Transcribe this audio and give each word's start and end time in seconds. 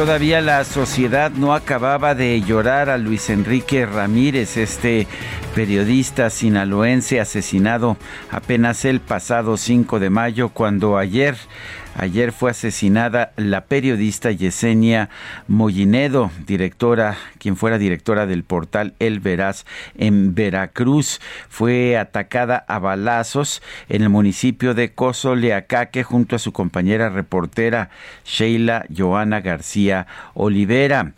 Todavía 0.00 0.40
la 0.40 0.64
sociedad 0.64 1.30
no 1.30 1.52
acababa 1.52 2.14
de 2.14 2.40
llorar 2.40 2.88
a 2.88 2.96
Luis 2.96 3.28
Enrique 3.28 3.84
Ramírez, 3.84 4.56
este 4.56 5.06
periodista 5.54 6.30
sinaloense 6.30 7.20
asesinado 7.20 7.98
apenas 8.30 8.86
el 8.86 9.00
pasado 9.00 9.58
5 9.58 10.00
de 10.00 10.08
mayo, 10.08 10.48
cuando 10.48 10.96
ayer 10.96 11.36
Ayer 12.00 12.32
fue 12.32 12.52
asesinada 12.52 13.32
la 13.36 13.66
periodista 13.66 14.30
Yesenia 14.30 15.10
Mollinedo, 15.48 16.30
directora, 16.46 17.18
quien 17.36 17.56
fuera 17.56 17.76
directora 17.76 18.24
del 18.24 18.42
portal 18.42 18.94
El 19.00 19.20
Veraz 19.20 19.66
en 19.98 20.34
Veracruz. 20.34 21.20
Fue 21.50 21.98
atacada 21.98 22.64
a 22.68 22.78
balazos 22.78 23.60
en 23.90 24.00
el 24.00 24.08
municipio 24.08 24.72
de 24.72 24.94
Cozoleacaque 24.94 26.02
junto 26.02 26.36
a 26.36 26.38
su 26.38 26.52
compañera 26.52 27.10
reportera 27.10 27.90
Sheila 28.24 28.86
Joana 28.96 29.42
García 29.42 30.06
Olivera. 30.32 31.12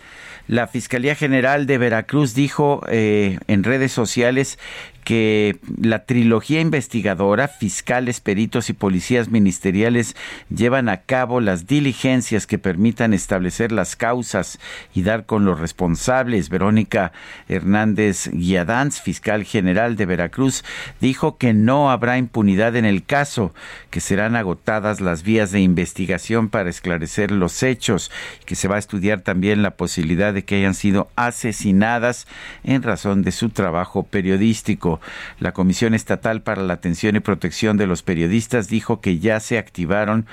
La 0.48 0.66
Fiscalía 0.66 1.14
General 1.14 1.66
de 1.66 1.78
Veracruz 1.78 2.34
dijo 2.34 2.84
eh, 2.88 3.38
en 3.46 3.62
redes 3.62 3.92
sociales 3.92 4.58
que 5.04 5.58
la 5.80 6.04
trilogía 6.04 6.60
investigadora, 6.60 7.48
fiscales, 7.48 8.20
peritos 8.20 8.70
y 8.70 8.72
policías 8.72 9.28
ministeriales 9.28 10.16
llevan 10.54 10.88
a 10.88 10.98
cabo 10.98 11.40
las 11.40 11.66
diligencias 11.66 12.46
que 12.46 12.58
permitan 12.58 13.12
establecer 13.12 13.72
las 13.72 13.96
causas 13.96 14.58
y 14.94 15.02
dar 15.02 15.26
con 15.26 15.44
los 15.44 15.58
responsables. 15.58 16.48
Verónica 16.48 17.12
Hernández 17.48 18.28
Guiadanz, 18.32 19.00
fiscal 19.00 19.44
general 19.44 19.96
de 19.96 20.06
Veracruz, 20.06 20.64
dijo 21.00 21.36
que 21.36 21.52
no 21.52 21.90
habrá 21.90 22.18
impunidad 22.18 22.76
en 22.76 22.84
el 22.84 23.04
caso, 23.04 23.54
que 23.90 24.00
serán 24.00 24.36
agotadas 24.36 25.00
las 25.00 25.22
vías 25.22 25.50
de 25.50 25.60
investigación 25.60 26.48
para 26.48 26.70
esclarecer 26.70 27.30
los 27.30 27.62
hechos, 27.62 28.10
que 28.46 28.54
se 28.54 28.68
va 28.68 28.76
a 28.76 28.80
estudiar 28.80 29.22
también 29.22 29.62
la 29.62 29.72
posibilidad 29.72 30.32
de 30.32 30.44
que 30.44 30.56
hayan 30.56 30.74
sido 30.74 31.08
asesinadas 31.16 32.26
en 32.64 32.82
razón 32.82 33.22
de 33.22 33.32
su 33.32 33.50
trabajo 33.50 34.04
periodístico. 34.04 34.91
La 35.38 35.52
Comisión 35.52 35.94
Estatal 35.94 36.42
para 36.42 36.62
la 36.62 36.74
Atención 36.74 37.16
y 37.16 37.20
Protección 37.20 37.76
de 37.76 37.86
los 37.86 38.02
Periodistas 38.02 38.68
dijo 38.68 39.00
que 39.00 39.18
ya 39.18 39.40
se 39.40 39.58
activaron 39.58 40.26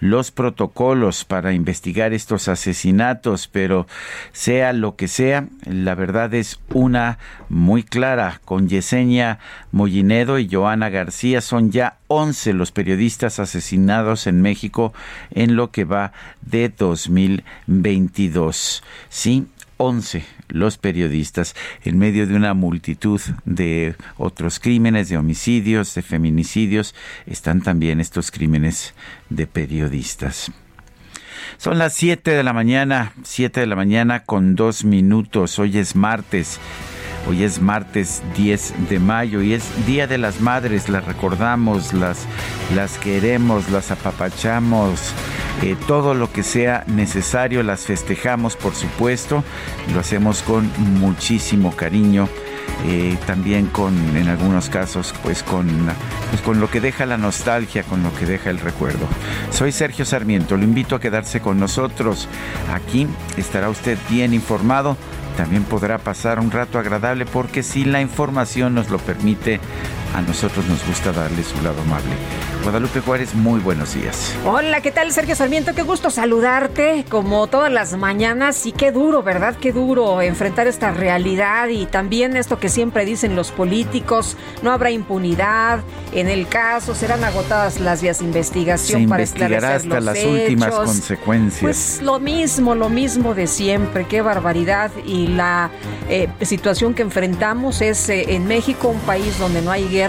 los 0.00 0.30
protocolos 0.30 1.24
para 1.24 1.52
investigar 1.52 2.12
estos 2.12 2.48
asesinatos, 2.48 3.48
pero 3.48 3.86
sea 4.32 4.72
lo 4.72 4.96
que 4.96 5.08
sea, 5.08 5.46
la 5.64 5.94
verdad 5.94 6.34
es 6.34 6.60
una 6.72 7.18
muy 7.48 7.82
clara. 7.82 8.40
Con 8.44 8.68
Yesenia 8.68 9.38
Mollinedo 9.70 10.38
y 10.38 10.48
Joana 10.50 10.90
García 10.90 11.40
son 11.40 11.70
ya 11.70 11.98
11 12.08 12.52
los 12.54 12.72
periodistas 12.72 13.38
asesinados 13.38 14.26
en 14.26 14.42
México 14.42 14.92
en 15.30 15.56
lo 15.56 15.70
que 15.70 15.84
va 15.84 16.12
de 16.42 16.68
2022. 16.68 18.82
Sí, 19.08 19.46
11 19.76 20.24
los 20.52 20.78
periodistas 20.78 21.54
en 21.84 21.98
medio 21.98 22.26
de 22.26 22.36
una 22.36 22.54
multitud 22.54 23.20
de 23.44 23.96
otros 24.16 24.60
crímenes, 24.60 25.08
de 25.08 25.16
homicidios, 25.16 25.94
de 25.94 26.02
feminicidios, 26.02 26.94
están 27.26 27.60
también 27.62 28.00
estos 28.00 28.30
crímenes 28.30 28.94
de 29.30 29.46
periodistas. 29.46 30.52
Son 31.58 31.78
las 31.78 31.94
7 31.94 32.30
de 32.30 32.42
la 32.42 32.52
mañana, 32.52 33.12
7 33.22 33.60
de 33.60 33.66
la 33.66 33.76
mañana 33.76 34.24
con 34.24 34.54
dos 34.54 34.84
minutos. 34.84 35.58
Hoy 35.58 35.78
es 35.78 35.94
martes. 35.96 36.58
Hoy 37.28 37.44
es 37.44 37.60
martes 37.60 38.22
10 38.36 38.88
de 38.88 38.98
mayo 38.98 39.42
y 39.42 39.54
es 39.54 39.64
Día 39.86 40.06
de 40.06 40.18
las 40.18 40.40
Madres, 40.40 40.88
las 40.88 41.04
recordamos, 41.04 41.92
las, 41.92 42.26
las 42.74 42.98
queremos, 42.98 43.70
las 43.70 43.92
apapachamos, 43.92 45.12
eh, 45.62 45.76
todo 45.86 46.14
lo 46.14 46.32
que 46.32 46.42
sea 46.42 46.82
necesario 46.88 47.62
las 47.62 47.82
festejamos, 47.82 48.56
por 48.56 48.74
supuesto, 48.74 49.44
lo 49.94 50.00
hacemos 50.00 50.42
con 50.42 50.68
muchísimo 50.98 51.76
cariño. 51.76 52.28
Eh, 52.86 53.16
también 53.26 53.66
con, 53.66 53.94
en 54.16 54.28
algunos 54.28 54.68
casos, 54.68 55.14
pues 55.22 55.44
con, 55.44 55.68
pues 56.30 56.42
con 56.42 56.60
lo 56.60 56.68
que 56.68 56.80
deja 56.80 57.06
la 57.06 57.16
nostalgia, 57.16 57.84
con 57.84 58.02
lo 58.02 58.12
que 58.14 58.26
deja 58.26 58.50
el 58.50 58.58
recuerdo. 58.58 59.06
Soy 59.50 59.70
Sergio 59.70 60.04
Sarmiento, 60.04 60.56
lo 60.56 60.64
invito 60.64 60.96
a 60.96 61.00
quedarse 61.00 61.40
con 61.40 61.60
nosotros. 61.60 62.28
Aquí 62.72 63.06
estará 63.36 63.68
usted 63.68 63.98
bien 64.10 64.34
informado 64.34 64.96
también 65.36 65.64
podrá 65.64 65.98
pasar 65.98 66.38
un 66.38 66.50
rato 66.50 66.78
agradable 66.78 67.26
porque 67.26 67.62
si 67.62 67.84
la 67.84 68.00
información 68.00 68.74
nos 68.74 68.90
lo 68.90 68.98
permite, 68.98 69.60
a 70.14 70.20
nosotros 70.22 70.66
nos 70.66 70.86
gusta 70.86 71.12
darle 71.12 71.42
su 71.42 71.60
lado 71.62 71.80
amable. 71.82 72.12
Guadalupe 72.62 73.00
Juárez, 73.00 73.34
muy 73.34 73.60
buenos 73.60 73.94
días. 73.94 74.34
Hola, 74.44 74.80
¿qué 74.80 74.90
tal 74.90 75.10
Sergio 75.12 75.34
Sarmiento? 75.34 75.74
Qué 75.74 75.82
gusto 75.82 76.10
saludarte 76.10 77.04
como 77.08 77.46
todas 77.46 77.72
las 77.72 77.96
mañanas 77.96 78.66
y 78.66 78.72
qué 78.72 78.92
duro, 78.92 79.22
¿verdad? 79.22 79.56
Qué 79.60 79.72
duro 79.72 80.20
enfrentar 80.22 80.66
esta 80.66 80.92
realidad 80.92 81.68
y 81.68 81.86
también 81.86 82.36
esto 82.36 82.58
que 82.58 82.68
siempre 82.68 83.04
dicen 83.04 83.34
los 83.34 83.50
políticos, 83.50 84.36
no 84.62 84.70
habrá 84.70 84.90
impunidad, 84.90 85.80
en 86.12 86.28
el 86.28 86.46
caso 86.46 86.94
serán 86.94 87.24
agotadas 87.24 87.80
las 87.80 88.02
vías 88.02 88.18
de 88.18 88.26
investigación 88.26 89.02
Se 89.02 89.08
para 89.08 89.22
esclarecer 89.22 89.64
hasta 89.64 89.94
los 89.96 90.04
las 90.04 90.24
últimas 90.24 90.68
hechos. 90.68 90.84
consecuencias. 90.84 91.60
Pues 91.62 92.02
lo 92.02 92.20
mismo, 92.20 92.74
lo 92.74 92.88
mismo 92.90 93.34
de 93.34 93.46
siempre, 93.46 94.06
qué 94.06 94.20
barbaridad 94.20 94.90
y 95.06 95.28
la 95.28 95.70
eh, 96.08 96.28
situación 96.42 96.94
que 96.94 97.02
enfrentamos 97.02 97.80
es 97.80 98.08
eh, 98.08 98.34
en 98.34 98.46
México, 98.46 98.88
un 98.88 99.00
país 99.00 99.38
donde 99.38 99.62
no 99.62 99.70
hay 99.70 99.88
guerra, 99.88 100.01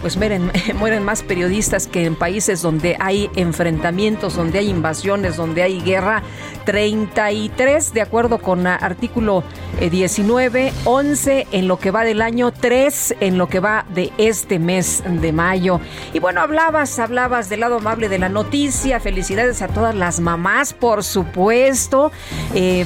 pues 0.00 0.16
mueren, 0.16 0.50
mueren 0.78 1.04
más 1.04 1.22
periodistas 1.22 1.86
que 1.86 2.04
en 2.04 2.16
países 2.16 2.62
donde 2.62 2.96
hay 3.00 3.30
enfrentamientos, 3.36 4.36
donde 4.36 4.58
hay 4.58 4.68
invasiones, 4.68 5.36
donde 5.36 5.62
hay 5.62 5.80
guerra. 5.80 6.22
33 6.64 7.94
de 7.94 8.02
acuerdo 8.02 8.38
con 8.42 8.66
artículo 8.66 9.42
eh, 9.80 9.88
19, 9.88 10.72
11 10.84 11.46
en 11.50 11.66
lo 11.66 11.78
que 11.78 11.90
va 11.90 12.04
del 12.04 12.20
año, 12.20 12.52
3 12.52 13.16
en 13.20 13.38
lo 13.38 13.48
que 13.48 13.58
va 13.58 13.86
de 13.94 14.12
este 14.18 14.58
mes 14.58 15.02
de 15.06 15.32
mayo. 15.32 15.80
Y 16.12 16.18
bueno, 16.18 16.42
hablabas, 16.42 16.98
hablabas 16.98 17.48
del 17.48 17.60
lado 17.60 17.76
amable 17.76 18.10
de 18.10 18.18
la 18.18 18.28
noticia, 18.28 19.00
felicidades 19.00 19.62
a 19.62 19.68
todas 19.68 19.94
las 19.94 20.20
mamás, 20.20 20.74
por 20.74 21.04
supuesto. 21.04 22.12
Eh, 22.54 22.84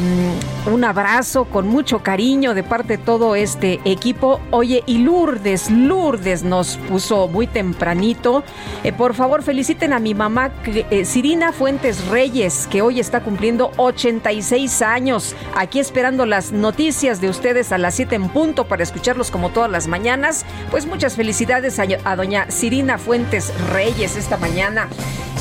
un 0.70 0.84
abrazo 0.84 1.46
con 1.46 1.66
mucho 1.66 2.04
cariño 2.04 2.54
de 2.54 2.62
parte 2.62 2.96
de 2.96 2.98
todo 2.98 3.34
este 3.34 3.80
equipo. 3.84 4.40
Oye, 4.50 4.82
y 4.86 4.98
Lourdes, 4.98 5.70
Lourdes 5.70 6.44
nos 6.52 6.76
puso 6.76 7.28
muy 7.28 7.46
tempranito. 7.46 8.44
Eh, 8.84 8.92
por 8.92 9.14
favor, 9.14 9.42
feliciten 9.42 9.94
a 9.94 9.98
mi 9.98 10.12
mamá, 10.12 10.50
eh, 10.66 11.52
Fuentes 11.56 12.06
Reyes, 12.08 12.68
que 12.70 12.82
hoy 12.82 13.00
está 13.00 13.22
cumpliendo 13.22 13.72
86 13.78 14.82
años. 14.82 15.34
Aquí 15.56 15.78
esperando 15.78 16.26
las 16.26 16.52
noticias 16.52 17.22
de 17.22 17.30
ustedes 17.30 17.72
a 17.72 17.78
las 17.78 17.94
7 17.94 18.16
en 18.16 18.28
punto 18.28 18.68
para 18.68 18.82
escucharlos 18.82 19.30
como 19.30 19.48
todas 19.48 19.70
las 19.70 19.88
mañanas. 19.88 20.44
Pues 20.70 20.84
muchas 20.84 21.16
felicidades 21.16 21.78
a, 21.78 21.86
a 22.04 22.16
doña 22.16 22.50
Cirina 22.50 22.98
Fuentes 22.98 23.50
Reyes 23.72 24.16
esta 24.16 24.36
mañana. 24.36 24.88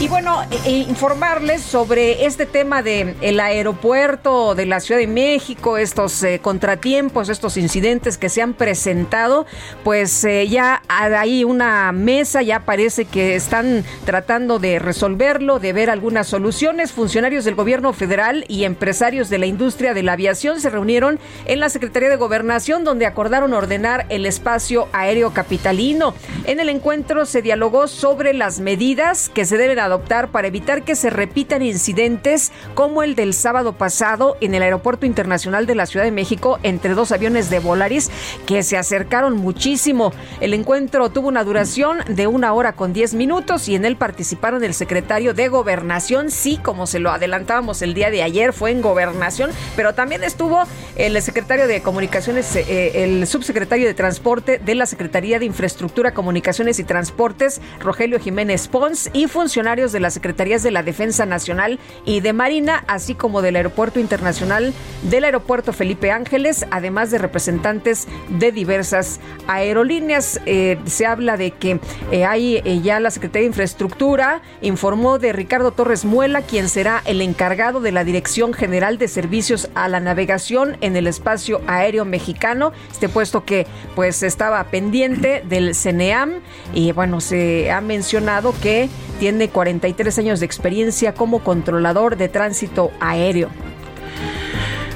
Y 0.01 0.07
bueno, 0.07 0.41
e, 0.49 0.67
e 0.67 0.71
informarles 0.77 1.61
sobre 1.61 2.25
este 2.25 2.47
tema 2.47 2.81
del 2.81 3.15
el 3.21 3.39
aeropuerto 3.39 4.55
de 4.55 4.65
la 4.65 4.79
Ciudad 4.79 4.99
de 4.99 5.05
México, 5.05 5.77
estos 5.77 6.23
eh, 6.23 6.39
contratiempos, 6.41 7.29
estos 7.29 7.55
incidentes 7.55 8.17
que 8.17 8.27
se 8.29 8.41
han 8.41 8.55
presentado, 8.55 9.45
pues 9.83 10.23
eh, 10.23 10.47
ya 10.47 10.81
hay 11.03 11.43
una 11.43 11.91
mesa, 11.91 12.41
ya 12.41 12.61
parece 12.61 13.05
que 13.05 13.35
están 13.35 13.83
tratando 14.05 14.59
de 14.59 14.79
resolverlo, 14.79 15.59
de 15.59 15.73
ver 15.73 15.89
algunas 15.89 16.27
soluciones. 16.27 16.91
Funcionarios 16.91 17.45
del 17.45 17.55
gobierno 17.55 17.93
federal 17.93 18.45
y 18.47 18.65
empresarios 18.65 19.29
de 19.29 19.37
la 19.37 19.45
industria 19.45 19.93
de 19.93 20.03
la 20.03 20.13
aviación 20.13 20.59
se 20.59 20.69
reunieron 20.69 21.19
en 21.45 21.59
la 21.59 21.69
Secretaría 21.69 22.09
de 22.09 22.15
Gobernación, 22.15 22.83
donde 22.83 23.05
acordaron 23.05 23.53
ordenar 23.53 24.05
el 24.09 24.25
espacio 24.25 24.87
aéreo 24.93 25.33
capitalino. 25.33 26.13
En 26.45 26.59
el 26.59 26.69
encuentro 26.69 27.25
se 27.25 27.41
dialogó 27.41 27.87
sobre 27.87 28.33
las 28.33 28.59
medidas 28.59 29.29
que 29.29 29.45
se 29.45 29.57
deben 29.57 29.79
adoptar 29.79 30.29
para 30.29 30.47
evitar 30.47 30.83
que 30.83 30.95
se 30.95 31.09
repitan 31.09 31.61
incidentes 31.61 32.51
como 32.75 33.03
el 33.03 33.15
del 33.15 33.33
sábado 33.33 33.73
pasado 33.73 34.37
en 34.41 34.53
el 34.55 34.63
Aeropuerto 34.63 35.05
Internacional 35.05 35.65
de 35.65 35.75
la 35.75 35.85
Ciudad 35.85 36.05
de 36.05 36.11
México 36.11 36.59
entre 36.63 36.93
dos 36.93 37.11
aviones 37.11 37.49
de 37.49 37.59
Volaris 37.59 38.11
que 38.45 38.63
se 38.63 38.77
acercaron 38.77 39.37
muchísimo. 39.37 40.13
El 40.39 40.53
encuentro 40.53 40.90
tuvo 40.91 41.29
una 41.29 41.45
duración 41.45 41.99
de 42.09 42.27
una 42.27 42.53
hora 42.53 42.73
con 42.73 42.91
diez 42.91 43.13
minutos 43.13 43.69
y 43.69 43.75
en 43.75 43.85
él 43.85 43.95
participaron 43.95 44.61
el 44.63 44.73
secretario 44.73 45.33
de 45.33 45.47
Gobernación, 45.47 46.29
sí, 46.31 46.57
como 46.61 46.85
se 46.85 46.99
lo 46.99 47.11
adelantábamos 47.11 47.81
el 47.81 47.93
día 47.93 48.11
de 48.11 48.23
ayer, 48.23 48.51
fue 48.51 48.71
en 48.71 48.81
Gobernación, 48.81 49.51
pero 49.77 49.93
también 49.93 50.23
estuvo 50.23 50.63
el 50.97 51.19
secretario 51.21 51.67
de 51.67 51.81
Comunicaciones, 51.81 52.55
eh, 52.57 53.03
el 53.05 53.25
subsecretario 53.25 53.87
de 53.87 53.93
Transporte 53.93 54.59
de 54.59 54.75
la 54.75 54.85
Secretaría 54.85 55.39
de 55.39 55.45
Infraestructura, 55.45 56.13
Comunicaciones 56.13 56.77
y 56.77 56.83
Transportes, 56.83 57.61
Rogelio 57.79 58.19
Jiménez 58.19 58.67
Pons, 58.67 59.09
y 59.13 59.27
funcionarios 59.27 59.93
de 59.93 60.01
las 60.01 60.13
Secretarías 60.13 60.61
de 60.61 60.71
la 60.71 60.83
Defensa 60.83 61.25
Nacional 61.25 61.79
y 62.05 62.19
de 62.19 62.33
Marina, 62.33 62.83
así 62.87 63.15
como 63.15 63.41
del 63.41 63.55
Aeropuerto 63.55 63.99
Internacional 63.99 64.73
del 65.03 65.23
Aeropuerto 65.23 65.71
Felipe 65.71 66.11
Ángeles, 66.11 66.65
además 66.69 67.11
de 67.11 67.17
representantes 67.17 68.07
de 68.27 68.51
diversas 68.51 69.21
aerolíneas. 69.47 70.41
Eh, 70.45 70.77
se 70.85 71.05
habla 71.05 71.37
de 71.37 71.51
que 71.51 71.79
eh, 72.11 72.25
hay 72.25 72.57
eh, 72.57 72.81
ya 72.81 72.99
la 72.99 73.11
Secretaría 73.11 73.43
de 73.43 73.47
Infraestructura 73.47 74.41
informó 74.61 75.19
de 75.19 75.33
Ricardo 75.33 75.71
Torres 75.71 76.05
Muela, 76.05 76.41
quien 76.41 76.69
será 76.69 77.01
el 77.05 77.21
encargado 77.21 77.79
de 77.79 77.91
la 77.91 78.03
Dirección 78.03 78.53
General 78.53 78.97
de 78.97 79.07
Servicios 79.07 79.69
a 79.75 79.87
la 79.87 79.99
Navegación 79.99 80.77
en 80.81 80.95
el 80.95 81.07
espacio 81.07 81.61
aéreo 81.67 82.05
mexicano. 82.05 82.71
Este 82.91 83.09
puesto 83.09 83.45
que 83.45 83.67
pues 83.95 84.23
estaba 84.23 84.63
pendiente 84.65 85.43
del 85.47 85.75
CNEAM 85.75 86.41
y 86.73 86.91
bueno, 86.91 87.21
se 87.21 87.71
ha 87.71 87.81
mencionado 87.81 88.53
que 88.61 88.89
tiene 89.19 89.49
43 89.49 90.17
años 90.19 90.39
de 90.39 90.45
experiencia 90.45 91.13
como 91.13 91.43
controlador 91.43 92.17
de 92.17 92.29
tránsito 92.29 92.91
aéreo. 92.99 93.49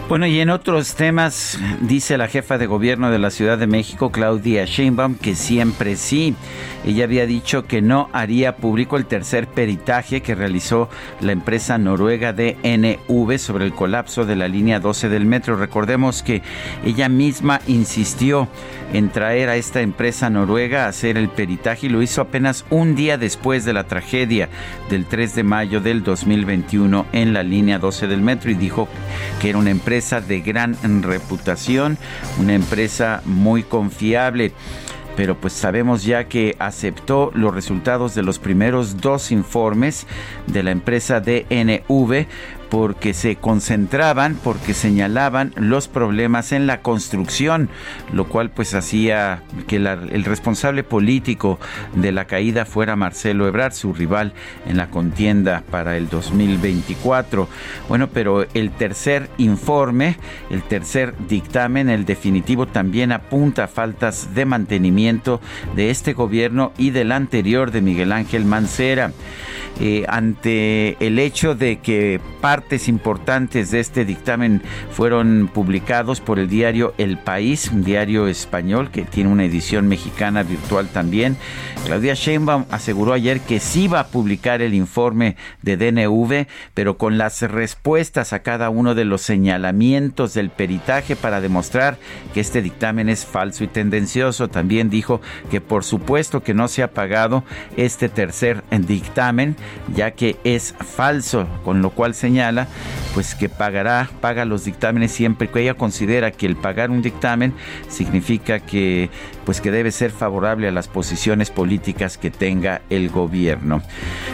Bueno, 0.08 0.28
y 0.28 0.40
en 0.40 0.52
otros 0.52 0.94
temas, 0.94 1.60
dice 1.82 2.20
la 2.20 2.28
jefa 2.28 2.60
de 2.60 2.68
gobierno 2.68 3.10
de 3.10 3.18
la 3.18 3.32
Ciudad 3.32 3.58
de 3.58 3.66
México, 3.66 4.12
Claudia 4.12 4.66
Sheinbaum, 4.66 5.16
que 5.16 5.34
siempre 5.34 5.96
sí. 5.96 6.36
Ella 6.86 7.06
había 7.06 7.26
dicho 7.26 7.66
que 7.66 7.82
no 7.82 8.10
haría 8.14 8.58
público 8.58 8.98
el 8.98 9.08
tercer 9.08 9.48
peritaje 9.48 10.22
que 10.22 10.36
realizó 10.36 10.90
la 11.22 11.32
empresa 11.32 11.80
noruega 11.80 12.34
DNV 12.34 13.40
sobre 13.40 13.66
el 13.66 13.74
colapso 13.74 14.26
de 14.26 14.36
la 14.36 14.48
línea 14.48 14.80
12 14.80 15.10
del 15.10 15.26
metro. 15.26 15.56
Recordemos 15.56 16.22
que 16.22 16.44
ella 16.86 17.10
misma 17.10 17.60
insistió 17.66 18.48
en 18.94 19.10
traer 19.10 19.50
a 19.50 19.56
esta 19.56 19.82
empresa 19.82 20.30
noruega 20.30 20.86
a 20.86 20.90
hacer 20.90 21.18
el 21.18 21.30
peritaje 21.30 21.88
y 21.88 21.90
lo 21.90 22.04
hizo 22.04 22.22
apenas 22.22 22.64
un 22.70 22.94
día 22.94 23.18
después 23.18 23.66
de 23.66 23.74
la 23.74 23.86
tragedia 23.86 24.50
del 24.92 25.06
3 25.06 25.34
de 25.34 25.44
mayo 25.44 25.82
del 25.82 26.04
2021 26.04 27.08
en 27.12 27.34
la 27.34 27.42
línea 27.42 27.80
12 27.80 28.06
del 28.06 28.22
metro 28.22 28.52
y 28.52 28.54
dijo 28.54 28.88
que 29.42 29.50
era 29.50 29.58
una 29.58 29.72
empresa 29.72 29.95
de 29.96 30.42
gran 30.42 30.76
reputación, 31.04 31.98
una 32.38 32.54
empresa 32.54 33.22
muy 33.26 33.64
confiable 33.64 34.52
pero 35.16 35.40
pues 35.40 35.54
sabemos 35.54 36.04
ya 36.04 36.26
que 36.26 36.58
aceptó 36.60 37.32
los 37.34 37.56
resultados 37.56 38.16
de 38.16 38.22
los 38.22 38.38
primeros 38.38 38.98
dos 38.98 39.32
informes 39.32 40.08
de 40.48 40.62
la 40.62 40.72
empresa 40.72 41.22
DNV 41.22 42.28
porque 42.76 43.14
se 43.14 43.38
concentraban, 43.38 44.38
porque 44.44 44.74
señalaban 44.74 45.54
los 45.56 45.88
problemas 45.88 46.52
en 46.52 46.68
la 46.68 46.82
construcción, 46.82 47.70
lo 48.12 48.28
cual 48.28 48.50
pues 48.50 48.74
hacía 48.74 49.44
que 49.66 49.78
el 49.78 50.26
responsable 50.26 50.84
político 50.84 51.58
de 51.96 52.12
la 52.12 52.26
caída 52.26 52.66
fuera 52.66 52.98
Marcelo 52.98 53.48
Ebrard, 53.48 53.72
su 53.72 53.94
rival 53.94 54.34
en 54.68 54.76
la 54.76 54.90
contienda 54.90 55.64
para 55.72 55.96
el 55.96 56.10
2024. 56.10 57.48
Bueno, 57.88 58.10
pero 58.10 58.46
el 58.54 58.72
tercer 58.72 59.30
informe, 59.38 60.18
el 60.50 60.62
tercer 60.62 61.14
dictamen, 61.30 61.88
el 61.88 62.04
definitivo, 62.04 62.68
también 62.68 63.14
apunta 63.14 63.64
a 63.64 63.68
faltas 63.70 64.36
de 64.36 64.44
mantenimiento 64.44 65.40
de 65.78 65.92
este 65.92 66.12
gobierno 66.12 66.74
y 66.78 66.90
del 66.90 67.14
anterior 67.14 67.72
de 67.72 67.80
Miguel 67.80 68.12
Ángel 68.12 68.44
Mancera. 68.44 69.14
Eh, 69.80 70.06
ante 70.08 70.96
el 71.06 71.20
hecho 71.20 71.54
de 71.54 71.80
que 71.80 72.22
importantes 72.88 73.72
de 73.72 73.80
este 73.80 74.06
dictamen 74.06 74.62
fueron 74.92 75.50
publicados 75.54 76.20
por 76.20 76.40
el 76.40 76.50
diario 76.50 76.94
El 76.98 77.18
País, 77.18 77.70
un 77.72 77.84
diario 77.84 78.28
español 78.28 78.90
que 78.92 79.04
tiene 79.04 79.30
una 79.30 79.46
edición 79.46 79.88
mexicana 79.88 80.44
virtual 80.44 80.88
también. 80.88 81.38
Claudia 81.86 82.16
Sheinbaum 82.16 82.66
aseguró 82.72 83.14
ayer 83.14 83.40
que 83.42 83.60
sí 83.60 83.88
va 83.88 84.00
a 84.02 84.08
publicar 84.08 84.62
el 84.62 84.74
informe 84.74 85.36
de 85.62 85.78
DNV, 85.78 86.48
pero 86.74 86.98
con 86.98 87.18
las 87.18 87.42
respuestas 87.44 88.34
a 88.34 88.40
cada 88.40 88.70
uno 88.70 88.96
de 88.96 89.06
los 89.06 89.22
señalamientos 89.22 90.34
del 90.34 90.50
peritaje 90.50 91.16
para 91.16 91.42
demostrar 91.42 91.98
que 92.34 92.40
este 92.40 92.62
dictamen 92.62 93.10
es 93.10 93.26
falso 93.26 93.64
y 93.64 93.68
tendencioso. 93.68 94.48
También 94.48 94.90
dijo 94.90 95.22
que 95.52 95.62
por 95.62 95.84
supuesto 95.84 96.42
que 96.42 96.54
no 96.54 96.68
se 96.68 96.82
ha 96.82 96.92
pagado 96.92 97.44
este 97.78 98.10
tercer 98.10 98.64
dictamen 98.72 99.56
ya 99.96 100.12
que 100.12 100.38
es 100.44 100.74
falso, 100.80 101.48
con 101.64 101.82
lo 101.82 101.92
cual 101.92 102.16
señala 102.16 102.45
pues 103.14 103.36
que 103.36 103.50
pagará, 103.50 104.10
paga 104.22 104.46
los 104.46 104.66
dictámenes 104.66 105.12
siempre 105.12 105.50
que 105.50 105.62
ella 105.62 105.74
considera 105.74 106.32
que 106.32 106.46
el 106.46 106.56
pagar 106.56 106.92
un 106.92 107.02
dictamen 107.02 107.54
significa 107.88 108.60
que 108.60 109.10
pues 109.46 109.62
que 109.62 109.72
debe 109.72 109.92
ser 109.92 110.12
favorable 110.12 110.68
a 110.68 110.72
las 110.72 110.88
posiciones 110.88 111.52
políticas 111.52 112.18
que 112.18 112.32
tenga 112.32 112.82
el 112.90 113.10
gobierno. 113.10 113.82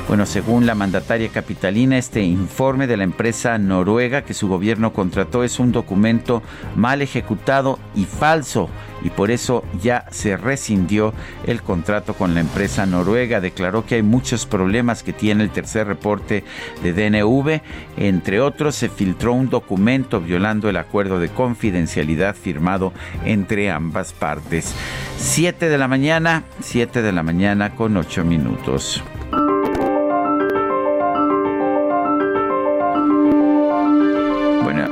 Bueno, 0.08 0.26
según 0.26 0.66
la 0.66 0.76
mandataria 0.76 1.30
capitalina, 1.30 1.98
este 1.98 2.22
informe 2.22 2.88
de 2.88 2.98
la 2.98 3.04
empresa 3.04 3.58
noruega 3.58 4.24
que 4.24 4.34
su 4.34 4.48
gobierno 4.48 4.94
contrató 4.94 5.44
es 5.44 5.60
un 5.60 5.72
documento 5.72 6.42
mal 6.76 7.02
ejecutado 7.02 7.78
y 7.94 8.06
falso 8.06 8.70
y 9.04 9.10
por 9.10 9.32
eso 9.32 9.64
ya 9.82 10.06
se 10.12 10.38
rescindió 10.38 11.14
el 11.46 11.62
contrato 11.62 12.14
con 12.14 12.34
la 12.34 12.42
empresa 12.42 12.86
noruega. 12.86 13.42
Declaró 13.42 13.86
que 13.86 13.96
hay 13.96 14.04
muchos 14.04 14.46
problemas 14.46 15.04
que 15.04 15.14
tiene 15.14 15.44
el 15.44 15.50
tercer 15.50 15.88
reporte 15.88 16.44
de 16.84 16.94
DNV. 16.94 17.62
Entre 17.98 18.40
otros, 18.42 18.76
se 18.76 18.90
filtró 18.90 19.34
un 19.34 19.50
documento 19.50 20.22
violando 20.22 20.70
el 20.70 20.78
acuerdo 20.78 21.20
de 21.20 21.30
confidencialidad 21.30 22.36
firmado 22.36 22.94
entre 23.26 23.72
ambas 23.72 24.14
partes. 24.14 24.74
7 25.18 25.70
de 25.70 25.78
la 25.78 25.88
mañana, 25.88 26.44
7 26.62 27.02
de 27.02 27.12
la 27.12 27.24
mañana 27.24 27.76
con 27.76 27.98
8 27.98 28.24
minutos. 28.24 29.04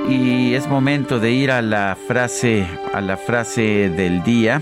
Y 0.10 0.56
es 0.56 0.68
momento 0.68 1.20
de 1.20 1.32
ir 1.32 1.52
a 1.52 1.62
la 1.62 1.96
frase, 2.08 2.66
a 2.94 3.02
la 3.02 3.18
frase 3.18 3.90
del 3.90 4.24
día. 4.24 4.62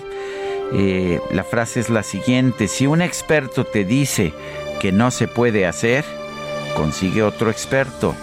Eh, 0.73 1.21
la 1.31 1.43
frase 1.43 1.79
es 1.79 1.89
la 1.89 2.03
siguiente: 2.03 2.67
si 2.67 2.87
un 2.87 3.01
experto 3.01 3.63
te 3.63 3.85
dice 3.85 4.33
que 4.81 4.91
no 4.91 5.11
se 5.11 5.27
puede 5.27 5.65
hacer, 5.65 6.03
consigue 6.75 7.23
otro 7.23 7.49
experto. 7.49 8.13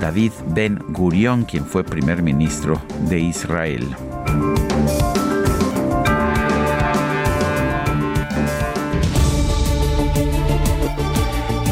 David 0.00 0.32
Ben 0.46 0.78
Gurión, 0.88 1.44
quien 1.44 1.64
fue 1.64 1.84
primer 1.84 2.22
ministro 2.22 2.80
de 3.08 3.20
Israel. 3.20 3.86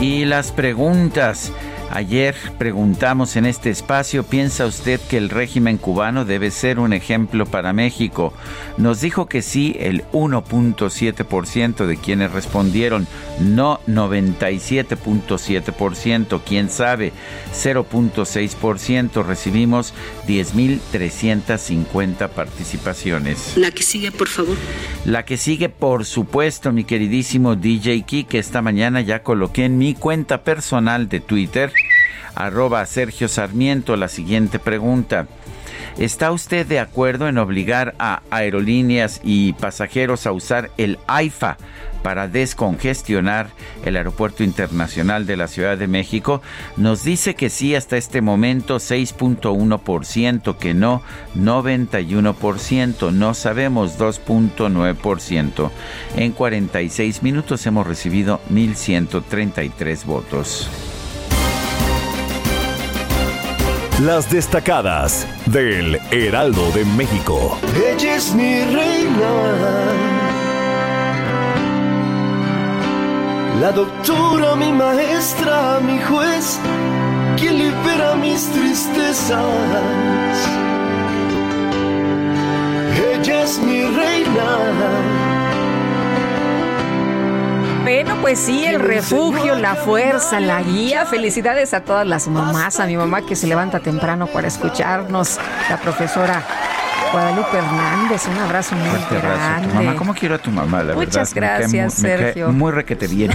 Y 0.00 0.25
las 0.25 0.52
preguntas. 0.52 1.52
Ayer 1.90 2.35
preguntamos 2.59 3.37
en 3.37 3.47
este 3.47 3.71
espacio, 3.71 4.23
¿piensa 4.23 4.66
usted 4.66 5.00
que 5.00 5.16
el 5.16 5.30
régimen 5.30 5.78
cubano 5.78 6.26
debe 6.26 6.50
ser 6.50 6.78
un 6.78 6.92
ejemplo 6.92 7.47
para 7.47 7.73
México? 7.73 8.35
Nos 8.76 9.00
dijo 9.00 9.26
que 9.26 9.40
sí 9.42 9.75
el 9.78 10.04
1.7% 10.12 11.87
de 11.87 11.97
quienes 11.97 12.33
respondieron, 12.33 13.07
no 13.40 13.80
97.7%, 13.87 16.42
quién 16.47 16.68
sabe, 16.68 17.14
0.6%. 17.54 19.25
Recibimos 19.25 19.95
10.350 20.26 22.28
participaciones. 22.28 23.57
La 23.57 23.71
que 23.71 23.83
sigue, 23.83 24.12
por 24.12 24.28
favor. 24.28 24.59
La 25.04 25.25
que 25.25 25.38
sigue, 25.38 25.71
por 25.71 26.04
supuesto, 26.04 26.73
mi 26.73 26.83
queridísimo 26.85 27.57
DJ 27.57 28.02
Key, 28.02 28.25
que 28.25 28.38
esta 28.38 28.62
mañana 28.62 29.00
ya 29.00 29.23
coloqué 29.23 29.64
en 29.64 29.78
mi 29.78 29.95
cuenta 29.95 30.42
personal 30.45 31.09
de 31.09 31.21
Twitter 31.21 31.73
arroba 32.34 32.84
Sergio 32.87 33.28
Sarmiento 33.28 33.96
la 33.96 34.08
siguiente 34.08 34.58
pregunta. 34.58 35.26
¿Está 35.98 36.30
usted 36.30 36.64
de 36.64 36.78
acuerdo 36.78 37.26
en 37.26 37.38
obligar 37.38 37.96
a 37.98 38.22
aerolíneas 38.30 39.20
y 39.25 39.54
pasajeros 39.54 40.26
a 40.26 40.32
usar 40.32 40.70
el 40.76 40.96
AIFA 41.08 41.56
para 42.04 42.28
descongestionar 42.28 43.48
el 43.84 43.96
Aeropuerto 43.96 44.44
Internacional 44.44 45.26
de 45.26 45.37
la 45.37 45.48
Ciudad 45.48 45.76
de 45.76 45.88
México? 45.88 46.40
Nos 46.76 47.02
dice 47.02 47.34
que 47.34 47.50
sí 47.50 47.75
hasta 47.75 47.96
este 47.96 48.20
momento 48.20 48.76
6.1%, 48.76 50.56
que 50.56 50.72
no 50.72 51.02
91%, 51.37 53.12
no 53.12 53.34
sabemos 53.34 53.98
2.9%. 53.98 55.70
En 56.14 56.30
46 56.30 57.25
minutos 57.25 57.66
hemos 57.66 57.88
recibido 57.88 58.40
1.133 58.50 60.04
votos. 60.04 60.70
Las 64.00 64.30
destacadas 64.30 65.26
del 65.46 66.00
Heraldo 66.12 66.70
de 66.70 66.84
México. 66.84 67.58
Ella 67.74 68.14
es 68.14 68.32
mi 68.32 68.62
reina. 68.62 69.32
La 73.60 73.72
doctora, 73.72 74.54
mi 74.54 74.70
maestra, 74.70 75.80
mi 75.80 75.98
juez, 75.98 76.60
quien 77.36 77.58
libera 77.58 78.14
mis 78.14 78.48
tristezas. 78.52 79.36
Ella 82.94 83.42
es 83.42 83.58
mi 83.58 83.82
reina 83.82 85.38
bueno, 87.88 88.18
pues 88.21 88.38
sí, 88.38 88.66
el 88.66 88.80
refugio, 88.80 89.54
la 89.54 89.75
fuerza, 89.75 90.40
la 90.40 90.61
guía. 90.61 91.07
Felicidades 91.07 91.73
a 91.73 91.85
todas 91.85 92.07
las 92.07 92.28
mamás, 92.28 92.80
a 92.80 92.87
mi 92.87 92.99
mamá 92.99 93.25
que 93.25 93.35
se 93.35 93.47
levanta 93.47 93.80
temprano 93.80 94.26
para 94.26 94.47
escucharnos, 94.47 95.38
la 95.71 95.78
profesora 95.80 96.45
Guadalupe 97.12 97.57
Hernández, 97.57 98.26
un 98.26 98.37
abrazo 98.37 98.76
muy 98.76 99.18
grande. 99.18 99.73
Mamá, 99.73 99.95
¿cómo 99.97 100.12
quiero 100.12 100.35
a 100.35 100.38
tu 100.38 100.50
mamá? 100.50 100.83
La 100.83 100.95
Muchas 100.95 101.33
gracias, 101.33 101.95
Sergio. 101.95 102.52
muy 102.52 102.73
requete 102.73 103.07
bien. 103.07 103.30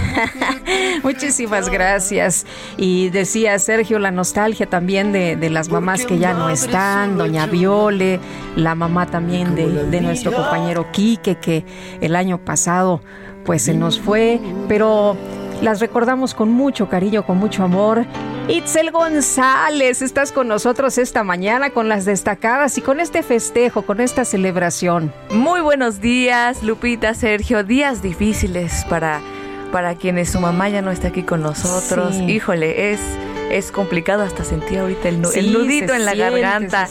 Muchísimas 1.02 1.68
gracias. 1.68 2.46
Y 2.76 3.08
decía 3.10 3.58
Sergio, 3.58 3.98
la 3.98 4.12
nostalgia 4.12 4.66
también 4.66 5.10
de, 5.10 5.34
de, 5.34 5.50
las 5.50 5.68
mamás 5.68 6.06
que 6.06 6.18
ya 6.18 6.32
no 6.32 6.48
están, 6.48 7.18
doña 7.18 7.46
Viole, 7.46 8.20
la 8.54 8.76
mamá 8.76 9.06
también 9.06 9.56
de, 9.56 9.86
de 9.86 10.00
nuestro 10.00 10.30
compañero 10.30 10.92
Quique, 10.92 11.40
que 11.40 11.64
el 12.00 12.14
año 12.14 12.38
pasado 12.38 13.00
pues 13.44 13.62
se 13.62 13.74
nos 13.74 14.00
fue, 14.00 14.40
pero 14.68 15.16
las 15.62 15.80
recordamos 15.80 16.34
con 16.34 16.50
mucho 16.50 16.88
cariño, 16.88 17.24
con 17.24 17.38
mucho 17.38 17.62
amor. 17.62 18.04
Itzel 18.48 18.90
González, 18.90 20.02
estás 20.02 20.32
con 20.32 20.48
nosotros 20.48 20.98
esta 20.98 21.24
mañana 21.24 21.70
con 21.70 21.88
las 21.88 22.04
destacadas 22.04 22.76
y 22.76 22.82
con 22.82 23.00
este 23.00 23.22
festejo, 23.22 23.82
con 23.82 24.00
esta 24.00 24.24
celebración. 24.24 25.12
Muy 25.30 25.60
buenos 25.60 26.00
días, 26.00 26.62
Lupita, 26.62 27.14
Sergio. 27.14 27.64
Días 27.64 28.02
difíciles 28.02 28.84
para, 28.90 29.20
para 29.72 29.94
quienes 29.94 30.30
su 30.30 30.40
mamá 30.40 30.68
ya 30.68 30.82
no 30.82 30.90
está 30.90 31.08
aquí 31.08 31.22
con 31.22 31.42
nosotros. 31.42 32.16
Híjole, 32.16 32.92
es 32.92 33.00
es 33.50 33.70
complicado 33.70 34.22
hasta 34.22 34.42
sentir 34.42 34.78
ahorita 34.78 35.08
el, 35.08 35.20
nudito 35.20 35.94
en 35.94 36.04
la 36.04 36.14
garganta. 36.14 36.88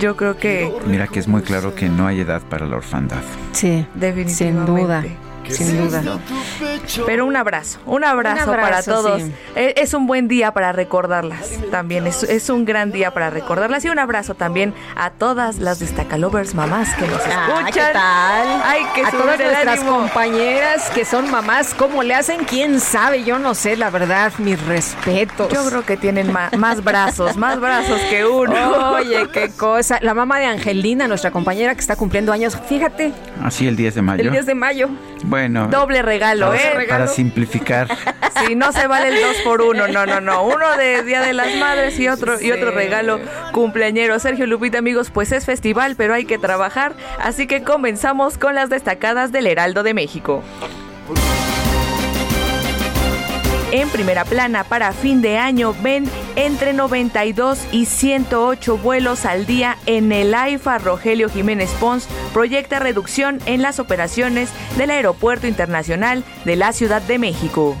Yo 0.00 0.16
creo 0.16 0.36
que... 0.36 0.70
Mira 0.86 1.06
que 1.06 1.20
es 1.20 1.28
muy 1.28 1.42
claro 1.42 1.74
que 1.74 1.88
no 1.88 2.06
hay 2.06 2.20
edad 2.20 2.42
para 2.42 2.66
la 2.66 2.76
orfandad. 2.76 3.22
Sí, 3.52 3.86
definitivamente. 3.94 4.34
Sin 4.34 4.66
duda 4.66 5.04
sin 5.50 5.78
duda. 5.78 6.02
Pero 7.06 7.26
un 7.26 7.36
abrazo, 7.36 7.78
un 7.86 8.04
abrazo, 8.04 8.50
para 8.50 8.82
todos. 8.82 9.22
E, 9.56 9.74
es 9.76 9.94
un 9.94 10.06
buen 10.06 10.28
día 10.28 10.52
para 10.52 10.72
recordarlas 10.72 11.50
también, 11.70 12.06
es, 12.06 12.50
un 12.50 12.64
gran 12.64 12.92
día 12.92 13.12
para 13.12 13.30
recordarlas 13.30 13.84
y 13.84 13.88
un 13.88 13.98
abrazo 13.98 14.34
también 14.34 14.74
a 14.96 15.10
todas 15.10 15.58
las 15.58 15.78
destacalovers 15.78 16.54
mamás 16.54 16.94
que 16.94 17.06
nos 17.06 17.20
ah, 17.26 17.46
escuchan. 17.48 17.72
¿qué 17.72 17.92
tal? 17.92 18.62
Ay, 18.64 18.82
que 18.94 19.02
a 19.04 19.10
todas 19.10 19.38
nuestras 19.38 19.80
compañeras 19.80 20.90
que 20.90 21.04
son 21.04 21.30
mamás, 21.30 21.74
¿cómo 21.74 22.02
le 22.02 22.14
hacen? 22.14 22.44
¿Quién 22.44 22.80
sabe? 22.80 23.24
Yo 23.24 23.38
no 23.38 23.54
sé, 23.54 23.76
la 23.76 23.90
verdad, 23.90 24.32
mis 24.38 24.60
respetos. 24.66 25.52
Yo 25.52 25.64
creo 25.68 25.84
que 25.84 25.96
tienen 25.96 26.32
más 26.32 26.84
brazos, 26.84 27.36
más 27.36 27.60
brazos 27.60 28.00
que 28.10 28.24
uno. 28.26 28.92
Oye, 28.92 29.28
qué 29.32 29.50
cosa. 29.50 29.98
La 30.02 30.14
mamá 30.14 30.38
de 30.38 30.46
Angelina, 30.46 31.08
nuestra 31.08 31.30
compañera 31.30 31.74
que 31.74 31.80
está 31.80 31.96
cumpliendo 31.96 32.32
años, 32.32 32.58
fíjate. 32.68 33.12
Así 33.42 33.66
el 33.66 33.76
10 33.76 33.94
de 33.94 34.02
mayo. 34.02 34.22
El 34.22 34.30
10 34.30 34.46
de 34.46 34.54
mayo. 34.54 34.88
Bueno. 35.22 35.68
Doble 35.68 36.02
regalo, 36.02 36.52
¿eh? 36.54 36.86
Para 36.88 37.06
simplificar. 37.06 37.88
Sí, 38.46 38.56
no 38.56 38.72
se 38.72 38.86
vale 38.88 39.08
el 39.08 39.20
dos 39.20 39.36
por 39.44 39.60
uno, 39.60 39.86
no, 39.86 40.04
no, 40.06 40.20
no. 40.20 40.42
Uno 40.44 40.76
de 40.76 41.02
Día 41.04 41.20
de 41.20 41.32
las 41.32 41.54
Madres 41.56 42.00
y 42.00 42.08
otro, 42.08 42.40
y 42.40 42.50
otro 42.50 42.72
regalo 42.72 43.20
cumpleañero. 43.52 44.18
Sergio 44.18 44.46
Lupita, 44.46 44.78
amigos, 44.78 45.10
pues 45.10 45.30
es 45.32 45.44
festival, 45.44 45.94
pero 45.96 46.14
hay 46.14 46.24
que 46.24 46.38
trabajar. 46.38 46.94
Así 47.20 47.46
que 47.46 47.62
comenzamos 47.62 48.38
con 48.38 48.54
las 48.54 48.70
destacadas 48.70 49.30
del 49.32 49.46
Heraldo 49.46 49.82
de 49.82 49.94
México. 49.94 50.42
En 53.72 53.88
primera 53.88 54.26
plana 54.26 54.64
para 54.64 54.92
fin 54.92 55.22
de 55.22 55.38
año 55.38 55.74
ven 55.82 56.04
entre 56.36 56.74
92 56.74 57.58
y 57.72 57.86
108 57.86 58.76
vuelos 58.76 59.24
al 59.24 59.46
día 59.46 59.78
en 59.86 60.12
el 60.12 60.34
AIFA. 60.34 60.76
Rogelio 60.76 61.30
Jiménez 61.30 61.70
Pons 61.80 62.06
proyecta 62.34 62.80
reducción 62.80 63.38
en 63.46 63.62
las 63.62 63.80
operaciones 63.80 64.50
del 64.76 64.90
Aeropuerto 64.90 65.46
Internacional 65.46 66.22
de 66.44 66.56
la 66.56 66.74
Ciudad 66.74 67.00
de 67.00 67.18
México. 67.18 67.74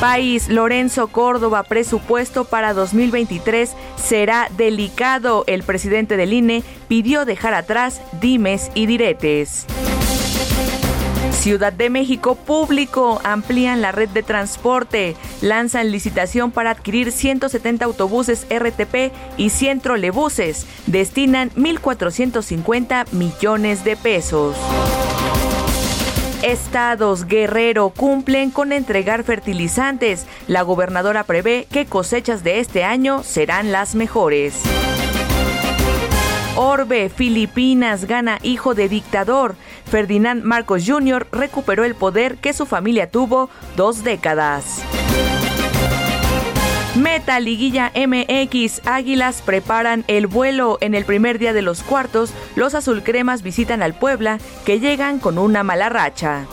País, 0.00 0.48
Lorenzo 0.48 1.08
Córdoba, 1.08 1.62
presupuesto 1.62 2.46
para 2.46 2.72
2023 2.72 3.70
será 3.96 4.48
delicado. 4.56 5.44
El 5.46 5.62
presidente 5.62 6.16
del 6.16 6.32
INE 6.32 6.62
pidió 6.88 7.26
dejar 7.26 7.52
atrás 7.52 8.00
dimes 8.18 8.70
y 8.74 8.86
diretes. 8.86 9.66
Ciudad 11.32 11.72
de 11.72 11.90
México 11.90 12.36
Público 12.36 13.20
amplían 13.22 13.82
la 13.82 13.92
red 13.92 14.08
de 14.08 14.22
transporte, 14.22 15.16
lanzan 15.42 15.90
licitación 15.90 16.50
para 16.50 16.70
adquirir 16.70 17.12
170 17.12 17.84
autobuses 17.84 18.46
RTP 18.48 19.12
y 19.36 19.50
100 19.50 19.80
trolebuses, 19.80 20.66
destinan 20.86 21.50
1.450 21.50 23.12
millones 23.12 23.84
de 23.84 23.96
pesos. 23.96 24.56
Estados 26.42 27.24
Guerrero 27.24 27.88
cumplen 27.90 28.50
con 28.50 28.72
entregar 28.72 29.24
fertilizantes. 29.24 30.26
La 30.46 30.60
gobernadora 30.60 31.24
prevé 31.24 31.66
que 31.70 31.86
cosechas 31.86 32.44
de 32.44 32.60
este 32.60 32.84
año 32.84 33.22
serán 33.22 33.72
las 33.72 33.94
mejores. 33.94 34.62
Orbe, 36.56 37.08
Filipinas, 37.08 38.04
gana 38.04 38.38
hijo 38.42 38.74
de 38.74 38.88
dictador. 38.88 39.56
Ferdinand 39.90 40.44
Marcos 40.44 40.84
Jr. 40.86 41.26
recuperó 41.32 41.84
el 41.84 41.96
poder 41.96 42.36
que 42.36 42.52
su 42.52 42.64
familia 42.64 43.10
tuvo 43.10 43.50
dos 43.76 44.04
décadas. 44.04 44.80
Meta 46.94 47.40
Liguilla 47.40 47.90
MX, 47.96 48.86
Águilas 48.86 49.42
preparan 49.42 50.04
el 50.06 50.28
vuelo 50.28 50.78
en 50.80 50.94
el 50.94 51.04
primer 51.04 51.40
día 51.40 51.52
de 51.52 51.62
los 51.62 51.82
cuartos, 51.82 52.32
los 52.54 52.76
azulcremas 52.76 53.42
visitan 53.42 53.82
al 53.82 53.94
Puebla, 53.94 54.38
que 54.64 54.78
llegan 54.78 55.18
con 55.18 55.38
una 55.38 55.64
mala 55.64 55.88
racha. 55.88 56.46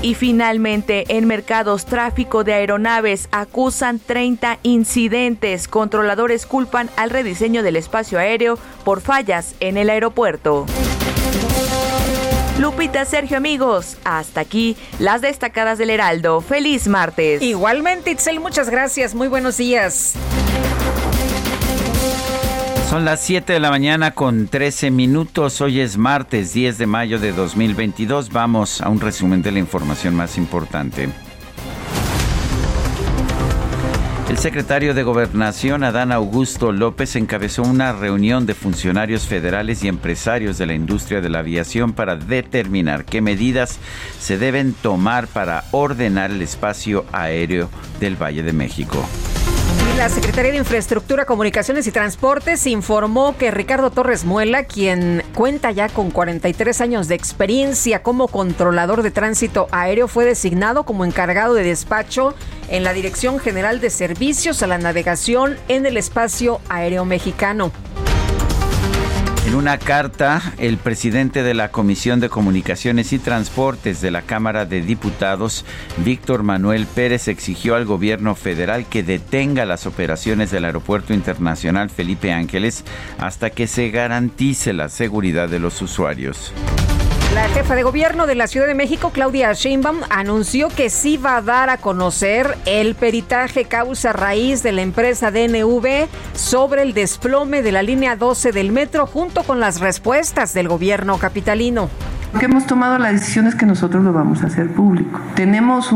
Y 0.00 0.14
finalmente, 0.14 1.04
en 1.16 1.26
mercados 1.26 1.84
tráfico 1.84 2.44
de 2.44 2.54
aeronaves 2.54 3.28
acusan 3.32 3.98
30 3.98 4.58
incidentes. 4.62 5.66
Controladores 5.66 6.46
culpan 6.46 6.88
al 6.96 7.10
rediseño 7.10 7.62
del 7.62 7.76
espacio 7.76 8.18
aéreo 8.18 8.58
por 8.84 9.00
fallas 9.00 9.54
en 9.60 9.76
el 9.76 9.90
aeropuerto. 9.90 10.66
Lupita, 12.58 13.04
Sergio, 13.04 13.36
amigos, 13.36 13.98
hasta 14.04 14.40
aquí 14.40 14.76
las 14.98 15.20
destacadas 15.20 15.78
del 15.78 15.90
Heraldo. 15.90 16.40
Feliz 16.40 16.88
martes. 16.88 17.40
Igualmente, 17.40 18.10
Itzel, 18.10 18.40
muchas 18.40 18.68
gracias. 18.68 19.14
Muy 19.14 19.28
buenos 19.28 19.56
días. 19.58 20.14
Son 22.88 23.04
las 23.04 23.20
7 23.20 23.52
de 23.52 23.60
la 23.60 23.68
mañana 23.68 24.12
con 24.12 24.48
13 24.48 24.90
minutos. 24.90 25.60
Hoy 25.60 25.80
es 25.80 25.98
martes 25.98 26.54
10 26.54 26.78
de 26.78 26.86
mayo 26.86 27.18
de 27.18 27.32
2022. 27.32 28.30
Vamos 28.30 28.80
a 28.80 28.88
un 28.88 28.98
resumen 28.98 29.42
de 29.42 29.52
la 29.52 29.58
información 29.58 30.14
más 30.14 30.38
importante. 30.38 31.10
El 34.30 34.38
secretario 34.38 34.94
de 34.94 35.02
Gobernación, 35.02 35.84
Adán 35.84 36.12
Augusto 36.12 36.72
López, 36.72 37.14
encabezó 37.16 37.62
una 37.62 37.92
reunión 37.92 38.46
de 38.46 38.54
funcionarios 38.54 39.26
federales 39.26 39.84
y 39.84 39.88
empresarios 39.88 40.56
de 40.56 40.64
la 40.64 40.72
industria 40.72 41.20
de 41.20 41.28
la 41.28 41.40
aviación 41.40 41.92
para 41.92 42.16
determinar 42.16 43.04
qué 43.04 43.20
medidas 43.20 43.78
se 44.18 44.38
deben 44.38 44.72
tomar 44.72 45.26
para 45.26 45.64
ordenar 45.72 46.30
el 46.30 46.40
espacio 46.40 47.04
aéreo 47.12 47.68
del 48.00 48.16
Valle 48.16 48.42
de 48.42 48.54
México. 48.54 49.06
La 49.98 50.08
Secretaría 50.08 50.52
de 50.52 50.58
Infraestructura, 50.58 51.24
Comunicaciones 51.24 51.88
y 51.88 51.90
Transportes 51.90 52.68
informó 52.68 53.36
que 53.36 53.50
Ricardo 53.50 53.90
Torres 53.90 54.24
Muela, 54.24 54.62
quien 54.62 55.24
cuenta 55.34 55.72
ya 55.72 55.88
con 55.88 56.12
43 56.12 56.80
años 56.80 57.08
de 57.08 57.16
experiencia 57.16 58.00
como 58.04 58.28
controlador 58.28 59.02
de 59.02 59.10
tránsito 59.10 59.66
aéreo, 59.72 60.06
fue 60.06 60.24
designado 60.24 60.84
como 60.84 61.04
encargado 61.04 61.54
de 61.54 61.64
despacho 61.64 62.36
en 62.68 62.84
la 62.84 62.92
Dirección 62.92 63.40
General 63.40 63.80
de 63.80 63.90
Servicios 63.90 64.62
a 64.62 64.68
la 64.68 64.78
Navegación 64.78 65.56
en 65.66 65.84
el 65.84 65.96
Espacio 65.96 66.60
Aéreo 66.68 67.04
Mexicano. 67.04 67.72
En 69.48 69.54
una 69.54 69.78
carta, 69.78 70.52
el 70.58 70.76
presidente 70.76 71.42
de 71.42 71.54
la 71.54 71.70
Comisión 71.70 72.20
de 72.20 72.28
Comunicaciones 72.28 73.14
y 73.14 73.18
Transportes 73.18 74.02
de 74.02 74.10
la 74.10 74.20
Cámara 74.20 74.66
de 74.66 74.82
Diputados, 74.82 75.64
Víctor 76.04 76.42
Manuel 76.42 76.84
Pérez, 76.84 77.28
exigió 77.28 77.74
al 77.74 77.86
gobierno 77.86 78.34
federal 78.34 78.84
que 78.84 79.02
detenga 79.02 79.64
las 79.64 79.86
operaciones 79.86 80.50
del 80.50 80.66
Aeropuerto 80.66 81.14
Internacional 81.14 81.88
Felipe 81.88 82.30
Ángeles 82.30 82.84
hasta 83.16 83.48
que 83.48 83.68
se 83.68 83.88
garantice 83.88 84.74
la 84.74 84.90
seguridad 84.90 85.48
de 85.48 85.60
los 85.60 85.80
usuarios. 85.80 86.52
La 87.34 87.46
jefa 87.50 87.74
de 87.74 87.82
gobierno 87.82 88.26
de 88.26 88.34
la 88.34 88.46
Ciudad 88.46 88.66
de 88.66 88.74
México, 88.74 89.10
Claudia 89.10 89.52
Sheinbaum, 89.52 90.00
anunció 90.08 90.70
que 90.70 90.88
sí 90.88 91.18
va 91.18 91.36
a 91.36 91.42
dar 91.42 91.68
a 91.68 91.76
conocer 91.76 92.56
el 92.64 92.94
peritaje 92.94 93.66
causa 93.66 94.14
raíz 94.14 94.62
de 94.62 94.72
la 94.72 94.80
empresa 94.80 95.30
DNV 95.30 96.08
sobre 96.32 96.80
el 96.82 96.94
desplome 96.94 97.60
de 97.62 97.70
la 97.70 97.82
línea 97.82 98.16
12 98.16 98.52
del 98.52 98.72
metro 98.72 99.06
junto 99.06 99.42
con 99.42 99.60
las 99.60 99.78
respuestas 99.80 100.54
del 100.54 100.68
gobierno 100.68 101.18
capitalino. 101.18 101.90
Lo 102.32 102.40
que 102.40 102.44
hemos 102.44 102.66
tomado 102.66 102.98
la 102.98 103.10
decisión 103.10 103.46
es 103.46 103.54
que 103.54 103.64
nosotros 103.64 104.04
lo 104.04 104.12
vamos 104.12 104.42
a 104.42 104.48
hacer 104.48 104.68
público. 104.68 105.18
Tenemos 105.34 105.90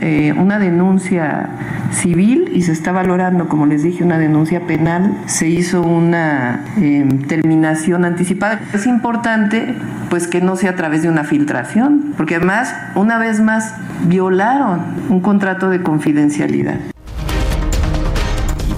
eh, 0.00 0.32
una 0.34 0.58
denuncia 0.58 1.50
civil 1.92 2.50
y 2.54 2.62
se 2.62 2.72
está 2.72 2.90
valorando, 2.90 3.48
como 3.48 3.66
les 3.66 3.82
dije, 3.82 4.02
una 4.02 4.16
denuncia 4.16 4.66
penal. 4.66 5.14
Se 5.26 5.46
hizo 5.46 5.82
una 5.82 6.64
em, 6.78 7.26
terminación 7.26 8.06
anticipada. 8.06 8.60
Es 8.72 8.86
importante 8.86 9.74
pues 10.08 10.26
que 10.26 10.40
no 10.40 10.56
sea 10.56 10.70
a 10.70 10.76
través 10.76 11.02
de 11.02 11.10
una 11.10 11.24
filtración, 11.24 12.14
porque 12.16 12.36
además, 12.36 12.74
una 12.94 13.18
vez 13.18 13.40
más, 13.40 13.74
violaron 14.06 14.80
un 15.10 15.20
contrato 15.20 15.68
de 15.68 15.82
confidencialidad. 15.82 16.78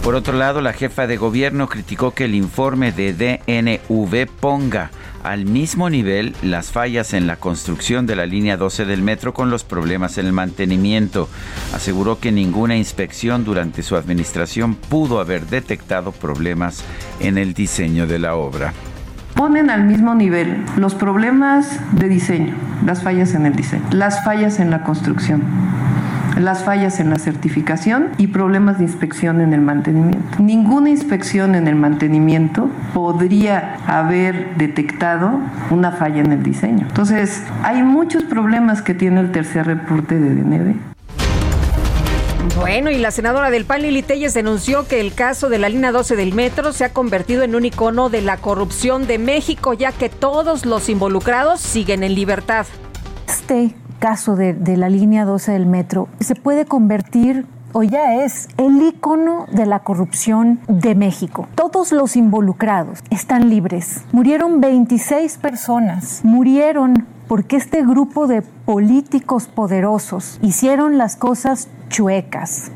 Por 0.03 0.15
otro 0.17 0.35
lado, 0.35 0.61
la 0.61 0.73
jefa 0.73 1.07
de 1.07 1.17
gobierno 1.17 1.69
criticó 1.69 2.13
que 2.13 2.25
el 2.25 2.35
informe 2.35 2.91
de 2.93 3.13
DNV 3.13 4.27
ponga 4.41 4.91
al 5.27 5.45
mismo 5.45 5.91
nivel 5.91 6.35
las 6.43 6.71
fallas 6.71 7.13
en 7.13 7.27
la 7.27 7.37
construcción 7.37 8.07
de 8.07 8.15
la 8.15 8.27
línea 8.27 8.57
12 8.57 8.85
del 8.85 9.03
metro 9.03 9.35
con 9.35 9.51
los 9.51 9.65
problemas 9.65 10.19
en 10.19 10.27
el 10.27 10.33
mantenimiento. 10.33 11.29
Aseguró 11.75 12.21
que 12.21 12.31
ninguna 12.31 12.77
inspección 12.77 13.45
durante 13.45 13.83
su 13.83 13.97
administración 13.97 14.77
pudo 14.77 15.19
haber 15.19 15.47
detectado 15.47 16.13
problemas 16.13 16.85
en 17.19 17.39
el 17.39 17.55
diseño 17.55 18.07
de 18.07 18.19
la 18.19 18.35
obra 18.35 18.73
ponen 19.35 19.69
al 19.69 19.85
mismo 19.85 20.15
nivel 20.15 20.65
los 20.79 20.95
problemas 20.95 21.79
de 21.93 22.09
diseño, 22.09 22.55
las 22.87 23.03
fallas 23.03 23.35
en 23.35 23.45
el 23.45 23.55
diseño, 23.55 23.85
las 23.91 24.25
fallas 24.25 24.61
en 24.61 24.71
la 24.71 24.83
construcción 24.83 25.43
las 26.37 26.65
fallas 26.65 27.01
en 27.01 27.11
la 27.11 27.19
certificación 27.19 28.11
y 28.19 28.29
problemas 28.29 28.79
de 28.79 28.85
inspección 28.85 29.41
en 29.41 29.53
el 29.53 29.61
mantenimiento. 29.61 30.39
Ninguna 30.39 30.91
inspección 30.91 31.55
en 31.55 31.67
el 31.67 31.75
mantenimiento 31.75 32.71
podría 32.95 33.79
haber 33.87 34.57
detectado 34.57 35.41
una 35.71 35.93
falla 35.93 36.21
en 36.21 36.33
el 36.33 36.43
diseño. 36.43 36.87
Entonces, 36.89 37.43
hay 37.63 37.83
muchos 37.83 38.25
problemas 38.25 38.83
que 38.83 38.95
tiene 38.95 39.21
el 39.21 39.33
tercer 39.33 39.67
reporte 39.67 40.19
de 40.19 40.35
DNB. 40.35 40.77
Bueno, 42.57 42.91
y 42.91 42.99
la 42.99 43.11
senadora 43.11 43.51
del 43.51 43.65
PAN, 43.65 43.83
Lili 43.83 44.03
Telles, 44.03 44.33
denunció 44.33 44.87
que 44.87 45.01
el 45.01 45.13
caso 45.15 45.49
de 45.49 45.59
la 45.59 45.69
línea 45.69 45.93
12 45.93 46.17
del 46.17 46.33
metro 46.33 46.73
se 46.73 46.85
ha 46.85 46.93
convertido 46.93 47.43
en 47.43 47.55
un 47.55 47.65
icono 47.65 48.09
de 48.09 48.23
la 48.23 48.39
corrupción 48.39 49.07
de 49.07 49.19
México, 49.19 49.75
ya 49.75 49.93
que 49.93 50.09
todos 50.09 50.65
los 50.65 50.89
involucrados 50.89 51.61
siguen 51.61 52.03
en 52.03 52.15
libertad. 52.15 52.67
Este 53.29 53.75
caso 53.99 54.37
de, 54.37 54.77
la 54.77 54.89
línea 54.89 55.25
12 55.25 55.53
del 55.53 55.67
metro 55.67 56.09
se 56.21 56.35
puede 56.35 56.67
convertir 56.67 57.47
o 57.73 57.83
ya 57.83 58.25
es 58.25 58.49
el 58.57 58.81
icono 58.81 59.47
de 59.53 59.67
la 59.67 59.81
corrupción 59.81 60.61
de 60.69 60.95
México. 60.95 61.47
Todos 61.55 61.93
los 61.93 62.17
involucrados 62.17 63.01
están 63.11 63.51
libres. 63.51 64.03
Murieron 64.13 64.61
26 64.61 65.39
personas. 65.39 66.21
Murieron 66.25 67.07
porque 67.29 67.57
este 67.57 67.85
grupo 67.85 68.27
de 68.27 68.43
políticos 68.43 69.49
poderosos 69.49 70.39
hicieron 70.43 70.97
las 70.97 71.17
cosas 71.17 71.69
chuecas. 71.89 72.71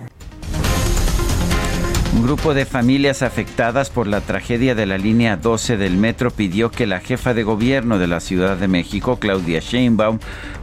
Un 2.13 2.25
grupo 2.25 2.55
de 2.55 2.67
familias 2.67 3.23
afectadas 3.23 3.89
por 3.89 4.09
la 4.09 4.21
tragedia 4.21 4.75
de 4.75 4.85
la 4.85 4.99
línea 4.99 5.37
12 5.37 5.77
del 5.77 5.97
metro 5.97 6.33
pidió 6.33 6.71
que 6.71 6.87
la 6.87 6.99
jefa 6.99 7.35
de 7.35 7.45
gobierno 7.45 7.99
de 7.99 8.09
la 8.09 8.19
Ciudad 8.19 8.57
de 8.57 8.67
México, 8.67 9.19
Claudia 9.21 9.61
Sheinbaum, 9.61 10.19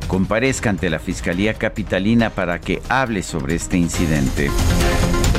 comparezca 0.09 0.69
ante 0.69 0.89
la 0.89 0.99
Fiscalía 0.99 1.53
Capitalina 1.53 2.31
para 2.31 2.59
que 2.59 2.81
hable 2.89 3.23
sobre 3.23 3.55
este 3.55 3.77
incidente. 3.77 4.51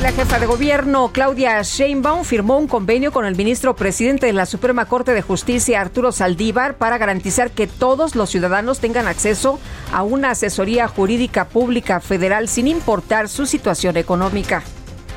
La 0.01 0.11
jefa 0.11 0.39
de 0.39 0.47
gobierno, 0.47 1.11
Claudia 1.13 1.61
Sheinbaum, 1.61 2.23
firmó 2.23 2.57
un 2.57 2.67
convenio 2.67 3.11
con 3.11 3.25
el 3.25 3.35
ministro 3.35 3.75
presidente 3.75 4.25
de 4.25 4.33
la 4.33 4.47
Suprema 4.47 4.85
Corte 4.85 5.13
de 5.13 5.21
Justicia, 5.21 5.79
Arturo 5.79 6.11
Saldívar, 6.11 6.77
para 6.77 6.97
garantizar 6.97 7.51
que 7.51 7.67
todos 7.67 8.15
los 8.15 8.31
ciudadanos 8.31 8.79
tengan 8.79 9.07
acceso 9.07 9.59
a 9.93 10.01
una 10.01 10.31
asesoría 10.31 10.87
jurídica 10.87 11.49
pública 11.49 11.99
federal 11.99 12.47
sin 12.47 12.67
importar 12.67 13.29
su 13.29 13.45
situación 13.45 13.95
económica. 13.95 14.63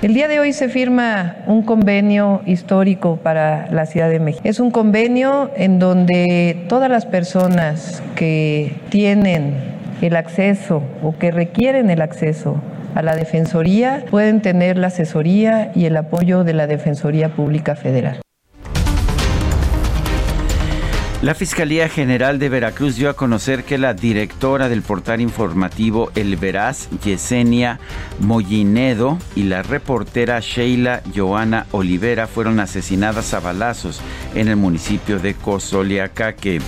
El 0.02 0.14
día 0.14 0.26
de 0.26 0.40
hoy 0.40 0.52
se 0.52 0.68
firma 0.68 1.36
un 1.46 1.62
convenio 1.62 2.42
histórico 2.44 3.20
para 3.22 3.70
la 3.70 3.86
Ciudad 3.86 4.10
de 4.10 4.18
México. 4.18 4.42
Es 4.42 4.58
un 4.58 4.72
convenio 4.72 5.52
en 5.54 5.78
donde 5.78 6.64
todas 6.68 6.90
las 6.90 7.06
personas 7.06 8.02
que 8.16 8.74
tienen 8.88 9.54
el 10.00 10.16
acceso 10.16 10.82
o 11.04 11.16
que 11.16 11.30
requieren 11.30 11.88
el 11.88 12.02
acceso 12.02 12.60
a 12.96 13.02
la 13.02 13.14
Defensoría 13.14 14.04
pueden 14.10 14.42
tener 14.42 14.76
la 14.76 14.88
asesoría 14.88 15.70
y 15.72 15.84
el 15.84 15.96
apoyo 15.96 16.42
de 16.42 16.54
la 16.54 16.66
Defensoría 16.66 17.28
Pública 17.28 17.76
Federal. 17.76 18.22
La 21.22 21.36
Fiscalía 21.36 21.88
General 21.88 22.40
de 22.40 22.48
Veracruz 22.48 22.96
dio 22.96 23.08
a 23.08 23.14
conocer 23.14 23.62
que 23.62 23.78
la 23.78 23.94
directora 23.94 24.68
del 24.68 24.82
portal 24.82 25.20
informativo 25.20 26.10
El 26.16 26.34
Veraz, 26.34 26.88
Yesenia 27.04 27.78
Mollinedo, 28.18 29.18
y 29.36 29.44
la 29.44 29.62
reportera 29.62 30.40
Sheila 30.40 31.00
Joana 31.14 31.66
Olivera 31.70 32.26
fueron 32.26 32.58
asesinadas 32.58 33.34
a 33.34 33.40
balazos 33.40 34.00
en 34.34 34.48
el 34.48 34.56
municipio 34.56 35.20
de 35.20 35.34
Cozoliacaque. 35.34 36.60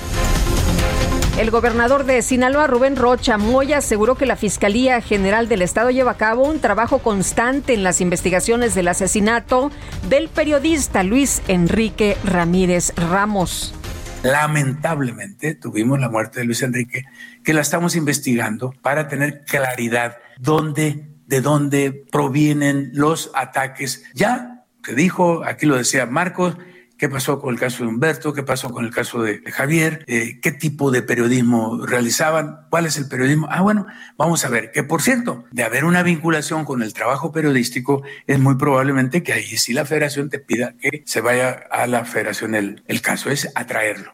El 1.37 1.51
gobernador 1.51 2.05
de 2.05 2.23
Sinaloa, 2.23 2.69
Rubén 2.69 2.95
Rocha 2.95 3.39
Moya, 3.39 3.79
aseguró 3.79 4.15
que 4.15 4.25
la 4.25 4.37
Fiscalía 4.37 5.01
General 5.01 5.49
del 5.49 5.63
Estado 5.63 5.91
lleva 5.91 6.13
a 6.13 6.17
cabo 6.17 6.45
un 6.45 6.61
trabajo 6.61 7.01
constante 7.01 7.75
en 7.75 7.83
las 7.83 8.01
investigaciones 8.01 8.77
del 8.77 8.87
asesinato 8.87 9.73
del 10.09 10.29
periodista 10.29 11.03
Luis 11.03 11.43
Enrique 11.49 12.17
Ramírez 12.23 12.93
Ramos. 12.95 13.75
Lamentablemente 14.25 15.55
tuvimos 15.55 16.01
la 16.01 16.09
muerte 16.09 16.41
de 16.41 16.47
Luis 16.47 16.63
Enrique, 16.63 17.05
que 17.45 17.53
la 17.53 17.61
estamos 17.61 17.95
investigando 17.95 18.73
para 18.81 19.07
tener 19.07 19.45
claridad 19.45 20.17
dónde, 20.39 21.11
de 21.27 21.41
dónde 21.43 22.07
provienen 22.11 22.91
los 22.95 23.31
ataques. 23.35 24.03
Ya 24.15 24.65
se 24.83 24.95
dijo, 24.95 25.45
aquí 25.45 25.67
lo 25.67 25.77
decía 25.77 26.07
Marcos, 26.07 26.57
qué 26.99 27.09
pasó 27.09 27.41
con 27.41 27.55
el 27.55 27.61
caso 27.61 27.85
de 27.85 27.91
Humberto, 27.91 28.33
qué 28.33 28.43
pasó 28.43 28.71
con 28.71 28.85
el 28.85 28.91
caso 28.91 29.23
de, 29.23 29.43
Javier, 29.51 30.05
eh, 30.07 30.41
qué 30.41 30.53
tipo 30.53 30.91
de 30.91 31.03
periodismo 31.03 31.85
realizaban, 31.87 32.67
cuál 32.71 32.87
es 32.87 32.97
el 32.97 33.09
periodismo. 33.09 33.49
Ah, 33.51 33.63
bueno, 33.63 33.87
vamos 34.17 34.45
a 34.45 34.49
ver, 34.49 34.71
que 34.73 34.83
por 34.83 35.03
cierto, 35.03 35.45
de 35.51 35.65
haber 35.65 35.85
una 35.85 36.03
vinculación 36.03 36.65
con 36.65 36.83
el 36.83 36.93
trabajo 36.93 37.33
periodístico, 37.33 38.03
es 38.27 38.39
muy 38.39 38.57
probablemente 38.57 39.23
que 39.23 39.33
ahí 39.33 39.57
sí 39.57 39.73
la 39.73 39.85
federación 39.85 40.31
te 40.31 40.39
pida 40.39 40.75
que 40.81 41.03
se 41.07 41.21
vaya 41.21 41.51
a 41.71 41.87
la 41.87 42.05
federación. 42.05 42.55
El, 42.55 42.83
el 42.87 43.03
caso 43.03 43.31
es 43.31 43.51
atraerlo. 43.55 44.13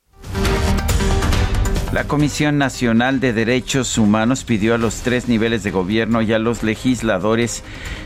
La 1.92 2.05
Comisión 2.05 2.57
Nacional 2.57 3.18
de 3.18 3.33
Derechos 3.33 3.98
Humanos 3.98 4.44
pidió 4.44 4.76
a 4.76 4.79
los 4.79 5.00
tres 5.03 5.26
niveles 5.26 5.64
de 5.64 5.72
gobierno 5.72 6.22
y 6.22 6.33
a 6.33 6.38
los 6.38 6.62
legisladores 6.62 7.64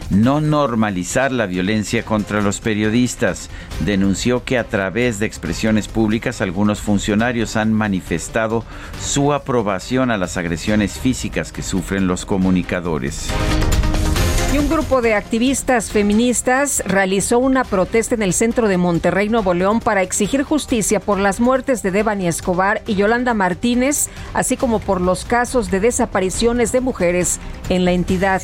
no 0.09 0.40
normalizar 0.40 1.33
la 1.33 1.44
violencia 1.44 2.03
contra 2.03 2.40
los 2.40 2.61
periodistas. 2.61 3.51
Denunció 3.85 4.42
que 4.42 4.57
a 4.57 4.64
través 4.64 5.18
de 5.18 5.27
expresiones 5.27 5.88
públicas 5.88 6.40
algunos 6.40 6.81
funcionarios 6.81 7.57
han 7.57 7.75
manifestado 7.75 8.64
su 9.03 9.35
aprobación 9.35 10.11
a 10.11 10.16
las 10.16 10.38
agresiones 10.38 10.99
físicas 10.99 11.53
que 11.53 11.62
sufren 11.62 12.07
los 12.07 12.25
comunicadores. 12.25 13.29
Y 14.54 14.58
un 14.58 14.68
grupo 14.68 15.02
de 15.02 15.14
activistas 15.14 15.90
feministas 15.90 16.80
realizó 16.86 17.40
una 17.40 17.64
protesta 17.64 18.14
en 18.14 18.22
el 18.22 18.32
centro 18.32 18.68
de 18.68 18.78
Monterrey, 18.78 19.28
Nuevo 19.28 19.52
León, 19.52 19.80
para 19.80 20.02
exigir 20.02 20.44
justicia 20.44 21.00
por 21.00 21.18
las 21.18 21.40
muertes 21.40 21.82
de 21.82 21.90
Devani 21.90 22.28
Escobar 22.28 22.80
y 22.86 22.94
Yolanda 22.94 23.34
Martínez, 23.34 24.10
así 24.32 24.56
como 24.56 24.78
por 24.78 25.00
los 25.00 25.24
casos 25.24 25.72
de 25.72 25.80
desapariciones 25.80 26.70
de 26.70 26.80
mujeres 26.80 27.40
en 27.68 27.84
la 27.84 27.90
entidad. 27.90 28.42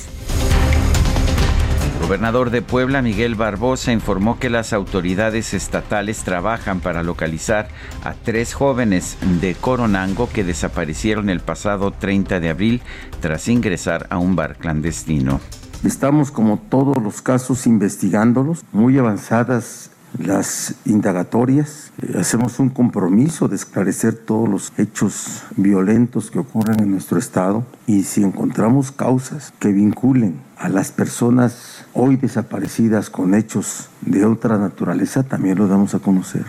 El 1.94 2.06
gobernador 2.08 2.50
de 2.50 2.62
Puebla, 2.62 3.02
Miguel 3.02 3.36
Barbosa, 3.36 3.92
informó 3.92 4.40
que 4.40 4.50
las 4.50 4.72
autoridades 4.72 5.54
estatales 5.54 6.24
trabajan 6.24 6.80
para 6.80 7.04
localizar 7.04 7.68
a 8.02 8.14
tres 8.14 8.52
jóvenes 8.52 9.16
de 9.40 9.54
Coronango 9.54 10.28
que 10.28 10.42
desaparecieron 10.42 11.30
el 11.30 11.38
pasado 11.38 11.92
30 11.92 12.40
de 12.40 12.48
abril 12.48 12.82
tras 13.20 13.46
ingresar 13.46 14.08
a 14.10 14.18
un 14.18 14.34
bar 14.34 14.56
clandestino. 14.56 15.40
Estamos 15.84 16.30
como 16.30 16.58
todos 16.58 17.02
los 17.02 17.22
casos 17.22 17.66
investigándolos, 17.66 18.64
muy 18.70 18.98
avanzadas 18.98 19.90
las 20.18 20.74
indagatorias. 20.84 21.92
Eh, 22.02 22.16
hacemos 22.18 22.58
un 22.58 22.68
compromiso 22.68 23.48
de 23.48 23.56
esclarecer 23.56 24.14
todos 24.14 24.46
los 24.46 24.72
hechos 24.76 25.42
violentos 25.56 26.30
que 26.30 26.38
ocurren 26.38 26.80
en 26.80 26.90
nuestro 26.90 27.18
estado 27.18 27.64
y 27.86 28.02
si 28.02 28.22
encontramos 28.22 28.92
causas 28.92 29.54
que 29.58 29.72
vinculen 29.72 30.40
a 30.58 30.68
las 30.68 30.92
personas 30.92 31.86
hoy 31.94 32.16
desaparecidas 32.16 33.08
con 33.08 33.34
hechos 33.34 33.88
de 34.02 34.26
otra 34.26 34.58
naturaleza, 34.58 35.22
también 35.22 35.56
lo 35.56 35.66
damos 35.66 35.94
a 35.94 36.00
conocer. 36.00 36.44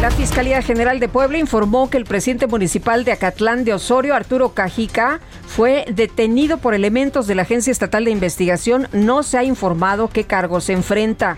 La 0.00 0.10
Fiscalía 0.10 0.62
General 0.62 0.98
de 0.98 1.10
Puebla 1.10 1.36
informó 1.36 1.90
que 1.90 1.98
el 1.98 2.06
presidente 2.06 2.46
municipal 2.46 3.04
de 3.04 3.12
Acatlán 3.12 3.64
de 3.64 3.74
Osorio, 3.74 4.14
Arturo 4.14 4.54
Cajica, 4.54 5.20
fue 5.46 5.84
detenido 5.92 6.56
por 6.56 6.72
elementos 6.72 7.26
de 7.26 7.34
la 7.34 7.42
Agencia 7.42 7.70
Estatal 7.70 8.06
de 8.06 8.10
Investigación. 8.10 8.88
No 8.92 9.22
se 9.22 9.36
ha 9.36 9.44
informado 9.44 10.08
qué 10.08 10.24
cargos 10.24 10.64
se 10.64 10.72
enfrenta. 10.72 11.36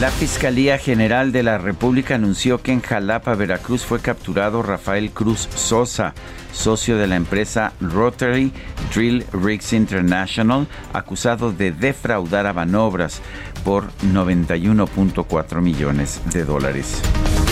La 0.00 0.10
Fiscalía 0.10 0.78
General 0.78 1.30
de 1.30 1.42
la 1.42 1.58
República 1.58 2.14
anunció 2.14 2.62
que 2.62 2.72
en 2.72 2.80
Jalapa, 2.80 3.34
Veracruz, 3.34 3.84
fue 3.84 4.00
capturado 4.00 4.62
Rafael 4.62 5.10
Cruz 5.10 5.46
Sosa, 5.54 6.14
socio 6.54 6.96
de 6.96 7.06
la 7.06 7.16
empresa 7.16 7.74
Rotary 7.82 8.50
Drill 8.94 9.26
Rigs 9.30 9.74
International, 9.74 10.66
acusado 10.94 11.52
de 11.52 11.72
defraudar 11.72 12.46
a 12.46 12.54
Banobras 12.54 13.20
por 13.62 13.92
91.4 14.14 15.60
millones 15.60 16.22
de 16.32 16.46
dólares. 16.46 17.02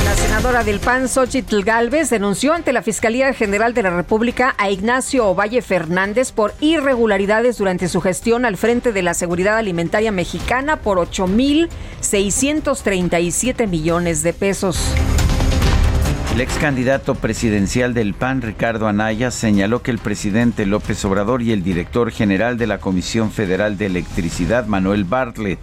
La 0.09 0.17
senadora 0.17 0.65
del 0.65 0.81
PAN, 0.81 1.07
Xochitl 1.07 1.63
Galvez, 1.65 2.09
denunció 2.09 2.55
ante 2.55 2.73
la 2.73 2.81
Fiscalía 2.81 3.35
General 3.35 3.75
de 3.75 3.83
la 3.83 3.91
República 3.91 4.55
a 4.57 4.71
Ignacio 4.71 5.27
Ovalle 5.27 5.61
Fernández 5.61 6.33
por 6.33 6.55
irregularidades 6.61 7.59
durante 7.59 7.89
su 7.89 8.01
gestión 8.01 8.47
al 8.47 8.57
frente 8.57 8.93
de 8.93 9.03
la 9.03 9.13
Seguridad 9.13 9.59
Alimentaria 9.59 10.11
Mexicana 10.11 10.81
por 10.81 10.97
8.637 10.97 13.69
millones 13.69 14.23
de 14.23 14.33
pesos. 14.33 14.79
El 16.39 16.43
ex 16.43 16.57
candidato 16.59 17.17
presidencial 17.17 17.95
del 17.95 18.15
PAN, 18.15 18.43
Ricardo 18.43 18.87
Anaya, 18.87 19.33
señaló 19.33 19.83
que 19.83 19.91
el 19.91 19.99
presidente 19.99 20.67
López 20.67 21.05
Obrador 21.05 21.43
y 21.43 21.51
el 21.51 21.65
director 21.65 22.13
general 22.13 22.57
de 22.59 22.69
la 22.69 22.79
Comisión 22.79 23.33
Federal 23.33 23.77
de 23.77 23.87
Electricidad, 23.87 24.67
Manuel 24.67 25.03
Bartlett, 25.03 25.59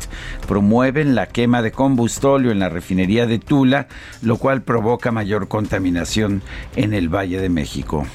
promueven 0.49 1.15
la 1.15 1.27
quema 1.27 1.61
de 1.61 1.71
combustóleo 1.71 2.51
en 2.51 2.59
la 2.59 2.67
refinería 2.67 3.25
de 3.25 3.39
Tula, 3.39 3.87
lo 4.21 4.35
cual 4.35 4.63
provoca 4.63 5.13
mayor 5.13 5.47
contaminación 5.47 6.41
en 6.75 6.93
el 6.93 7.07
Valle 7.07 7.39
de 7.39 7.47
México. 7.47 8.05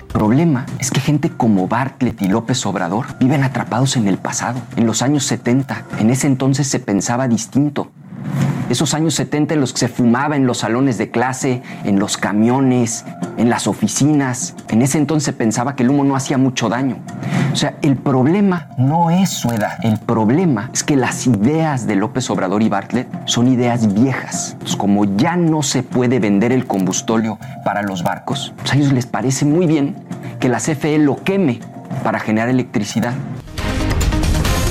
El 0.00 0.06
problema 0.06 0.64
es 0.78 0.90
que 0.90 1.00
gente 1.00 1.28
como 1.36 1.68
Bartlett 1.68 2.22
y 2.22 2.28
López 2.28 2.64
Obrador 2.64 3.08
viven 3.20 3.44
atrapados 3.44 3.94
en 3.98 4.08
el 4.08 4.16
pasado, 4.16 4.58
en 4.76 4.86
los 4.86 5.02
años 5.02 5.24
70. 5.24 5.84
En 5.98 6.08
ese 6.08 6.28
entonces 6.28 6.66
se 6.66 6.80
pensaba 6.80 7.28
distinto 7.28 7.92
esos 8.68 8.94
años 8.94 9.14
70 9.14 9.54
en 9.54 9.60
los 9.60 9.72
que 9.72 9.78
se 9.78 9.88
fumaba 9.88 10.36
en 10.36 10.46
los 10.46 10.58
salones 10.58 10.98
de 10.98 11.10
clase, 11.10 11.62
en 11.84 11.98
los 11.98 12.16
camiones, 12.16 13.04
en 13.36 13.48
las 13.48 13.66
oficinas. 13.66 14.54
En 14.68 14.82
ese 14.82 14.98
entonces 14.98 15.34
pensaba 15.34 15.76
que 15.76 15.82
el 15.82 15.90
humo 15.90 16.04
no 16.04 16.16
hacía 16.16 16.38
mucho 16.38 16.68
daño. 16.68 16.96
O 17.52 17.56
sea, 17.56 17.76
el 17.82 17.96
problema 17.96 18.68
no 18.76 19.10
es 19.10 19.30
su 19.30 19.50
edad. 19.50 19.78
El 19.82 19.98
problema 19.98 20.70
es 20.72 20.82
que 20.82 20.96
las 20.96 21.26
ideas 21.26 21.86
de 21.86 21.96
López 21.96 22.28
Obrador 22.28 22.62
y 22.62 22.68
Bartlett 22.68 23.08
son 23.26 23.48
ideas 23.48 23.94
viejas. 23.94 24.56
como 24.76 25.04
ya 25.16 25.36
no 25.36 25.62
se 25.62 25.82
puede 25.82 26.18
vender 26.18 26.52
el 26.52 26.66
combustóleo 26.66 27.38
para 27.64 27.82
los 27.82 28.02
barcos, 28.02 28.52
pues 28.58 28.72
a 28.72 28.76
ellos 28.76 28.92
les 28.92 29.06
parece 29.06 29.44
muy 29.44 29.66
bien 29.66 29.96
que 30.38 30.48
la 30.48 30.58
CFE 30.58 30.98
lo 30.98 31.16
queme 31.22 31.60
para 32.02 32.20
generar 32.20 32.48
electricidad. 32.48 33.14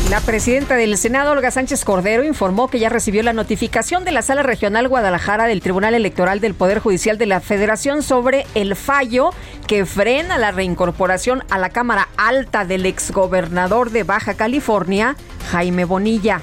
La 0.09 0.21
presidenta 0.21 0.75
del 0.75 0.97
Senado, 0.99 1.31
Olga 1.31 1.49
Sánchez 1.49 1.83
Cordero, 1.83 2.23
informó 2.23 2.67
que 2.67 2.77
ya 2.77 2.89
recibió 2.89 3.23
la 3.23 3.33
notificación 3.33 4.05
de 4.05 4.11
la 4.11 4.21
Sala 4.21 4.43
Regional 4.43 4.87
Guadalajara 4.87 5.47
del 5.47 5.61
Tribunal 5.61 5.95
Electoral 5.95 6.39
del 6.39 6.53
Poder 6.53 6.77
Judicial 6.77 7.17
de 7.17 7.25
la 7.25 7.41
Federación 7.41 8.03
sobre 8.03 8.45
el 8.53 8.75
fallo 8.75 9.31
que 9.65 9.83
frena 9.85 10.37
la 10.37 10.51
reincorporación 10.51 11.43
a 11.49 11.57
la 11.57 11.69
Cámara 11.69 12.07
Alta 12.17 12.65
del 12.65 12.85
exgobernador 12.85 13.89
de 13.89 14.03
Baja 14.03 14.35
California, 14.35 15.15
Jaime 15.51 15.85
Bonilla 15.85 16.41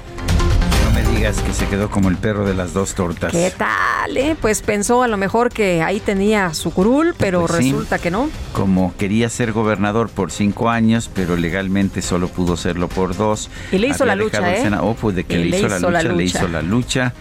digas 1.01 1.41
que 1.41 1.53
se 1.53 1.67
quedó 1.67 1.89
como 1.89 2.09
el 2.09 2.17
perro 2.17 2.45
de 2.45 2.53
las 2.53 2.73
dos 2.73 2.93
tortas. 2.93 3.31
¿Qué 3.31 3.51
tal? 3.57 4.15
Eh? 4.15 4.35
Pues 4.39 4.61
pensó 4.61 5.03
a 5.03 5.07
lo 5.07 5.17
mejor 5.17 5.49
que 5.49 5.81
ahí 5.81 5.99
tenía 5.99 6.53
su 6.53 6.71
curul, 6.71 7.15
pero 7.17 7.41
pues 7.41 7.51
resulta 7.51 7.97
que 7.97 8.11
no. 8.11 8.29
Como 8.51 8.93
quería 8.97 9.29
ser 9.29 9.51
gobernador 9.51 10.09
por 10.09 10.31
cinco 10.31 10.69
años, 10.69 11.09
pero 11.13 11.35
legalmente 11.35 12.01
solo 12.01 12.27
pudo 12.27 12.57
serlo 12.57 12.87
por 12.87 13.15
dos. 13.15 13.49
Y 13.71 13.77
le 13.77 13.87
hizo 13.87 14.05
la 14.05 14.15
lucha, 14.15 14.55
¿eh? 14.55 14.69
Oh, 14.81 14.95
pues 14.95 15.15
de 15.15 15.23
que 15.23 15.37
le, 15.37 15.59
hizo, 15.59 15.67
la 15.89 16.01
lucha, 16.03 16.13
le 16.13 16.23
hizo 16.23 16.47
la 16.47 16.61
lucha. 16.61 17.13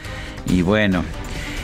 Y 0.46 0.62
bueno, 0.62 1.04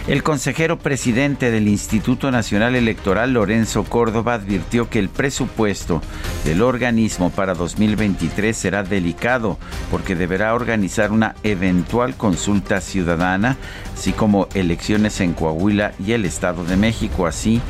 el 0.09 0.23
consejero 0.23 0.79
presidente 0.79 1.51
del 1.51 1.68
Instituto 1.68 2.31
Nacional 2.31 2.75
Electoral, 2.75 3.35
Lorenzo 3.35 3.85
Córdoba, 3.85 4.35
advirtió 4.35 4.88
que 4.88 4.99
el 4.99 5.11
presupuesto 5.11 6.01
del 6.47 6.62
organismo 6.62 7.29
para 7.29 7.53
2023 7.53 8.57
será 8.57 8.83
delicado 8.83 9.59
porque 9.90 10.14
deberá 10.14 10.55
organizar 10.55 11.12
una 11.12 11.35
eventual 11.42 12.16
consulta 12.16 12.81
ciudadana, 12.81 13.59
así 13.94 14.12
como 14.12 14.49
elecciones 14.55 15.21
en 15.21 15.35
Coahuila 15.35 15.92
y 16.03 16.12
el 16.12 16.25
Estado 16.25 16.64
de 16.64 16.77
México, 16.77 17.27
así 17.27 17.61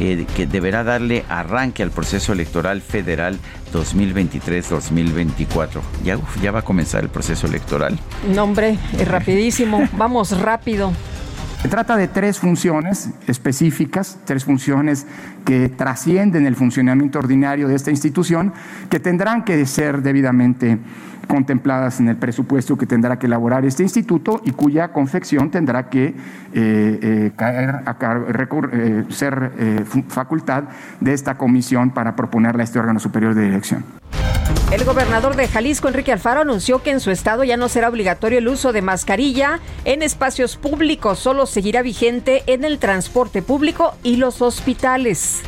eh, 0.00 0.26
que 0.34 0.48
deberá 0.48 0.82
darle 0.82 1.24
arranque 1.28 1.84
al 1.84 1.92
proceso 1.92 2.32
electoral 2.32 2.82
federal 2.82 3.38
2023-2024. 3.72 5.80
Ya, 6.02 6.18
ya 6.42 6.50
va 6.50 6.58
a 6.58 6.62
comenzar 6.62 7.04
el 7.04 7.10
proceso 7.10 7.46
electoral. 7.46 7.96
No, 8.34 8.42
hombre, 8.42 8.78
es 8.98 9.06
rapidísimo. 9.06 9.88
Vamos 9.96 10.36
rápido. 10.40 10.92
Se 11.64 11.70
trata 11.70 11.96
de 11.96 12.08
tres 12.08 12.38
funciones 12.38 13.08
específicas, 13.26 14.18
tres 14.26 14.44
funciones 14.44 15.06
que 15.46 15.70
trascienden 15.70 16.44
el 16.44 16.56
funcionamiento 16.56 17.18
ordinario 17.18 17.68
de 17.68 17.74
esta 17.74 17.90
institución, 17.90 18.52
que 18.90 19.00
tendrán 19.00 19.44
que 19.44 19.64
ser 19.64 20.02
debidamente 20.02 20.76
contempladas 21.26 22.00
en 22.00 22.08
el 22.08 22.16
presupuesto 22.16 22.76
que 22.76 22.86
tendrá 22.86 23.18
que 23.18 23.26
elaborar 23.26 23.64
este 23.64 23.82
instituto 23.82 24.40
y 24.44 24.52
cuya 24.52 24.92
confección 24.92 25.50
tendrá 25.50 25.88
que 25.88 26.06
eh, 26.06 26.14
eh, 26.54 27.32
caer 27.36 27.82
a 27.86 27.96
eh, 28.72 29.04
ser 29.08 29.52
facultad 30.08 30.64
de 31.00 31.12
esta 31.12 31.36
comisión 31.36 31.90
para 31.90 32.16
proponerla 32.16 32.62
a 32.62 32.64
este 32.64 32.78
órgano 32.78 33.00
superior 33.00 33.34
de 33.34 33.42
dirección. 33.42 33.84
El 34.72 34.84
gobernador 34.84 35.36
de 35.36 35.46
Jalisco, 35.46 35.88
Enrique 35.88 36.12
Alfaro, 36.12 36.40
anunció 36.40 36.82
que 36.82 36.90
en 36.90 37.00
su 37.00 37.10
estado 37.10 37.44
ya 37.44 37.56
no 37.56 37.68
será 37.68 37.88
obligatorio 37.88 38.38
el 38.38 38.48
uso 38.48 38.72
de 38.72 38.82
mascarilla 38.82 39.60
en 39.84 40.02
espacios 40.02 40.56
públicos, 40.56 41.18
solo 41.18 41.46
seguirá 41.46 41.82
vigente 41.82 42.42
en 42.46 42.64
el 42.64 42.78
transporte 42.78 43.42
público 43.42 43.94
y 44.02 44.16
los 44.16 44.42
hospitales 44.42 45.42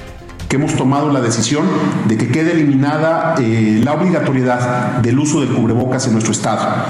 que 0.49 0.57
hemos 0.57 0.75
tomado 0.75 1.13
la 1.13 1.21
decisión 1.21 1.67
de 2.07 2.17
que 2.17 2.29
quede 2.29 2.53
eliminada 2.53 3.35
eh, 3.39 3.81
la 3.83 3.95
obligatoriedad 3.95 4.99
del 5.01 5.19
uso 5.19 5.41
del 5.41 5.51
cubrebocas 5.51 6.07
en 6.07 6.13
nuestro 6.13 6.33
estado. 6.33 6.85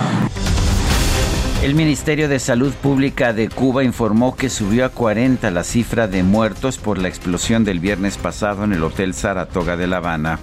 El 1.63 1.75
Ministerio 1.75 2.29
de 2.29 2.39
Salud 2.39 2.73
Pública 2.75 3.33
de 3.33 3.49
Cuba 3.49 3.83
informó 3.83 4.37
que 4.37 4.51
subió 4.51 4.85
a 4.85 4.91
40 4.91 5.51
la 5.51 5.65
cifra 5.65 6.07
de 6.07 6.23
muertos 6.23 6.79
por 6.79 6.99
la 6.99 7.09
explosión 7.09 7.65
del 7.65 7.81
viernes 7.81 8.19
pasado 8.19 8.65
en 8.65 8.73
el 8.73 8.83
Hotel 8.85 9.15
Saratoga 9.15 9.77
de 9.77 9.87
La 9.87 9.97
Habana. 9.97 10.39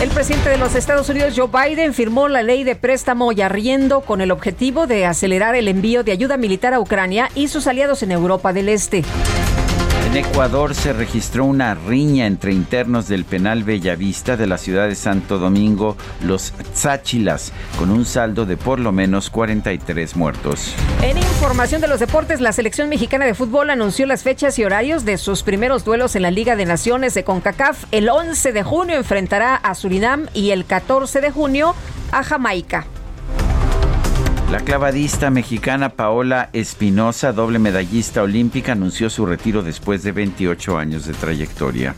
El 0.00 0.10
presidente 0.10 0.50
de 0.50 0.58
los 0.58 0.74
Estados 0.74 1.08
Unidos, 1.08 1.34
Joe 1.36 1.48
Biden, 1.48 1.94
firmó 1.94 2.28
la 2.28 2.42
ley 2.42 2.64
de 2.64 2.74
préstamo 2.74 3.32
y 3.32 3.42
arriendo 3.42 4.00
con 4.00 4.20
el 4.20 4.30
objetivo 4.30 4.86
de 4.86 5.06
acelerar 5.06 5.54
el 5.54 5.68
envío 5.68 6.02
de 6.02 6.12
ayuda 6.12 6.36
militar 6.36 6.74
a 6.74 6.80
Ucrania 6.80 7.28
y 7.34 7.48
sus 7.48 7.66
aliados 7.66 8.02
en 8.02 8.10
Europa 8.10 8.52
del 8.52 8.68
Este. 8.68 9.04
En 10.14 10.24
Ecuador 10.24 10.76
se 10.76 10.92
registró 10.92 11.44
una 11.44 11.74
riña 11.74 12.26
entre 12.26 12.52
internos 12.52 13.08
del 13.08 13.24
penal 13.24 13.64
Bellavista 13.64 14.36
de 14.36 14.46
la 14.46 14.58
ciudad 14.58 14.86
de 14.86 14.94
Santo 14.94 15.40
Domingo, 15.40 15.96
los 16.22 16.52
Tzáchilas, 16.72 17.52
con 17.80 17.90
un 17.90 18.04
saldo 18.04 18.46
de 18.46 18.56
por 18.56 18.78
lo 18.78 18.92
menos 18.92 19.28
43 19.28 20.14
muertos. 20.14 20.72
En 21.02 21.18
información 21.18 21.80
de 21.80 21.88
los 21.88 21.98
deportes, 21.98 22.40
la 22.40 22.52
selección 22.52 22.88
mexicana 22.88 23.24
de 23.24 23.34
fútbol 23.34 23.70
anunció 23.70 24.06
las 24.06 24.22
fechas 24.22 24.56
y 24.60 24.64
horarios 24.64 25.04
de 25.04 25.18
sus 25.18 25.42
primeros 25.42 25.84
duelos 25.84 26.14
en 26.14 26.22
la 26.22 26.30
Liga 26.30 26.54
de 26.54 26.64
Naciones 26.64 27.14
de 27.14 27.24
CONCACAF. 27.24 27.86
El 27.90 28.08
11 28.08 28.52
de 28.52 28.62
junio 28.62 28.94
enfrentará 28.94 29.56
a 29.56 29.74
Surinam 29.74 30.28
y 30.32 30.50
el 30.50 30.64
14 30.64 31.22
de 31.22 31.32
junio 31.32 31.74
a 32.12 32.22
Jamaica. 32.22 32.86
La 34.54 34.60
clavadista 34.60 35.30
mexicana 35.30 35.88
Paola 35.88 36.48
Espinosa, 36.52 37.32
doble 37.32 37.58
medallista 37.58 38.22
olímpica, 38.22 38.70
anunció 38.70 39.10
su 39.10 39.26
retiro 39.26 39.64
después 39.64 40.04
de 40.04 40.12
28 40.12 40.78
años 40.78 41.06
de 41.06 41.12
trayectoria. 41.12 41.96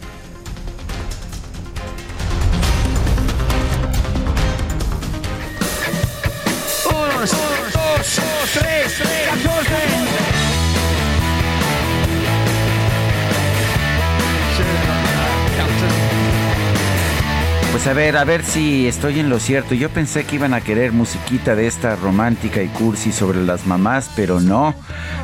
Pues 17.87 17.94
a 17.94 18.01
ver, 18.01 18.16
a 18.16 18.25
ver 18.25 18.42
si 18.42 18.88
estoy 18.88 19.20
en 19.20 19.31
lo 19.31 19.38
cierto. 19.38 19.72
Yo 19.77 19.88
pensé 19.90 20.25
que 20.25 20.35
iban 20.35 20.55
a 20.55 20.61
querer 20.61 20.90
musiquita 20.90 21.55
de 21.55 21.68
esta 21.68 21.94
romántica 21.94 22.61
y 22.61 22.66
cursi 22.66 23.12
sobre 23.12 23.40
las 23.44 23.64
mamás, 23.64 24.11
pero 24.16 24.40
no. 24.40 24.75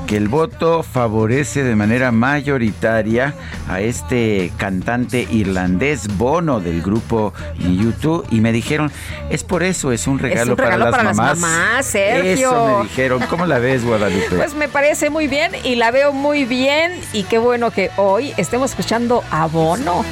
Que 0.07 0.16
el 0.16 0.29
voto 0.29 0.85
favorece 0.85 1.64
de 1.64 1.75
manera 1.75 2.12
mayoritaria 2.12 3.35
a 3.68 3.81
este 3.81 4.53
cantante 4.59 5.27
irlandés 5.29 6.07
Bono 6.16 6.61
del 6.61 6.83
grupo 6.83 7.33
YouTube 7.59 8.25
y 8.31 8.40
me 8.40 8.53
dijeron, 8.53 8.92
es 9.29 9.42
por 9.42 9.64
eso, 9.64 9.90
es 9.90 10.07
un 10.07 10.20
regalo, 10.20 10.55
para, 10.55 10.77
las, 10.77 10.92
mamás. 10.92 11.16
las 11.16 11.38
mamás. 11.40 11.87
Sergio. 11.87 12.33
Eso 12.33 12.77
me 12.79 12.83
dijeron. 12.85 13.25
¿Cómo 13.29 13.44
la 13.44 13.59
ves, 13.59 13.85
Guadalupe? 13.85 14.37
Pues 14.37 14.55
me 14.55 14.68
parece 14.68 15.11
muy 15.11 15.27
bien 15.27 15.51
y 15.64 15.75
la 15.75 15.90
veo 15.90 16.12
muy 16.12 16.44
bien 16.44 16.92
y 17.12 17.25
qué 17.25 17.38
bueno 17.38 17.72
que 17.72 17.90
hoy 17.96 18.33
estemos 18.37 18.70
escuchando 18.70 19.25
a 19.33 19.46
Bono. 19.46 20.05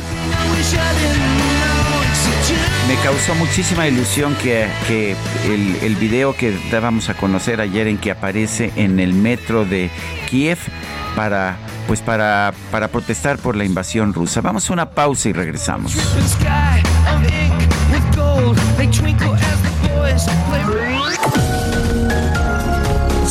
Me 2.90 2.96
causó 3.04 3.36
muchísima 3.36 3.86
ilusión 3.86 4.34
que, 4.34 4.64
el, 5.44 5.76
el, 5.80 5.94
video 5.94 6.34
que 6.34 6.58
dábamos 6.72 7.08
a 7.08 7.14
conocer 7.14 7.60
ayer 7.60 7.86
en 7.86 7.98
que 7.98 8.10
aparece 8.10 8.72
en 8.74 8.98
el 8.98 9.14
metro 9.14 9.64
de 9.64 9.90
Kiev 10.28 10.58
para 11.14 11.56
pues 11.86 12.00
para, 12.00 12.52
para 12.72 12.88
protestar 12.88 13.38
por 13.38 13.54
la 13.54 13.64
invasión 13.64 14.12
rusa. 14.12 14.40
Vamos 14.40 14.68
a 14.68 14.72
una 14.72 14.90
pausa 14.90 15.28
y 15.28 15.32
regresamos. 15.32 15.96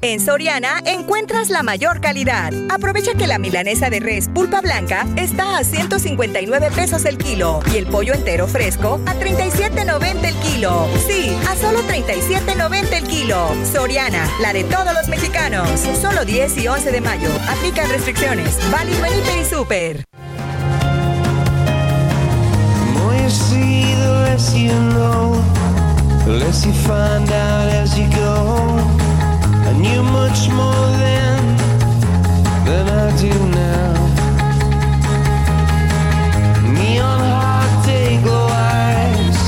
En 0.00 0.20
Soriana 0.20 0.80
encuentras 0.84 1.50
la 1.50 1.64
mayor 1.64 2.00
calidad. 2.00 2.52
Aprovecha 2.70 3.14
que 3.14 3.26
la 3.26 3.38
milanesa 3.38 3.90
de 3.90 3.98
res 3.98 4.28
pulpa 4.28 4.60
blanca 4.60 5.06
está 5.16 5.58
a 5.58 5.64
159 5.64 6.70
pesos 6.74 7.04
el 7.04 7.18
kilo 7.18 7.60
y 7.72 7.78
el 7.78 7.86
pollo 7.86 8.14
entero 8.14 8.46
fresco 8.46 9.00
a 9.06 9.14
37.90 9.14 10.24
el 10.24 10.34
kilo. 10.36 10.88
Sí, 11.08 11.36
a 11.48 11.56
solo 11.56 11.80
37.90 11.82 12.92
el 12.92 13.08
kilo. 13.08 13.48
Soriana, 13.72 14.24
la 14.40 14.52
de 14.52 14.62
todos 14.64 14.94
los 14.94 15.08
mexicanos. 15.08 15.68
Solo 16.00 16.24
10 16.24 16.58
y 16.58 16.68
11 16.68 16.92
de 16.92 17.00
mayo. 17.00 17.30
Aplican 17.48 17.88
restricciones. 17.90 18.56
Válido 18.70 19.04
en 19.04 19.40
y 19.40 19.44
Super. 19.44 20.04
I 27.98 28.77
knew 29.78 30.02
much 30.02 30.48
more 30.50 30.86
then 31.04 31.56
than 32.66 32.84
I 32.88 33.16
do 33.16 33.32
now. 33.64 33.94
Neon 36.74 37.20
heart 37.32 37.86
day 37.86 38.20
glow 38.22 38.48
eyes, 38.50 39.38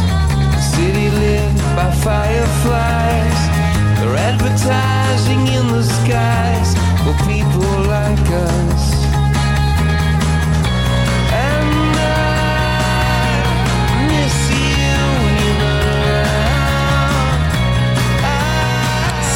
city 0.72 1.08
lit 1.10 1.54
by 1.76 1.90
fireflies. 2.06 3.40
They're 3.98 4.18
advertising 4.30 5.42
in 5.56 5.66
the 5.76 5.82
skies 5.82 6.70
for 7.02 7.14
people 7.26 7.70
like 7.94 8.26
us. 8.30 8.89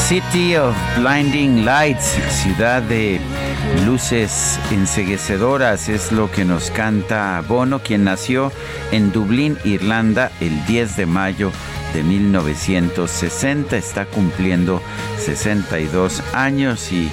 City 0.09 0.55
of 0.55 0.77
Blinding 0.99 1.65
Lights, 1.65 2.05
ciudad 2.29 2.83
de 2.83 3.19
luces 3.87 4.61
enseguecedoras, 4.71 5.89
es 5.89 6.13
lo 6.13 6.31
que 6.31 6.45
nos 6.45 6.71
canta 6.71 7.43
Bono, 7.49 7.79
quien 7.79 8.05
nació 8.05 8.53
en 8.93 9.13
Dublín, 9.13 9.57
Irlanda, 9.65 10.31
el 10.43 10.67
10 10.67 10.97
de 10.99 11.07
mayo 11.07 11.53
de 11.95 12.03
1960. 12.03 13.77
Está 13.77 14.07
cumpliendo 14.07 14.83
62 15.19 16.23
años 16.35 16.93
y 16.93 17.11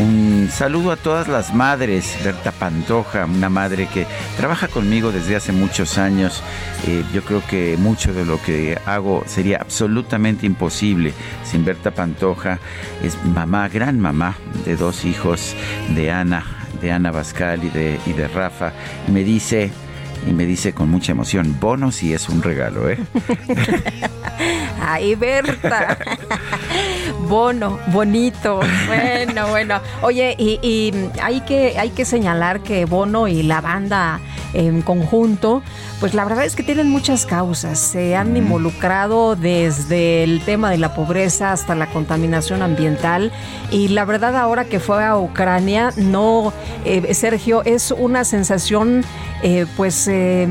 un 0.00 0.48
saludo 0.52 0.92
a 0.92 0.96
todas 0.96 1.28
las 1.28 1.54
madres. 1.54 2.18
Berta 2.22 2.52
Pantoja, 2.52 3.24
una 3.24 3.48
madre 3.48 3.88
que 3.92 4.06
trabaja 4.36 4.68
conmigo 4.68 5.12
desde 5.12 5.36
hace 5.36 5.52
muchos 5.52 5.96
años. 5.96 6.42
Eh, 6.86 7.04
yo 7.14 7.22
creo 7.22 7.42
que 7.46 7.76
mucho 7.78 8.12
de 8.12 8.26
lo 8.26 8.42
que 8.42 8.78
hago 8.84 9.24
sería 9.26 9.58
absolutamente 9.58 10.44
imposible 10.44 11.14
sin 11.44 11.64
Berta 11.64 11.92
Pantoja. 11.92 12.58
Es 13.02 13.16
mamá, 13.24 13.68
gran 13.68 13.98
mamá 14.00 14.36
de 14.64 14.76
dos 14.76 15.04
hijos 15.04 15.54
de 15.94 16.10
Ana, 16.10 16.44
de 16.80 16.92
Ana 16.92 17.10
Bascal 17.10 17.62
y 17.64 17.70
de, 17.70 18.28
Rafa. 18.28 18.72
Me 19.08 19.24
dice, 19.24 19.70
y 20.26 20.32
me 20.32 20.44
dice 20.44 20.72
con 20.72 20.90
mucha 20.90 21.12
emoción, 21.12 21.56
bono 21.60 21.92
si 21.92 22.12
es 22.12 22.28
un 22.28 22.42
regalo, 22.42 22.88
¿eh? 22.90 22.98
Ay, 24.80 25.14
Berta. 25.14 25.98
Bono, 27.28 27.78
bonito. 27.88 28.60
Bueno, 28.86 29.48
bueno. 29.48 29.80
Oye, 30.02 30.34
y, 30.38 30.58
y, 30.62 30.92
hay, 31.22 31.40
que, 31.40 31.78
hay 31.78 31.90
que 31.90 32.04
señalar 32.04 32.60
que 32.60 32.84
Bono 32.84 33.26
y 33.26 33.42
la 33.42 33.60
banda 33.60 34.20
en 34.52 34.82
conjunto, 34.82 35.62
pues 36.00 36.14
la 36.14 36.24
verdad 36.24 36.44
es 36.44 36.54
que 36.56 36.62
tienen 36.62 36.88
muchas 36.90 37.26
causas. 37.26 37.78
Se 37.78 38.16
han 38.16 38.36
involucrado 38.36 39.36
desde 39.36 40.24
el 40.24 40.42
tema 40.44 40.70
de 40.70 40.78
la 40.78 40.94
pobreza 40.94 41.52
hasta 41.52 41.74
la 41.74 41.86
contaminación 41.86 42.62
ambiental. 42.62 43.32
Y 43.70 43.88
la 43.88 44.04
verdad 44.04 44.36
ahora 44.36 44.64
que 44.64 44.80
fue 44.80 45.04
a 45.04 45.18
Ucrania, 45.18 45.92
no, 45.96 46.52
eh, 46.84 47.14
Sergio, 47.14 47.62
es 47.64 47.90
una 47.90 48.24
sensación 48.24 49.04
eh, 49.42 49.66
pues 49.76 50.08
eh, 50.08 50.46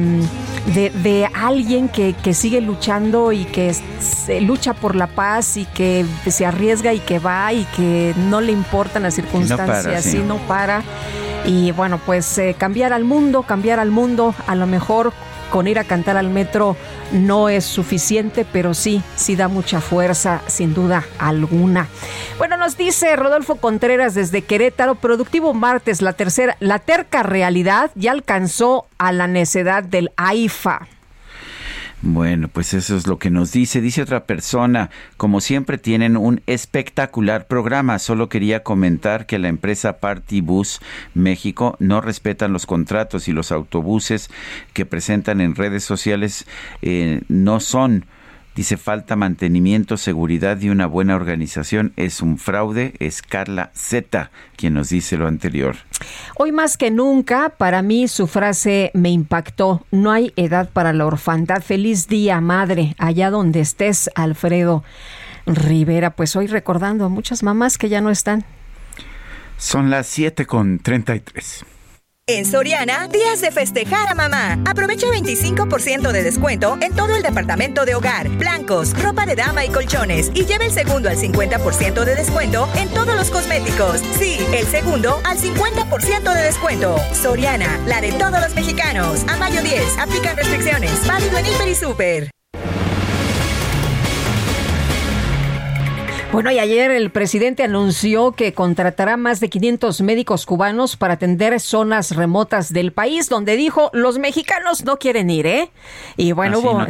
de, 0.74 0.90
de, 0.90 1.30
alguien 1.34 1.90
que, 1.90 2.14
que, 2.14 2.34
sigue 2.34 2.62
luchando 2.62 3.32
y 3.32 3.46
que 3.46 3.74
se 3.74 4.42
lucha 4.42 4.74
por 4.74 4.96
la 4.96 5.08
paz 5.08 5.58
y 5.58 5.66
que 5.66 6.06
se 6.28 6.46
arriesga 6.46 6.94
y 6.94 7.00
que 7.00 7.20
va 7.20 7.52
y 7.52 7.66
que 7.76 8.14
no 8.30 8.42
le 8.42 8.52
importan 8.52 9.04
las 9.04 9.16
circunstancias, 9.16 9.86
no 9.86 9.92
para, 9.92 10.02
sí. 10.02 10.24
no 10.26 10.38
para. 10.48 10.84
Y 11.46 11.72
bueno, 11.72 12.00
pues 12.04 12.38
eh, 12.38 12.56
cambiar 12.58 12.92
al 12.92 13.04
mundo, 13.04 13.44
cambiar 13.44 13.80
al 13.80 13.92
mundo, 13.92 14.34
a 14.48 14.56
lo 14.56 14.66
mejor 14.66 15.14
con 15.56 15.70
ir 15.70 15.80
a 15.80 15.86
cantar 15.86 16.18
al 16.18 16.30
metro 16.30 16.76
no 17.14 17.48
es 17.48 17.64
suficiente, 17.64 18.46
pero 18.52 18.74
sí, 18.74 19.02
sí 19.16 19.38
da 19.38 19.48
mucha 19.48 19.80
fuerza, 19.80 20.42
sin 20.48 20.74
duda 20.74 21.06
alguna. 21.18 21.88
Bueno, 22.38 22.58
nos 22.58 22.76
dice 22.76 23.16
Rodolfo 23.16 23.56
Contreras 23.56 24.16
desde 24.16 24.42
Querétaro, 24.42 24.96
productivo 24.96 25.54
martes, 25.54 26.02
la 26.02 26.12
tercera, 26.12 26.58
la 26.60 26.80
terca 26.80 27.24
realidad 27.24 27.90
ya 27.96 28.12
alcanzó 28.12 28.88
a 28.98 29.14
la 29.14 29.28
necedad 29.28 29.82
del 29.82 30.12
AIFA. 30.18 30.90
Bueno, 32.08 32.50
pues 32.50 32.76
eso 32.76 32.96
es 32.96 33.08
lo 33.08 33.18
que 33.18 33.32
nos 33.32 33.52
dice. 33.52 33.82
Dice 33.82 34.04
otra 34.04 34.26
persona, 34.26 34.92
como 35.18 35.42
siempre 35.42 35.80
tienen 35.80 36.18
un 36.18 36.40
espectacular 36.46 37.48
programa. 37.48 37.98
Solo 37.98 38.30
quería 38.30 38.62
comentar 38.62 39.26
que 39.26 39.40
la 39.40 39.48
empresa 39.48 39.98
Party 39.98 40.42
Bus 40.42 40.82
México 41.16 41.76
no 41.80 42.02
respetan 42.02 42.54
los 42.54 42.68
contratos 42.68 43.28
y 43.28 43.32
los 43.32 43.52
autobuses 43.52 44.30
que 44.74 44.86
presentan 44.86 45.42
en 45.42 45.56
redes 45.56 45.84
sociales 45.84 46.46
eh, 46.84 47.22
no 47.28 47.60
son 47.60 48.06
Dice 48.56 48.78
falta 48.78 49.18
mantenimiento, 49.18 49.98
seguridad 49.98 50.62
y 50.62 50.70
una 50.70 50.88
buena 50.88 51.16
organización. 51.16 51.92
Es 51.98 52.22
un 52.22 52.38
fraude. 52.38 52.94
Es 53.00 53.22
Carla 53.22 53.72
Z 53.76 54.32
quien 54.56 54.76
nos 54.76 54.90
dice 54.90 55.18
lo 55.18 55.28
anterior. 55.28 55.76
Hoy 56.38 56.54
más 56.54 56.78
que 56.78 56.90
nunca, 56.90 57.50
para 57.50 57.82
mí 57.82 58.08
su 58.08 58.28
frase 58.28 58.92
me 58.94 59.10
impactó. 59.10 59.86
No 59.92 60.12
hay 60.12 60.32
edad 60.38 60.70
para 60.72 60.94
la 60.94 61.06
orfandad. 61.06 61.62
Feliz 61.62 62.08
día, 62.08 62.40
madre, 62.40 62.96
allá 62.98 63.30
donde 63.30 63.60
estés, 63.60 64.10
Alfredo 64.16 64.86
Rivera. 65.46 66.12
Pues 66.12 66.38
hoy 66.38 66.48
recordando 66.48 67.04
a 67.04 67.10
muchas 67.10 67.44
mamás 67.44 67.78
que 67.78 67.90
ya 67.90 68.00
no 68.00 68.10
están. 68.10 68.46
Son 69.58 69.90
las 69.90 70.08
7 70.08 70.46
con 70.46 70.80
33. 70.80 71.66
En 72.28 72.44
Soriana, 72.44 73.08
días 73.08 73.40
de 73.42 73.52
festejar 73.52 74.10
a 74.10 74.16
mamá. 74.16 74.58
Aprovecha 74.66 75.06
25% 75.10 76.12
de 76.12 76.24
descuento 76.24 76.76
en 76.82 76.92
todo 76.96 77.16
el 77.16 77.22
departamento 77.22 77.86
de 77.86 77.94
hogar, 77.94 78.30
blancos, 78.30 79.00
ropa 79.00 79.28
de 79.28 79.36
dama 79.36 79.64
y 79.64 79.70
colchones. 79.70 80.32
Y 80.34 80.44
lleve 80.46 80.66
el 80.66 80.72
segundo 80.72 81.08
al 81.08 81.18
50% 81.18 82.04
de 82.04 82.16
descuento 82.16 82.68
en 82.78 82.90
todos 82.90 83.16
los 83.16 83.30
cosméticos. 83.30 84.02
Sí, 84.18 84.40
el 84.56 84.66
segundo 84.66 85.22
al 85.24 85.38
50% 85.38 86.34
de 86.34 86.42
descuento. 86.42 86.96
Soriana, 87.14 87.80
la 87.86 88.02
de 88.02 88.12
todos 88.14 88.42
los 88.42 88.56
mexicanos. 88.56 89.24
A 89.28 89.38
mayo 89.38 89.62
10, 89.62 90.00
aplican 90.00 90.36
restricciones. 90.36 91.06
Válido 91.06 91.38
en 91.38 91.46
Hiper 91.46 91.68
y 91.68 91.76
Super. 91.76 92.32
Bueno, 96.36 96.52
y 96.52 96.60
ayer 96.60 96.92
el 96.92 97.12
presidente 97.12 97.64
anunció 97.64 98.34
que 98.34 98.52
contratará 98.52 99.16
más 99.16 99.40
de 99.40 99.48
500 99.48 100.02
médicos 100.02 100.46
cubanos 100.46 100.98
para 100.98 101.14
atender 101.14 101.58
zonas 101.62 102.14
remotas 102.14 102.74
del 102.74 102.92
país, 102.92 103.30
donde 103.30 103.56
dijo 103.56 103.90
los 103.94 104.20
mexicanos 104.20 104.84
no 104.84 104.98
quieren 104.98 105.30
ir, 105.30 105.48
¿eh? 105.48 105.70
Y 106.18 106.34
bueno, 106.34 106.62
ah, 106.78 106.88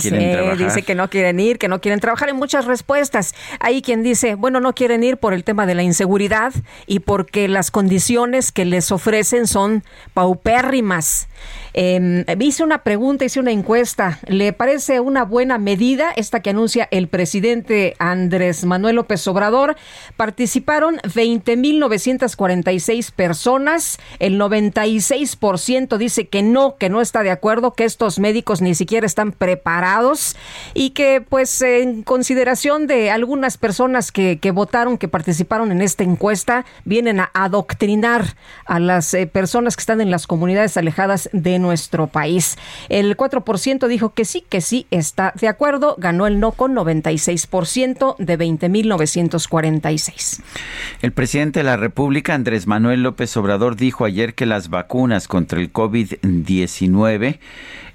dice 0.57 0.81
que 0.81 0.95
no 0.95 1.11
quieren 1.11 1.39
ir, 1.39 1.59
que 1.59 1.67
no 1.67 1.79
quieren 1.79 1.99
trabajar. 1.99 2.29
en 2.29 2.37
muchas 2.37 2.65
respuestas. 2.65 3.35
Hay 3.59 3.83
quien 3.83 4.01
dice, 4.01 4.33
bueno, 4.33 4.59
no 4.61 4.73
quieren 4.73 5.03
ir 5.03 5.17
por 5.17 5.35
el 5.35 5.43
tema 5.43 5.67
de 5.67 5.75
la 5.75 5.83
inseguridad 5.83 6.51
y 6.87 7.01
porque 7.01 7.47
las 7.47 7.69
condiciones 7.69 8.51
que 8.51 8.65
les 8.65 8.91
ofrecen 8.91 9.45
son 9.45 9.83
paupérrimas. 10.15 11.27
Eh, 11.77 12.23
hice 12.39 12.63
una 12.63 12.83
pregunta, 12.83 13.25
hice 13.25 13.41
una 13.41 13.51
encuesta. 13.51 14.19
¿Le 14.27 14.53
parece 14.53 15.01
una 15.01 15.25
buena 15.25 15.57
medida 15.57 16.13
esta 16.15 16.41
que 16.41 16.51
anuncia 16.51 16.87
el 16.89 17.09
presidente 17.09 17.95
Andrés 17.99 18.63
Manuel 18.63 18.95
López 18.95 19.27
Obrador? 19.27 19.75
Participaron 20.15 20.99
20.946 20.99 23.11
personas. 23.11 23.99
El 24.19 24.39
96% 24.39 25.97
dice 25.97 26.29
que 26.29 26.43
no, 26.43 26.77
que 26.77 26.87
no 26.87 27.01
está 27.01 27.23
de 27.23 27.31
acuerdo, 27.31 27.73
que 27.73 27.83
estos 27.83 28.19
médicos 28.19 28.61
ni 28.61 28.73
siquiera 28.73 29.05
están 29.05 29.33
preparados 29.33 30.37
y 30.73 30.91
que 30.91 31.19
pues 31.27 31.61
en 31.61 32.03
consideración 32.03 32.87
de 32.87 33.11
algunas 33.11 33.57
personas 33.57 34.13
que, 34.13 34.39
votaron, 34.53 34.97
que 34.97 35.09
participaron 35.09 35.73
en 35.73 35.81
esta 35.81 36.05
encuesta, 36.05 36.63
vienen 36.85 37.19
a 37.19 37.31
adoctrinar 37.33 38.37
a 38.65 38.79
las 38.79 39.13
eh, 39.13 39.27
personas 39.27 39.75
que 39.75 39.81
están 39.81 39.99
en 39.99 40.09
las 40.09 40.25
comunidades 40.25 40.77
alejadas 40.77 41.29
de 41.33 41.64
nuestro 41.65 42.07
país. 42.07 42.57
El 42.89 43.15
4% 43.17 43.87
dijo 43.87 44.13
que 44.13 44.25
sí, 44.25 44.43
que 44.47 44.61
sí 44.61 44.85
está 44.91 45.33
de 45.39 45.47
acuerdo, 45.47 45.95
ganó 45.97 46.27
el 46.27 46.39
no 46.39 46.51
con 46.51 46.75
96% 46.75 48.17
de 48.17 48.39
20.946. 48.39 50.41
El 51.01 51.11
presidente 51.11 51.59
de 51.59 51.63
la 51.63 51.77
República, 51.77 52.35
Andrés 52.35 52.67
Manuel 52.67 53.01
López 53.03 53.35
Obrador, 53.37 53.75
dijo 53.75 54.05
ayer 54.05 54.35
que 54.35 54.45
las 54.45 54.69
vacunas 54.69 55.27
contra 55.27 55.59
el 55.59 55.73
COVID-19 55.73 57.39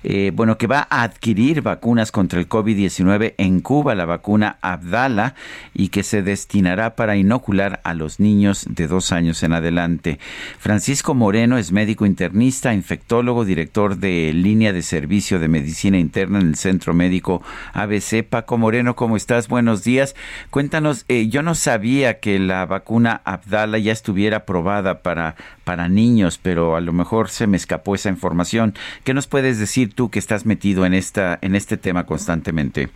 eh, 0.03 0.33
bueno, 0.35 0.59
que 0.59 0.67
va 0.67 0.87
a 0.91 1.03
adquirir 1.03 1.63
vacunas 1.63 2.13
contra 2.13 2.41
el 2.41 2.49
COVID-19 2.49 3.35
en 3.37 3.61
Cuba, 3.61 3.95
la 3.95 4.05
vacuna 4.05 4.59
Abdala, 4.63 5.35
y 5.75 5.89
que 5.89 6.03
se 6.03 6.23
destinará 6.23 6.97
para 6.97 7.17
inocular 7.17 7.81
a 7.85 7.95
los 7.95 8.21
niños 8.21 8.67
de 8.69 8.87
dos 8.87 9.13
años 9.13 9.43
en 9.43 9.53
adelante. 9.53 10.19
Francisco 10.59 11.15
Moreno 11.15 11.59
es 11.59 11.73
médico 11.73 12.07
internista, 12.07 12.73
infectólogo, 12.73 13.45
director 13.45 13.97
de 13.97 14.33
línea 14.33 14.73
de 14.73 14.83
servicio 14.83 15.39
de 15.39 15.49
medicina 15.49 15.99
interna 15.99 16.41
en 16.41 16.49
el 16.49 16.57
Centro 16.57 16.95
Médico 16.95 17.43
ABC. 17.73 18.25
Paco 18.29 18.59
Moreno, 18.59 18.97
¿cómo 18.97 19.17
estás? 19.17 19.49
Buenos 19.49 19.85
días. 19.85 20.15
Cuéntanos, 20.51 21.05
eh, 21.09 21.29
yo 21.29 21.43
no 21.43 21.55
sabía 21.55 22.21
que 22.21 22.39
la 22.39 22.67
vacuna 22.67 23.21
Abdala 23.25 23.79
ya 23.79 23.93
estuviera 23.93 24.39
aprobada 24.39 25.03
para, 25.03 25.37
para 25.65 25.89
niños, 25.89 26.39
pero 26.43 26.77
a 26.77 26.81
lo 26.81 26.93
mejor 26.93 27.29
se 27.29 27.47
me 27.47 27.57
escapó 27.57 27.95
esa 27.95 28.09
información. 28.09 28.75
¿Qué 29.05 29.15
nos 29.15 29.27
puedes 29.27 29.59
decir 29.59 29.89
tú 29.90 30.11
que 30.11 30.18
estás 30.18 30.46
metido 30.46 30.87
en 30.87 30.94
esta 30.94 31.38
en 31.42 31.55
este 31.55 31.76
tema 31.76 32.07
constantemente? 32.07 32.88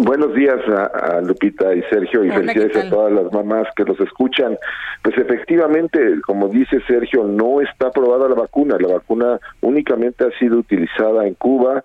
Buenos 0.00 0.32
días 0.32 0.60
a, 0.68 1.20
Lupita 1.22 1.74
y 1.74 1.82
Sergio 1.90 2.24
y 2.24 2.30
felicidades 2.30 2.76
a 2.76 2.88
todas 2.88 3.12
las 3.12 3.32
mamás 3.32 3.66
que 3.74 3.82
los 3.82 3.98
escuchan. 3.98 4.56
Pues 5.02 5.18
efectivamente, 5.18 6.20
como 6.24 6.48
dice 6.48 6.80
Sergio, 6.86 7.24
no 7.24 7.60
está 7.60 7.88
aprobada 7.88 8.28
la 8.28 8.36
vacuna. 8.36 8.76
La 8.78 8.94
vacuna 8.94 9.40
únicamente 9.60 10.24
ha 10.24 10.38
sido 10.38 10.58
utilizada 10.58 11.26
en 11.26 11.34
Cuba, 11.34 11.84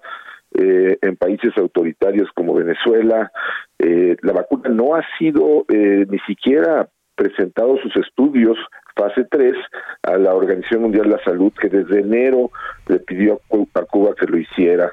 eh, 0.53 0.99
en 1.01 1.15
países 1.15 1.57
autoritarios 1.57 2.29
como 2.35 2.53
Venezuela. 2.53 3.31
Eh, 3.79 4.15
la 4.21 4.33
vacuna 4.33 4.69
no 4.69 4.93
ha 4.93 5.01
sido 5.17 5.65
eh, 5.69 6.05
ni 6.07 6.19
siquiera 6.19 6.89
presentado 7.15 7.77
sus 7.77 7.95
estudios 7.97 8.57
fase 8.95 9.25
3 9.29 9.53
a 10.03 10.17
la 10.17 10.33
Organización 10.35 10.83
Mundial 10.83 11.05
de 11.05 11.17
la 11.17 11.23
Salud 11.23 11.51
que 11.59 11.69
desde 11.69 12.01
enero 12.01 12.51
le 12.87 12.99
pidió 12.99 13.41
a 13.73 13.81
Cuba 13.83 14.13
que 14.15 14.27
lo 14.27 14.37
hiciera. 14.37 14.91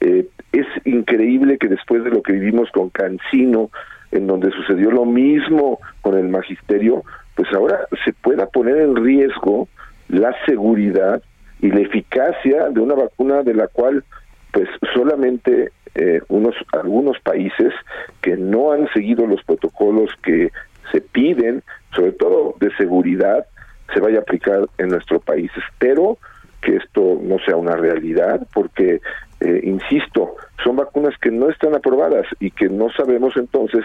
Eh, 0.00 0.26
es 0.52 0.66
increíble 0.84 1.58
que 1.58 1.68
después 1.68 2.04
de 2.04 2.10
lo 2.10 2.22
que 2.22 2.32
vivimos 2.32 2.70
con 2.70 2.90
Cancino, 2.90 3.70
en 4.12 4.26
donde 4.26 4.50
sucedió 4.50 4.90
lo 4.90 5.04
mismo 5.04 5.78
con 6.00 6.16
el 6.16 6.28
magisterio, 6.28 7.04
pues 7.34 7.52
ahora 7.52 7.86
se 8.04 8.12
pueda 8.12 8.46
poner 8.46 8.78
en 8.78 8.96
riesgo 8.96 9.68
la 10.08 10.34
seguridad 10.46 11.22
y 11.60 11.70
la 11.70 11.80
eficacia 11.80 12.70
de 12.70 12.80
una 12.80 12.94
vacuna 12.94 13.42
de 13.42 13.54
la 13.54 13.68
cual 13.68 14.04
pues 14.52 14.68
solamente 14.94 15.70
eh, 15.94 16.20
unos 16.28 16.54
algunos 16.72 17.18
países 17.20 17.72
que 18.20 18.36
no 18.36 18.72
han 18.72 18.88
seguido 18.92 19.26
los 19.26 19.42
protocolos 19.44 20.10
que 20.22 20.50
se 20.92 21.00
piden, 21.00 21.62
sobre 21.94 22.12
todo 22.12 22.54
de 22.60 22.74
seguridad, 22.76 23.46
se 23.92 24.00
vaya 24.00 24.18
a 24.18 24.22
aplicar 24.22 24.68
en 24.78 24.88
nuestro 24.88 25.20
país. 25.20 25.50
Espero 25.56 26.18
que 26.60 26.76
esto 26.76 27.18
no 27.22 27.38
sea 27.40 27.56
una 27.56 27.76
realidad, 27.76 28.46
porque, 28.52 29.00
eh, 29.40 29.60
insisto, 29.64 30.36
son 30.62 30.76
vacunas 30.76 31.16
que 31.18 31.30
no 31.30 31.48
están 31.48 31.74
aprobadas 31.74 32.26
y 32.38 32.50
que 32.50 32.68
no 32.68 32.90
sabemos 32.90 33.36
entonces 33.36 33.84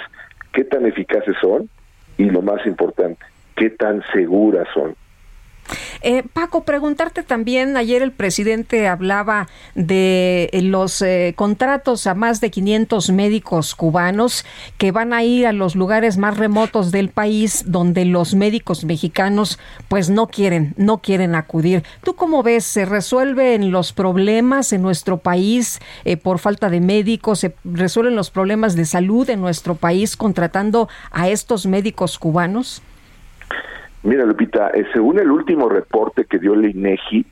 qué 0.52 0.64
tan 0.64 0.86
eficaces 0.86 1.36
son 1.42 1.70
y 2.18 2.30
lo 2.30 2.42
más 2.42 2.66
importante, 2.66 3.24
qué 3.56 3.70
tan 3.70 4.04
seguras 4.14 4.68
son. 4.74 4.96
Eh, 6.02 6.24
Paco, 6.34 6.64
preguntarte 6.64 7.24
también, 7.24 7.78
ayer 7.78 8.02
el 8.02 8.12
presidente 8.12 8.88
hablaba 8.88 9.48
de 9.74 10.50
los 10.64 11.02
eh, 11.02 11.34
contratos 11.36 12.06
a 12.08 12.14
más 12.14 12.42
de 12.42 12.52
500 12.52 13.10
médicos 13.10 13.74
cubanos 13.76 14.46
que 14.78 14.92
van 14.92 15.14
a 15.14 15.24
ir 15.24 15.48
a 15.48 15.52
los 15.52 15.76
lugares 15.76 16.18
más 16.18 16.38
remotos 16.38 16.92
del 16.92 17.10
país 17.10 17.64
donde 17.66 18.06
los 18.06 18.36
médicos 18.36 18.86
mexicanos 18.86 19.60
pues 19.88 20.10
no 20.10 20.28
quieren, 20.28 20.74
no 20.78 21.00
quieren 21.00 21.36
acudir. 21.36 21.84
¿Tú 22.04 22.16
cómo 22.16 22.44
ves? 22.44 22.66
¿Se 22.66 22.86
resuelven 22.86 23.72
los 23.72 23.94
problemas 23.94 24.74
en 24.74 24.82
nuestro 24.82 25.18
país 25.18 25.80
eh, 26.04 26.18
por 26.18 26.40
falta 26.40 26.70
de 26.70 26.82
médicos? 26.82 27.40
¿Se 27.40 27.56
resuelven 27.64 28.16
los 28.16 28.30
problemas 28.30 28.76
de 28.76 28.86
salud 28.86 29.30
en 29.30 29.42
nuestro 29.42 29.76
país 29.76 30.16
contratando 30.16 30.88
a 31.12 31.30
estos 31.30 31.66
médicos 31.66 32.20
cubanos? 32.20 32.82
Mira, 34.06 34.24
Lupita, 34.24 34.70
eh, 34.70 34.86
según 34.94 35.20
el 35.20 35.30
último 35.32 35.68
reporte 35.68 36.24
que 36.26 36.38
dio 36.38 36.54
el 36.54 36.70
INEGI, 36.70 37.26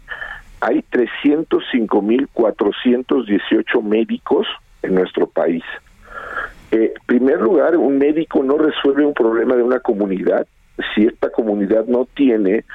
hay 0.59 0.83
305.418 0.91 3.83
médicos 3.83 4.47
en 4.81 4.95
nuestro 4.95 5.27
país. 5.27 5.63
Eh, 6.71 6.93
en 6.95 7.01
primer 7.05 7.41
lugar, 7.41 7.77
un 7.77 7.99
médico 7.99 8.41
no 8.41 8.57
resuelve 8.57 9.05
un 9.05 9.13
problema 9.13 9.55
de 9.55 9.61
una 9.61 9.81
comunidad 9.81 10.47
si 10.95 11.05
esta 11.05 11.29
comunidad 11.29 11.85
no 11.85 12.07
tiene 12.15 12.65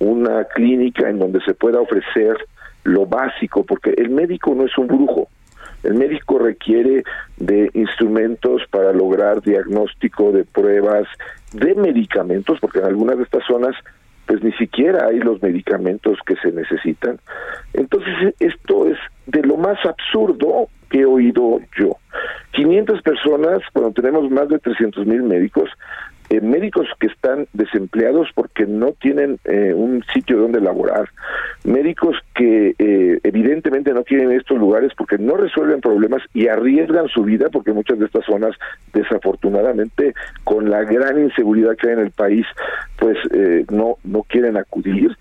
una 0.00 0.44
clínica 0.44 1.08
en 1.08 1.18
donde 1.18 1.40
se 1.40 1.54
pueda 1.54 1.80
ofrecer 1.80 2.36
lo 2.84 3.06
básico, 3.06 3.64
porque 3.64 3.94
el 3.96 4.10
médico 4.10 4.54
no 4.54 4.66
es 4.66 4.76
un 4.76 4.86
brujo. 4.86 5.28
El 5.86 5.94
médico 5.94 6.38
requiere 6.38 7.04
de 7.36 7.70
instrumentos 7.74 8.62
para 8.70 8.92
lograr 8.92 9.40
diagnóstico 9.40 10.32
de 10.32 10.44
pruebas, 10.44 11.06
de 11.52 11.74
medicamentos, 11.76 12.58
porque 12.60 12.80
en 12.80 12.86
algunas 12.86 13.16
de 13.18 13.22
estas 13.22 13.44
zonas 13.46 13.74
pues 14.26 14.42
ni 14.42 14.50
siquiera 14.54 15.06
hay 15.06 15.20
los 15.20 15.40
medicamentos 15.40 16.18
que 16.26 16.34
se 16.36 16.50
necesitan. 16.50 17.20
Entonces 17.72 18.34
esto 18.40 18.88
es 18.88 18.98
de 19.26 19.42
lo 19.42 19.56
más 19.56 19.78
absurdo 19.86 20.68
que 20.90 21.02
he 21.02 21.06
oído 21.06 21.60
personas, 23.02 23.60
cuando 23.72 23.92
tenemos 23.92 24.28
más 24.30 24.48
de 24.48 24.58
300 24.58 25.06
mil 25.06 25.22
médicos, 25.22 25.70
eh, 26.28 26.40
médicos 26.40 26.88
que 26.98 27.06
están 27.06 27.46
desempleados 27.52 28.28
porque 28.34 28.66
no 28.66 28.92
tienen 28.92 29.38
eh, 29.44 29.72
un 29.74 30.04
sitio 30.12 30.38
donde 30.38 30.60
laborar, 30.60 31.08
médicos 31.64 32.16
que 32.34 32.74
eh, 32.78 33.20
evidentemente 33.22 33.92
no 33.92 34.02
quieren 34.02 34.32
estos 34.32 34.58
lugares 34.58 34.92
porque 34.96 35.18
no 35.18 35.36
resuelven 35.36 35.80
problemas 35.80 36.22
y 36.34 36.48
arriesgan 36.48 37.08
su 37.08 37.22
vida 37.22 37.48
porque 37.52 37.72
muchas 37.72 37.98
de 37.98 38.06
estas 38.06 38.24
zonas 38.24 38.56
desafortunadamente 38.92 40.14
con 40.42 40.68
la 40.68 40.82
gran 40.82 41.20
inseguridad 41.20 41.76
que 41.76 41.88
hay 41.88 41.94
en 41.94 42.00
el 42.00 42.10
país 42.10 42.46
pues 42.98 43.16
no 43.70 43.96
no 44.04 44.22
quieren 44.22 44.56
acudir. 44.56 45.16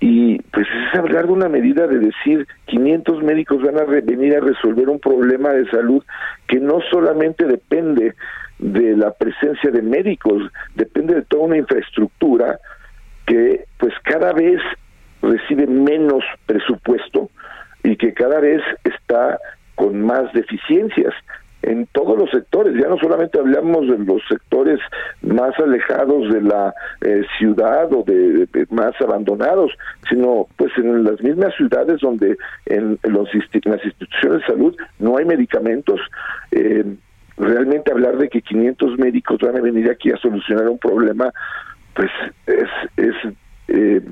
Y 0.00 0.38
pues 0.52 0.66
es 0.66 0.98
hablar 0.98 1.26
de 1.26 1.32
una 1.32 1.48
medida 1.48 1.86
de 1.86 1.98
decir 1.98 2.46
500 2.66 3.22
médicos 3.22 3.62
van 3.62 3.78
a 3.78 3.84
venir 3.84 4.36
a 4.36 4.40
resolver 4.40 4.88
un 4.88 5.00
problema 5.00 5.50
de 5.50 5.68
salud 5.70 6.02
que 6.46 6.60
no 6.60 6.80
solamente 6.90 7.46
depende 7.46 8.14
de 8.58 8.96
la 8.96 9.12
presencia 9.12 9.70
de 9.70 9.82
médicos, 9.82 10.50
depende 10.74 11.14
de 11.14 11.22
toda 11.22 11.44
una 11.44 11.58
infraestructura 11.58 12.58
que 13.26 13.64
pues 13.78 13.92
cada 14.04 14.32
vez 14.32 14.60
recibe 15.22 15.66
menos 15.66 16.24
presupuesto 16.46 17.30
y 17.82 17.96
que 17.96 18.14
cada 18.14 18.40
vez 18.40 18.62
está 18.84 19.38
con 19.74 20.00
más 20.00 20.32
deficiencias 20.32 21.14
en 21.66 21.86
todos 21.92 22.16
los 22.16 22.30
sectores, 22.30 22.74
ya 22.80 22.88
no 22.88 22.96
solamente 22.98 23.38
hablamos 23.38 23.88
de 23.88 23.98
los 23.98 24.22
sectores 24.28 24.78
más 25.22 25.58
alejados 25.58 26.32
de 26.32 26.40
la 26.42 26.72
eh, 27.00 27.24
ciudad 27.38 27.92
o 27.92 28.04
de, 28.04 28.46
más 28.70 28.92
abandonados, 29.00 29.72
sino 30.08 30.46
pues 30.56 30.70
en 30.76 31.02
las 31.02 31.20
mismas 31.22 31.54
ciudades 31.56 32.00
donde 32.00 32.36
en, 32.66 32.98
los, 33.02 33.28
las 33.64 33.84
instituciones 33.84 34.40
de 34.40 34.46
salud 34.46 34.76
no 35.00 35.16
hay 35.16 35.24
medicamentos, 35.24 36.00
eh, 36.52 36.84
realmente 37.36 37.92
hablar 37.92 38.16
de 38.16 38.28
que 38.28 38.42
500 38.42 38.98
médicos 38.98 39.38
van 39.40 39.56
a 39.56 39.60
venir 39.60 39.90
aquí 39.90 40.10
a 40.10 40.16
solucionar 40.16 40.68
un 40.68 40.78
problema, 40.78 41.32
pues 41.94 42.10
es, 42.46 42.68
es 42.96 43.14
eh, 43.68 44.02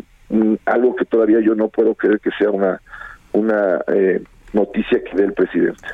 algo 0.66 0.96
que 0.96 1.04
todavía 1.04 1.40
yo 1.40 1.54
no 1.54 1.68
puedo 1.68 1.94
creer 1.94 2.20
que 2.20 2.30
sea 2.38 2.50
una, 2.50 2.80
una 3.32 3.80
eh, 3.88 4.22
noticia 4.52 5.02
que 5.02 5.16
dé 5.16 5.24
el 5.24 5.32
presidente. 5.32 5.86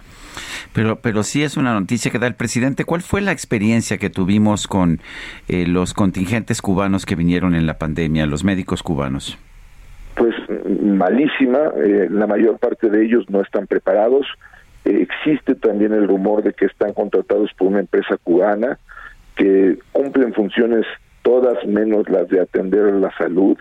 Pero, 0.73 1.01
pero 1.01 1.25
sí 1.25 1.43
es 1.43 1.57
una 1.57 1.75
noticia 1.75 2.11
que 2.11 2.19
da 2.19 2.29
el 2.29 2.35
presidente. 2.35 2.85
¿Cuál 2.85 3.03
fue 3.03 3.21
la 3.21 3.33
experiencia 3.33 3.99
que 3.99 4.09
tuvimos 4.09 4.69
con 4.69 5.01
eh, 5.49 5.67
los 5.67 5.95
contingentes 5.95 6.63
cubanos 6.63 7.07
que 7.07 7.17
vinieron 7.17 7.55
en 7.55 7.67
la 7.67 7.79
pandemia, 7.79 8.27
los 8.27 8.45
médicos 8.45 8.83
cubanos? 8.83 9.37
Pues 10.15 10.35
malísima. 10.83 11.59
la 12.11 12.27
mayor 12.27 12.59
parte 12.59 12.89
de 12.89 13.05
ellos 13.05 13.25
no 13.31 13.41
están 13.41 13.67
preparados 13.67 14.27
existe 14.85 15.55
también 15.55 15.93
el 15.93 16.09
rumor 16.09 16.43
de 16.43 16.53
que 16.53 16.67
están 16.67 16.93
contratados 16.93 17.53
por 17.55 17.69
una 17.69 17.81
empresa 17.81 18.17
cubana 18.23 18.79
que 19.37 19.79
cumplen 19.93 20.35
funciones 20.35 20.87
todas 21.23 21.65
menos 21.67 22.09
las 22.09 22.29
de 22.29 22.41
atender 22.41 22.93
la 22.95 23.11
salud. 23.17 23.57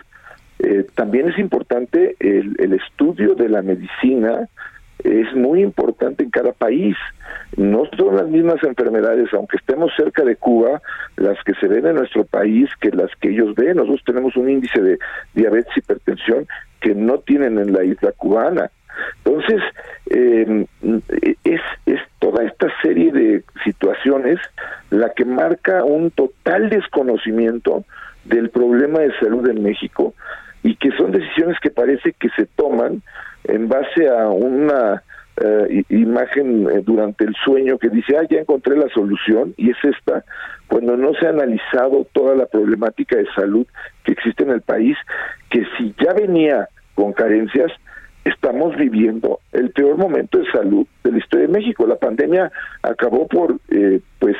Eh, 0.58 0.86
también 0.94 1.28
es 1.28 1.38
importante 1.38 2.16
el, 2.20 2.54
el 2.58 2.74
estudio 2.74 3.34
de 3.34 3.48
la 3.48 3.62
medicina, 3.62 4.48
es 5.04 5.34
muy 5.34 5.62
importante 5.62 6.22
en 6.22 6.30
cada 6.30 6.52
país. 6.52 6.96
No 7.56 7.84
son 7.96 8.16
las 8.16 8.28
mismas 8.28 8.62
enfermedades, 8.62 9.32
aunque 9.32 9.56
estemos 9.56 9.92
cerca 9.96 10.24
de 10.24 10.36
Cuba, 10.36 10.82
las 11.16 11.42
que 11.44 11.54
se 11.54 11.68
ven 11.68 11.86
en 11.86 11.96
nuestro 11.96 12.24
país 12.24 12.68
que 12.80 12.90
las 12.90 13.10
que 13.20 13.30
ellos 13.30 13.54
ven. 13.54 13.76
Nosotros 13.76 14.02
tenemos 14.04 14.36
un 14.36 14.50
índice 14.50 14.80
de 14.80 14.98
diabetes 15.34 15.72
y 15.76 15.80
hipertensión 15.80 16.46
que 16.80 16.94
no 16.94 17.18
tienen 17.20 17.58
en 17.58 17.72
la 17.72 17.84
isla 17.84 18.12
cubana. 18.12 18.70
Entonces, 19.24 19.62
eh, 20.10 20.66
es, 21.44 21.60
es 21.86 22.00
toda 22.18 22.44
esta 22.44 22.68
serie 22.82 23.12
de 23.12 23.44
situaciones 23.64 24.38
la 24.90 25.10
que 25.10 25.24
marca 25.24 25.84
un 25.84 26.10
total 26.10 26.70
desconocimiento 26.70 27.84
del 28.24 28.50
problema 28.50 29.00
de 29.00 29.16
salud 29.18 29.48
en 29.48 29.62
México 29.62 30.14
y 30.62 30.76
que 30.76 30.90
son 30.92 31.12
decisiones 31.12 31.58
que 31.60 31.70
parece 31.70 32.12
que 32.12 32.28
se 32.30 32.46
toman 32.46 33.02
en 33.44 33.68
base 33.68 34.08
a 34.08 34.28
una 34.28 35.02
eh, 35.42 35.84
imagen 35.88 36.68
eh, 36.68 36.82
durante 36.84 37.24
el 37.24 37.34
sueño 37.44 37.78
que 37.78 37.88
dice, 37.88 38.16
ah, 38.18 38.26
ya 38.28 38.40
encontré 38.40 38.76
la 38.76 38.88
solución 38.90 39.54
y 39.56 39.70
es 39.70 39.76
esta, 39.82 40.24
cuando 40.66 40.96
no 40.96 41.14
se 41.14 41.26
ha 41.26 41.30
analizado 41.30 42.06
toda 42.12 42.34
la 42.34 42.46
problemática 42.46 43.16
de 43.16 43.26
salud 43.34 43.66
que 44.04 44.12
existe 44.12 44.42
en 44.42 44.50
el 44.50 44.60
país, 44.60 44.98
que 45.48 45.64
si 45.78 45.94
ya 45.98 46.12
venía 46.12 46.68
con 46.94 47.14
carencias, 47.14 47.72
estamos 48.24 48.76
viviendo 48.76 49.40
el 49.52 49.70
peor 49.70 49.96
momento 49.96 50.38
de 50.38 50.50
salud 50.50 50.86
de 51.04 51.12
la 51.12 51.18
historia 51.18 51.46
de 51.46 51.52
México. 51.52 51.86
La 51.86 51.96
pandemia 51.96 52.52
acabó 52.82 53.26
por, 53.26 53.56
eh, 53.70 54.00
pues, 54.18 54.36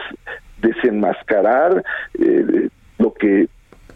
desenmascarar 0.60 1.82
eh, 2.18 2.68
lo 2.98 3.14
que 3.14 3.48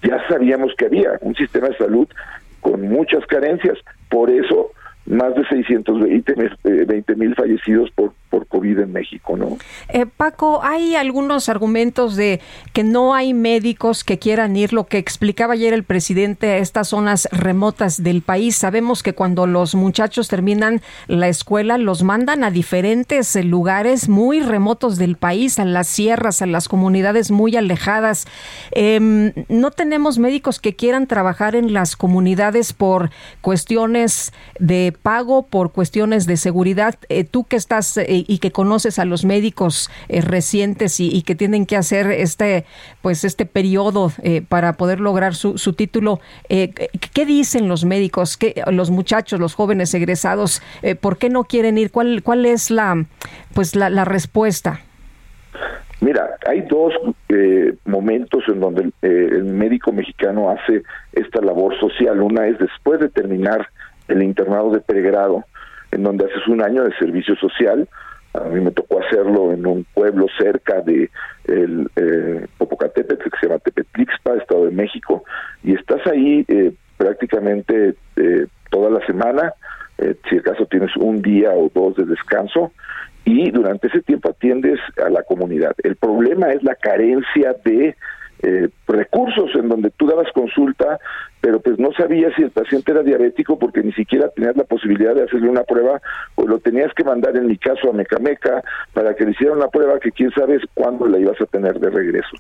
ya 0.03 0.27
sabíamos 0.29 0.73
que 0.77 0.87
había, 0.87 1.19
un 1.21 1.35
sistema 1.35 1.69
de 1.69 1.77
salud 1.77 2.09
con 2.61 2.83
muchas 2.83 3.25
carencias. 3.27 3.79
Por 4.09 4.31
eso 4.31 4.71
más 5.07 5.35
de 5.35 5.45
620 5.47 7.17
mil 7.17 7.35
fallecidos 7.35 7.91
por, 7.91 8.13
por 8.35 8.49
COVID 8.49 8.81
en 8.81 8.93
México, 8.93 9.37
¿no? 9.37 9.59
Eh, 9.89 10.07
Paco, 10.07 10.65
hay 10.65 10.97
algunos 10.97 11.49
argumentos 11.49 12.17
de 12.17 12.41
que 12.73 12.83
no 12.83 13.15
hay 13.15 13.33
médicos 13.33 14.03
que 14.03 14.19
quieran 14.19 14.57
ir, 14.57 14.73
lo 14.73 14.89
que 14.89 14.99
explicaba 14.99 15.53
ayer 15.53 15.73
el 15.73 15.85
presidente 15.85 16.51
a 16.51 16.57
estas 16.57 16.89
zonas 16.89 17.29
remotas 17.31 18.03
del 18.03 18.23
país. 18.23 18.57
Sabemos 18.57 19.05
que 19.05 19.13
cuando 19.13 19.47
los 19.47 19.77
muchachos 19.77 20.27
terminan 20.27 20.83
la 21.07 21.29
escuela, 21.29 21.79
los 21.79 22.03
mandan 22.03 22.43
a 22.43 22.51
diferentes 22.51 23.37
lugares 23.45 24.09
muy 24.09 24.41
remotos 24.41 24.99
del 24.99 25.15
país, 25.15 25.61
a 25.61 25.65
las 25.65 25.87
sierras, 25.87 26.43
a 26.43 26.47
las 26.47 26.67
comunidades 26.67 27.31
muy 27.31 27.55
alejadas. 27.55 28.27
Em, 28.73 29.33
no 29.49 29.71
tenemos 29.71 30.19
médicos 30.19 30.59
que 30.59 30.75
quieran 30.75 31.07
trabajar 31.07 31.55
en 31.55 31.73
las 31.73 31.95
comunidades 31.95 32.73
por 32.73 33.11
cuestiones 33.43 34.33
de 34.59 34.93
pago 35.03 35.47
por 35.47 35.71
cuestiones 35.71 36.27
de 36.27 36.37
seguridad. 36.37 36.97
Eh, 37.09 37.23
tú 37.23 37.45
que 37.45 37.55
estás 37.55 37.97
eh, 37.97 38.24
y 38.27 38.39
que 38.39 38.51
conoces 38.51 38.99
a 38.99 39.05
los 39.05 39.25
médicos 39.25 39.91
eh, 40.09 40.21
recientes 40.21 41.01
y, 41.01 41.23
que 41.23 41.35
tienen 41.35 41.67
que 41.67 41.77
hacer 41.77 42.11
este, 42.11 42.67
pues 43.01 43.25
este 43.25 43.47
periodo 43.47 44.13
para 44.49 44.75
poder 44.75 45.01
lograr 45.01 45.35
su, 45.35 45.57
su 45.57 45.73
título, 45.73 46.21
¿qué 46.49 47.27
dicen 47.27 47.69
los 47.69 47.85
médicos, 47.85 48.37
¿Qué, 48.37 48.63
los 48.71 48.91
muchachos, 48.91 49.41
los 49.41 49.55
jóvenes 49.55 49.95
egresados, 49.95 50.61
por 51.01 51.17
qué 51.17 51.31
no 51.31 51.45
quieren 51.45 51.79
ir? 51.79 51.91
¿Cuál, 51.91 52.23
cuál 52.23 52.45
es 52.45 52.71
la, 52.71 53.07
pues 53.55 53.75
la, 53.75 53.89
la 53.89 54.05
respuesta? 54.05 54.81
Mira, 56.01 56.37
hay 56.47 56.61
dos 56.63 56.93
momentos 57.87 58.43
en 58.49 58.61
donde 58.61 58.91
el 59.01 59.45
médico 59.45 59.91
mexicano 59.91 60.51
hace 60.51 60.83
esta 61.13 61.41
labor 61.41 61.79
social. 61.81 62.21
Una 62.21 62.47
es 62.47 62.59
después 62.59 63.01
de 63.01 63.09
terminar 63.09 63.69
el 64.09 64.23
internado 64.23 64.71
de 64.71 64.81
pregrado, 64.81 65.45
en 65.93 66.03
donde 66.03 66.27
haces 66.27 66.47
un 66.47 66.63
año 66.63 66.85
de 66.85 66.95
servicio 66.97 67.37
social. 67.37 67.89
A 68.35 68.49
mí 68.49 68.61
me 68.61 68.73
tocó 68.73 69.01
hacerlo 69.01 69.53
en 69.53 69.65
un 69.65 69.87
pueblo 69.95 70.27
cerca 70.39 70.81
de 70.81 71.09
el 71.45 71.89
eh, 71.97 72.47
Popocatépetl, 72.59 73.31
que 73.31 73.39
se 73.41 73.47
llama 73.47 73.61
Tepetlixpa, 73.61 74.37
Estado 74.37 74.67
de 74.67 74.73
México, 74.73 75.25
y 75.63 75.75
estás 75.75 76.05
ahí 76.07 76.45
eh, 76.49 76.73
prácticamente 76.97 77.95
eh, 78.17 78.47
toda 78.71 78.91
la 78.91 79.05
semana, 79.07 79.53
eh, 79.99 80.17
si 80.29 80.39
acaso 80.39 80.67
tienes 80.67 80.97
un 80.97 81.23
día 81.23 81.53
o 81.53 81.71
dos 81.73 81.97
de 81.97 82.05
descanso, 82.07 82.73
y 83.25 83.51
durante 83.51 83.87
ese 83.87 84.03
tiempo 84.03 84.31
atiendes 84.31 84.81
a 85.05 85.09
la 85.09 85.23
comunidad. 85.23 85.73
El 85.83 85.97
problema 85.97 86.53
es 86.53 86.63
la 86.63 86.75
carencia 86.75 87.55
de 87.65 87.97
eh, 88.45 88.69
recursos 88.87 89.55
en 89.55 89.71
donde 89.71 89.91
tú 89.91 90.07
dabas 90.07 90.31
consulta, 90.33 90.99
pero 91.41 91.61
pues 91.61 91.79
no 91.79 91.93
sabías 91.93 92.35
si 92.37 92.43
el 92.43 92.51
paciente 92.51 92.93
era 92.93 93.03
diabético 93.03 93.59
porque 93.59 93.83
ni 93.83 93.93
siquiera 93.93 94.29
tenías 94.29 94.55
la 94.55 94.65
posibilidad 94.65 95.15
de 95.15 95.23
hacerle 95.23 95.49
una 95.49 95.63
prueba 95.63 96.03
o 96.35 96.47
lo 96.47 96.59
tenías 96.59 96.93
que 96.93 97.05
mandar 97.05 97.37
en 97.37 97.47
mi 97.47 97.57
caso 97.57 97.89
a 97.89 97.95
Mecameca 97.95 98.63
para 98.93 99.15
que 99.15 99.25
le 99.25 99.31
hicieran 99.31 99.57
una 99.57 99.69
prueba 99.69 99.99
que 99.99 100.13
quién 100.13 100.31
sabe 100.33 100.61
cuándo 100.75 101.07
la 101.07 101.19
ibas 101.19 101.41
a 101.41 101.47
tener 101.47 101.81
de 101.81 101.89
regreso. 101.89 102.37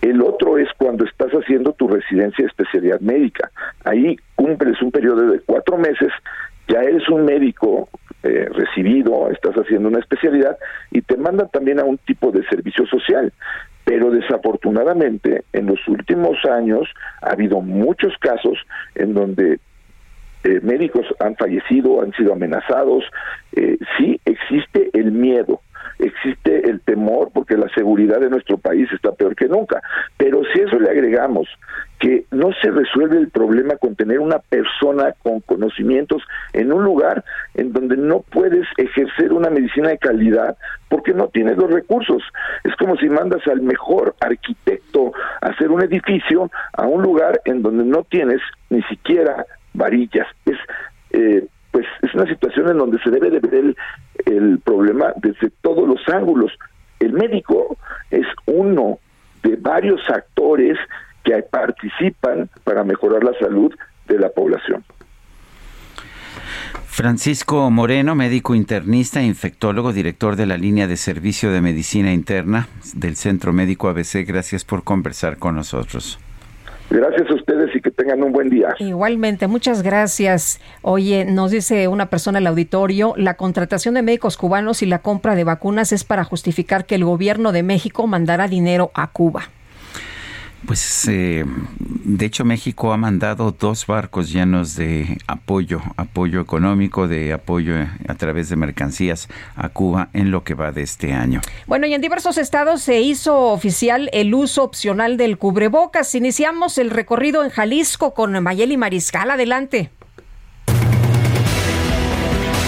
El 0.00 0.22
otro 0.22 0.56
es 0.56 0.68
cuando 0.78 1.04
estás 1.04 1.32
haciendo 1.32 1.72
tu 1.72 1.86
residencia 1.86 2.42
de 2.42 2.48
especialidad 2.48 3.00
médica. 3.00 3.50
Ahí 3.84 4.16
cumples 4.36 4.80
un 4.80 4.90
periodo 4.90 5.32
de 5.32 5.40
cuatro 5.40 5.76
meses, 5.76 6.12
ya 6.68 6.80
eres 6.80 7.06
un 7.10 7.26
médico 7.26 7.90
eh, 8.22 8.48
recibido, 8.54 9.30
estás 9.30 9.54
haciendo 9.56 9.88
una 9.88 9.98
especialidad 9.98 10.56
y 10.90 11.02
te 11.02 11.18
mandan 11.18 11.50
también 11.50 11.78
a 11.78 11.84
un 11.84 11.98
tipo 11.98 12.32
de 12.32 12.42
servicio 12.46 12.86
social. 12.86 13.32
Pero 13.86 14.10
desafortunadamente 14.10 15.44
en 15.52 15.66
los 15.66 15.78
últimos 15.86 16.44
años 16.44 16.88
ha 17.22 17.30
habido 17.30 17.60
muchos 17.60 18.12
casos 18.18 18.58
en 18.96 19.14
donde 19.14 19.60
eh, 20.42 20.60
médicos 20.60 21.06
han 21.20 21.36
fallecido, 21.36 22.02
han 22.02 22.12
sido 22.14 22.32
amenazados. 22.32 23.04
Eh, 23.52 23.78
sí 23.96 24.20
existe 24.24 24.90
el 24.92 25.12
miedo, 25.12 25.60
existe 26.00 26.68
el 26.68 26.80
temor 26.80 27.30
porque 27.32 27.56
la 27.56 27.68
seguridad 27.76 28.18
de 28.18 28.28
nuestro 28.28 28.58
país 28.58 28.90
está 28.92 29.12
peor 29.12 29.36
que 29.36 29.46
nunca. 29.46 29.80
Pero 30.16 30.42
si 30.52 30.62
eso 30.62 30.80
le 30.80 30.90
agregamos 30.90 31.48
que 31.98 32.26
no 32.30 32.50
se 32.60 32.70
resuelve 32.70 33.16
el 33.16 33.30
problema 33.30 33.76
con 33.76 33.96
tener 33.96 34.20
una 34.20 34.38
persona 34.38 35.14
con 35.22 35.40
conocimientos 35.40 36.22
en 36.52 36.72
un 36.72 36.84
lugar 36.84 37.24
en 37.54 37.72
donde 37.72 37.96
no 37.96 38.20
puedes 38.20 38.66
ejercer 38.76 39.32
una 39.32 39.48
medicina 39.48 39.88
de 39.88 39.98
calidad 39.98 40.56
porque 40.88 41.14
no 41.14 41.28
tienes 41.28 41.56
los 41.56 41.70
recursos. 41.70 42.22
Es 42.64 42.74
como 42.76 42.96
si 42.96 43.08
mandas 43.08 43.46
al 43.46 43.62
mejor 43.62 44.14
arquitecto 44.20 45.12
a 45.40 45.46
hacer 45.46 45.70
un 45.70 45.82
edificio 45.82 46.50
a 46.74 46.86
un 46.86 47.02
lugar 47.02 47.40
en 47.44 47.62
donde 47.62 47.84
no 47.84 48.04
tienes 48.04 48.40
ni 48.68 48.82
siquiera 48.82 49.46
varillas. 49.72 50.26
Es 50.44 50.56
eh, 51.10 51.46
pues 51.70 51.86
es 52.02 52.14
una 52.14 52.26
situación 52.26 52.70
en 52.70 52.78
donde 52.78 52.98
se 53.00 53.10
debe 53.10 53.30
de 53.30 53.40
ver 53.40 53.54
el, 53.54 53.76
el 54.24 54.58
problema 54.60 55.12
desde 55.16 55.50
todos 55.62 55.86
los 55.86 56.00
ángulos. 56.08 56.52
El 57.00 57.12
médico 57.12 57.76
es 58.10 58.26
uno 58.46 58.98
de 59.42 59.56
varios 59.56 60.00
actores 60.08 60.78
que 61.26 61.42
participan 61.42 62.48
para 62.64 62.84
mejorar 62.84 63.24
la 63.24 63.36
salud 63.38 63.74
de 64.06 64.18
la 64.18 64.30
población. 64.30 64.84
Francisco 66.86 67.70
Moreno, 67.70 68.14
médico 68.14 68.54
internista, 68.54 69.20
infectólogo, 69.20 69.92
director 69.92 70.36
de 70.36 70.46
la 70.46 70.56
línea 70.56 70.86
de 70.86 70.96
servicio 70.96 71.50
de 71.50 71.60
medicina 71.60 72.12
interna 72.12 72.68
del 72.94 73.16
Centro 73.16 73.52
Médico 73.52 73.88
ABC, 73.88 74.24
gracias 74.26 74.64
por 74.64 74.84
conversar 74.84 75.36
con 75.36 75.56
nosotros. 75.56 76.18
Gracias 76.88 77.28
a 77.28 77.34
ustedes 77.34 77.74
y 77.74 77.80
que 77.80 77.90
tengan 77.90 78.22
un 78.22 78.32
buen 78.32 78.48
día. 78.48 78.68
Igualmente, 78.78 79.48
muchas 79.48 79.82
gracias. 79.82 80.60
Oye, 80.82 81.24
nos 81.24 81.50
dice 81.50 81.88
una 81.88 82.06
persona 82.06 82.38
al 82.38 82.46
auditorio, 82.46 83.14
la 83.16 83.34
contratación 83.34 83.94
de 83.94 84.02
médicos 84.02 84.36
cubanos 84.36 84.82
y 84.82 84.86
la 84.86 85.00
compra 85.00 85.34
de 85.34 85.42
vacunas 85.42 85.92
es 85.92 86.04
para 86.04 86.22
justificar 86.22 86.86
que 86.86 86.94
el 86.94 87.04
gobierno 87.04 87.50
de 87.50 87.64
México 87.64 88.06
mandará 88.06 88.46
dinero 88.46 88.92
a 88.94 89.08
Cuba. 89.08 89.50
Pues 90.64 91.06
eh, 91.08 91.44
de 91.78 92.26
hecho 92.26 92.44
México 92.44 92.92
ha 92.92 92.96
mandado 92.96 93.52
dos 93.52 93.86
barcos 93.86 94.32
llenos 94.32 94.74
de 94.74 95.18
apoyo, 95.26 95.80
apoyo 95.96 96.40
económico, 96.40 97.06
de 97.06 97.32
apoyo 97.32 97.74
a 98.08 98.14
través 98.14 98.48
de 98.48 98.56
mercancías 98.56 99.28
a 99.54 99.68
Cuba 99.68 100.08
en 100.12 100.30
lo 100.30 100.44
que 100.44 100.54
va 100.54 100.72
de 100.72 100.82
este 100.82 101.12
año. 101.12 101.40
Bueno, 101.66 101.86
y 101.86 101.94
en 101.94 102.00
diversos 102.00 102.38
estados 102.38 102.82
se 102.82 103.00
hizo 103.00 103.38
oficial 103.52 104.10
el 104.12 104.34
uso 104.34 104.64
opcional 104.64 105.16
del 105.16 105.38
cubrebocas. 105.38 106.14
Iniciamos 106.14 106.78
el 106.78 106.90
recorrido 106.90 107.44
en 107.44 107.50
Jalisco 107.50 108.14
con 108.14 108.42
Mayeli 108.42 108.76
Mariscal. 108.76 109.30
Adelante. 109.30 109.90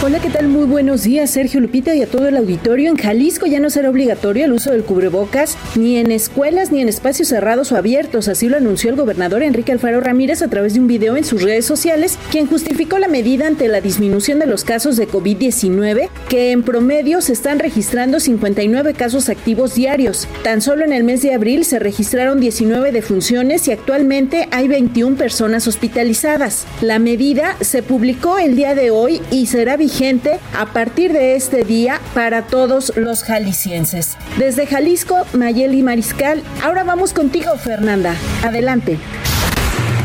Hola, 0.08 0.20
¿qué 0.20 0.30
tal? 0.30 0.48
Muy 0.48 0.64
buenos 0.64 1.02
días, 1.02 1.28
Sergio 1.28 1.60
Lupita 1.60 1.94
y 1.94 2.00
a 2.00 2.06
todo 2.06 2.28
el 2.28 2.38
auditorio. 2.38 2.88
En 2.88 2.96
Jalisco 2.96 3.44
ya 3.44 3.60
no 3.60 3.68
será 3.68 3.90
obligatorio 3.90 4.46
el 4.46 4.54
uso 4.54 4.70
del 4.70 4.82
cubrebocas 4.82 5.58
ni 5.76 5.98
en 5.98 6.10
escuelas 6.12 6.72
ni 6.72 6.80
en 6.80 6.88
espacios 6.88 7.28
cerrados 7.28 7.72
o 7.72 7.76
abiertos. 7.76 8.26
Así 8.26 8.48
lo 8.48 8.56
anunció 8.56 8.88
el 8.88 8.96
gobernador 8.96 9.42
Enrique 9.42 9.70
Alfaro 9.70 10.00
Ramírez 10.00 10.40
a 10.40 10.48
través 10.48 10.72
de 10.72 10.80
un 10.80 10.86
video 10.86 11.18
en 11.18 11.24
sus 11.24 11.42
redes 11.42 11.66
sociales, 11.66 12.18
quien 12.30 12.46
justificó 12.46 12.96
la 12.98 13.08
medida 13.08 13.46
ante 13.46 13.68
la 13.68 13.82
disminución 13.82 14.38
de 14.38 14.46
los 14.46 14.64
casos 14.64 14.96
de 14.96 15.06
COVID-19, 15.06 16.08
que 16.30 16.52
en 16.52 16.62
promedio 16.62 17.20
se 17.20 17.34
están 17.34 17.58
registrando 17.58 18.18
59 18.18 18.94
casos 18.94 19.28
activos 19.28 19.74
diarios. 19.74 20.26
Tan 20.42 20.62
solo 20.62 20.86
en 20.86 20.94
el 20.94 21.04
mes 21.04 21.20
de 21.20 21.34
abril 21.34 21.66
se 21.66 21.78
registraron 21.78 22.40
19 22.40 22.92
defunciones 22.92 23.68
y 23.68 23.72
actualmente 23.72 24.48
hay 24.52 24.68
21 24.68 25.18
personas 25.18 25.66
hospitalizadas. 25.66 26.64
La 26.80 26.98
medida 26.98 27.58
se 27.60 27.82
publicó 27.82 28.38
el 28.38 28.56
día 28.56 28.74
de 28.74 28.90
hoy 28.90 29.20
y 29.30 29.44
será 29.48 29.76
vigente 29.76 29.97
gente 29.98 30.38
a 30.56 30.66
partir 30.66 31.12
de 31.12 31.34
este 31.34 31.64
día 31.64 32.00
para 32.14 32.42
todos 32.42 32.92
los 32.96 33.24
jaliscienses. 33.24 34.16
Desde 34.38 34.64
Jalisco, 34.64 35.26
Mayeli 35.32 35.82
Mariscal, 35.82 36.44
ahora 36.62 36.84
vamos 36.84 37.12
contigo, 37.12 37.56
Fernanda. 37.56 38.14
Adelante. 38.44 38.96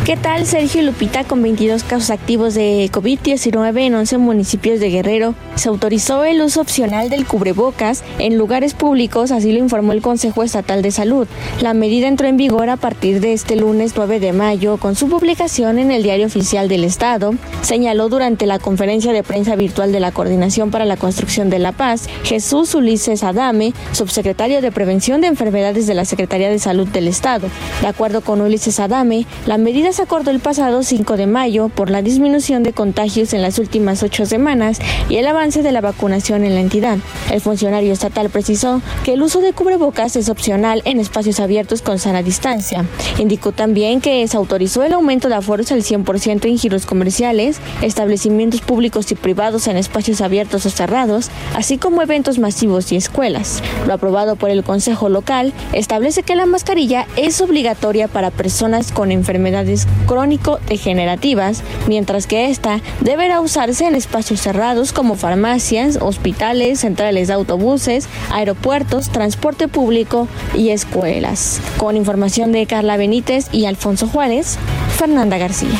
¿Qué 0.05 0.17
tal? 0.17 0.45
Sergio 0.45 0.81
Lupita 0.81 1.23
con 1.23 1.41
22 1.41 1.85
casos 1.85 2.09
activos 2.09 2.53
de 2.55 2.89
COVID-19 2.91 3.79
en 3.83 3.95
11 3.95 4.17
municipios 4.17 4.81
de 4.81 4.89
Guerrero. 4.89 5.33
Se 5.55 5.69
autorizó 5.69 6.25
el 6.25 6.41
uso 6.41 6.59
opcional 6.59 7.09
del 7.09 7.25
cubrebocas 7.25 8.03
en 8.19 8.37
lugares 8.37 8.73
públicos, 8.73 9.31
así 9.31 9.53
lo 9.53 9.59
informó 9.59 9.93
el 9.93 10.01
Consejo 10.01 10.43
Estatal 10.43 10.81
de 10.81 10.91
Salud. 10.91 11.25
La 11.61 11.73
medida 11.73 12.09
entró 12.09 12.27
en 12.27 12.35
vigor 12.35 12.69
a 12.69 12.75
partir 12.75 13.21
de 13.21 13.31
este 13.31 13.55
lunes 13.55 13.93
9 13.95 14.19
de 14.19 14.33
mayo 14.33 14.75
con 14.75 14.95
su 14.95 15.07
publicación 15.07 15.79
en 15.79 15.89
el 15.89 16.03
Diario 16.03 16.25
Oficial 16.25 16.67
del 16.67 16.83
Estado, 16.83 17.33
señaló 17.61 18.09
durante 18.09 18.45
la 18.45 18.59
conferencia 18.59 19.13
de 19.13 19.23
prensa 19.23 19.55
virtual 19.55 19.93
de 19.93 20.01
la 20.01 20.11
Coordinación 20.11 20.69
para 20.69 20.83
la 20.83 20.97
Construcción 20.97 21.49
de 21.49 21.59
la 21.59 21.71
Paz, 21.71 22.09
Jesús 22.25 22.75
Ulises 22.75 23.23
Adame, 23.23 23.73
subsecretario 23.93 24.59
de 24.59 24.73
Prevención 24.73 25.21
de 25.21 25.27
Enfermedades 25.27 25.87
de 25.87 25.93
la 25.93 26.03
Secretaría 26.03 26.49
de 26.49 26.59
Salud 26.59 26.89
del 26.89 27.07
Estado. 27.07 27.47
De 27.79 27.87
acuerdo 27.87 28.19
con 28.19 28.41
Ulises 28.41 28.81
Adame, 28.81 29.25
la 29.45 29.57
medida 29.57 29.92
se 29.93 30.01
acordó 30.01 30.31
el 30.31 30.39
pasado 30.39 30.81
5 30.81 31.17
de 31.17 31.27
mayo 31.27 31.69
por 31.69 31.91
la 31.91 32.01
disminución 32.01 32.63
de 32.63 32.73
contagios 32.73 33.31
en 33.33 33.43
las 33.43 33.59
últimas 33.59 34.01
ocho 34.01 34.25
semanas 34.25 34.79
y 35.07 35.17
el 35.17 35.27
avance 35.27 35.61
de 35.61 35.71
la 35.71 35.81
vacunación 35.81 36.43
en 36.43 36.55
la 36.55 36.61
entidad. 36.61 36.97
El 37.31 37.41
funcionario 37.41 37.93
estatal 37.93 38.31
precisó 38.31 38.81
que 39.03 39.13
el 39.13 39.21
uso 39.21 39.39
de 39.39 39.53
cubrebocas 39.53 40.15
es 40.15 40.29
opcional 40.29 40.81
en 40.85 40.99
espacios 40.99 41.39
abiertos 41.39 41.83
con 41.83 41.99
sana 41.99 42.23
distancia. 42.23 42.85
Indicó 43.19 43.51
también 43.51 44.01
que 44.01 44.27
se 44.27 44.35
autorizó 44.35 44.83
el 44.83 44.93
aumento 44.93 45.29
de 45.29 45.35
aforos 45.35 45.71
al 45.71 45.83
100% 45.83 46.45
en 46.45 46.57
giros 46.57 46.87
comerciales, 46.87 47.59
establecimientos 47.83 48.61
públicos 48.61 49.11
y 49.11 49.15
privados 49.15 49.67
en 49.67 49.77
espacios 49.77 50.21
abiertos 50.21 50.65
o 50.65 50.71
cerrados, 50.71 51.29
así 51.55 51.77
como 51.77 52.01
eventos 52.01 52.39
masivos 52.39 52.91
y 52.91 52.95
escuelas. 52.95 53.61
Lo 53.85 53.93
aprobado 53.93 54.37
por 54.37 54.49
el 54.49 54.63
Consejo 54.63 55.09
Local 55.09 55.53
establece 55.71 56.23
que 56.23 56.35
la 56.35 56.47
mascarilla 56.47 57.05
es 57.15 57.39
obligatoria 57.41 58.07
para 58.07 58.31
personas 58.31 58.91
con 58.91 59.11
enfermedades 59.11 59.82
crónico-degenerativas, 60.07 61.63
mientras 61.88 62.27
que 62.27 62.49
esta 62.49 62.81
deberá 63.01 63.41
usarse 63.41 63.86
en 63.86 63.95
espacios 63.95 64.41
cerrados 64.41 64.93
como 64.93 65.15
farmacias, 65.15 65.97
hospitales, 66.01 66.79
centrales 66.79 67.27
de 67.27 67.34
autobuses, 67.34 68.07
aeropuertos, 68.31 69.09
transporte 69.09 69.67
público 69.67 70.27
y 70.53 70.69
escuelas. 70.69 71.61
Con 71.77 71.95
información 71.97 72.51
de 72.51 72.65
Carla 72.65 72.97
Benítez 72.97 73.47
y 73.51 73.65
Alfonso 73.65 74.07
Juárez, 74.07 74.57
Fernanda 74.97 75.38
García. 75.38 75.77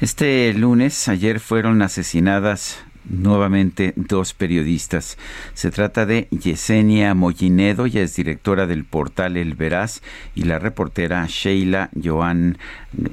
Este 0.00 0.52
lunes, 0.52 1.08
ayer 1.08 1.40
fueron 1.40 1.80
asesinadas 1.80 2.78
nuevamente 3.08 3.92
dos 3.96 4.34
periodistas. 4.34 5.18
Se 5.54 5.70
trata 5.70 6.06
de 6.06 6.28
Yesenia 6.30 7.14
Mollinedo, 7.14 7.86
ella 7.86 8.02
es 8.02 8.16
directora 8.16 8.66
del 8.66 8.84
portal 8.84 9.36
El 9.36 9.54
Veraz, 9.54 10.02
y 10.34 10.44
la 10.44 10.58
reportera 10.58 11.26
Sheila 11.28 11.90
Joan, 12.02 12.58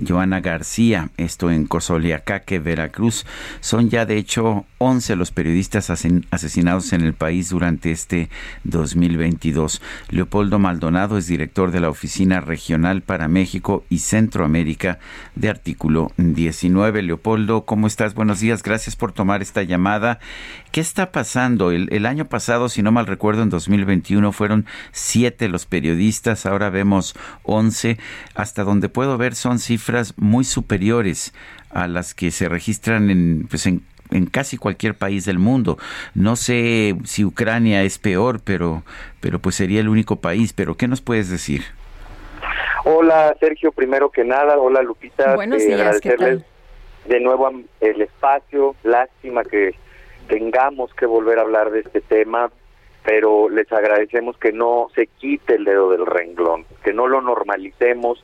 Joana 0.07 0.41
García, 0.41 1.09
esto 1.17 1.51
en 1.51 1.65
Cosoliacaque, 1.65 2.59
Veracruz. 2.59 3.25
Son 3.59 3.89
ya 3.89 4.05
de 4.05 4.17
hecho 4.17 4.65
11 4.77 5.15
los 5.15 5.31
periodistas 5.31 5.89
asesinados 5.89 6.93
en 6.93 7.01
el 7.01 7.13
país 7.13 7.49
durante 7.49 7.91
este 7.91 8.29
2022. 8.63 9.81
Leopoldo 10.09 10.59
Maldonado 10.59 11.17
es 11.17 11.27
director 11.27 11.71
de 11.71 11.79
la 11.79 11.89
Oficina 11.89 12.41
Regional 12.41 13.01
para 13.01 13.27
México 13.27 13.83
y 13.89 13.99
Centroamérica 13.99 14.99
de 15.35 15.49
Artículo 15.49 16.11
19. 16.17 17.01
Leopoldo, 17.03 17.65
¿cómo 17.65 17.87
estás? 17.87 18.13
Buenos 18.13 18.39
días, 18.39 18.63
gracias 18.63 18.95
por 18.95 19.11
tomar 19.11 19.41
esta 19.41 19.63
llamada 19.63 20.19
¿Qué 20.71 20.79
está 20.79 21.11
pasando? 21.11 21.71
El, 21.71 22.05
año 22.05 22.25
pasado, 22.25 22.69
si 22.69 22.81
no 22.81 22.93
mal 22.93 23.05
recuerdo, 23.05 23.43
en 23.43 23.49
2021 23.49 24.31
fueron 24.31 24.65
siete 24.93 25.49
los 25.49 25.65
periodistas, 25.65 26.45
ahora 26.45 26.69
vemos 26.69 27.13
once. 27.43 27.97
Hasta 28.35 28.63
donde 28.63 28.87
puedo 28.87 29.17
ver 29.17 29.35
son 29.35 29.59
cifras 29.59 30.13
muy 30.17 30.45
superiores 30.45 31.33
a 31.71 31.87
las 31.89 32.13
que 32.13 32.31
se 32.31 32.47
registran 32.47 33.09
en, 33.09 33.47
pues 33.49 33.65
en, 33.65 33.81
en 34.11 34.27
casi 34.27 34.55
cualquier 34.55 34.95
país 34.95 35.25
del 35.25 35.39
mundo. 35.39 35.77
No 36.15 36.37
sé 36.37 36.95
si 37.03 37.25
Ucrania 37.25 37.83
es 37.83 37.97
peor, 37.97 38.39
pero, 38.41 38.83
pero 39.19 39.39
pues 39.39 39.55
sería 39.55 39.81
el 39.81 39.89
único 39.89 40.21
país. 40.21 40.53
Pero 40.53 40.77
¿qué 40.77 40.87
nos 40.87 41.01
puedes 41.01 41.29
decir? 41.29 41.63
Hola 42.85 43.35
Sergio, 43.41 43.73
primero 43.73 44.09
que 44.09 44.23
nada, 44.23 44.57
hola 44.57 44.81
Lupita, 44.81 45.35
Buenos 45.35 45.63
días, 45.63 45.99
¿qué 45.99 46.11
tal? 46.11 46.45
de 47.05 47.19
nuevo 47.19 47.51
el 47.81 48.01
espacio. 48.01 48.75
Lástima 48.83 49.43
que 49.43 49.75
tengamos 50.27 50.93
que 50.93 51.05
volver 51.05 51.39
a 51.39 51.43
hablar 51.43 51.71
de 51.71 51.81
este 51.81 52.01
tema, 52.01 52.51
pero 53.03 53.49
les 53.49 53.71
agradecemos 53.71 54.37
que 54.37 54.51
no 54.51 54.87
se 54.93 55.07
quite 55.07 55.55
el 55.55 55.65
dedo 55.65 55.89
del 55.91 56.05
renglón, 56.05 56.65
que 56.83 56.93
no 56.93 57.07
lo 57.07 57.21
normalicemos, 57.21 58.23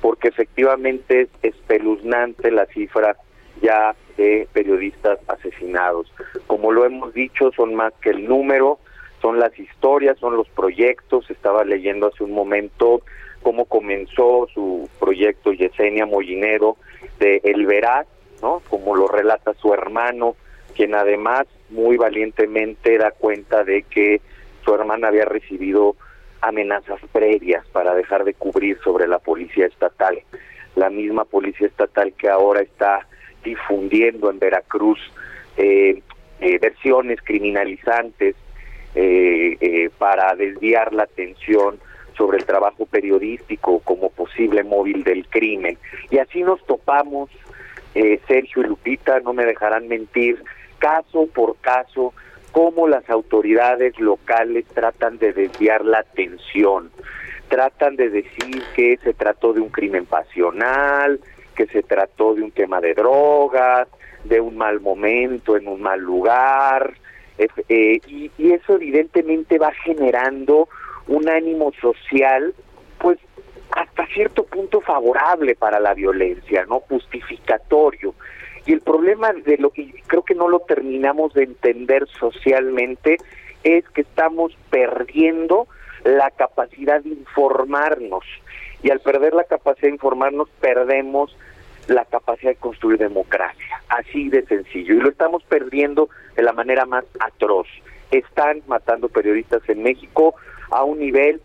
porque 0.00 0.28
efectivamente 0.28 1.22
es 1.22 1.28
espeluznante 1.42 2.50
la 2.50 2.66
cifra 2.66 3.16
ya 3.62 3.94
de 4.16 4.48
periodistas 4.52 5.18
asesinados. 5.28 6.12
Como 6.46 6.72
lo 6.72 6.84
hemos 6.84 7.14
dicho, 7.14 7.50
son 7.52 7.74
más 7.74 7.92
que 8.00 8.10
el 8.10 8.28
número, 8.28 8.78
son 9.20 9.38
las 9.38 9.58
historias, 9.58 10.18
son 10.18 10.36
los 10.36 10.48
proyectos. 10.50 11.30
Estaba 11.30 11.64
leyendo 11.64 12.08
hace 12.08 12.24
un 12.24 12.32
momento 12.32 13.02
cómo 13.42 13.64
comenzó 13.64 14.46
su 14.52 14.88
proyecto 15.00 15.52
Yesenia 15.52 16.06
Mollinedo 16.06 16.76
de 17.18 17.40
El 17.44 17.66
Veraz, 17.66 18.06
¿no? 18.42 18.62
Como 18.68 18.94
lo 18.94 19.08
relata 19.08 19.54
su 19.54 19.72
hermano, 19.72 20.36
quien 20.78 20.94
además 20.94 21.44
muy 21.70 21.96
valientemente 21.96 22.98
da 22.98 23.10
cuenta 23.10 23.64
de 23.64 23.82
que 23.82 24.20
su 24.64 24.72
hermana 24.72 25.08
había 25.08 25.24
recibido 25.24 25.96
amenazas 26.40 27.00
previas 27.10 27.66
para 27.72 27.96
dejar 27.96 28.22
de 28.22 28.32
cubrir 28.32 28.78
sobre 28.84 29.08
la 29.08 29.18
policía 29.18 29.66
estatal. 29.66 30.20
La 30.76 30.88
misma 30.88 31.24
policía 31.24 31.66
estatal 31.66 32.12
que 32.16 32.28
ahora 32.28 32.60
está 32.60 33.08
difundiendo 33.42 34.30
en 34.30 34.38
Veracruz 34.38 35.00
eh, 35.56 36.00
eh, 36.40 36.58
versiones 36.60 37.18
criminalizantes 37.24 38.36
eh, 38.94 39.90
para 39.98 40.36
desviar 40.36 40.94
la 40.94 41.02
atención 41.02 41.80
sobre 42.16 42.38
el 42.38 42.44
trabajo 42.44 42.86
periodístico 42.86 43.80
como 43.80 44.10
posible 44.10 44.62
móvil 44.62 45.02
del 45.02 45.26
crimen. 45.26 45.76
Y 46.08 46.18
así 46.18 46.40
nos 46.44 46.64
topamos, 46.66 47.30
Sergio 48.28 48.62
y 48.62 48.66
Lupita, 48.68 49.18
no 49.18 49.32
me 49.32 49.44
dejarán 49.44 49.88
mentir, 49.88 50.40
caso 50.78 51.26
por 51.26 51.56
caso, 51.58 52.14
cómo 52.52 52.88
las 52.88 53.08
autoridades 53.10 53.98
locales 53.98 54.64
tratan 54.66 55.18
de 55.18 55.32
desviar 55.32 55.84
la 55.84 55.98
atención, 55.98 56.90
tratan 57.48 57.96
de 57.96 58.10
decir 58.10 58.62
que 58.74 58.96
se 58.98 59.14
trató 59.14 59.52
de 59.52 59.60
un 59.60 59.68
crimen 59.68 60.06
pasional, 60.06 61.20
que 61.54 61.66
se 61.66 61.82
trató 61.82 62.34
de 62.34 62.42
un 62.42 62.50
tema 62.50 62.80
de 62.80 62.94
drogas, 62.94 63.88
de 64.24 64.40
un 64.40 64.56
mal 64.56 64.80
momento 64.80 65.56
en 65.56 65.68
un 65.68 65.80
mal 65.80 66.00
lugar, 66.00 66.94
eh, 67.38 68.00
y, 68.08 68.30
y, 68.36 68.52
eso 68.52 68.74
evidentemente 68.74 69.58
va 69.58 69.72
generando 69.84 70.68
un 71.06 71.28
ánimo 71.28 71.72
social, 71.80 72.52
pues 72.98 73.18
hasta 73.70 74.06
cierto 74.06 74.44
punto 74.44 74.80
favorable 74.80 75.54
para 75.54 75.78
la 75.78 75.94
violencia, 75.94 76.64
no 76.66 76.80
justificatorio. 76.80 78.14
Y 78.66 78.72
el 78.72 78.80
problema 78.80 79.32
de 79.32 79.56
lo 79.58 79.70
que 79.70 79.92
creo 80.06 80.22
que 80.22 80.34
no 80.34 80.48
lo 80.48 80.60
terminamos 80.60 81.32
de 81.34 81.44
entender 81.44 82.06
socialmente 82.18 83.18
es 83.64 83.88
que 83.90 84.02
estamos 84.02 84.56
perdiendo 84.70 85.66
la 86.04 86.30
capacidad 86.30 87.02
de 87.02 87.10
informarnos. 87.10 88.24
Y 88.82 88.90
al 88.90 89.00
perder 89.00 89.34
la 89.34 89.44
capacidad 89.44 89.88
de 89.88 89.94
informarnos, 89.94 90.48
perdemos 90.60 91.36
la 91.88 92.04
capacidad 92.04 92.52
de 92.52 92.56
construir 92.56 92.98
democracia. 92.98 93.82
Así 93.88 94.28
de 94.28 94.44
sencillo. 94.46 94.94
Y 94.94 95.00
lo 95.00 95.08
estamos 95.08 95.42
perdiendo 95.44 96.08
de 96.36 96.42
la 96.42 96.52
manera 96.52 96.86
más 96.86 97.04
atroz. 97.20 97.66
Están 98.10 98.62
matando 98.66 99.08
periodistas 99.08 99.62
en 99.68 99.82
México 99.82 100.34
a 100.70 100.84
un 100.84 100.98
nivel 100.98 101.40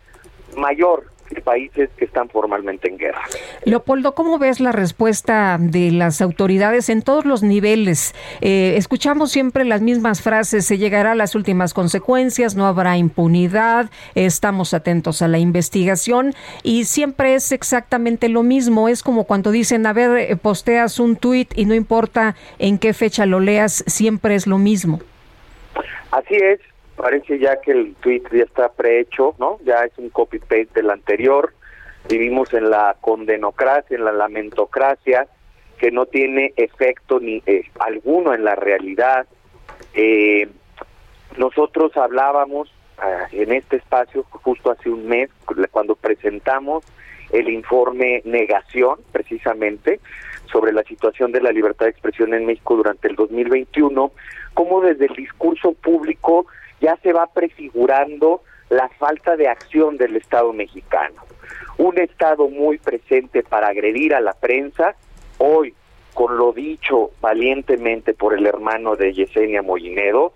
mayor 0.56 1.06
países 1.44 1.90
que 1.98 2.06
están 2.06 2.30
formalmente 2.30 2.90
en 2.90 2.98
guerra. 2.98 3.22
Leopoldo, 3.66 4.16
¿cómo 4.16 4.40
ves 4.40 4.60
la 4.60 4.72
respuesta 4.72 5.58
de 5.60 5.92
las 5.92 6.22
autoridades 6.22 6.90
en 6.90 7.02
todos 7.02 7.26
los 7.26 7.44
niveles? 7.44 8.14
Eh, 8.42 8.76
escuchamos 8.78 9.32
siempre 9.32 9.66
las 9.66 9.82
mismas 9.82 10.22
frases, 10.22 10.66
se 10.66 10.78
llegará 10.78 11.12
a 11.12 11.16
las 11.16 11.36
últimas 11.36 11.74
consecuencias, 11.74 12.56
no 12.56 12.66
habrá 12.66 12.98
impunidad, 12.98 13.90
estamos 14.16 14.74
atentos 14.74 15.22
a 15.22 15.28
la 15.28 15.40
investigación 15.40 16.34
y 16.64 16.86
siempre 16.86 17.36
es 17.36 17.52
exactamente 17.52 18.30
lo 18.30 18.44
mismo, 18.44 18.90
es 18.90 19.04
como 19.04 19.26
cuando 19.26 19.52
dicen, 19.52 19.86
a 19.86 19.94
ver, 19.94 20.18
eh, 20.18 20.36
posteas 20.36 21.00
un 21.00 21.16
tuit 21.16 21.58
y 21.58 21.66
no 21.66 21.74
importa 21.74 22.36
en 22.60 22.78
qué 22.78 22.94
fecha 22.94 23.26
lo 23.26 23.40
leas, 23.40 23.84
siempre 23.88 24.36
es 24.36 24.48
lo 24.48 24.58
mismo. 24.58 25.02
Así 26.12 26.36
es, 26.36 26.60
parece 26.96 27.40
ya 27.40 27.60
que 27.62 27.72
el 27.72 27.96
tweet 27.96 28.24
ya 28.32 28.44
está 28.44 28.70
prehecho, 28.72 29.36
¿no? 29.40 29.60
Ya 29.64 29.84
es 29.84 29.92
un 29.98 30.10
copy-paste 30.10 30.70
del 30.76 30.90
anterior. 30.90 31.54
Vivimos 32.08 32.54
en 32.54 32.70
la 32.70 32.96
condenocracia, 33.00 33.98
en 33.98 34.06
la 34.06 34.12
lamentocracia, 34.12 35.28
que 35.78 35.92
no 35.92 36.06
tiene 36.06 36.54
efecto 36.56 37.20
ni 37.20 37.42
eh, 37.46 37.64
alguno 37.80 38.34
en 38.34 38.44
la 38.44 38.56
realidad. 38.56 39.28
Eh, 39.94 40.48
nosotros 41.38 41.96
hablábamos 41.98 42.74
ah, 43.00 43.28
en 43.32 43.54
este 43.54 43.78
espacio 43.78 44.24
justo 44.24 44.72
hace 44.72 44.90
un 44.90 45.08
mes, 45.08 45.30
cuando 45.72 45.96
presentamos 45.96 46.84
el 47.32 47.50
informe 47.50 48.22
Negación, 48.26 49.00
precisamente, 49.12 50.00
sobre 50.52 50.72
la 50.72 50.84
situación 50.84 51.32
de 51.32 51.42
la 51.42 51.52
libertad 51.52 51.88
de 51.88 51.92
expresión 51.92 52.34
en 52.34 52.46
México 52.46 52.76
durante 52.76 53.08
el 53.08 53.16
2021, 53.16 54.12
cómo 54.54 54.82
desde 54.82 55.08
el 55.08 55.16
discurso 55.16 55.74
público 55.74 56.46
ya 56.84 56.98
se 56.98 57.14
va 57.14 57.28
prefigurando 57.28 58.42
la 58.70 58.90
falta 58.90 59.38
de 59.38 59.48
acción 59.48 59.96
del 59.96 60.18
Estado 60.18 60.52
mexicano. 60.52 61.24
Un 61.78 61.98
Estado 61.98 62.50
muy 62.50 62.78
presente 62.78 63.42
para 63.42 63.68
agredir 63.70 64.14
a 64.14 64.20
la 64.20 64.34
prensa, 64.34 64.94
hoy, 65.38 65.74
con 66.14 66.38
lo 66.38 66.52
dicho 66.52 67.12
valientemente 67.22 68.14
por 68.14 68.34
el 68.38 68.46
hermano 68.46 68.98
de 68.98 69.14
Yesenia 69.14 69.62
Mollinedo, 69.62 70.34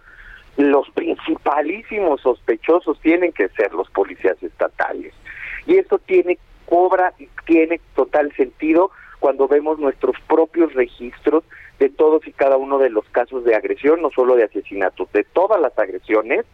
los 0.55 0.89
principalísimos 0.91 2.21
sospechosos 2.21 2.97
tienen 3.01 3.33
que 3.33 3.49
ser 3.49 3.73
los 3.73 3.89
policías 3.89 4.41
estatales. 4.41 5.13
Y 5.65 5.75
esto 5.75 5.99
tiene, 5.99 6.37
cobra 6.65 7.13
y 7.19 7.27
tiene 7.45 7.81
total 7.93 8.33
sentido 8.37 8.91
cuando 9.19 9.49
vemos 9.49 9.79
nuestros 9.79 10.15
propios 10.27 10.73
registros 10.73 11.43
de 11.79 11.89
todos 11.89 12.25
y 12.27 12.31
cada 12.31 12.57
uno 12.57 12.79
de 12.79 12.89
los 12.89 13.05
casos 13.09 13.43
de 13.43 13.55
agresión, 13.55 14.01
no 14.01 14.09
solo 14.11 14.35
de 14.35 14.43
asesinatos, 14.43 15.11
de 15.11 15.23
todas 15.23 15.59
las 15.61 15.77
agresiones 15.77 16.45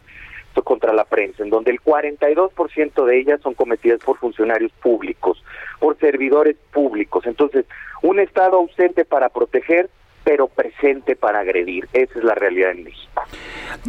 contra 0.62 0.92
la 0.92 1.04
prensa, 1.04 1.42
en 1.42 1.50
donde 1.50 1.70
el 1.70 1.80
42% 1.80 3.04
de 3.04 3.18
ellas 3.18 3.40
son 3.42 3.54
cometidas 3.54 4.00
por 4.04 4.18
funcionarios 4.18 4.72
públicos, 4.72 5.42
por 5.80 5.98
servidores 5.98 6.56
públicos. 6.72 7.26
Entonces, 7.26 7.66
un 8.02 8.20
Estado 8.20 8.56
ausente 8.56 9.04
para 9.04 9.28
proteger, 9.30 9.90
pero 10.22 10.46
presente 10.46 11.16
para 11.16 11.40
agredir. 11.40 11.88
Esa 11.92 12.18
es 12.18 12.24
la 12.24 12.34
realidad 12.34 12.70
en 12.70 12.84
México. 12.84 13.22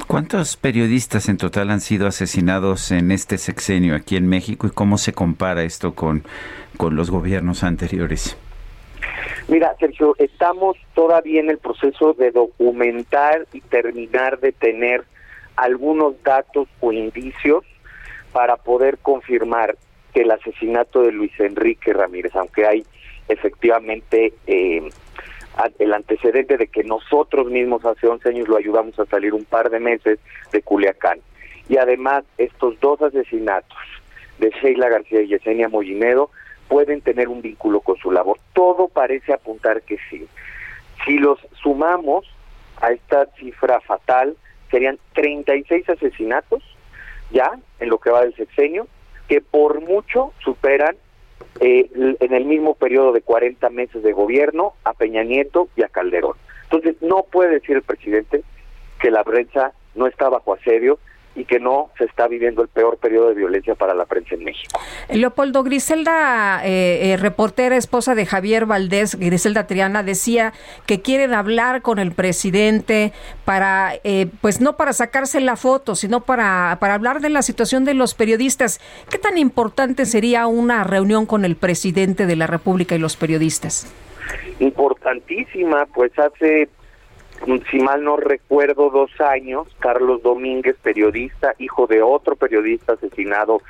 ¿Cuántos 0.07 0.57
periodistas 0.57 1.29
en 1.29 1.37
total 1.37 1.69
han 1.69 1.81
sido 1.81 2.07
asesinados 2.07 2.91
en 2.91 3.11
este 3.11 3.37
sexenio 3.37 3.95
aquí 3.95 4.17
en 4.17 4.27
México 4.27 4.67
y 4.67 4.71
cómo 4.71 4.97
se 4.97 5.13
compara 5.13 5.63
esto 5.63 5.93
con, 5.93 6.23
con 6.77 6.95
los 6.95 7.11
gobiernos 7.11 7.63
anteriores? 7.63 8.37
Mira, 9.47 9.75
Sergio, 9.79 10.15
estamos 10.17 10.75
todavía 10.93 11.39
en 11.39 11.49
el 11.49 11.59
proceso 11.59 12.13
de 12.13 12.31
documentar 12.31 13.45
y 13.53 13.61
terminar 13.61 14.39
de 14.39 14.51
tener 14.51 15.03
algunos 15.55 16.21
datos 16.23 16.67
o 16.79 16.91
indicios 16.91 17.63
para 18.31 18.57
poder 18.57 18.97
confirmar 18.97 19.77
que 20.13 20.21
el 20.21 20.31
asesinato 20.31 21.01
de 21.01 21.11
Luis 21.11 21.31
Enrique 21.39 21.93
Ramírez, 21.93 22.35
aunque 22.35 22.65
hay 22.65 22.85
efectivamente 23.27 24.33
eh, 24.47 24.89
el 25.79 25.93
antecedente 25.93 26.57
de 26.57 26.67
que 26.67 26.83
nosotros 26.83 27.47
mismos 27.47 27.85
hace 27.85 28.07
11 28.07 28.29
años 28.29 28.47
lo 28.47 28.57
ayudamos 28.57 28.97
a 28.99 29.05
salir 29.05 29.33
un 29.33 29.45
par 29.45 29.69
de 29.69 29.79
meses 29.79 30.19
de 30.51 30.61
Culiacán. 30.61 31.19
Y 31.69 31.77
además 31.77 32.23
estos 32.37 32.79
dos 32.79 33.01
asesinatos 33.01 33.77
de 34.39 34.51
Sheila 34.61 34.89
García 34.89 35.21
y 35.21 35.27
Yesenia 35.27 35.69
Mollinedo 35.69 36.29
pueden 36.67 37.01
tener 37.01 37.27
un 37.27 37.41
vínculo 37.41 37.81
con 37.81 37.97
su 37.97 38.11
labor. 38.11 38.39
Todo 38.53 38.87
parece 38.87 39.33
apuntar 39.33 39.81
que 39.81 39.97
sí. 40.09 40.27
Si 41.05 41.17
los 41.17 41.39
sumamos 41.61 42.25
a 42.81 42.91
esta 42.91 43.27
cifra 43.37 43.79
fatal, 43.81 44.35
serían 44.71 44.99
36 45.13 45.89
asesinatos 45.89 46.63
ya 47.31 47.51
en 47.79 47.89
lo 47.89 47.97
que 47.99 48.11
va 48.11 48.21
del 48.21 48.35
sexenio, 48.35 48.87
que 49.27 49.41
por 49.41 49.81
mucho 49.81 50.33
superan 50.43 50.95
eh, 51.59 51.89
en 52.19 52.33
el 52.33 52.45
mismo 52.45 52.75
periodo 52.75 53.11
de 53.11 53.21
40 53.21 53.69
meses 53.69 54.03
de 54.03 54.13
gobierno 54.13 54.73
a 54.83 54.93
Peña 54.93 55.23
Nieto 55.23 55.69
y 55.75 55.83
a 55.83 55.89
Calderón. 55.89 56.35
Entonces, 56.63 56.95
no 57.01 57.23
puede 57.31 57.51
decir 57.51 57.75
el 57.75 57.81
presidente 57.81 58.43
que 58.99 59.11
la 59.11 59.23
prensa 59.23 59.73
no 59.95 60.07
está 60.07 60.29
bajo 60.29 60.53
asedio 60.53 60.99
y 61.35 61.45
que 61.45 61.59
no 61.59 61.89
se 61.97 62.05
está 62.05 62.27
viviendo 62.27 62.61
el 62.61 62.69
peor 62.69 62.97
periodo 62.97 63.29
de 63.29 63.35
violencia 63.35 63.75
para 63.75 63.93
la 63.93 64.05
prensa 64.05 64.35
en 64.35 64.45
México. 64.45 64.79
Leopoldo 65.09 65.63
Griselda, 65.63 66.61
eh, 66.65 67.11
eh, 67.11 67.17
reportera, 67.17 67.75
esposa 67.75 68.15
de 68.15 68.25
Javier 68.25 68.65
Valdés, 68.65 69.15
Griselda 69.19 69.67
Triana, 69.67 70.01
decía 70.01 70.53
que 70.85 71.01
quieren 71.01 71.33
hablar 71.33 71.81
con 71.81 71.99
el 71.99 72.13
presidente 72.13 73.11
para, 73.43 73.95
eh, 74.03 74.27
pues 74.41 74.61
no 74.61 74.77
para 74.77 74.93
sacarse 74.93 75.41
la 75.41 75.57
foto, 75.57 75.95
sino 75.95 76.21
para, 76.21 76.77
para 76.79 76.93
hablar 76.93 77.19
de 77.19 77.29
la 77.29 77.41
situación 77.41 77.83
de 77.83 77.93
los 77.93 78.13
periodistas. 78.13 78.79
¿Qué 79.09 79.17
tan 79.17 79.37
importante 79.37 80.05
sería 80.05 80.47
una 80.47 80.83
reunión 80.83 81.25
con 81.25 81.43
el 81.43 81.55
presidente 81.55 82.25
de 82.25 82.35
la 82.35 82.47
República 82.47 82.95
y 82.95 82.99
los 82.99 83.17
periodistas? 83.17 83.93
Importantísima, 84.59 85.85
pues 85.93 86.17
hace 86.17 86.69
si 87.69 87.79
mal 87.79 88.03
no 88.03 88.17
recuerdo, 88.17 88.89
dos 88.89 89.11
años, 89.19 89.67
Carlos 89.79 90.23
Domínguez, 90.23 90.75
periodista, 90.81 91.53
hijo 91.59 91.85
de 91.87 92.01
otro 92.01 92.35
periodista 92.35 92.93
asesinado 92.93 93.61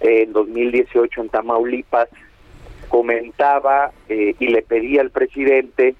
en 0.00 0.32
2018 0.32 1.20
en 1.20 1.28
Tamaulipas, 1.28 2.08
comentaba 2.88 3.92
eh, 4.08 4.34
y 4.38 4.48
le 4.48 4.62
pedía 4.62 5.00
al 5.00 5.10
presidente 5.10 5.94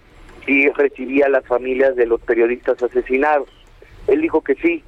si 0.45 0.69
recibía 0.71 1.27
a 1.27 1.31
las 1.31 1.47
familias 1.47 1.95
de 1.97 2.07
los 2.07 2.21
periodistas 2.21 2.83
asesinados. 2.83 3.49
Él 4.09 4.21
dijo 4.21 4.43
que 4.43 4.55
sí, 4.57 4.83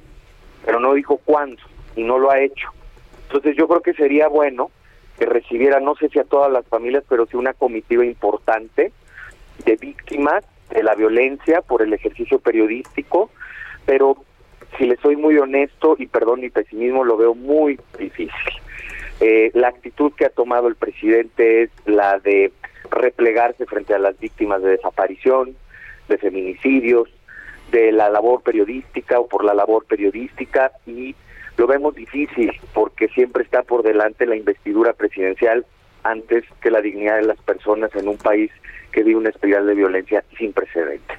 pero 0.65 0.79
no 0.79 0.93
dijo 0.93 1.17
cuándo 1.23 1.61
y 1.95 2.03
no 2.03 2.19
lo 2.19 2.31
ha 2.31 2.41
hecho. 2.41 2.69
Entonces 3.27 3.55
yo 3.55 3.67
creo 3.67 3.81
que 3.81 3.93
sería 3.93 4.27
bueno 4.27 4.71
que 5.17 5.25
recibiera, 5.25 5.79
no 5.79 5.95
sé 5.95 6.09
si 6.09 6.19
a 6.19 6.25
todas 6.25 6.51
las 6.51 6.67
familias, 6.67 7.03
pero 7.07 7.25
sí 7.25 7.37
una 7.37 7.53
comitiva 7.53 8.05
importante 8.05 8.91
de 9.63 9.75
víctimas 9.77 10.43
de 10.69 10.83
la 10.83 10.95
violencia 10.95 11.61
por 11.61 11.81
el 11.81 11.93
ejercicio 11.93 12.39
periodístico, 12.39 13.29
pero 13.85 14.17
si 14.77 14.85
le 14.85 14.97
soy 14.97 15.15
muy 15.15 15.37
honesto 15.37 15.95
y 15.97 16.07
perdón 16.07 16.41
mi 16.41 16.49
pesimismo, 16.49 17.03
lo 17.03 17.17
veo 17.17 17.35
muy 17.35 17.79
difícil. 17.97 18.31
Eh, 19.21 19.51
la 19.53 19.69
actitud 19.69 20.11
que 20.13 20.25
ha 20.25 20.29
tomado 20.29 20.67
el 20.67 20.75
presidente 20.75 21.63
es 21.63 21.69
la 21.85 22.19
de 22.19 22.51
replegarse 22.91 23.65
frente 23.65 23.93
a 23.93 23.99
las 23.99 24.19
víctimas 24.19 24.61
de 24.61 24.71
desaparición, 24.71 25.55
de 26.09 26.17
feminicidios, 26.17 27.09
de 27.71 27.91
la 27.91 28.09
labor 28.09 28.41
periodística 28.43 29.19
o 29.19 29.27
por 29.27 29.43
la 29.43 29.53
labor 29.53 29.85
periodística 29.85 30.71
y 30.85 31.15
lo 31.57 31.67
vemos 31.67 31.95
difícil 31.95 32.51
porque 32.73 33.07
siempre 33.09 33.43
está 33.43 33.63
por 33.63 33.81
delante 33.81 34.25
la 34.25 34.35
investidura 34.35 34.93
presidencial 34.93 35.65
antes 36.03 36.43
que 36.61 36.69
la 36.69 36.81
dignidad 36.81 37.17
de 37.17 37.23
las 37.23 37.39
personas 37.39 37.95
en 37.95 38.07
un 38.07 38.17
país 38.17 38.51
que 38.95 39.03
vive 39.03 39.19
una 39.19 39.29
espiral 39.29 39.67
de 39.67 39.75
violencia 39.75 40.23
sin 40.37 40.53
precedente. 40.53 41.15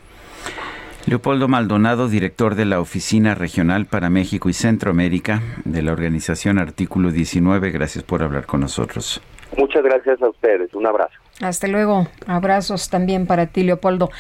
Leopoldo 1.04 1.46
Maldonado, 1.46 2.08
director 2.08 2.54
de 2.54 2.64
la 2.64 2.80
Oficina 2.80 3.34
Regional 3.34 3.84
para 3.86 4.08
México 4.08 4.48
y 4.48 4.54
Centroamérica 4.54 5.40
de 5.64 5.82
la 5.82 5.92
organización 5.92 6.58
Artículo 6.58 7.12
19, 7.12 7.70
gracias 7.70 8.02
por 8.02 8.22
hablar 8.22 8.46
con 8.46 8.60
nosotros. 8.60 9.20
Muchas 9.56 9.84
gracias 9.84 10.20
a 10.22 10.28
ustedes, 10.28 10.74
un 10.74 10.86
abrazo. 10.86 11.14
Hasta 11.40 11.68
luego, 11.68 12.08
abrazos 12.26 12.88
también 12.88 13.26
para 13.26 13.46
ti, 13.46 13.62
Leopoldo. 13.62 14.10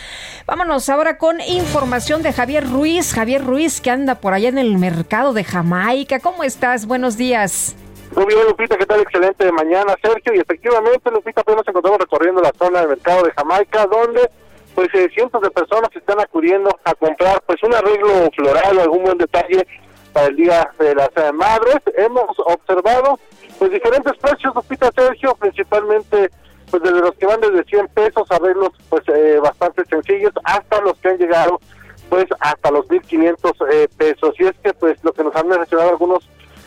Vámonos 0.46 0.88
ahora 0.90 1.16
con 1.16 1.40
información 1.40 2.22
de 2.22 2.34
Javier 2.34 2.68
Ruiz. 2.68 3.14
Javier 3.14 3.42
Ruiz, 3.42 3.80
que 3.80 3.90
anda 3.90 4.16
por 4.16 4.34
allá 4.34 4.50
en 4.50 4.58
el 4.58 4.76
mercado 4.76 5.32
de 5.32 5.42
Jamaica. 5.42 6.20
¿Cómo 6.20 6.44
estás? 6.44 6.86
Buenos 6.86 7.16
días. 7.16 7.74
Muy 8.16 8.24
bien, 8.24 8.46
Lupita, 8.46 8.78
¿qué 8.78 8.86
tal? 8.86 9.00
Excelente 9.02 9.52
mañana, 9.52 9.94
Sergio. 10.02 10.32
Y 10.34 10.38
efectivamente, 10.38 11.10
Lupita, 11.10 11.42
pues 11.42 11.58
nos 11.58 11.68
encontramos 11.68 12.00
recorriendo 12.00 12.40
la 12.40 12.52
zona 12.58 12.80
del 12.80 12.88
mercado 12.88 13.24
de 13.24 13.30
Jamaica, 13.32 13.86
donde 13.86 14.30
pues 14.74 14.88
eh, 14.94 15.10
cientos 15.14 15.42
de 15.42 15.50
personas 15.50 15.90
están 15.94 16.18
acudiendo 16.20 16.70
a 16.84 16.94
comprar 16.94 17.42
pues 17.46 17.62
un 17.62 17.74
arreglo 17.74 18.30
floral 18.34 18.78
o 18.78 18.80
algún 18.80 19.04
buen 19.04 19.18
detalle 19.18 19.66
para 20.14 20.28
el 20.28 20.36
Día 20.36 20.70
de 20.78 20.94
las 20.94 21.10
eh, 21.14 21.30
Madres. 21.30 21.76
Hemos 21.94 22.38
observado 22.38 23.18
pues 23.58 23.70
diferentes 23.70 24.16
precios, 24.16 24.54
Lupita 24.54 24.90
Sergio, 24.92 25.34
principalmente 25.34 26.30
pues 26.70 26.82
desde 26.82 27.00
los 27.00 27.14
que 27.16 27.26
van 27.26 27.42
desde 27.42 27.64
100 27.64 27.88
pesos, 27.88 28.30
arreglos 28.30 28.70
pues 28.88 29.02
eh, 29.08 29.38
bastante 29.42 29.84
sencillos, 29.84 30.32
hasta 30.42 30.80
los 30.80 30.96
que 30.98 31.10
han 31.10 31.18
llegado 31.18 31.60
pues 32.08 32.24
hasta 32.40 32.70
los 32.70 32.88
1500 32.88 33.52
eh, 33.70 33.88
pesos. 33.94 34.34
Y 34.38 34.46
es 34.46 34.54
que 34.64 34.72
pues 34.72 34.96
lo 35.04 35.12
que 35.12 35.22
nos 35.22 35.36
han 35.36 35.48
mencionado 35.48 35.90
algunos 35.90 36.26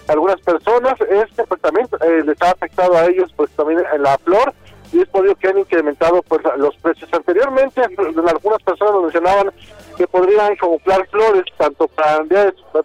algunas 0.10 0.42
personas 0.42 0.96
es 1.02 1.26
que 1.36 1.44
pues 1.44 1.62
también 1.62 1.88
les 2.26 2.42
ha 2.42 2.52
afectado 2.52 2.98
a 2.98 3.06
ellos 3.06 3.32
pues 3.36 3.50
también 3.52 3.82
en 3.94 4.02
la 4.04 4.18
flor 4.18 4.54
y 4.92 5.02
es 5.02 5.08
por 5.10 5.26
ello 5.26 5.36
que 5.36 5.48
han 5.48 5.60
incrementado 5.60 6.22
pues 6.24 6.42
los 6.58 6.76
precios. 6.78 7.10
Anteriormente, 7.14 7.82
algunas 7.82 8.64
personas 8.64 9.02
mencionaban 9.04 9.52
que 10.00 10.08
podrían 10.08 10.56
comprar 10.56 11.06
flores 11.10 11.44
tanto 11.58 11.86
para, 11.90 12.24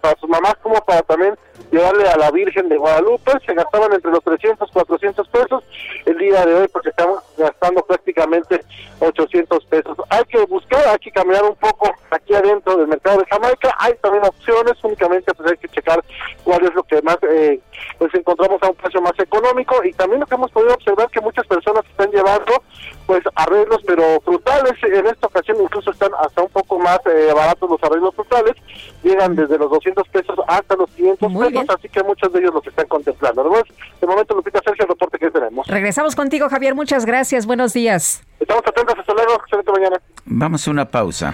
para 0.01 0.19
sus 0.19 0.29
mamás 0.29 0.55
como 0.61 0.75
para 0.83 1.01
también 1.03 1.33
llevarle 1.71 2.09
a 2.09 2.17
la 2.17 2.29
Virgen 2.29 2.67
de 2.67 2.75
Guadalupe. 2.75 3.31
Se 3.45 3.53
gastaban 3.53 3.93
entre 3.93 4.11
los 4.11 4.21
300 4.21 4.69
400 4.69 5.25
pesos. 5.29 5.63
El 6.05 6.17
día 6.17 6.45
de 6.45 6.53
hoy, 6.53 6.67
porque 6.67 6.89
estamos 6.89 7.21
gastando 7.37 7.81
prácticamente 7.83 8.59
800 8.99 9.65
pesos. 9.65 9.97
Hay 10.09 10.25
que 10.25 10.39
buscar, 10.45 10.85
hay 10.89 10.97
que 10.97 11.11
caminar 11.11 11.45
un 11.45 11.55
poco 11.55 11.89
aquí 12.11 12.33
adentro 12.33 12.75
del 12.75 12.89
mercado 12.89 13.19
de 13.19 13.25
Jamaica. 13.27 13.73
Hay 13.79 13.93
también 14.01 14.25
opciones, 14.25 14.73
únicamente 14.83 15.33
pues 15.33 15.51
hay 15.51 15.57
que 15.57 15.69
checar 15.69 16.03
cuál 16.43 16.65
es 16.65 16.75
lo 16.75 16.83
que 16.83 17.01
más 17.01 17.17
eh, 17.29 17.61
pues 17.97 18.13
encontramos 18.13 18.61
a 18.61 18.67
un 18.67 18.75
precio 18.75 19.01
más 19.01 19.17
económico. 19.17 19.81
Y 19.85 19.93
también 19.93 20.19
lo 20.19 20.25
que 20.27 20.35
hemos 20.35 20.51
podido 20.51 20.73
observar 20.73 21.09
que 21.09 21.21
muchas 21.21 21.47
personas 21.47 21.85
están 21.85 22.11
llevando 22.11 22.61
pues 23.05 23.23
arreglos, 23.35 23.81
pero 23.85 24.19
frutales. 24.21 24.73
En 24.83 25.05
esta 25.05 25.27
ocasión 25.27 25.57
incluso 25.61 25.91
están 25.91 26.11
hasta 26.19 26.41
un 26.41 26.49
poco 26.49 26.79
más 26.79 26.99
eh, 27.05 27.31
baratos 27.33 27.69
los 27.69 27.83
arreglos 27.83 28.15
frutales. 28.15 28.55
Llegan 29.03 29.35
desde 29.35 29.57
los 29.57 29.69
200 29.69 30.07
pesos 30.09 30.35
hasta 30.47 30.75
los 30.75 30.89
500 30.91 31.33
pesos, 31.33 31.65
así 31.69 31.89
que 31.89 32.03
muchos 32.03 32.31
de 32.33 32.39
ellos 32.39 32.53
los 32.53 32.65
están 32.65 32.87
contemplando. 32.87 33.43
de 33.43 34.07
momento, 34.07 34.35
Lupita 34.35 34.61
Sergio, 34.63 34.83
el 34.83 34.89
reporte 34.89 35.17
que 35.19 35.31
tenemos. 35.31 35.67
Regresamos 35.67 36.15
contigo, 36.15 36.49
Javier. 36.49 36.75
Muchas 36.75 37.05
gracias. 37.05 37.45
Buenos 37.45 37.73
días. 37.73 38.23
Estamos 38.39 38.63
atentos. 38.65 38.95
Hasta 38.97 39.13
luego. 39.13 39.33
Excelente 39.35 39.71
mañana. 39.71 40.01
Vamos 40.25 40.67
a 40.67 40.71
una 40.71 40.85
pausa. 40.85 41.33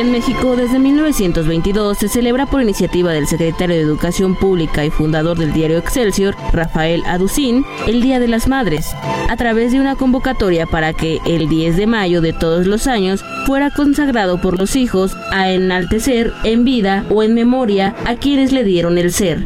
En 0.00 0.12
México, 0.12 0.56
desde 0.56 0.78
1922 0.78 1.98
se 1.98 2.08
celebra 2.08 2.46
por 2.46 2.62
iniciativa 2.62 3.12
del 3.12 3.26
secretario 3.26 3.76
de 3.76 3.82
Educación 3.82 4.34
Pública 4.34 4.82
y 4.82 4.88
fundador 4.88 5.36
del 5.36 5.52
diario 5.52 5.76
Excelsior, 5.76 6.34
Rafael 6.54 7.02
Aducín, 7.04 7.66
el 7.86 8.00
Día 8.00 8.18
de 8.18 8.26
las 8.26 8.48
Madres, 8.48 8.96
a 9.28 9.36
través 9.36 9.72
de 9.72 9.78
una 9.78 9.96
convocatoria 9.96 10.64
para 10.64 10.94
que 10.94 11.18
el 11.26 11.50
10 11.50 11.76
de 11.76 11.86
mayo 11.86 12.22
de 12.22 12.32
todos 12.32 12.66
los 12.66 12.86
años 12.86 13.22
fuera 13.44 13.68
consagrado 13.70 14.40
por 14.40 14.58
los 14.58 14.74
hijos 14.74 15.14
a 15.32 15.50
enaltecer 15.50 16.32
en 16.44 16.64
vida 16.64 17.04
o 17.10 17.22
en 17.22 17.34
memoria 17.34 17.94
a 18.06 18.14
quienes 18.16 18.52
le 18.52 18.64
dieron 18.64 18.96
el 18.96 19.12
ser. 19.12 19.44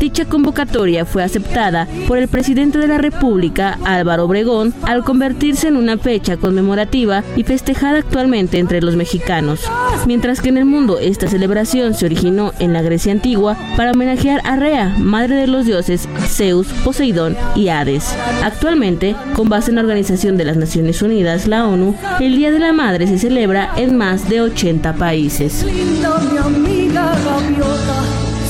Dicha 0.00 0.26
convocatoria 0.26 1.06
fue 1.06 1.22
aceptada 1.22 1.88
por 2.06 2.18
el 2.18 2.28
presidente 2.28 2.78
de 2.78 2.88
la 2.88 2.98
República, 2.98 3.78
Álvaro 3.84 4.24
Obregón, 4.24 4.74
al 4.82 5.02
convertirse 5.02 5.68
en 5.68 5.76
una 5.76 5.96
fecha 5.96 6.36
conmemorativa 6.36 7.24
y 7.36 7.44
festejada 7.44 8.00
actualmente 8.00 8.58
entre 8.58 8.82
los 8.82 8.96
mexicanos. 8.96 9.62
Mientras 10.06 10.40
que 10.40 10.48
en 10.48 10.58
el 10.58 10.64
mundo 10.64 10.98
esta 10.98 11.28
celebración 11.28 11.94
se 11.94 12.06
originó 12.06 12.52
en 12.58 12.72
la 12.72 12.82
Grecia 12.82 13.12
antigua 13.12 13.56
para 13.76 13.92
homenajear 13.92 14.40
a 14.44 14.56
Rea, 14.56 14.94
madre 14.98 15.36
de 15.36 15.46
los 15.46 15.66
dioses 15.66 16.08
Zeus, 16.26 16.66
Poseidón 16.84 17.36
y 17.54 17.68
Hades. 17.68 18.14
Actualmente, 18.42 19.16
con 19.34 19.48
base 19.48 19.70
en 19.70 19.76
la 19.76 19.82
Organización 19.82 20.36
de 20.36 20.44
las 20.44 20.56
Naciones 20.56 21.00
Unidas, 21.02 21.46
la 21.46 21.66
ONU, 21.66 21.94
el 22.20 22.36
Día 22.36 22.50
de 22.50 22.58
la 22.58 22.72
Madre 22.72 23.06
se 23.06 23.18
celebra 23.18 23.72
en 23.76 23.96
más 23.96 24.28
de 24.28 24.42
80 24.42 24.94
países. 24.94 25.64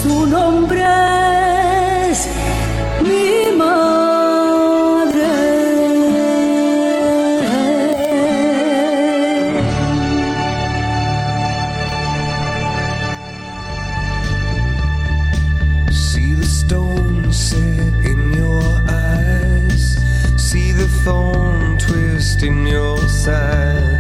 su 0.03 0.27
nombre 0.27 0.85
mi 2.15 2.54
stone 17.35 17.95
in 18.05 18.33
your 18.33 18.63
eyes, 18.89 19.97
see 20.37 20.71
the 20.71 20.87
thorn 21.03 21.77
twist 21.79 22.43
in 22.43 22.65
your 22.67 22.99
side. 23.09 23.94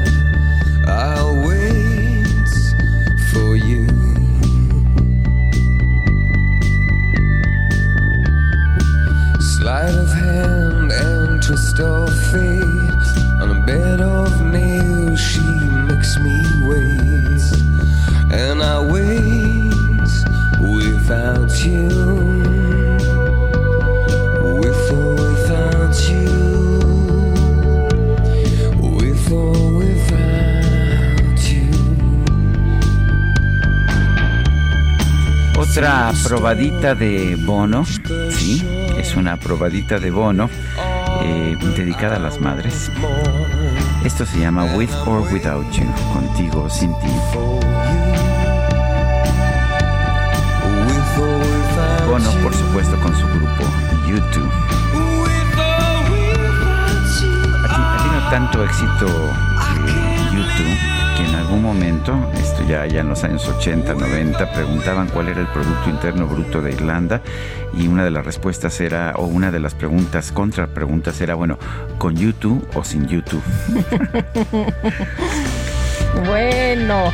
Probadita 36.24 36.94
de 36.94 37.36
bono, 37.36 37.84
sí, 37.84 38.66
es 38.98 39.14
una 39.14 39.36
probadita 39.36 39.98
de 39.98 40.10
bono 40.10 40.48
eh, 41.22 41.56
dedicada 41.76 42.16
a 42.16 42.18
las 42.18 42.40
madres. 42.40 42.90
Esto 44.04 44.24
se 44.24 44.40
llama 44.40 44.64
With 44.74 44.90
or 45.06 45.20
Without 45.32 45.70
You, 45.72 45.86
contigo 46.12 46.64
o 46.64 46.70
sin 46.70 46.90
ti. 47.00 47.08
Bono, 52.06 52.30
por 52.42 52.54
supuesto, 52.54 52.98
con 53.00 53.14
su 53.14 53.26
grupo 53.26 53.64
YouTube. 54.06 54.50
A 57.62 57.68
ti, 57.68 57.74
a 57.74 58.02
ti 58.02 58.08
no 58.10 58.30
tanto 58.30 58.64
éxito 58.64 59.06
eh, 59.06 60.30
YouTube 60.32 60.93
que 61.16 61.24
en 61.24 61.34
algún 61.34 61.62
momento, 61.62 62.14
esto 62.34 62.64
ya, 62.68 62.86
ya 62.86 63.00
en 63.00 63.08
los 63.08 63.24
años 63.24 63.46
80, 63.48 63.94
90, 63.94 64.52
preguntaban 64.52 65.08
cuál 65.08 65.28
era 65.28 65.40
el 65.40 65.46
Producto 65.48 65.90
Interno 65.90 66.26
Bruto 66.26 66.60
de 66.60 66.72
Irlanda 66.72 67.22
y 67.76 67.86
una 67.88 68.04
de 68.04 68.10
las 68.10 68.24
respuestas 68.24 68.80
era, 68.80 69.14
o 69.16 69.26
una 69.26 69.50
de 69.50 69.60
las 69.60 69.74
preguntas, 69.74 70.32
contra 70.32 70.66
preguntas 70.68 71.20
era, 71.20 71.34
bueno, 71.34 71.58
¿con 71.98 72.16
YouTube 72.16 72.66
o 72.74 72.84
sin 72.84 73.06
YouTube? 73.06 73.42
Bueno, 76.26 77.12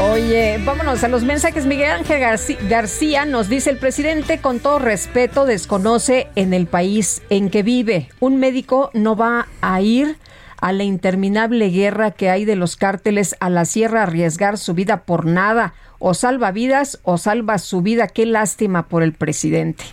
oye, 0.00 0.58
vámonos 0.64 1.04
a 1.04 1.08
los 1.08 1.24
mensajes. 1.24 1.66
Miguel 1.66 1.90
Ángel 1.90 2.20
García 2.68 3.24
nos 3.26 3.48
dice, 3.48 3.70
el 3.70 3.76
presidente 3.76 4.40
con 4.40 4.60
todo 4.60 4.78
respeto 4.78 5.44
desconoce 5.44 6.28
en 6.36 6.54
el 6.54 6.66
país 6.66 7.22
en 7.28 7.50
que 7.50 7.62
vive. 7.62 8.08
Un 8.18 8.38
médico 8.38 8.90
no 8.94 9.14
va 9.14 9.46
a 9.60 9.80
ir 9.82 10.16
a 10.60 10.72
la 10.72 10.84
interminable 10.84 11.70
guerra 11.70 12.10
que 12.10 12.30
hay 12.30 12.44
de 12.44 12.56
los 12.56 12.76
cárteles 12.76 13.36
a 13.40 13.50
la 13.50 13.64
sierra 13.64 14.02
arriesgar 14.02 14.58
su 14.58 14.74
vida 14.74 15.04
por 15.04 15.26
nada 15.26 15.74
o 16.00 16.14
salva 16.14 16.50
vidas 16.50 16.98
o 17.04 17.18
salva 17.18 17.58
su 17.58 17.82
vida. 17.82 18.08
Qué 18.08 18.26
lástima 18.26 18.88
por 18.88 19.02
el 19.02 19.12
presidente. 19.12 19.84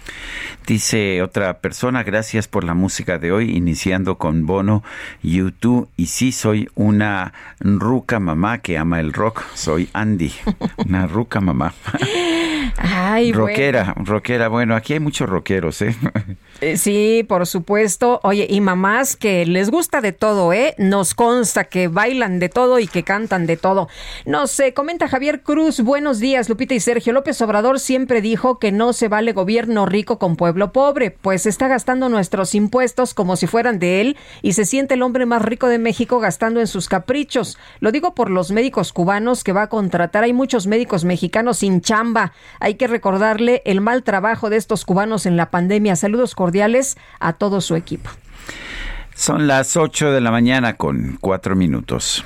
Dice 0.66 1.22
otra 1.22 1.60
persona, 1.60 2.04
gracias 2.04 2.48
por 2.48 2.64
la 2.64 2.74
música 2.74 3.20
de 3.20 3.32
hoy, 3.32 3.56
iniciando 3.56 4.18
con 4.18 4.46
Bono, 4.46 4.84
YouTube. 5.22 5.90
Y 5.96 6.08
sí, 6.08 6.32
soy 6.32 6.70
una 6.76 7.34
ruca 7.60 8.20
mamá 8.20 8.58
que 8.60 8.78
ama 8.78 9.00
el 9.00 9.14
rock. 9.14 9.44
Soy 9.54 9.90
Andy, 9.94 10.34
una 10.86 11.08
ruca 11.08 11.40
mamá. 11.40 11.74
Ay, 12.78 13.34
rockera, 13.34 13.94
bueno. 13.96 14.06
rockera. 14.06 14.48
Bueno, 14.48 14.76
aquí 14.76 14.94
hay 14.94 15.00
muchos 15.00 15.28
rockeros, 15.28 15.82
¿eh? 15.82 15.96
¿eh? 16.62 16.78
Sí, 16.78 17.26
por 17.28 17.48
supuesto. 17.48 18.20
Oye, 18.24 18.48
y 18.50 18.62
mamás 18.62 19.16
que 19.16 19.46
les 19.46 19.70
gusta 19.72 20.00
de 20.02 20.12
todo, 20.12 20.54
¿eh? 20.54 20.76
Nos 20.78 21.14
consta 21.14 21.66
que 21.66 21.88
bailan 21.88 22.40
de 22.40 22.50
todo 22.50 22.80
y 22.80 22.88
que 22.88 23.04
cantan 23.04 23.48
de 23.48 23.58
todo. 23.58 23.88
No 24.26 24.48
sé, 24.48 24.74
comenta 24.74 25.08
Javier 25.08 25.42
Cruz. 25.42 25.82
Buenos 25.82 26.20
días, 26.20 26.50
Lupita 26.50 26.76
y 26.76 26.80
Sergio. 26.80 27.14
López 27.14 27.42
Obrador 27.42 27.80
siempre 27.80 28.22
dijo 28.22 28.60
que 28.60 28.72
no 28.72 28.94
se 28.94 29.08
vale 29.08 29.34
gobierno 29.34 29.86
rico 29.86 30.20
con 30.20 30.36
pueblo 30.36 30.72
pobre, 30.72 31.12
pues 31.12 31.46
está 31.46 31.68
gastando 31.68 32.10
nuestros 32.10 32.54
impuestos 32.56 33.14
como 33.14 33.36
si 33.36 33.48
fueran 33.48 33.80
de 33.80 34.02
él 34.02 34.18
y 34.42 34.54
se 34.54 34.66
siente 34.66 34.94
el 34.94 35.02
hombre 35.02 35.26
más 35.26 35.42
rico 35.42 35.68
de 35.68 35.80
México 35.80 36.20
gastando 36.20 36.60
en 36.60 36.68
sus 36.68 36.88
caprichos. 36.88 37.58
Lo 37.80 37.92
digo 37.92 38.14
por 38.14 38.30
los 38.30 38.52
médicos 38.52 38.94
cubanos 38.94 39.44
que 39.44 39.54
va 39.54 39.64
a 39.64 39.70
contratar. 39.70 40.24
Hay 40.24 40.34
muchos 40.34 40.68
médicos 40.68 41.06
mexicanos 41.06 41.60
sin 41.60 41.82
chamba. 41.82 42.34
Hay 42.60 42.67
que 42.76 42.88
recordarle 42.88 43.62
el 43.66 43.82
mal 43.82 44.04
trabajo 44.04 44.50
de 44.50 44.58
estos 44.58 44.86
cubanos 44.86 45.26
en 45.26 45.38
la 45.38 45.52
pandemia. 45.52 45.96
Saludos 45.96 46.36
cordiales 46.36 46.98
a 47.20 47.34
todo 47.34 47.62
su 47.62 47.76
equipo. 47.76 48.10
Son 49.16 49.48
las 49.48 49.76
8 49.76 50.12
de 50.12 50.22
la 50.22 50.32
mañana 50.32 50.76
con 50.76 51.18
4 51.20 51.56
minutos. 51.56 52.24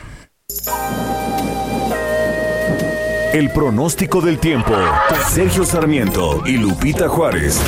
El 3.34 3.50
pronóstico 3.52 4.20
del 4.20 4.40
tiempo. 4.40 4.76
Sergio 5.30 5.64
Sarmiento 5.64 6.44
y 6.46 6.58
Lupita 6.58 7.08
Juárez. 7.08 7.62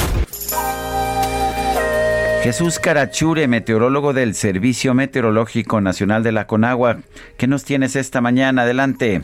Jesús 2.43 2.79
Carachure, 2.79 3.47
meteorólogo 3.47 4.11
del 4.11 4.35
Servicio 4.35 4.93
Meteorológico 4.93 5.79
Nacional 5.79 6.23
de 6.23 6.33
la 6.33 6.45
Conagua. 6.45 6.97
¿Qué 7.37 7.47
nos 7.47 7.63
tienes 7.63 7.95
esta 7.95 8.19
mañana? 8.19 8.63
Adelante. 8.63 9.21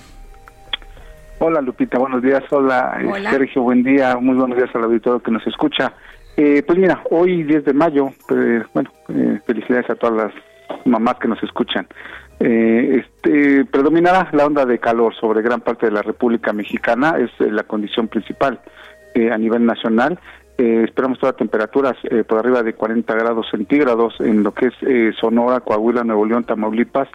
Hola 1.41 1.61
Lupita, 1.61 1.97
buenos 1.97 2.21
días. 2.21 2.43
Hola, 2.49 2.97
eh, 3.01 3.07
Hola. 3.09 3.31
Sergio, 3.31 3.61
buen 3.61 3.81
día. 3.81 4.17
Muy 4.17 4.35
buenos 4.35 4.57
días 4.57 4.69
al 4.73 4.83
auditorio 4.83 5.21
que 5.21 5.31
nos 5.31 5.45
escucha. 5.47 5.93
Eh, 6.35 6.63
pues 6.67 6.77
mira, 6.77 7.01
hoy 7.11 7.43
10 7.43 7.63
de 7.63 7.73
mayo, 7.73 8.09
pues, 8.27 8.63
bueno, 8.73 8.91
eh, 9.07 9.39
felicidades 9.45 9.89
a 9.89 9.95
todas 9.95 10.15
las 10.15 10.33
mamás 10.85 11.15
que 11.15 11.29
nos 11.29 11.41
escuchan. 11.41 11.87
Eh, 12.41 13.03
este, 13.03 13.65
predominará 13.65 14.29
la 14.33 14.45
onda 14.45 14.65
de 14.65 14.79
calor 14.79 15.13
sobre 15.15 15.41
gran 15.41 15.61
parte 15.61 15.85
de 15.85 15.91
la 15.93 16.01
República 16.01 16.53
Mexicana, 16.53 17.15
es 17.17 17.29
eh, 17.39 17.51
la 17.51 17.63
condición 17.63 18.07
principal 18.07 18.59
eh, 19.13 19.31
a 19.31 19.37
nivel 19.37 19.65
nacional. 19.65 20.19
Esperamos 20.59 21.19
todas 21.19 21.37
temperaturas 21.37 21.95
por 22.27 22.39
arriba 22.39 22.63
de 22.63 22.73
40 22.73 23.13
grados 23.15 23.47
centígrados 23.49 24.13
en 24.19 24.43
lo 24.43 24.53
que 24.53 24.67
es 24.67 25.15
Sonora, 25.15 25.61
Coahuila, 25.61 26.03
Nuevo 26.03 26.25
León, 26.25 26.43
Tamaulipas, 26.43 27.07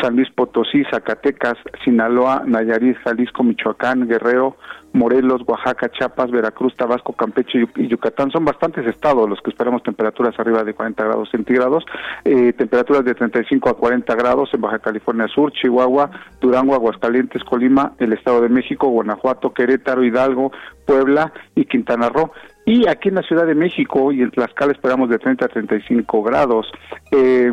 San 0.00 0.16
Luis 0.16 0.30
Potosí, 0.30 0.84
Zacatecas, 0.90 1.56
Sinaloa, 1.84 2.42
Nayarit, 2.46 2.96
Jalisco, 2.98 3.44
Michoacán, 3.44 4.08
Guerrero, 4.08 4.56
Morelos, 4.92 5.42
Oaxaca, 5.46 5.90
Chiapas, 5.90 6.30
Veracruz, 6.30 6.74
Tabasco, 6.76 7.12
Campeche 7.12 7.66
y 7.76 7.88
Yucatán. 7.88 8.30
Son 8.30 8.44
bastantes 8.44 8.86
estados 8.86 9.28
los 9.28 9.40
que 9.40 9.50
esperamos 9.50 9.82
temperaturas 9.82 10.38
arriba 10.38 10.64
de 10.64 10.74
40 10.74 11.04
grados 11.04 11.28
centígrados, 11.30 11.84
eh, 12.24 12.52
temperaturas 12.52 13.04
de 13.04 13.14
35 13.14 13.68
a 13.68 13.76
40 13.76 14.14
grados 14.14 14.50
en 14.52 14.60
Baja 14.60 14.78
California 14.78 15.28
Sur, 15.28 15.52
Chihuahua, 15.52 16.10
Durango, 16.40 16.74
Aguascalientes, 16.74 17.44
Colima, 17.44 17.92
el 17.98 18.12
Estado 18.12 18.40
de 18.40 18.48
México, 18.48 18.88
Guanajuato, 18.88 19.52
Querétaro, 19.52 20.04
Hidalgo, 20.04 20.52
Puebla 20.86 21.32
y 21.54 21.66
Quintana 21.66 22.08
Roo. 22.08 22.32
Y 22.68 22.86
aquí 22.86 23.08
en 23.08 23.14
la 23.14 23.22
Ciudad 23.22 23.46
de 23.46 23.54
México 23.54 24.12
y 24.12 24.20
en 24.20 24.30
Tlaxcala 24.30 24.72
esperamos 24.72 25.08
de 25.08 25.18
30 25.18 25.42
a 25.42 25.48
35 25.48 26.22
grados. 26.22 26.70
Eh, 27.10 27.50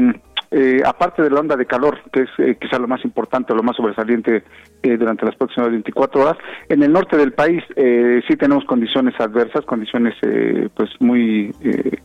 eh, 0.52 0.82
aparte 0.86 1.22
de 1.22 1.30
la 1.30 1.40
onda 1.40 1.56
de 1.56 1.66
calor, 1.66 2.00
que 2.12 2.24
es 2.24 2.30
eh, 2.38 2.58
quizá 2.60 2.78
lo 2.80 2.90
más 2.90 3.06
importante, 3.06 3.56
lo 3.56 3.64
más 3.64 3.78
sobresaliente 3.78 4.44
eh, 4.84 4.98
durante 4.98 5.26
las 5.26 5.36
próximas 5.36 5.72
24 5.72 6.22
horas, 6.22 6.38
en 6.70 6.84
el 6.84 6.92
norte 6.92 7.18
del 7.18 7.34
país 7.34 7.64
eh, 7.76 8.22
sí 8.28 8.36
tenemos 8.36 8.66
condiciones 8.66 9.14
adversas, 9.20 9.66
condiciones 9.66 10.16
eh, 10.22 10.70
pues 10.76 10.90
muy 11.00 11.54
eh, 11.62 11.98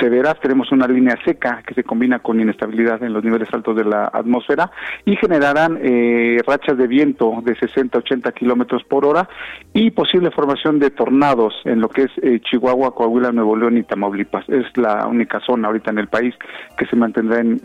severas. 0.00 0.40
Tenemos 0.40 0.70
una 0.72 0.86
línea 0.86 1.16
seca 1.24 1.62
que 1.66 1.74
se 1.74 1.84
combina 1.84 2.18
con 2.18 2.40
inestabilidad 2.40 3.02
en 3.02 3.12
los 3.12 3.24
niveles 3.24 3.48
altos 3.52 3.76
de 3.76 3.84
la 3.84 4.10
atmósfera 4.12 4.70
y 5.04 5.16
generarán 5.16 5.78
eh, 5.82 6.38
rachas 6.46 6.76
de 6.76 6.86
viento 6.86 7.40
de 7.44 7.54
60 7.56 7.98
a 7.98 8.00
80 8.00 8.32
kilómetros 8.32 8.82
por 8.84 9.06
hora 9.06 9.28
y 9.72 9.90
posible 9.90 10.30
formación 10.30 10.78
de 10.78 10.90
tornados 10.90 11.54
en 11.64 11.80
lo 11.80 11.88
que 11.88 12.02
es 12.02 12.10
eh, 12.22 12.40
Chihuahua, 12.40 12.94
Coahuila, 12.94 13.32
Nuevo 13.32 13.56
León 13.56 13.78
y 13.78 13.82
Tamaulipas. 13.82 14.48
Es 14.48 14.66
la 14.76 15.06
única 15.06 15.40
zona 15.40 15.68
ahorita 15.68 15.90
en 15.90 15.98
el 15.98 16.08
país 16.08 16.34
que 16.76 16.86
se 16.86 16.96
mantendrá 16.96 17.40
en 17.40 17.60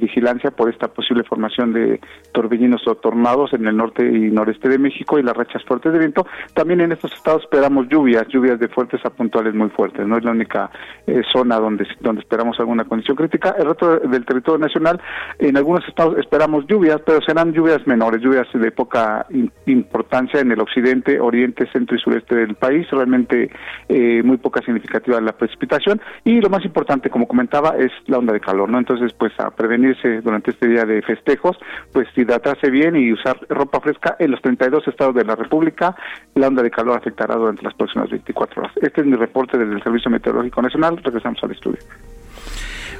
vigilancia 0.00 0.50
por 0.50 0.68
esta 0.68 0.88
posible 0.88 1.24
formación 1.24 1.72
de 1.72 2.00
torbellinos 2.32 2.86
o 2.86 2.94
tornados 2.96 3.52
en 3.52 3.66
el 3.66 3.76
norte 3.76 3.97
y 4.04 4.30
noreste 4.30 4.68
de 4.68 4.78
México 4.78 5.18
y 5.18 5.22
las 5.22 5.36
rachas 5.36 5.62
fuertes 5.64 5.92
de 5.92 5.98
viento. 5.98 6.26
También 6.54 6.80
en 6.80 6.92
estos 6.92 7.12
estados 7.12 7.42
esperamos 7.42 7.88
lluvias, 7.88 8.26
lluvias 8.28 8.58
de 8.58 8.68
fuertes 8.68 9.04
a 9.04 9.10
puntuales 9.10 9.54
muy 9.54 9.70
fuertes. 9.70 10.06
No 10.06 10.16
es 10.16 10.24
la 10.24 10.30
única 10.30 10.70
eh, 11.06 11.22
zona 11.32 11.56
donde, 11.58 11.86
donde 12.00 12.20
esperamos 12.20 12.58
alguna 12.60 12.84
condición 12.84 13.16
crítica. 13.16 13.54
El 13.58 13.66
resto 13.66 13.98
del 13.98 14.24
territorio 14.24 14.58
nacional, 14.58 15.00
en 15.38 15.56
algunos 15.56 15.86
estados 15.88 16.18
esperamos 16.18 16.66
lluvias, 16.66 17.00
pero 17.04 17.20
serán 17.22 17.52
lluvias 17.52 17.86
menores, 17.86 18.20
lluvias 18.20 18.46
de 18.52 18.70
poca 18.70 19.26
importancia 19.66 20.40
en 20.40 20.52
el 20.52 20.60
occidente, 20.60 21.20
oriente, 21.20 21.66
centro 21.72 21.96
y 21.96 22.00
sureste 22.00 22.34
del 22.34 22.54
país, 22.54 22.88
realmente 22.90 23.50
eh, 23.88 24.22
muy 24.22 24.36
poca 24.36 24.60
significativa 24.62 25.20
la 25.20 25.32
precipitación. 25.32 26.00
Y 26.24 26.40
lo 26.40 26.48
más 26.48 26.64
importante, 26.64 27.10
como 27.10 27.26
comentaba, 27.26 27.76
es 27.78 27.92
la 28.06 28.18
onda 28.18 28.32
de 28.32 28.40
calor, 28.40 28.68
¿no? 28.68 28.78
Entonces, 28.78 29.12
pues 29.12 29.32
a 29.38 29.50
prevenirse 29.50 30.20
durante 30.20 30.50
este 30.50 30.68
día 30.68 30.84
de 30.84 31.02
festejos, 31.02 31.58
pues 31.92 32.08
hidratarse 32.16 32.70
bien 32.70 32.96
y 32.96 33.12
usar 33.12 33.38
ropa 33.48 33.80
fresca 33.80 33.87
en 34.18 34.30
los 34.30 34.40
32 34.42 34.86
estados 34.88 35.14
de 35.14 35.24
la 35.24 35.36
República, 35.36 35.94
la 36.34 36.48
onda 36.48 36.62
de 36.62 36.70
calor 36.70 36.96
afectará 36.96 37.36
durante 37.36 37.62
las 37.62 37.74
próximas 37.74 38.10
24 38.10 38.62
horas. 38.62 38.72
Este 38.80 39.00
es 39.00 39.06
mi 39.06 39.16
reporte 39.16 39.58
desde 39.58 39.74
el 39.74 39.82
Servicio 39.82 40.10
Meteorológico 40.10 40.62
Nacional. 40.62 40.96
Regresamos 41.02 41.42
al 41.42 41.52
estudio. 41.52 41.78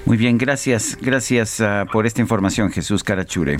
Muy 0.06 0.16
bien, 0.16 0.38
gracias. 0.38 0.98
Gracias 1.00 1.60
uh, 1.60 1.86
por 1.90 2.06
esta 2.06 2.20
información, 2.20 2.70
Jesús 2.70 3.04
Carachure. 3.04 3.58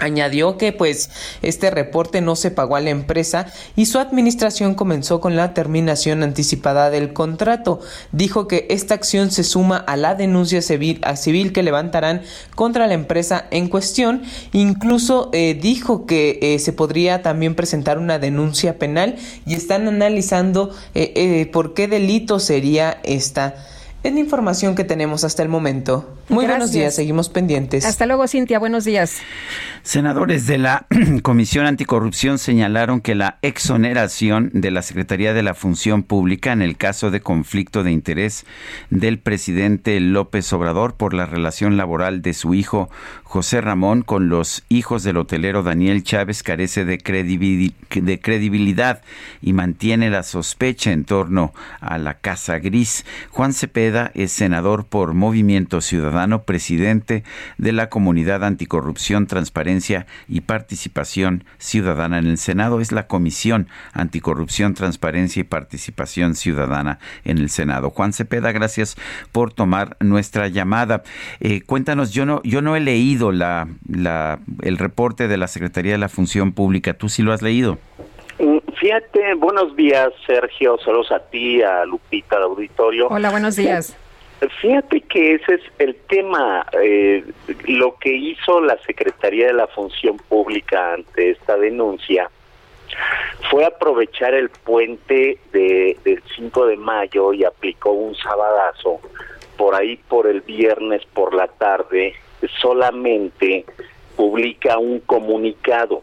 Añadió 0.00 0.58
que 0.58 0.72
pues 0.72 1.08
este 1.42 1.70
reporte 1.70 2.20
no 2.20 2.34
se 2.34 2.50
pagó 2.50 2.74
a 2.74 2.80
la 2.80 2.90
empresa 2.90 3.46
y 3.76 3.86
su 3.86 4.00
administración 4.00 4.74
comenzó 4.74 5.20
con 5.20 5.36
la 5.36 5.54
terminación 5.54 6.24
anticipada 6.24 6.90
del 6.90 7.12
contrato. 7.12 7.80
Dijo 8.10 8.48
que 8.48 8.66
esta 8.70 8.94
acción 8.94 9.30
se 9.30 9.44
suma 9.44 9.76
a 9.76 9.96
la 9.96 10.16
denuncia 10.16 10.62
civil, 10.62 11.52
que 11.52 11.62
levantarán 11.62 12.22
contra 12.56 12.88
la 12.88 12.94
empresa 12.94 13.46
en 13.52 13.68
cuestión. 13.68 14.22
Incluso 14.52 15.30
eh, 15.32 15.56
dijo 15.60 16.06
que 16.06 16.40
eh, 16.42 16.58
se 16.58 16.72
podría 16.72 17.22
también 17.22 17.54
presentar 17.54 17.98
una 17.98 18.18
denuncia 18.18 18.78
penal 18.78 19.14
y 19.46 19.54
están 19.54 19.86
analizando 19.86 20.74
eh, 20.94 21.48
por 21.52 21.72
qué 21.72 21.86
delito 21.86 22.40
sería 22.40 22.98
esta. 23.04 23.54
Es 24.04 24.12
la 24.12 24.20
información 24.20 24.74
que 24.74 24.84
tenemos 24.84 25.24
hasta 25.24 25.42
el 25.42 25.48
momento. 25.48 26.14
Muy 26.28 26.44
buenos 26.44 26.72
días, 26.72 26.94
seguimos 26.94 27.30
pendientes. 27.30 27.86
Hasta 27.86 28.04
luego, 28.04 28.28
Cintia, 28.28 28.58
buenos 28.58 28.84
días. 28.84 29.22
Senadores 29.82 30.46
de 30.46 30.58
la 30.58 30.86
Comisión 31.22 31.64
Anticorrupción 31.64 32.36
señalaron 32.38 33.00
que 33.00 33.14
la 33.14 33.38
exoneración 33.40 34.50
de 34.52 34.70
la 34.70 34.82
Secretaría 34.82 35.32
de 35.32 35.42
la 35.42 35.54
Función 35.54 36.02
Pública 36.02 36.52
en 36.52 36.60
el 36.60 36.76
caso 36.76 37.10
de 37.10 37.20
conflicto 37.20 37.82
de 37.82 37.92
interés 37.92 38.44
del 38.90 39.18
presidente 39.18 39.98
López 40.00 40.52
Obrador 40.52 40.96
por 40.96 41.14
la 41.14 41.24
relación 41.24 41.78
laboral 41.78 42.20
de 42.20 42.34
su 42.34 42.52
hijo 42.52 42.90
José 43.22 43.60
Ramón 43.60 44.02
con 44.02 44.28
los 44.28 44.64
hijos 44.68 45.02
del 45.02 45.16
hotelero 45.16 45.62
Daniel 45.62 46.04
Chávez 46.04 46.42
carece 46.42 46.84
de, 46.84 46.98
de 46.98 48.20
credibilidad 48.20 49.02
y 49.42 49.52
mantiene 49.54 50.08
la 50.08 50.22
sospecha 50.22 50.92
en 50.92 51.04
torno 51.04 51.52
a 51.80 51.98
la 51.98 52.14
Casa 52.14 52.58
Gris. 52.58 53.04
Juan 53.30 53.52
Cepeda 53.52 53.93
es 54.14 54.32
senador 54.32 54.86
por 54.86 55.14
Movimiento 55.14 55.80
Ciudadano, 55.80 56.42
presidente 56.42 57.22
de 57.58 57.72
la 57.72 57.88
Comunidad 57.88 58.42
Anticorrupción 58.42 59.26
Transparencia 59.26 60.06
y 60.28 60.40
Participación 60.40 61.44
Ciudadana 61.58 62.18
en 62.18 62.26
el 62.26 62.38
Senado. 62.38 62.80
Es 62.80 62.92
la 62.92 63.06
Comisión 63.06 63.68
Anticorrupción, 63.92 64.74
Transparencia 64.74 65.40
y 65.40 65.44
Participación 65.44 66.34
Ciudadana 66.34 66.98
en 67.24 67.38
el 67.38 67.50
Senado. 67.50 67.90
Juan 67.90 68.12
Cepeda, 68.12 68.52
gracias 68.52 68.96
por 69.32 69.52
tomar 69.52 69.96
nuestra 70.00 70.48
llamada. 70.48 71.02
Eh, 71.40 71.62
cuéntanos, 71.62 72.10
yo 72.10 72.26
no, 72.26 72.42
yo 72.42 72.62
no 72.62 72.76
he 72.76 72.80
leído 72.80 73.30
la, 73.32 73.68
la, 73.88 74.40
el 74.62 74.78
reporte 74.78 75.28
de 75.28 75.36
la 75.36 75.46
Secretaría 75.46 75.92
de 75.92 75.98
la 75.98 76.08
Función 76.08 76.52
Pública. 76.52 76.94
¿Tú 76.94 77.08
sí 77.08 77.22
lo 77.22 77.32
has 77.32 77.42
leído? 77.42 77.78
Fíjate, 78.84 79.32
buenos 79.32 79.74
días, 79.76 80.12
Sergio. 80.26 80.76
Saludos 80.84 81.10
a 81.10 81.18
ti, 81.18 81.62
a 81.62 81.86
Lupita, 81.86 82.36
al 82.36 82.42
auditorio. 82.42 83.08
Hola, 83.08 83.30
buenos 83.30 83.56
días. 83.56 83.96
Fíjate 84.60 85.00
que 85.00 85.36
ese 85.36 85.54
es 85.54 85.62
el 85.78 85.96
tema, 86.06 86.66
eh, 86.82 87.24
lo 87.66 87.96
que 87.96 88.14
hizo 88.14 88.60
la 88.60 88.76
Secretaría 88.84 89.46
de 89.46 89.54
la 89.54 89.68
Función 89.68 90.18
Pública 90.18 90.92
ante 90.92 91.30
esta 91.30 91.56
denuncia 91.56 92.30
fue 93.50 93.64
aprovechar 93.64 94.34
el 94.34 94.50
puente 94.50 95.38
de, 95.50 95.96
del 96.04 96.22
5 96.36 96.66
de 96.66 96.76
mayo 96.76 97.32
y 97.32 97.42
aplicó 97.42 97.90
un 97.92 98.14
sabadazo 98.16 99.00
por 99.56 99.74
ahí 99.74 99.96
por 99.96 100.26
el 100.26 100.42
viernes 100.42 101.00
por 101.14 101.32
la 101.32 101.46
tarde, 101.46 102.12
solamente 102.60 103.64
publica 104.14 104.76
un 104.76 105.00
comunicado. 105.00 106.02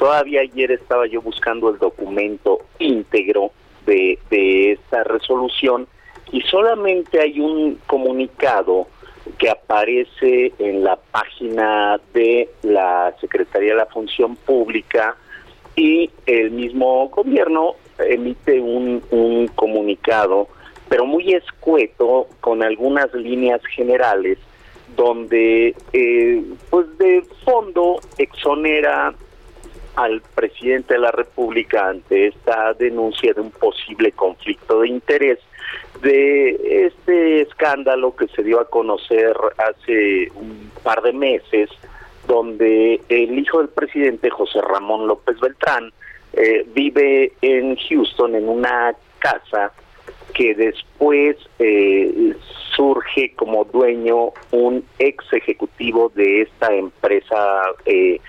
Todavía 0.00 0.40
ayer 0.40 0.72
estaba 0.72 1.06
yo 1.06 1.20
buscando 1.20 1.68
el 1.68 1.78
documento 1.78 2.60
íntegro 2.78 3.52
de, 3.84 4.18
de 4.30 4.72
esta 4.72 5.04
resolución 5.04 5.86
y 6.32 6.40
solamente 6.40 7.20
hay 7.20 7.38
un 7.38 7.78
comunicado 7.86 8.86
que 9.36 9.50
aparece 9.50 10.54
en 10.58 10.84
la 10.84 10.96
página 10.96 12.00
de 12.14 12.48
la 12.62 13.14
Secretaría 13.20 13.72
de 13.72 13.76
la 13.76 13.86
Función 13.86 14.36
Pública 14.36 15.16
y 15.76 16.10
el 16.24 16.50
mismo 16.52 17.10
gobierno 17.10 17.74
emite 17.98 18.58
un, 18.58 19.02
un 19.10 19.48
comunicado, 19.48 20.48
pero 20.88 21.04
muy 21.04 21.34
escueto, 21.34 22.26
con 22.40 22.62
algunas 22.62 23.12
líneas 23.12 23.60
generales, 23.66 24.38
donde 24.96 25.74
eh, 25.92 26.42
pues 26.70 26.86
de 26.96 27.22
fondo 27.44 28.00
exonera 28.16 29.14
al 29.96 30.22
presidente 30.34 30.94
de 30.94 31.00
la 31.00 31.10
República 31.10 31.88
ante 31.88 32.28
esta 32.28 32.72
denuncia 32.74 33.32
de 33.32 33.40
un 33.40 33.50
posible 33.50 34.12
conflicto 34.12 34.80
de 34.80 34.88
interés 34.88 35.38
de 36.02 36.86
este 36.86 37.42
escándalo 37.42 38.16
que 38.16 38.28
se 38.28 38.42
dio 38.42 38.60
a 38.60 38.68
conocer 38.68 39.36
hace 39.58 40.30
un 40.34 40.70
par 40.82 41.02
de 41.02 41.12
meses, 41.12 41.68
donde 42.26 43.00
el 43.08 43.38
hijo 43.38 43.58
del 43.58 43.68
presidente, 43.68 44.30
José 44.30 44.60
Ramón 44.60 45.06
López 45.06 45.38
Beltrán, 45.40 45.92
eh, 46.32 46.64
vive 46.74 47.32
en 47.42 47.76
Houston 47.76 48.34
en 48.34 48.48
una 48.48 48.94
casa 49.18 49.72
que 50.32 50.54
después 50.54 51.36
eh, 51.58 52.34
surge 52.74 53.32
como 53.34 53.64
dueño 53.64 54.32
un 54.52 54.84
ex 54.98 55.24
ejecutivo 55.32 56.10
de 56.14 56.42
esta 56.42 56.72
empresa 56.72 57.62
eh, 57.84 58.20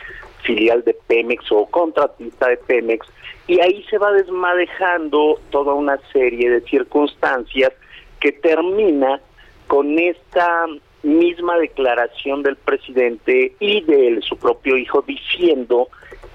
filial 0.43 0.83
de 0.83 0.95
Pemex 1.07 1.51
o 1.51 1.65
contratista 1.65 2.47
de 2.49 2.57
Pemex, 2.57 3.07
y 3.47 3.59
ahí 3.59 3.83
se 3.89 3.97
va 3.97 4.11
desmadejando 4.11 5.39
toda 5.49 5.73
una 5.73 5.97
serie 6.11 6.49
de 6.49 6.61
circunstancias 6.61 7.71
que 8.19 8.31
termina 8.31 9.19
con 9.67 9.97
esta 9.99 10.67
misma 11.03 11.57
declaración 11.57 12.43
del 12.43 12.55
presidente 12.55 13.55
y 13.59 13.81
de 13.81 14.19
su 14.21 14.37
propio 14.37 14.77
hijo 14.77 15.01
diciendo 15.01 15.87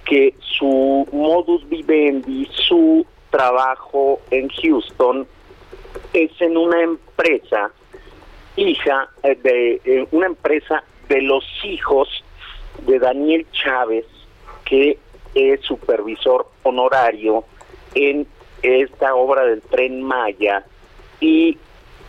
que 0.05 0.35
su 0.41 1.07
modus 1.13 1.69
vivendi, 1.69 2.49
su 2.51 3.07
trabajo 3.31 4.21
en 4.31 4.49
Houston 4.49 5.27
es 6.13 6.31
en 6.41 6.57
una 6.57 6.83
empresa 6.83 7.71
hija 8.57 9.09
eh, 9.23 9.37
de 9.43 9.81
eh, 9.85 10.09
una 10.11 10.27
empresa 10.27 10.83
de 11.09 11.23
los 11.23 11.45
hijos 11.65 12.09
de 12.83 12.99
Daniel 12.99 13.47
Chávez, 13.53 14.07
que 14.65 14.99
es 15.35 15.61
supervisor 15.63 16.49
honorario 16.63 17.45
en 17.95 18.27
esta 18.63 19.15
obra 19.15 19.45
del 19.45 19.63
tren 19.63 20.03
Maya. 20.03 20.65
Y 21.21 21.59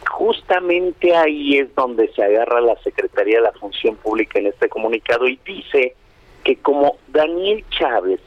justamente 0.10 1.16
ahí 1.16 1.58
es 1.58 1.74
donde 1.76 2.12
se 2.14 2.24
agarra 2.24 2.62
la 2.62 2.76
Secretaría 2.78 3.38
de 3.38 3.44
la 3.44 3.52
Función 3.54 3.96
Pública 3.96 4.40
en 4.40 4.48
este 4.48 4.70
comunicado 4.70 5.28
y 5.28 5.40
dice 5.46 5.96
que 6.44 6.56
como 6.58 6.98
Daniel 7.08 7.64
Chávez 7.70 8.22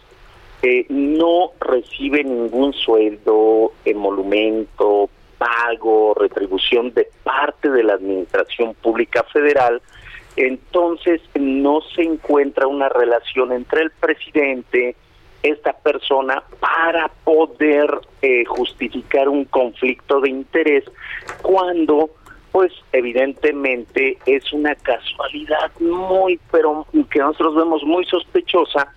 eh, 0.62 0.84
no 0.90 1.52
recibe 1.58 2.22
ningún 2.22 2.74
sueldo, 2.74 3.72
emolumento, 3.84 5.08
pago, 5.38 6.12
retribución 6.14 6.92
de 6.92 7.08
parte 7.24 7.70
de 7.70 7.82
la 7.82 7.94
Administración 7.94 8.74
Pública 8.74 9.24
Federal, 9.32 9.80
entonces 10.46 11.20
no 11.34 11.80
se 11.94 12.02
encuentra 12.02 12.66
una 12.66 12.88
relación 12.88 13.52
entre 13.52 13.82
el 13.82 13.90
presidente, 13.90 14.96
esta 15.42 15.72
persona, 15.72 16.42
para 16.60 17.08
poder 17.24 17.90
eh, 18.22 18.44
justificar 18.44 19.28
un 19.28 19.44
conflicto 19.46 20.20
de 20.20 20.30
interés 20.30 20.84
cuando 21.42 22.10
pues 22.52 22.72
evidentemente 22.92 24.18
es 24.26 24.52
una 24.52 24.74
casualidad 24.74 25.70
muy, 25.78 26.40
pero 26.50 26.84
que 27.10 27.20
nosotros 27.20 27.54
vemos 27.54 27.84
muy 27.84 28.04
sospechosa, 28.06 28.92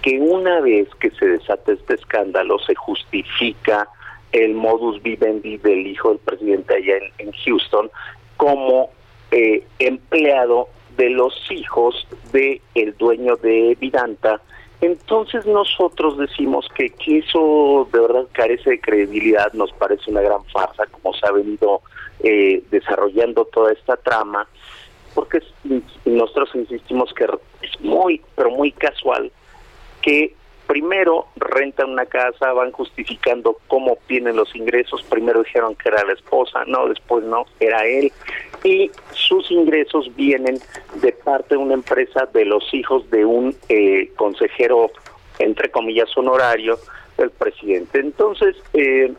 que 0.00 0.18
una 0.18 0.60
vez 0.60 0.88
que 0.98 1.10
se 1.10 1.26
desata 1.26 1.72
este 1.72 1.94
escándalo 1.94 2.58
se 2.60 2.74
justifica 2.74 3.88
el 4.32 4.54
modus 4.54 5.02
vivendi 5.02 5.58
del 5.58 5.86
hijo 5.86 6.10
del 6.10 6.18
presidente 6.18 6.74
allá 6.74 6.94
en 7.18 7.32
Houston 7.32 7.90
como 8.36 8.90
eh, 9.36 9.62
empleado 9.78 10.68
de 10.96 11.10
los 11.10 11.34
hijos 11.50 12.08
de 12.32 12.62
el 12.74 12.96
dueño 12.96 13.36
de 13.36 13.76
Vidanta. 13.78 14.40
Entonces 14.80 15.44
nosotros 15.44 16.16
decimos 16.16 16.66
que, 16.74 16.88
que 16.88 17.18
eso 17.18 17.86
de 17.92 18.00
verdad 18.00 18.26
carece 18.32 18.70
de 18.70 18.80
credibilidad, 18.80 19.52
nos 19.52 19.72
parece 19.74 20.10
una 20.10 20.22
gran 20.22 20.42
farsa, 20.46 20.86
como 20.86 21.12
se 21.12 21.26
ha 21.26 21.32
venido 21.32 21.82
eh, 22.20 22.62
desarrollando 22.70 23.44
toda 23.44 23.72
esta 23.72 23.98
trama, 23.98 24.48
porque 25.14 25.42
nosotros 26.06 26.48
insistimos 26.54 27.12
que 27.12 27.26
es 27.60 27.78
muy, 27.82 28.22
pero 28.36 28.50
muy 28.50 28.72
casual 28.72 29.30
que 30.00 30.34
primero 30.66 31.26
rentan 31.36 31.90
una 31.90 32.06
casa, 32.06 32.52
van 32.52 32.72
justificando 32.72 33.58
cómo 33.68 33.92
obtienen 33.92 34.36
los 34.36 34.54
ingresos, 34.54 35.02
primero 35.04 35.42
dijeron 35.42 35.74
que 35.76 35.88
era 35.88 36.04
la 36.04 36.12
esposa, 36.12 36.64
no, 36.66 36.88
después 36.88 37.24
no, 37.24 37.46
era 37.60 37.84
él, 37.86 38.12
y 38.64 38.90
sus 39.12 39.50
ingresos 39.50 40.14
vienen 40.16 40.58
de 41.00 41.12
parte 41.12 41.54
de 41.54 41.58
una 41.58 41.74
empresa 41.74 42.28
de 42.32 42.44
los 42.44 42.72
hijos 42.74 43.08
de 43.10 43.24
un 43.24 43.54
eh, 43.68 44.10
consejero, 44.16 44.90
entre 45.38 45.70
comillas, 45.70 46.08
honorario 46.16 46.78
del 47.16 47.30
presidente. 47.30 48.00
Entonces, 48.00 48.56
eh, 48.72 49.12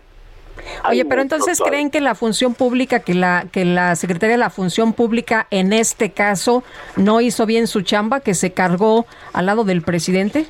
Oye, 0.90 1.06
pero 1.06 1.22
entonces 1.22 1.62
creen 1.62 1.92
que 1.92 2.02
la 2.02 2.16
función 2.16 2.56
pública, 2.56 3.02
que 3.02 3.14
la 3.14 3.46
que 3.52 3.64
la 3.64 3.96
Secretaría 3.96 4.38
de 4.38 4.40
la 4.40 4.50
Función 4.50 4.94
Pública 4.94 5.46
en 5.52 5.72
este 5.72 6.12
caso 6.12 6.64
no 6.96 7.22
hizo 7.22 7.46
bien 7.46 7.68
su 7.68 7.82
chamba, 7.82 8.22
que 8.22 8.34
se 8.34 8.54
cargó 8.54 9.06
al 9.34 9.46
lado 9.46 9.64
del 9.66 9.84
presidente? 9.84 10.48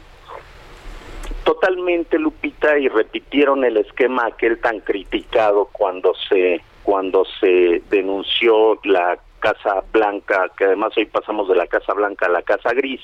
Totalmente, 1.48 2.20
Lupita, 2.20 2.78
y 2.78 2.90
repitieron 2.90 3.64
el 3.64 3.78
esquema 3.78 4.26
aquel 4.26 4.60
tan 4.60 4.82
criticado 4.82 5.70
cuando 5.72 6.14
se 6.28 6.62
cuando 6.84 7.24
se 7.40 7.82
denunció 7.90 8.78
la 8.84 9.18
Casa 9.40 9.82
Blanca, 9.94 10.52
que 10.58 10.66
además 10.66 10.92
hoy 10.98 11.06
pasamos 11.06 11.48
de 11.48 11.56
la 11.56 11.68
Casa 11.68 11.94
Blanca 11.94 12.26
a 12.26 12.32
la 12.32 12.42
Casa 12.42 12.74
Gris, 12.74 13.00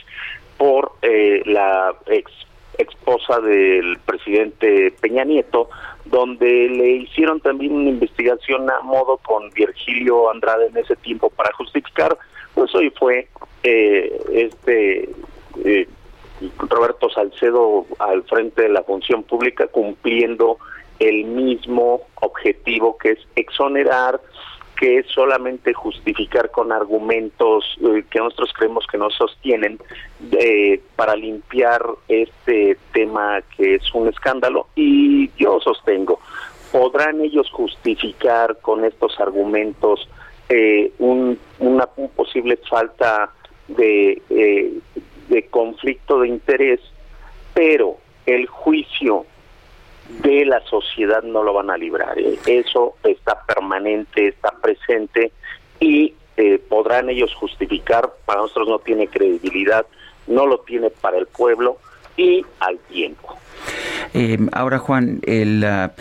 por 0.57 0.91
eh, 1.03 1.41
la 1.45 1.95
ex 2.07 2.29
esposa 2.77 3.39
del 3.39 3.97
presidente 3.99 4.93
Peña 4.99 5.23
Nieto, 5.23 5.69
donde 6.03 6.67
le 6.67 6.89
hicieron 6.97 7.39
también 7.39 7.71
una 7.71 7.91
investigación 7.91 8.69
a 8.69 8.81
modo 8.81 9.19
con 9.19 9.51
Virgilio 9.51 10.29
Andrade 10.29 10.67
en 10.67 10.75
ese 10.75 10.97
tiempo 10.97 11.29
para 11.29 11.53
justificar, 11.53 12.17
pues 12.55 12.75
hoy 12.75 12.89
fue 12.99 13.29
eh, 13.63 14.21
este 14.33 15.09
eh, 15.63 15.87
Roberto 16.57 17.09
Salcedo 17.09 17.85
al 17.99 18.23
frente 18.23 18.63
de 18.63 18.69
la 18.69 18.83
función 18.83 19.23
pública 19.23 19.67
cumpliendo 19.67 20.57
el 20.99 21.25
mismo 21.25 22.01
objetivo 22.15 22.97
que 22.97 23.11
es 23.11 23.19
exonerar, 23.35 24.21
que 24.77 24.99
es 24.99 25.07
solamente 25.07 25.73
justificar 25.73 26.51
con 26.51 26.71
argumentos 26.71 27.63
eh, 27.81 28.03
que 28.09 28.19
nosotros 28.19 28.51
creemos 28.57 28.85
que 28.87 28.97
no 28.97 29.09
sostienen 29.09 29.79
eh, 30.31 30.81
para 30.95 31.15
limpiar 31.15 31.83
este 32.07 32.77
tema 32.91 33.41
que 33.55 33.75
es 33.75 33.93
un 33.93 34.07
escándalo. 34.07 34.67
Y 34.75 35.29
yo 35.37 35.59
sostengo, 35.59 36.19
podrán 36.71 37.21
ellos 37.21 37.49
justificar 37.51 38.57
con 38.61 38.83
estos 38.83 39.19
argumentos 39.19 40.07
eh, 40.49 40.91
un, 40.99 41.37
una 41.59 41.85
posible 41.85 42.57
falta 42.69 43.31
de 43.67 44.21
de 45.33 45.47
conflicto 45.47 46.19
de 46.19 46.27
interés, 46.27 46.79
pero 47.53 47.97
el 48.25 48.45
juicio 48.47 49.25
de 50.21 50.45
la 50.45 50.61
sociedad 50.61 51.23
no 51.23 51.43
lo 51.43 51.53
van 51.53 51.71
a 51.71 51.77
librar. 51.77 52.19
¿eh? 52.19 52.37
Eso 52.45 52.95
está 53.03 53.43
permanente, 53.45 54.27
está 54.27 54.51
presente 54.61 55.31
y 55.79 56.13
eh, 56.37 56.59
podrán 56.69 57.09
ellos 57.09 57.33
justificar, 57.33 58.13
para 58.25 58.41
nosotros 58.41 58.67
no 58.67 58.79
tiene 58.79 59.07
credibilidad, 59.07 59.85
no 60.27 60.45
lo 60.45 60.59
tiene 60.59 60.89
para 60.89 61.17
el 61.17 61.25
pueblo 61.27 61.77
y 62.15 62.45
al 62.59 62.77
tiempo. 62.79 63.35
Eh, 64.13 64.37
ahora, 64.51 64.79
Juan, 64.79 65.19
el, 65.23 65.63
ah, 65.63 65.93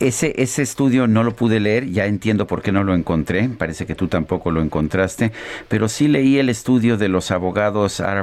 ese, 0.00 0.34
ese 0.36 0.62
estudio 0.62 1.06
no 1.06 1.22
lo 1.22 1.36
pude 1.36 1.60
leer, 1.60 1.90
ya 1.90 2.06
entiendo 2.06 2.46
por 2.46 2.62
qué 2.62 2.72
no 2.72 2.84
lo 2.84 2.94
encontré, 2.94 3.48
parece 3.48 3.86
que 3.86 3.94
tú 3.94 4.08
tampoco 4.08 4.50
lo 4.50 4.62
encontraste, 4.62 5.32
pero 5.68 5.88
sí 5.88 6.08
leí 6.08 6.38
el 6.38 6.48
estudio 6.48 6.96
de 6.96 7.08
los 7.08 7.30
abogados 7.30 8.00
R. 8.00 8.22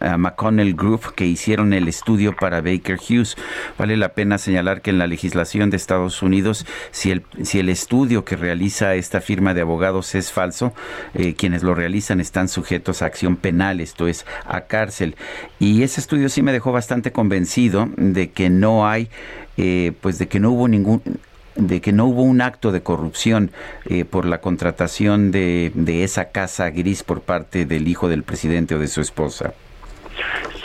Ah, 0.00 0.16
McConnell 0.16 0.74
Group 0.74 1.14
que 1.14 1.26
hicieron 1.26 1.72
el 1.72 1.88
estudio 1.88 2.34
para 2.36 2.60
Baker 2.60 2.98
Hughes. 2.98 3.36
Vale 3.78 3.96
la 3.96 4.10
pena 4.10 4.38
señalar 4.38 4.82
que 4.82 4.90
en 4.90 4.98
la 4.98 5.06
legislación 5.06 5.70
de 5.70 5.76
Estados 5.76 6.22
Unidos, 6.22 6.66
si 6.90 7.10
el, 7.10 7.22
si 7.42 7.58
el 7.58 7.68
estudio 7.68 8.24
que 8.24 8.36
realiza 8.36 8.94
esta 8.94 9.20
firma 9.20 9.54
de 9.54 9.62
abogados 9.62 10.14
es 10.14 10.32
falso, 10.32 10.72
eh, 11.14 11.34
quienes 11.34 11.62
lo 11.62 11.74
realizan 11.74 12.20
están 12.20 12.48
sujetos 12.48 13.02
a 13.02 13.06
acción 13.06 13.36
penal, 13.36 13.80
esto 13.80 14.06
es, 14.08 14.26
a 14.46 14.62
cárcel. 14.62 15.16
Y 15.58 15.82
ese 15.82 16.00
estudio 16.00 16.28
sí 16.28 16.42
me 16.42 16.52
dejó 16.52 16.72
bastante 16.72 17.12
convencido 17.12 17.88
de 18.02 18.30
que 18.30 18.50
no 18.50 18.86
hay, 18.86 19.08
eh, 19.56 19.92
pues 20.00 20.18
de 20.18 20.28
que 20.28 20.40
no 20.40 20.50
hubo 20.50 20.68
ningún 20.68 21.02
de 21.54 21.82
que 21.82 21.92
no 21.92 22.06
hubo 22.06 22.22
un 22.22 22.40
acto 22.40 22.72
de 22.72 22.82
corrupción 22.82 23.50
eh, 23.84 24.06
por 24.06 24.24
la 24.24 24.40
contratación 24.40 25.30
de, 25.32 25.70
de 25.74 26.02
esa 26.02 26.30
casa 26.30 26.70
gris 26.70 27.02
por 27.02 27.20
parte 27.20 27.66
del 27.66 27.88
hijo 27.88 28.08
del 28.08 28.22
presidente 28.22 28.74
o 28.74 28.78
de 28.78 28.88
su 28.88 29.02
esposa. 29.02 29.52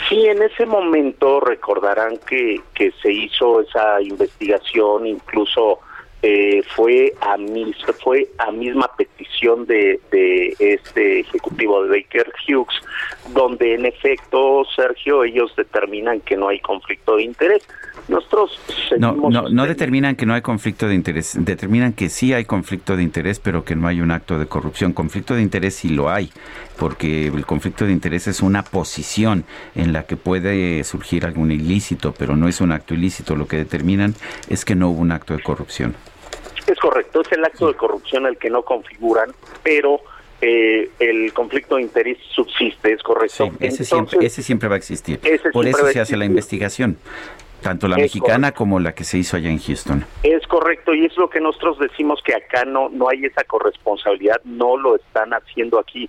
Sí, 0.08 0.24
en 0.24 0.42
ese 0.42 0.64
momento 0.64 1.40
recordarán 1.40 2.18
que, 2.26 2.62
que 2.74 2.92
se 3.02 3.12
hizo 3.12 3.60
esa 3.60 4.00
investigación, 4.00 5.06
incluso 5.06 5.80
eh, 6.22 6.62
fue 6.74 7.12
a 7.20 7.36
mis, 7.36 7.76
fue 8.02 8.28
a 8.38 8.50
misma 8.50 8.90
petición 8.96 9.66
de, 9.66 10.00
de 10.10 10.54
este 10.58 11.20
ejecutivo 11.20 11.84
de 11.84 12.00
Baker 12.00 12.32
Hughes, 12.48 12.74
donde 13.32 13.74
en 13.74 13.86
efecto, 13.86 14.64
Sergio, 14.74 15.22
ellos 15.22 15.54
determinan 15.56 16.20
que 16.20 16.36
no 16.36 16.48
hay 16.48 16.58
conflicto 16.60 17.16
de 17.16 17.22
interés. 17.22 17.66
Nosotros 18.08 18.58
no, 18.98 19.12
no, 19.12 19.48
no 19.48 19.66
determinan 19.66 20.16
que 20.16 20.24
no 20.24 20.34
hay 20.34 20.40
conflicto 20.40 20.88
de 20.88 20.94
interés, 20.94 21.36
determinan 21.38 21.92
que 21.92 22.08
sí 22.08 22.32
hay 22.32 22.46
conflicto 22.46 22.96
de 22.96 23.02
interés, 23.02 23.38
pero 23.38 23.64
que 23.64 23.76
no 23.76 23.86
hay 23.86 24.00
un 24.00 24.10
acto 24.10 24.38
de 24.38 24.46
corrupción. 24.46 24.92
Conflicto 24.92 25.34
de 25.34 25.42
interés 25.42 25.74
sí 25.74 25.90
lo 25.90 26.10
hay, 26.10 26.30
porque 26.78 27.26
el 27.26 27.44
conflicto 27.44 27.84
de 27.84 27.92
interés 27.92 28.26
es 28.26 28.40
una 28.40 28.62
posición 28.62 29.44
en 29.74 29.92
la 29.92 30.04
que 30.04 30.16
puede 30.16 30.82
surgir 30.84 31.26
algún 31.26 31.50
ilícito, 31.50 32.14
pero 32.16 32.36
no 32.36 32.48
es 32.48 32.60
un 32.60 32.72
acto 32.72 32.94
ilícito. 32.94 33.36
Lo 33.36 33.46
que 33.46 33.56
determinan 33.56 34.14
es 34.48 34.64
que 34.64 34.74
no 34.74 34.90
hubo 34.90 35.00
un 35.00 35.12
acto 35.12 35.34
de 35.34 35.42
corrupción. 35.42 35.94
Es 36.66 36.78
correcto, 36.78 37.22
es 37.22 37.32
el 37.32 37.44
acto 37.44 37.66
de 37.66 37.74
corrupción 37.74 38.26
el 38.26 38.36
que 38.36 38.50
no 38.50 38.62
configuran, 38.62 39.30
pero 39.62 40.00
eh, 40.40 40.90
el 41.00 41.32
conflicto 41.32 41.76
de 41.76 41.82
interés 41.82 42.18
subsiste, 42.34 42.92
es 42.92 43.02
correcto. 43.02 43.50
ese, 43.58 43.84
siempre, 43.84 44.18
ese 44.24 44.42
siempre 44.42 44.68
va 44.68 44.76
a 44.76 44.78
existir. 44.78 45.18
Por 45.52 45.66
eso 45.66 45.86
se 45.88 46.00
hace 46.00 46.16
la 46.16 46.26
investigación, 46.26 46.98
tanto 47.62 47.88
la 47.88 47.96
mexicana 47.96 48.52
como 48.52 48.78
la 48.78 48.94
que 48.94 49.04
se 49.04 49.18
hizo 49.18 49.36
allá 49.36 49.50
en 49.50 49.58
Houston. 49.58 50.04
Es 50.22 50.46
correcto, 50.46 50.94
y 50.94 51.06
es 51.06 51.16
lo 51.16 51.28
que 51.28 51.40
nosotros 51.40 51.78
decimos 51.78 52.20
que 52.22 52.34
acá 52.34 52.64
no, 52.64 52.88
no 52.90 53.08
hay 53.08 53.24
esa 53.24 53.44
corresponsabilidad, 53.44 54.40
no 54.44 54.76
lo 54.76 54.96
están 54.96 55.32
haciendo 55.32 55.78
aquí 55.78 56.08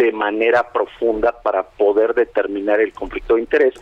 de 0.00 0.12
manera 0.12 0.72
profunda 0.72 1.32
para 1.42 1.62
poder 1.62 2.14
determinar 2.14 2.80
el 2.80 2.92
conflicto 2.94 3.34
de 3.34 3.42
interés. 3.42 3.74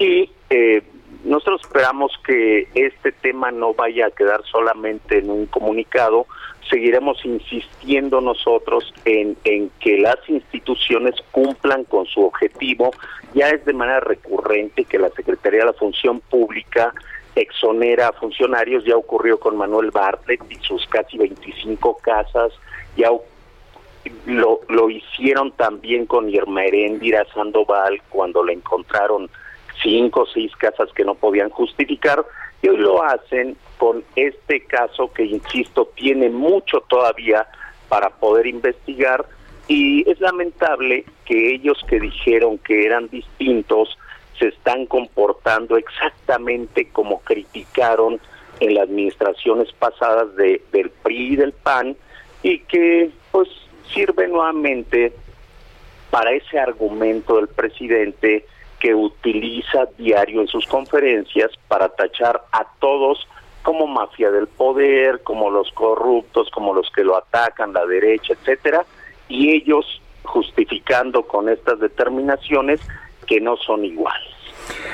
Y 0.00 0.28
eh, 0.50 0.82
nosotros 1.22 1.60
esperamos 1.62 2.12
que 2.26 2.66
este 2.74 3.12
tema 3.12 3.52
no 3.52 3.72
vaya 3.74 4.06
a 4.06 4.10
quedar 4.10 4.42
solamente 4.50 5.18
en 5.18 5.30
un 5.30 5.46
comunicado, 5.46 6.26
seguiremos 6.68 7.24
insistiendo 7.24 8.20
nosotros 8.20 8.92
en, 9.04 9.36
en 9.44 9.70
que 9.78 9.98
las 9.98 10.16
instituciones 10.28 11.14
cumplan 11.30 11.84
con 11.84 12.06
su 12.06 12.22
objetivo, 12.24 12.90
ya 13.34 13.50
es 13.50 13.64
de 13.64 13.72
manera 13.72 14.00
recurrente 14.00 14.84
que 14.84 14.98
la 14.98 15.10
Secretaría 15.10 15.60
de 15.60 15.66
la 15.66 15.72
Función 15.74 16.20
Pública 16.20 16.92
exonera 17.36 18.08
a 18.08 18.12
funcionarios, 18.12 18.84
ya 18.84 18.96
ocurrió 18.96 19.38
con 19.38 19.56
Manuel 19.56 19.92
Bartlett 19.92 20.40
y 20.50 20.56
sus 20.56 20.84
casi 20.88 21.16
25 21.16 21.98
casas, 21.98 22.52
ya 22.96 23.10
lo, 24.26 24.60
lo 24.68 24.90
hicieron 24.90 25.52
también 25.52 26.06
con 26.06 26.30
Irma 26.30 26.64
Heréndira 26.64 27.26
Sandoval 27.34 28.00
cuando 28.08 28.44
le 28.44 28.54
encontraron 28.54 29.28
cinco 29.82 30.22
o 30.22 30.26
seis 30.26 30.54
casas 30.56 30.90
que 30.94 31.04
no 31.04 31.14
podían 31.14 31.50
justificar 31.50 32.24
y 32.62 32.68
hoy 32.68 32.76
lo 32.76 33.02
hacen 33.02 33.56
con 33.78 34.04
este 34.16 34.64
caso 34.64 35.12
que, 35.12 35.24
insisto, 35.24 35.90
tiene 35.94 36.28
mucho 36.28 36.82
todavía 36.82 37.46
para 37.88 38.10
poder 38.10 38.46
investigar 38.46 39.24
y 39.68 40.08
es 40.10 40.20
lamentable 40.20 41.04
que 41.24 41.54
ellos 41.54 41.78
que 41.88 42.00
dijeron 42.00 42.58
que 42.58 42.84
eran 42.84 43.08
distintos 43.08 43.96
se 44.38 44.48
están 44.48 44.86
comportando 44.86 45.76
exactamente 45.76 46.88
como 46.90 47.20
criticaron 47.20 48.20
en 48.60 48.74
las 48.74 48.84
administraciones 48.84 49.72
pasadas 49.72 50.34
de, 50.36 50.62
del 50.72 50.90
PRI 50.90 51.32
y 51.32 51.36
del 51.36 51.52
PAN 51.52 51.96
y 52.42 52.58
que 52.60 53.10
pues 53.32 53.48
sirve 53.92 54.28
nuevamente 54.28 55.12
para 56.10 56.32
ese 56.32 56.58
argumento 56.58 57.36
del 57.36 57.48
presidente 57.48 58.46
que 58.80 58.94
utiliza 58.94 59.86
diario 59.98 60.40
en 60.40 60.48
sus 60.48 60.66
conferencias 60.66 61.50
para 61.68 61.88
tachar 61.90 62.42
a 62.52 62.66
todos 62.80 63.28
como 63.62 63.86
mafia 63.86 64.30
del 64.30 64.46
poder, 64.46 65.22
como 65.22 65.50
los 65.50 65.70
corruptos, 65.72 66.50
como 66.50 66.72
los 66.72 66.90
que 66.90 67.04
lo 67.04 67.16
atacan, 67.16 67.72
la 67.72 67.84
derecha, 67.84 68.32
etcétera, 68.32 68.86
y 69.28 69.50
ellos 69.50 70.00
justificando 70.24 71.22
con 71.22 71.48
estas 71.48 71.78
determinaciones 71.78 72.80
que 73.26 73.40
no 73.40 73.56
son 73.56 73.84
iguales. 73.84 74.28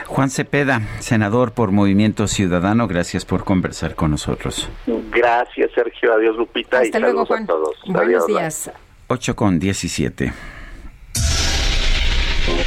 Juan 0.06 0.30
Cepeda, 0.30 0.80
senador 1.00 1.52
por 1.52 1.70
Movimiento 1.70 2.26
Ciudadano, 2.26 2.88
gracias 2.88 3.24
por 3.24 3.44
conversar 3.44 3.94
con 3.94 4.10
nosotros. 4.10 4.68
Gracias, 5.10 5.70
Sergio. 5.74 6.14
Adiós, 6.14 6.36
Lupita. 6.36 6.80
Hasta 6.80 6.98
luego, 6.98 7.26
Juan. 7.26 7.44
a 7.44 7.46
todos. 7.46 7.76
Buenos 7.86 8.26
días. 8.26 8.70
8 9.08 9.36
con 9.36 9.58
17. 9.58 10.32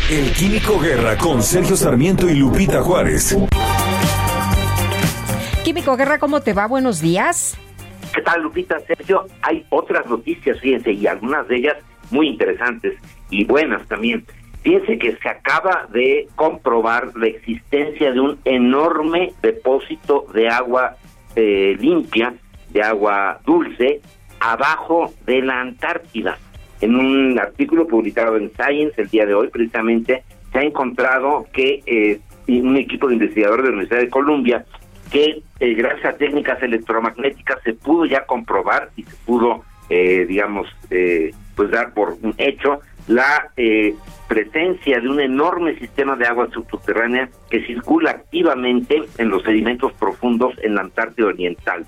El 0.10 0.32
Químico 0.32 0.80
Guerra 0.80 1.18
con 1.18 1.44
Sergio 1.44 1.76
Sarmiento 1.76 2.30
y 2.30 2.36
Lupita 2.36 2.82
Juárez. 2.82 3.38
Químico 5.64 5.98
Guerra, 5.98 6.18
¿cómo 6.18 6.42
te 6.42 6.54
va? 6.54 6.66
Buenos 6.66 7.02
días. 7.02 7.58
¿Qué 8.14 8.22
tal, 8.22 8.42
Lupita? 8.42 8.80
Sergio, 8.88 9.26
hay 9.42 9.66
otras 9.70 10.08
noticias, 10.08 10.60
fíjense, 10.62 10.94
y 10.94 11.06
algunas 11.08 11.48
de 11.48 11.58
ellas 11.58 11.76
muy 12.10 12.30
interesantes 12.30 12.98
y 13.30 13.44
buenas 13.44 13.86
también. 13.88 14.26
Fíjense 14.64 14.98
que 14.98 15.18
se 15.18 15.30
acaba 15.30 15.88
de 15.92 16.28
comprobar 16.36 17.16
la 17.16 17.28
existencia 17.28 18.12
de 18.12 18.20
un 18.20 18.40
enorme 18.46 19.34
depósito 19.42 20.26
de 20.34 20.50
agua 20.50 20.96
eh, 21.36 21.76
limpia, 21.80 22.34
de 22.70 22.82
agua 22.82 23.40
dulce, 23.46 24.02
abajo 24.40 25.14
de 25.26 25.42
la 25.42 25.62
Antártida. 25.62 26.38
En 26.82 26.96
un 26.96 27.38
artículo 27.40 27.88
publicado 27.88 28.38
en 28.38 28.52
Science 28.52 29.02
el 29.02 29.10
día 29.10 29.26
de 29.26 29.34
hoy, 29.34 29.50
precisamente, 29.50 30.24
se 30.52 30.60
ha 30.60 30.64
encontrado 30.64 31.48
que 31.52 31.84
eh, 31.86 32.20
un 32.48 32.78
equipo 32.78 33.08
de 33.08 33.16
investigadores 33.16 33.64
de 33.64 33.70
la 33.70 33.76
Universidad 33.76 34.02
de 34.02 34.10
Columbia, 34.10 34.66
que 35.12 35.42
eh, 35.60 35.74
gracias 35.74 36.14
a 36.14 36.18
técnicas 36.18 36.62
electromagnéticas 36.64 37.60
se 37.64 37.74
pudo 37.74 38.06
ya 38.06 38.26
comprobar 38.26 38.90
y 38.96 39.04
se 39.04 39.16
pudo, 39.26 39.64
digamos, 39.90 40.68
pues 41.56 41.72
dar 41.72 41.94
por 41.94 42.16
un 42.22 42.34
hecho 42.38 42.80
la 43.10 43.50
eh, 43.58 43.96
presencia 44.28 45.00
de 45.00 45.10
un 45.10 45.20
enorme 45.20 45.76
sistema 45.80 46.16
de 46.16 46.28
agua 46.28 46.48
subterránea 46.52 47.28
que 47.50 47.66
circula 47.66 48.12
activamente 48.12 49.02
en 49.18 49.30
los 49.30 49.42
sedimentos 49.42 49.92
profundos 49.94 50.54
en 50.62 50.76
la 50.76 50.82
Antártida 50.82 51.26
Oriental. 51.26 51.88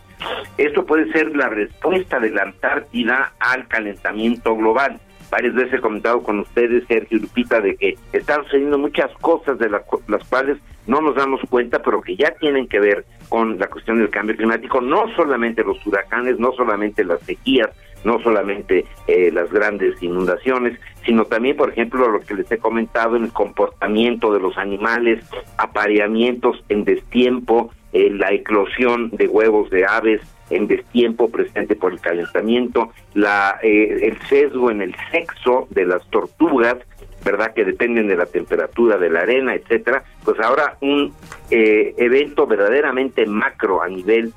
Esto 0.57 0.83
puede 0.83 1.11
ser 1.11 1.35
la 1.35 1.47
respuesta 1.47 2.19
de 2.19 2.31
la 2.31 2.41
Antártida 2.41 3.33
al 3.39 3.67
calentamiento 3.67 4.55
global. 4.55 4.99
Varias 5.29 5.53
veces 5.53 5.75
he 5.75 5.81
comentado 5.81 6.23
con 6.23 6.39
ustedes, 6.39 6.85
Sergio 6.87 7.19
Lupita, 7.19 7.61
de 7.61 7.75
que 7.75 7.95
están 8.11 8.43
sucediendo 8.45 8.79
muchas 8.79 9.11
cosas 9.21 9.59
de 9.59 9.69
las 9.69 9.83
cuales 10.27 10.57
no 10.87 11.01
nos 11.01 11.15
damos 11.15 11.39
cuenta, 11.49 11.83
pero 11.83 12.01
que 12.01 12.15
ya 12.15 12.31
tienen 12.39 12.67
que 12.67 12.79
ver 12.79 13.05
con 13.29 13.59
la 13.59 13.67
cuestión 13.67 13.99
del 13.99 14.09
cambio 14.09 14.35
climático, 14.35 14.81
no 14.81 15.05
solamente 15.15 15.63
los 15.63 15.85
huracanes, 15.85 16.39
no 16.39 16.51
solamente 16.53 17.05
las 17.05 17.21
sequías, 17.21 17.69
no 18.03 18.21
solamente 18.21 18.85
eh, 19.07 19.31
las 19.31 19.51
grandes 19.51 20.01
inundaciones, 20.01 20.79
sino 21.05 21.25
también, 21.25 21.55
por 21.55 21.69
ejemplo, 21.69 22.07
lo 22.09 22.19
que 22.19 22.33
les 22.33 22.51
he 22.51 22.57
comentado 22.57 23.15
en 23.15 23.25
el 23.25 23.33
comportamiento 23.33 24.33
de 24.33 24.39
los 24.39 24.57
animales, 24.57 25.23
apareamientos 25.57 26.63
en 26.69 26.83
destiempo, 26.83 27.71
eh, 27.93 28.09
la 28.11 28.31
eclosión 28.31 29.09
de 29.11 29.27
huevos 29.27 29.69
de 29.69 29.85
aves 29.85 30.21
en 30.49 30.67
destiempo 30.67 31.29
presente 31.29 31.75
por 31.75 31.93
el 31.93 31.99
calentamiento, 31.99 32.91
la, 33.13 33.59
eh, 33.63 34.07
el 34.07 34.17
sesgo 34.27 34.69
en 34.71 34.81
el 34.81 34.95
sexo 35.11 35.67
de 35.69 35.85
las 35.85 36.05
tortugas, 36.09 36.77
verdad 37.23 37.53
que 37.53 37.63
dependen 37.63 38.07
de 38.07 38.15
la 38.15 38.25
temperatura 38.25 38.97
de 38.97 39.09
la 39.09 39.21
arena, 39.21 39.53
etcétera. 39.53 40.03
Pues 40.25 40.39
ahora 40.39 40.77
un 40.81 41.13
evento 41.51 42.47
verdaderamente 42.47 43.27
macro 43.27 43.83
a 43.83 43.87
nivel 43.87 44.33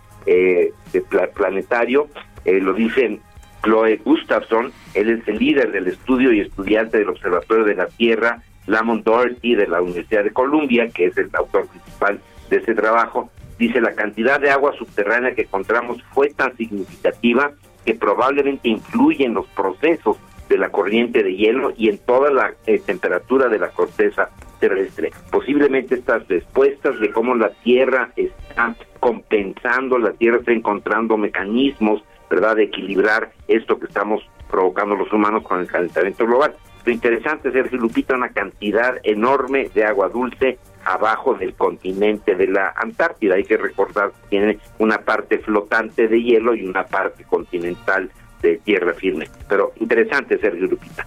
planetario, 1.35 2.09
lo 2.45 2.75
dicen 2.75 3.21
Chloe 3.65 4.01
Gustafson, 4.05 4.73
él 4.93 5.11
es 5.11 5.27
el 5.27 5.39
líder 5.39 5.73
del 5.73 5.89
estudio 5.89 6.33
y 6.33 6.41
estudiante 6.41 6.99
del 6.99 7.09
Observatorio 7.09 7.65
de 7.65 7.75
la 7.75 7.87
Tierra, 7.87 8.43
Lamont 8.67 9.05
Doherty 9.05 9.55
de 9.55 9.67
la 9.67 9.81
Universidad 9.81 10.23
de 10.23 10.33
Columbia, 10.33 10.89
que 10.91 11.07
es 11.07 11.17
el 11.17 11.31
autor 11.33 11.67
principal 11.69 12.21
de 12.51 12.57
este 12.59 12.75
trabajo, 12.75 13.31
dice 13.59 13.81
la 13.81 13.95
cantidad 13.95 14.39
de 14.39 14.51
agua 14.51 14.75
subterránea 14.77 15.35
que 15.35 15.43
encontramos 15.43 16.03
fue 16.13 16.29
tan 16.29 16.57
significativa 16.57 17.53
que 17.85 17.95
probablemente 17.95 18.69
influye 18.69 19.25
en 19.25 19.35
los 19.35 19.47
procesos 19.49 20.19
de 20.49 20.59
la 20.59 20.69
corriente 20.69 21.23
de 21.23 21.35
hielo 21.35 21.73
y 21.77 21.89
en 21.89 21.99
toda 21.99 22.31
la 22.31 22.53
eh, 22.67 22.79
temperatura 22.85 23.49
de 23.49 23.59
la 23.59 23.71
corteza 23.71 24.29
terrestre. 24.61 25.11
Posiblemente 25.31 25.95
estas 25.95 26.27
respuestas 26.29 26.99
de 27.01 27.11
cómo 27.11 27.35
la 27.35 27.51
Tierra 27.51 28.13
está 28.17 28.75
compensando, 29.01 29.99
la 29.99 30.13
Tierra 30.13 30.39
está 30.39 30.53
encontrando 30.53 31.17
mecanismos 31.17 32.03
¿verdad?, 32.31 32.57
de 32.57 32.65
equilibrar 32.65 33.33
esto 33.49 33.79
que 33.79 33.87
estamos 33.87 34.23
provocando 34.51 34.95
los 34.95 35.13
humanos 35.13 35.43
con 35.43 35.61
el 35.61 35.67
calentamiento 35.67 36.27
global. 36.27 36.55
Lo 36.85 36.93
interesante, 36.93 37.51
Sergio 37.51 37.79
Lupita, 37.79 38.15
una 38.15 38.29
cantidad 38.29 38.97
enorme 39.03 39.71
de 39.75 39.85
agua 39.85 40.09
dulce 40.09 40.59
abajo 40.85 41.35
del 41.35 41.55
continente 41.55 42.35
de 42.35 42.47
la 42.47 42.75
Antártida. 42.77 43.37
Hay 43.37 43.45
que 43.45 43.57
recordar 43.57 44.11
que 44.11 44.29
tiene 44.29 44.59
una 44.79 44.99
parte 44.99 45.39
flotante 45.39 46.09
de 46.09 46.23
hielo 46.23 46.55
y 46.55 46.67
una 46.67 46.85
parte 46.85 47.25
continental 47.25 48.11
de 48.43 48.59
tierra 48.59 48.93
firme. 48.93 49.29
Pero 49.49 49.73
interesante, 49.81 50.39
Sergio 50.39 50.67
Lupita. 50.67 51.07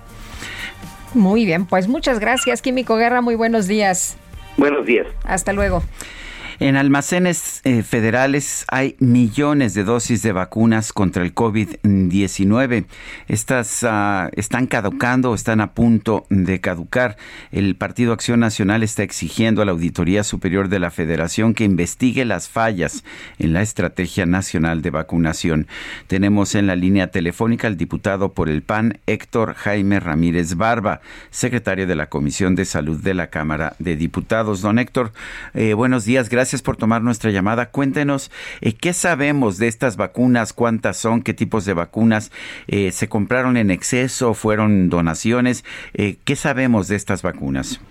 Muy 1.14 1.46
bien, 1.46 1.66
pues 1.66 1.88
muchas 1.88 2.20
gracias, 2.20 2.62
Químico 2.62 2.96
Guerra. 2.96 3.22
Muy 3.22 3.36
buenos 3.36 3.68
días. 3.68 4.18
Buenos 4.58 4.86
días. 4.86 5.08
Hasta 5.24 5.54
luego. 5.54 5.84
En 6.60 6.76
almacenes 6.76 7.62
eh, 7.66 7.84
federales 7.84 8.66
hay 8.70 8.96
millones 8.98 9.76
de 9.76 9.84
dosis 9.84 10.24
de 10.24 10.32
vacunas 10.32 10.92
contra 10.92 11.22
el 11.22 11.36
COVID-19. 11.36 12.86
Estas 13.28 13.84
ah, 13.84 14.32
están 14.34 14.66
caducando 14.66 15.30
o 15.30 15.36
están 15.36 15.62
a 15.62 15.76
punto 15.76 16.26
de 16.32 16.60
caducar. 16.60 17.16
El 17.52 17.76
Partido 17.76 18.12
Acción 18.12 18.40
Nacional 18.40 18.82
está 18.82 19.04
exigiendo 19.04 19.62
a 19.62 19.66
la 19.66 19.72
Auditoría 19.72 20.24
Superior 20.24 20.68
de 20.68 20.80
la 20.80 20.90
Federación 20.90 21.54
que 21.54 21.64
investigue 21.64 22.26
las 22.26 22.50
fallas 22.50 23.04
en 23.38 23.54
la 23.54 23.62
Estrategia 23.62 24.26
Nacional 24.26 24.82
de 24.82 24.90
Vacunación. 24.90 25.68
Tenemos 26.08 26.56
en 26.56 26.66
la 26.66 26.76
línea 26.76 27.12
telefónica 27.12 27.68
al 27.68 27.78
diputado 27.78 28.34
por 28.34 28.50
el 28.50 28.64
PAN, 28.64 28.98
Héctor 29.06 29.54
Jaime 29.54 30.00
Ramírez 30.00 30.56
Barba, 30.56 31.02
secretario 31.30 31.86
de 31.86 31.96
la 31.96 32.10
Comisión 32.10 32.56
de 32.56 32.66
Salud 32.66 33.00
de 33.00 33.14
la 33.14 33.28
Cámara 33.28 33.76
de 33.78 33.96
Diputados. 33.96 34.62
Don 34.62 34.80
Héctor, 34.80 35.12
eh, 35.54 35.76
buenos 35.76 36.04
días. 36.04 36.30
Gracias 36.30 36.47
gracias 36.48 36.62
por 36.62 36.78
tomar 36.78 37.02
nuestra 37.02 37.30
llamada. 37.30 37.72
Cuéntenos 37.72 38.32
eh, 38.62 38.72
qué 38.72 38.94
sabemos 38.94 39.58
de 39.58 39.68
estas 39.68 39.98
vacunas, 39.98 40.54
cuántas 40.54 40.96
son, 40.96 41.22
qué 41.22 41.34
tipos 41.34 41.66
de 41.66 41.74
vacunas 41.74 42.32
eh, 42.70 42.92
se 42.92 43.10
compraron 43.10 43.58
en 43.58 43.70
exceso, 43.70 44.34
fueron 44.34 44.88
donaciones. 44.88 45.66
Eh, 45.94 46.16
¿Qué 46.24 46.38
sabemos 46.38 46.88
de 46.88 46.96
estas 46.96 47.22
vacunas? 47.22 47.82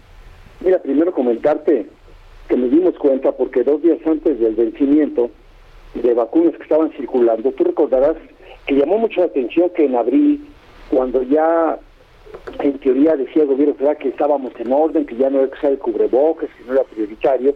Mira, 0.64 0.78
primero 0.78 1.12
comentarte 1.12 1.86
que 2.48 2.56
nos 2.56 2.70
dimos 2.70 2.94
cuenta 2.94 3.30
porque 3.32 3.62
dos 3.62 3.82
días 3.82 3.98
antes 4.06 4.40
del 4.40 4.54
vencimiento 4.54 5.30
de 5.92 6.14
vacunas 6.14 6.54
que 6.56 6.62
estaban 6.62 6.90
circulando, 6.92 7.52
tú 7.52 7.64
recordarás 7.64 8.16
que 8.66 8.74
llamó 8.74 8.96
mucho 8.96 9.20
la 9.20 9.26
atención 9.26 9.68
que 9.76 9.84
en 9.84 9.96
abril, 9.96 10.46
cuando 10.88 11.22
ya 11.24 11.78
en 12.60 12.78
teoría 12.78 13.16
decía 13.16 13.42
el 13.42 13.48
gobierno 13.48 13.74
que 14.00 14.08
estábamos 14.08 14.52
en 14.58 14.72
orden, 14.72 15.04
que 15.04 15.16
ya 15.16 15.28
no 15.28 15.42
era 15.42 15.68
el 15.68 15.78
cubrebocas, 15.78 16.48
que 16.56 16.64
no 16.64 16.72
era 16.72 16.84
prioritario, 16.84 17.54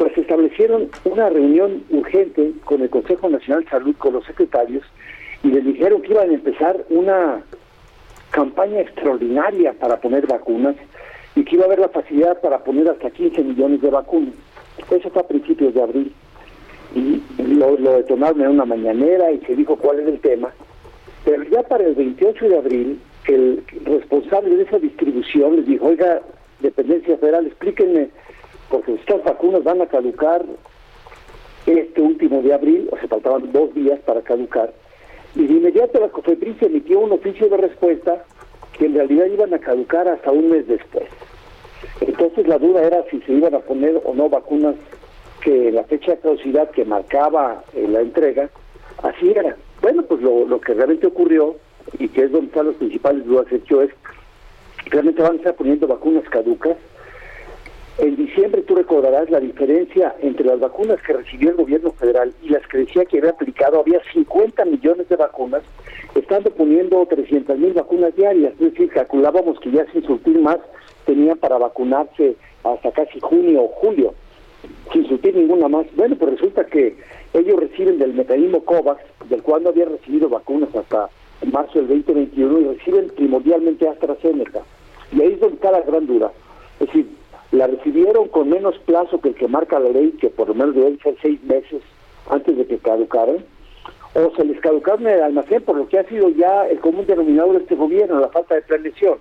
pues 0.00 0.16
establecieron 0.16 0.88
una 1.04 1.28
reunión 1.28 1.84
urgente 1.90 2.52
con 2.64 2.80
el 2.80 2.88
Consejo 2.88 3.28
Nacional 3.28 3.64
de 3.64 3.70
Salud, 3.70 3.94
con 3.98 4.14
los 4.14 4.24
secretarios, 4.24 4.82
y 5.42 5.48
les 5.48 5.62
dijeron 5.62 6.00
que 6.00 6.12
iban 6.12 6.30
a 6.30 6.32
empezar 6.32 6.86
una 6.88 7.42
campaña 8.30 8.80
extraordinaria 8.80 9.74
para 9.74 10.00
poner 10.00 10.26
vacunas 10.26 10.74
y 11.36 11.44
que 11.44 11.56
iba 11.56 11.64
a 11.64 11.66
haber 11.66 11.80
la 11.80 11.90
facilidad 11.90 12.40
para 12.40 12.64
poner 12.64 12.88
hasta 12.88 13.10
15 13.10 13.42
millones 13.42 13.82
de 13.82 13.90
vacunas. 13.90 14.32
Eso 14.90 15.10
fue 15.10 15.20
a 15.20 15.28
principios 15.28 15.74
de 15.74 15.82
abril. 15.82 16.14
Y 16.94 17.22
lo, 17.36 17.76
lo 17.76 17.98
detonaron 17.98 18.40
en 18.40 18.48
una 18.48 18.64
mañanera 18.64 19.30
y 19.32 19.40
se 19.40 19.54
dijo 19.54 19.76
cuál 19.76 20.00
es 20.00 20.08
el 20.08 20.20
tema. 20.20 20.50
Pero 21.26 21.42
ya 21.42 21.62
para 21.62 21.84
el 21.84 21.94
28 21.94 22.48
de 22.48 22.56
abril, 22.56 23.00
el 23.26 23.62
responsable 23.84 24.56
de 24.56 24.62
esa 24.62 24.78
distribución 24.78 25.56
les 25.56 25.66
dijo, 25.66 25.88
oiga, 25.88 26.22
dependencia 26.60 27.18
federal, 27.18 27.46
explíquenme 27.46 28.08
porque 28.70 28.94
estas 28.94 29.22
vacunas 29.24 29.64
van 29.64 29.82
a 29.82 29.86
caducar 29.86 30.44
este 31.66 32.00
último 32.00 32.40
de 32.42 32.54
abril, 32.54 32.88
o 32.90 32.96
se 32.98 33.08
faltaban 33.08 33.52
dos 33.52 33.74
días 33.74 34.00
para 34.00 34.22
caducar, 34.22 34.72
y 35.34 35.46
de 35.46 35.54
inmediato 35.54 36.00
la 36.00 36.08
COFEPRIS 36.08 36.62
emitió 36.62 37.00
un 37.00 37.12
oficio 37.12 37.48
de 37.48 37.56
respuesta 37.56 38.24
que 38.78 38.86
en 38.86 38.94
realidad 38.94 39.26
iban 39.26 39.52
a 39.52 39.58
caducar 39.58 40.08
hasta 40.08 40.32
un 40.32 40.50
mes 40.50 40.66
después. 40.66 41.04
Entonces 42.00 42.48
la 42.48 42.58
duda 42.58 42.82
era 42.82 43.04
si 43.10 43.20
se 43.22 43.32
iban 43.32 43.54
a 43.54 43.60
poner 43.60 44.00
o 44.04 44.14
no 44.14 44.28
vacunas 44.28 44.74
que 45.42 45.70
la 45.70 45.84
fecha 45.84 46.12
de 46.12 46.18
caducidad 46.18 46.70
que 46.70 46.84
marcaba 46.84 47.62
eh, 47.74 47.86
la 47.88 48.00
entrega, 48.00 48.50
así 49.02 49.30
era. 49.30 49.56
Bueno, 49.80 50.02
pues 50.02 50.20
lo, 50.20 50.46
lo 50.46 50.60
que 50.60 50.74
realmente 50.74 51.06
ocurrió, 51.06 51.56
y 51.98 52.08
que 52.08 52.24
es 52.24 52.32
donde 52.32 52.48
están 52.48 52.66
los 52.66 52.76
principales 52.76 53.24
dudas 53.24 53.50
hecho, 53.50 53.82
es 53.82 53.90
realmente 54.86 55.22
van 55.22 55.32
a 55.32 55.36
estar 55.36 55.54
poniendo 55.54 55.86
vacunas 55.86 56.24
caducas, 56.28 56.76
en 58.00 58.16
diciembre 58.16 58.62
tú 58.62 58.74
recordarás 58.74 59.28
la 59.28 59.40
diferencia 59.40 60.14
entre 60.20 60.46
las 60.46 60.58
vacunas 60.58 61.02
que 61.02 61.12
recibió 61.12 61.50
el 61.50 61.56
gobierno 61.56 61.92
federal 61.92 62.32
y 62.42 62.48
las 62.48 62.66
que 62.66 62.78
decía 62.78 63.04
que 63.04 63.18
había 63.18 63.30
aplicado. 63.30 63.80
Había 63.80 64.00
50 64.14 64.64
millones 64.64 65.06
de 65.10 65.16
vacunas, 65.16 65.62
estando 66.14 66.50
poniendo 66.50 67.04
300 67.04 67.58
mil 67.58 67.74
vacunas 67.74 68.16
diarias. 68.16 68.54
Es 68.54 68.72
decir, 68.72 68.88
calculábamos 68.88 69.60
que 69.60 69.70
ya 69.70 69.84
sin 69.92 70.02
surtir 70.04 70.38
más 70.38 70.58
tenían 71.04 71.36
para 71.36 71.58
vacunarse 71.58 72.36
hasta 72.64 72.90
casi 72.92 73.20
junio 73.20 73.64
o 73.64 73.68
julio, 73.68 74.14
sin 74.94 75.06
surtir 75.06 75.36
ninguna 75.36 75.68
más. 75.68 75.86
Bueno, 75.94 76.16
pues 76.16 76.32
resulta 76.32 76.64
que 76.64 76.96
ellos 77.34 77.60
reciben 77.60 77.98
del 77.98 78.14
mecanismo 78.14 78.64
COVAX, 78.64 79.02
del 79.28 79.42
cual 79.42 79.62
no 79.62 79.68
habían 79.68 79.90
recibido 79.90 80.30
vacunas 80.30 80.74
hasta 80.74 81.10
marzo 81.52 81.80
del 81.80 81.88
2021, 81.88 82.60
y 82.60 82.64
reciben 82.78 83.10
primordialmente 83.14 83.86
AstraZeneca. 83.86 84.62
Y 85.12 85.20
ahí 85.20 85.32
es 85.34 85.40
donde 85.40 85.56
está 85.56 85.70
la 85.70 85.82
gran 85.82 86.06
duda 86.06 86.32
la 87.52 87.66
recibieron 87.66 88.28
con 88.28 88.48
menos 88.48 88.78
plazo 88.80 89.20
que 89.20 89.30
el 89.30 89.34
que 89.34 89.48
marca 89.48 89.80
la 89.80 89.90
ley, 89.90 90.12
que 90.20 90.30
por 90.30 90.48
lo 90.48 90.54
menos 90.54 90.74
deben 90.74 90.98
ser 91.00 91.16
seis 91.20 91.42
meses 91.42 91.82
antes 92.30 92.56
de 92.56 92.66
que 92.66 92.78
caducaran, 92.78 93.44
o 94.14 94.34
se 94.36 94.44
les 94.44 94.60
caducaron 94.60 95.06
en 95.06 95.14
el 95.14 95.22
almacén, 95.22 95.62
por 95.62 95.76
lo 95.76 95.88
que 95.88 95.98
ha 95.98 96.04
sido 96.04 96.28
ya 96.30 96.66
el 96.68 96.78
común 96.80 97.06
denominador 97.06 97.56
de 97.56 97.62
este 97.62 97.74
gobierno, 97.74 98.20
la 98.20 98.28
falta 98.28 98.54
de 98.54 98.62
planeación. 98.62 99.18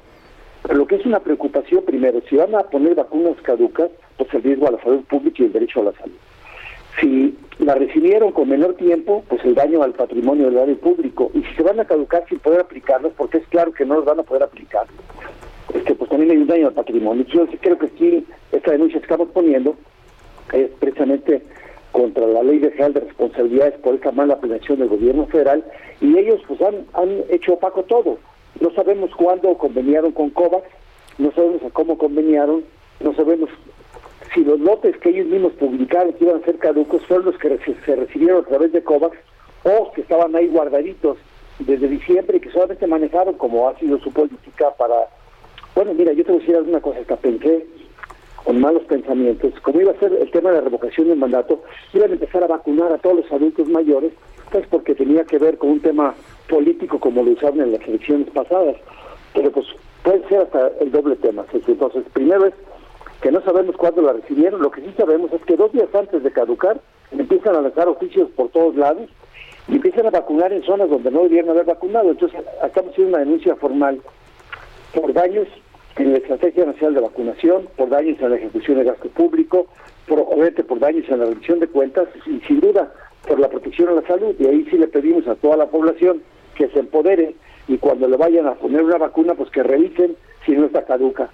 Pero 0.64 0.76
lo 0.76 0.88
que 0.88 0.96
es 0.96 1.06
una 1.06 1.20
preocupación, 1.20 1.84
primero, 1.86 2.22
si 2.30 2.36
van 2.36 2.54
a 2.54 2.64
poner 2.64 2.96
vacunas 2.96 3.40
caducas, 3.42 3.90
pues 4.18 4.32
el 4.34 4.44
riesgo 4.44 4.68
a 4.68 4.72
la 4.72 4.84
salud 4.84 5.04
pública 5.06 5.42
y 5.42 5.46
el 5.46 5.54
derecho 5.54 5.82
a 5.82 5.86
la 5.86 5.94
salud. 5.94 6.16
Si 7.00 7.38
la 7.60 7.76
recibieron 7.76 8.32
con 8.32 8.50
menor 8.50 8.76
tiempo, 8.76 9.24
pues 9.30 9.44
el 9.46 9.56
daño 9.56 9.82
al 9.82 9.94
patrimonio 9.94 10.48
del 10.48 10.58
área 10.58 10.76
público. 10.76 11.32
Y 11.34 11.44
si 11.44 11.56
se 11.56 11.64
van 11.64 11.80
a 11.80 11.86
caducar 11.86 12.26
sin 12.28 12.40
poder 12.40 12.60
aplicarlas, 12.60 13.14
porque 13.16 13.38
es 13.38 13.48
claro 13.48 13.72
que 13.72 13.86
no 13.86 13.96
los 13.96 14.06
van 14.06 14.20
a 14.20 14.24
poder 14.24 14.44
aplicar 14.44 14.86
este, 15.74 15.96
pues 15.96 16.10
también 16.10 16.32
hay 16.32 16.38
un 16.38 16.48
daño 16.48 16.68
al 16.68 16.74
patrimonio. 16.74 17.26
Yo 17.26 17.46
creo 17.62 17.78
que 17.78 17.88
aquí 17.88 18.26
esta 18.52 18.72
denuncia 18.72 19.00
que 19.00 19.06
estamos 19.06 19.30
poniendo 19.30 19.76
es 20.54 20.70
precisamente 20.80 21.44
contra 21.92 22.26
la 22.28 22.44
ley 22.44 22.60
general 22.60 22.94
de 22.94 23.00
responsabilidades 23.02 23.76
por 23.80 23.96
esta 23.96 24.12
mala 24.12 24.40
planeación 24.40 24.80
del 24.80 24.90
gobierno 24.90 25.26
federal 25.28 25.64
y 26.02 26.18
ellos 26.18 26.42
pues 26.48 26.62
han, 26.62 26.86
han 26.94 27.24
hecho 27.30 27.54
opaco 27.54 27.84
todo. 27.84 28.18
No 28.60 28.72
sabemos 28.72 29.12
cuándo 29.16 29.58
conveniaron 29.58 30.12
con 30.12 30.30
COVAX, 30.32 30.66
no 31.18 31.32
sabemos 31.32 31.64
a 31.64 31.70
cómo 31.70 31.98
conveniaron, 31.98 32.64
no 33.00 33.14
sabemos 33.16 33.50
si 34.34 34.44
los 34.44 34.60
lotes 34.60 34.98
que 34.98 35.10
ellos 35.10 35.28
mismos 35.28 35.54
publicaron 35.54 36.14
que 36.14 36.26
iban 36.26 36.42
a 36.42 36.46
ser 36.46 36.58
caducos 36.58 37.06
fueron 37.06 37.28
los 37.28 37.38
que 37.38 37.58
se 37.86 37.96
recibieron 37.96 38.44
a 38.44 38.48
través 38.48 38.72
de 38.72 38.84
COVAX 38.84 39.18
o 39.64 39.92
que 39.94 40.02
estaban 40.02 40.36
ahí 40.36 40.48
guardaditos 40.48 41.18
desde 41.60 41.88
diciembre 41.88 42.38
y 42.38 42.40
que 42.40 42.52
solamente 42.52 42.88
manejaron 42.88 43.36
como 43.36 43.68
ha 43.68 43.78
sido 43.78 44.00
su 44.00 44.12
política 44.12 44.74
para... 44.78 45.08
Bueno, 45.80 45.94
mira, 45.94 46.12
yo 46.12 46.26
te 46.26 46.34
voy 46.34 46.40
a 46.40 46.42
decir 46.42 46.58
alguna 46.58 46.82
cosa, 46.82 47.00
hasta 47.00 47.16
pensé 47.16 47.66
con 48.44 48.60
malos 48.60 48.84
pensamientos, 48.84 49.54
como 49.62 49.80
iba 49.80 49.94
a 49.94 50.00
ser 50.00 50.12
el 50.12 50.30
tema 50.30 50.50
de 50.50 50.58
la 50.58 50.64
revocación 50.64 51.08
del 51.08 51.18
mandato, 51.18 51.64
iban 51.94 52.10
a 52.10 52.16
empezar 52.16 52.44
a 52.44 52.48
vacunar 52.48 52.92
a 52.92 52.98
todos 52.98 53.20
los 53.20 53.32
adultos 53.32 53.70
mayores, 53.70 54.12
pues 54.52 54.68
porque 54.68 54.94
tenía 54.94 55.24
que 55.24 55.38
ver 55.38 55.58
con 55.58 55.70
un 55.70 55.80
tema 55.80 56.16
político 56.50 57.00
como 57.00 57.24
lo 57.24 57.32
usaron 57.32 57.62
en 57.62 57.72
las 57.72 57.88
elecciones 57.88 58.30
pasadas. 58.32 58.76
Pero 59.34 59.52
pues 59.52 59.68
puede 60.04 60.28
ser 60.28 60.42
hasta 60.42 60.68
el 60.82 60.92
doble 60.92 61.16
tema. 61.16 61.46
Entonces, 61.54 62.04
primero 62.12 62.48
es 62.48 62.54
que 63.22 63.32
no 63.32 63.40
sabemos 63.44 63.78
cuándo 63.78 64.02
la 64.02 64.12
recibieron, 64.12 64.62
lo 64.62 64.72
que 64.72 64.82
sí 64.82 64.94
sabemos 64.98 65.32
es 65.32 65.42
que 65.46 65.56
dos 65.56 65.72
días 65.72 65.88
antes 65.96 66.22
de 66.22 66.32
caducar 66.34 66.82
empiezan 67.12 67.56
a 67.56 67.62
lanzar 67.62 67.88
oficios 67.88 68.30
por 68.32 68.50
todos 68.50 68.76
lados 68.76 69.10
y 69.70 69.76
empiezan 69.76 70.08
a 70.08 70.10
vacunar 70.10 70.52
en 70.52 70.62
zonas 70.64 70.90
donde 70.90 71.10
no 71.10 71.24
debieron 71.24 71.52
haber 71.52 71.68
vacunado. 71.68 72.12
Entonces, 72.12 72.38
estamos 72.66 72.92
haciendo 72.92 73.16
una 73.16 73.24
denuncia 73.24 73.56
formal 73.56 74.02
por 74.94 75.14
daños 75.14 75.48
en 76.00 76.14
la 76.14 76.18
Estrategia 76.20 76.66
Nacional 76.66 76.96
de 76.96 77.02
Vacunación, 77.02 77.68
por 77.76 77.90
daños 77.90 78.18
en 78.22 78.30
la 78.30 78.38
ejecución 78.38 78.78
de 78.78 78.86
gasto 78.86 79.10
público, 79.10 79.68
por, 80.08 80.20
obviamente 80.20 80.64
por 80.64 80.80
daños 80.80 81.06
en 81.10 81.20
la 81.20 81.26
rendición 81.26 81.60
de 81.60 81.68
cuentas 81.68 82.08
y 82.26 82.40
sin 82.48 82.62
duda 82.62 82.92
por 83.28 83.38
la 83.38 83.50
protección 83.50 83.90
a 83.90 83.92
la 83.94 84.08
salud. 84.08 84.34
Y 84.40 84.48
ahí 84.48 84.66
sí 84.70 84.78
le 84.78 84.88
pedimos 84.88 85.28
a 85.28 85.36
toda 85.36 85.58
la 85.58 85.68
población 85.68 86.24
que 86.56 86.70
se 86.70 86.80
empodere 86.80 87.36
y 87.68 87.78
cuando 87.78 88.08
le 88.08 88.16
vayan 88.16 88.48
a 88.48 88.54
poner 88.54 88.84
una 88.84 88.98
vacuna, 88.98 89.36
pues 89.36 89.50
que 89.52 89.62
revisen 89.62 90.16
si 90.46 90.54
no 90.54 90.66
está 90.66 90.84
caduca. 90.86 91.30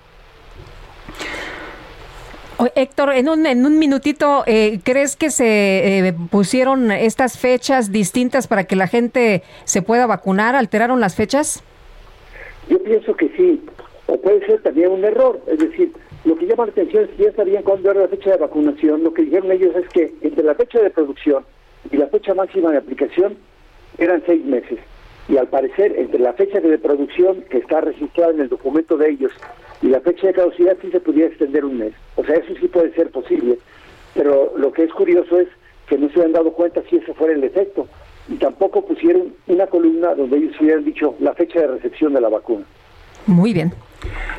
Héctor, 2.73 3.13
en 3.13 3.29
un, 3.29 3.45
en 3.45 3.65
un 3.65 3.77
minutito, 3.77 4.43
eh, 4.47 4.79
¿crees 4.83 5.15
que 5.15 5.29
se 5.29 6.07
eh, 6.07 6.13
pusieron 6.31 6.91
estas 6.91 7.37
fechas 7.37 7.91
distintas 7.91 8.47
para 8.47 8.63
que 8.63 8.75
la 8.75 8.87
gente 8.87 9.43
se 9.65 9.81
pueda 9.81 10.07
vacunar? 10.07 10.55
¿Alteraron 10.55 10.99
las 10.99 11.15
fechas? 11.15 11.63
Yo 12.69 12.81
pienso 12.81 13.15
que 13.15 13.29
sí, 13.35 13.61
o 14.07 14.17
puede 14.17 14.45
ser 14.45 14.61
también 14.61 14.91
un 14.91 15.03
error, 15.03 15.39
es 15.47 15.59
decir, 15.59 15.91
lo 16.25 16.35
que 16.35 16.45
llama 16.45 16.65
la 16.65 16.71
atención 16.71 17.05
es 17.05 17.09
que 17.11 17.23
ya 17.23 17.33
sabían 17.33 17.63
cuándo 17.63 17.91
era 17.91 18.01
la 18.01 18.07
fecha 18.07 18.31
de 18.31 18.37
vacunación, 18.37 19.03
lo 19.03 19.13
que 19.13 19.23
dijeron 19.23 19.51
ellos 19.51 19.75
es 19.75 19.87
que 19.89 20.13
entre 20.21 20.43
la 20.43 20.55
fecha 20.55 20.81
de 20.81 20.89
producción 20.89 21.43
y 21.91 21.97
la 21.97 22.07
fecha 22.07 22.33
máxima 22.33 22.71
de 22.71 22.77
aplicación 22.77 23.37
eran 23.97 24.23
seis 24.25 24.43
meses. 24.43 24.79
Y 25.27 25.37
al 25.37 25.47
parecer, 25.47 25.95
entre 25.97 26.19
la 26.19 26.33
fecha 26.33 26.59
de 26.59 26.77
producción 26.77 27.43
que 27.49 27.57
está 27.57 27.81
registrada 27.81 28.31
en 28.31 28.41
el 28.41 28.49
documento 28.49 28.97
de 28.97 29.09
ellos 29.09 29.31
y 29.81 29.87
la 29.87 29.99
fecha 29.99 30.27
de 30.27 30.33
caducidad 30.33 30.77
sí 30.81 30.91
se 30.91 30.99
pudiera 30.99 31.29
extender 31.29 31.65
un 31.65 31.79
mes. 31.79 31.93
O 32.15 32.23
sea, 32.23 32.35
eso 32.35 32.53
sí 32.59 32.67
puede 32.67 32.93
ser 32.93 33.09
posible. 33.09 33.57
Pero 34.13 34.53
lo 34.55 34.71
que 34.71 34.83
es 34.83 34.93
curioso 34.93 35.39
es 35.39 35.47
que 35.87 35.97
no 35.97 36.09
se 36.09 36.23
han 36.23 36.31
dado 36.31 36.51
cuenta 36.53 36.81
si 36.89 36.97
ese 36.97 37.13
fuera 37.13 37.33
el 37.33 37.43
efecto. 37.43 37.87
Y 38.27 38.35
tampoco 38.35 38.85
pusieron 38.85 39.33
una 39.47 39.67
columna 39.67 40.15
donde 40.15 40.37
ellos 40.37 40.59
hubieran 40.59 40.85
dicho 40.85 41.15
la 41.19 41.33
fecha 41.33 41.59
de 41.59 41.67
recepción 41.67 42.13
de 42.13 42.21
la 42.21 42.29
vacuna. 42.29 42.65
Muy 43.27 43.53
bien. 43.53 43.73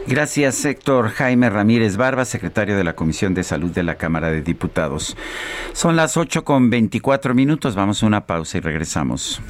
Gracias, 0.07 0.65
Héctor 0.65 1.09
Jaime 1.11 1.51
Ramírez 1.51 1.97
Barba, 1.97 2.25
secretario 2.25 2.77
de 2.77 2.85
la 2.85 2.95
Comisión 2.95 3.35
de 3.35 3.43
Salud 3.43 3.71
de 3.73 3.83
la 3.83 3.97
Cámara 3.97 4.31
de 4.31 4.41
Diputados. 4.41 5.17
Son 5.73 5.97
las 5.97 6.17
8 6.17 6.45
con 6.45 6.71
24 6.71 7.35
minutos. 7.35 7.75
Vamos 7.75 8.03
a 8.03 8.07
una 8.07 8.27
pausa 8.27 8.59
y 8.59 8.61
regresamos. 8.61 9.41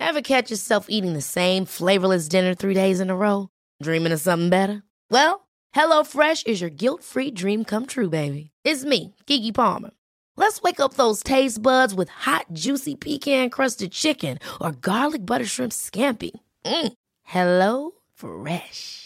Ever 0.00 0.22
catch 0.22 0.50
yourself 0.50 0.86
eating 0.88 1.12
the 1.12 1.20
same 1.20 1.66
flavorless 1.66 2.26
dinner 2.26 2.54
three 2.54 2.72
days 2.72 3.00
in 3.00 3.10
a 3.10 3.16
row? 3.16 3.50
Dreaming 3.82 4.12
of 4.12 4.20
something 4.20 4.48
better? 4.48 4.82
Well, 5.10 5.46
HelloFresh 5.74 6.46
is 6.46 6.60
your 6.60 6.70
guilt-free 6.70 7.32
dream 7.32 7.64
come 7.64 7.84
true, 7.84 8.08
baby. 8.08 8.50
It's 8.64 8.84
me, 8.84 9.14
Kiki 9.26 9.52
Palmer. 9.52 9.90
Let's 10.36 10.62
wake 10.62 10.80
up 10.80 10.94
those 10.94 11.22
taste 11.22 11.62
buds 11.62 11.94
with 11.94 12.08
hot, 12.08 12.46
juicy 12.52 12.94
pecan-crusted 12.94 13.92
chicken 13.92 14.38
or 14.60 14.72
garlic 14.72 15.26
butter 15.26 15.44
shrimp 15.44 15.72
scampi. 15.72 16.30
Mm. 16.64 16.92
Hello 17.24 17.92
Fresh. 18.14 19.05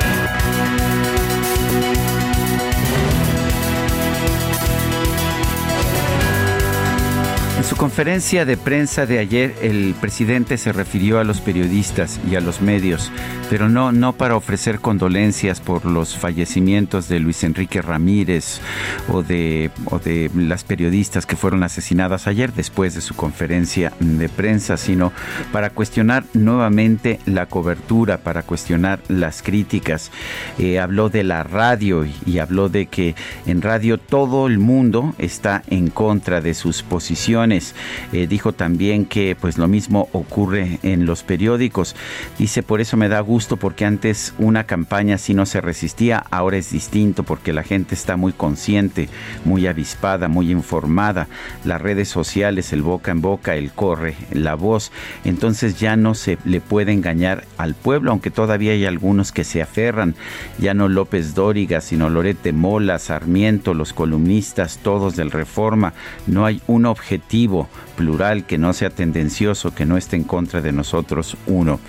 En 7.61 7.67
su 7.67 7.75
conferencia 7.75 8.43
de 8.43 8.57
prensa 8.57 9.05
de 9.05 9.19
ayer, 9.19 9.53
el 9.61 9.93
presidente 10.01 10.57
se 10.57 10.73
refirió 10.73 11.19
a 11.19 11.23
los 11.23 11.41
periodistas 11.41 12.19
y 12.27 12.35
a 12.35 12.41
los 12.41 12.59
medios, 12.59 13.11
pero 13.51 13.69
no, 13.69 13.91
no 13.91 14.13
para 14.13 14.35
ofrecer 14.35 14.79
condolencias 14.79 15.61
por 15.61 15.85
los 15.85 16.17
fallecimientos 16.17 17.07
de 17.07 17.19
Luis 17.19 17.43
Enrique 17.43 17.83
Ramírez 17.83 18.61
o 19.09 19.21
de, 19.21 19.69
o 19.85 19.99
de 19.99 20.31
las 20.33 20.63
periodistas 20.63 21.27
que 21.27 21.35
fueron 21.35 21.61
asesinadas 21.61 22.25
ayer 22.25 22.51
después 22.51 22.95
de 22.95 23.01
su 23.01 23.13
conferencia 23.13 23.93
de 23.99 24.27
prensa, 24.27 24.75
sino 24.75 25.13
para 25.51 25.69
cuestionar 25.69 26.23
nuevamente 26.33 27.19
la 27.27 27.45
cobertura, 27.45 28.17
para 28.17 28.41
cuestionar 28.41 29.01
las 29.07 29.43
críticas. 29.43 30.09
Eh, 30.57 30.79
habló 30.79 31.09
de 31.09 31.23
la 31.23 31.43
radio 31.43 32.07
y 32.25 32.39
habló 32.39 32.69
de 32.69 32.87
que 32.87 33.13
en 33.45 33.61
radio 33.61 33.99
todo 33.99 34.47
el 34.47 34.57
mundo 34.57 35.13
está 35.19 35.61
en 35.67 35.91
contra 35.91 36.41
de 36.41 36.55
sus 36.55 36.81
posiciones 36.81 37.50
Eh, 37.51 38.27
dijo 38.27 38.53
también 38.53 39.05
que 39.05 39.35
pues 39.39 39.57
lo 39.57 39.67
mismo 39.67 40.07
ocurre 40.13 40.79
en 40.83 41.05
los 41.05 41.23
periódicos. 41.23 41.95
Dice, 42.37 42.63
por 42.63 42.79
eso 42.79 42.95
me 42.97 43.09
da 43.09 43.19
gusto 43.19 43.57
porque 43.57 43.85
antes 43.85 44.33
una 44.37 44.65
campaña 44.65 45.17
si 45.17 45.33
no 45.33 45.45
se 45.45 45.59
resistía, 45.59 46.23
ahora 46.31 46.57
es 46.57 46.71
distinto 46.71 47.23
porque 47.23 47.53
la 47.53 47.63
gente 47.63 47.95
está 47.95 48.15
muy 48.15 48.31
consciente, 48.31 49.09
muy 49.43 49.67
avispada, 49.67 50.27
muy 50.27 50.51
informada. 50.51 51.27
Las 51.65 51.81
redes 51.81 52.07
sociales, 52.07 52.71
el 52.71 52.81
boca 52.81 53.11
en 53.11 53.21
boca, 53.21 53.55
el 53.55 53.71
corre, 53.71 54.15
la 54.31 54.55
voz, 54.55 54.91
entonces 55.25 55.79
ya 55.79 55.95
no 55.95 56.15
se 56.15 56.37
le 56.45 56.61
puede 56.61 56.93
engañar 56.93 57.43
al 57.57 57.75
pueblo, 57.75 58.11
aunque 58.11 58.31
todavía 58.31 58.71
hay 58.71 58.85
algunos 58.85 59.31
que 59.31 59.43
se 59.43 59.61
aferran, 59.61 60.15
ya 60.57 60.73
no 60.73 60.87
López 60.87 61.33
Dóriga, 61.35 61.81
sino 61.81 62.09
Lorete 62.09 62.53
Mola, 62.53 62.99
Sarmiento, 62.99 63.73
los 63.73 63.93
columnistas, 63.93 64.79
todos 64.81 65.15
del 65.15 65.31
Reforma, 65.31 65.93
no 66.27 66.45
hay 66.45 66.61
un 66.67 66.85
objetivo 66.85 67.40
vivo 67.41 67.67
plural 68.01 68.45
que 68.45 68.57
no 68.57 68.73
sea 68.73 68.89
tendencioso, 68.89 69.75
que 69.75 69.85
no 69.85 69.95
esté 69.95 70.15
en 70.15 70.23
contra 70.23 70.59
de 70.59 70.71
nosotros 70.71 71.37
uno. 71.45 71.79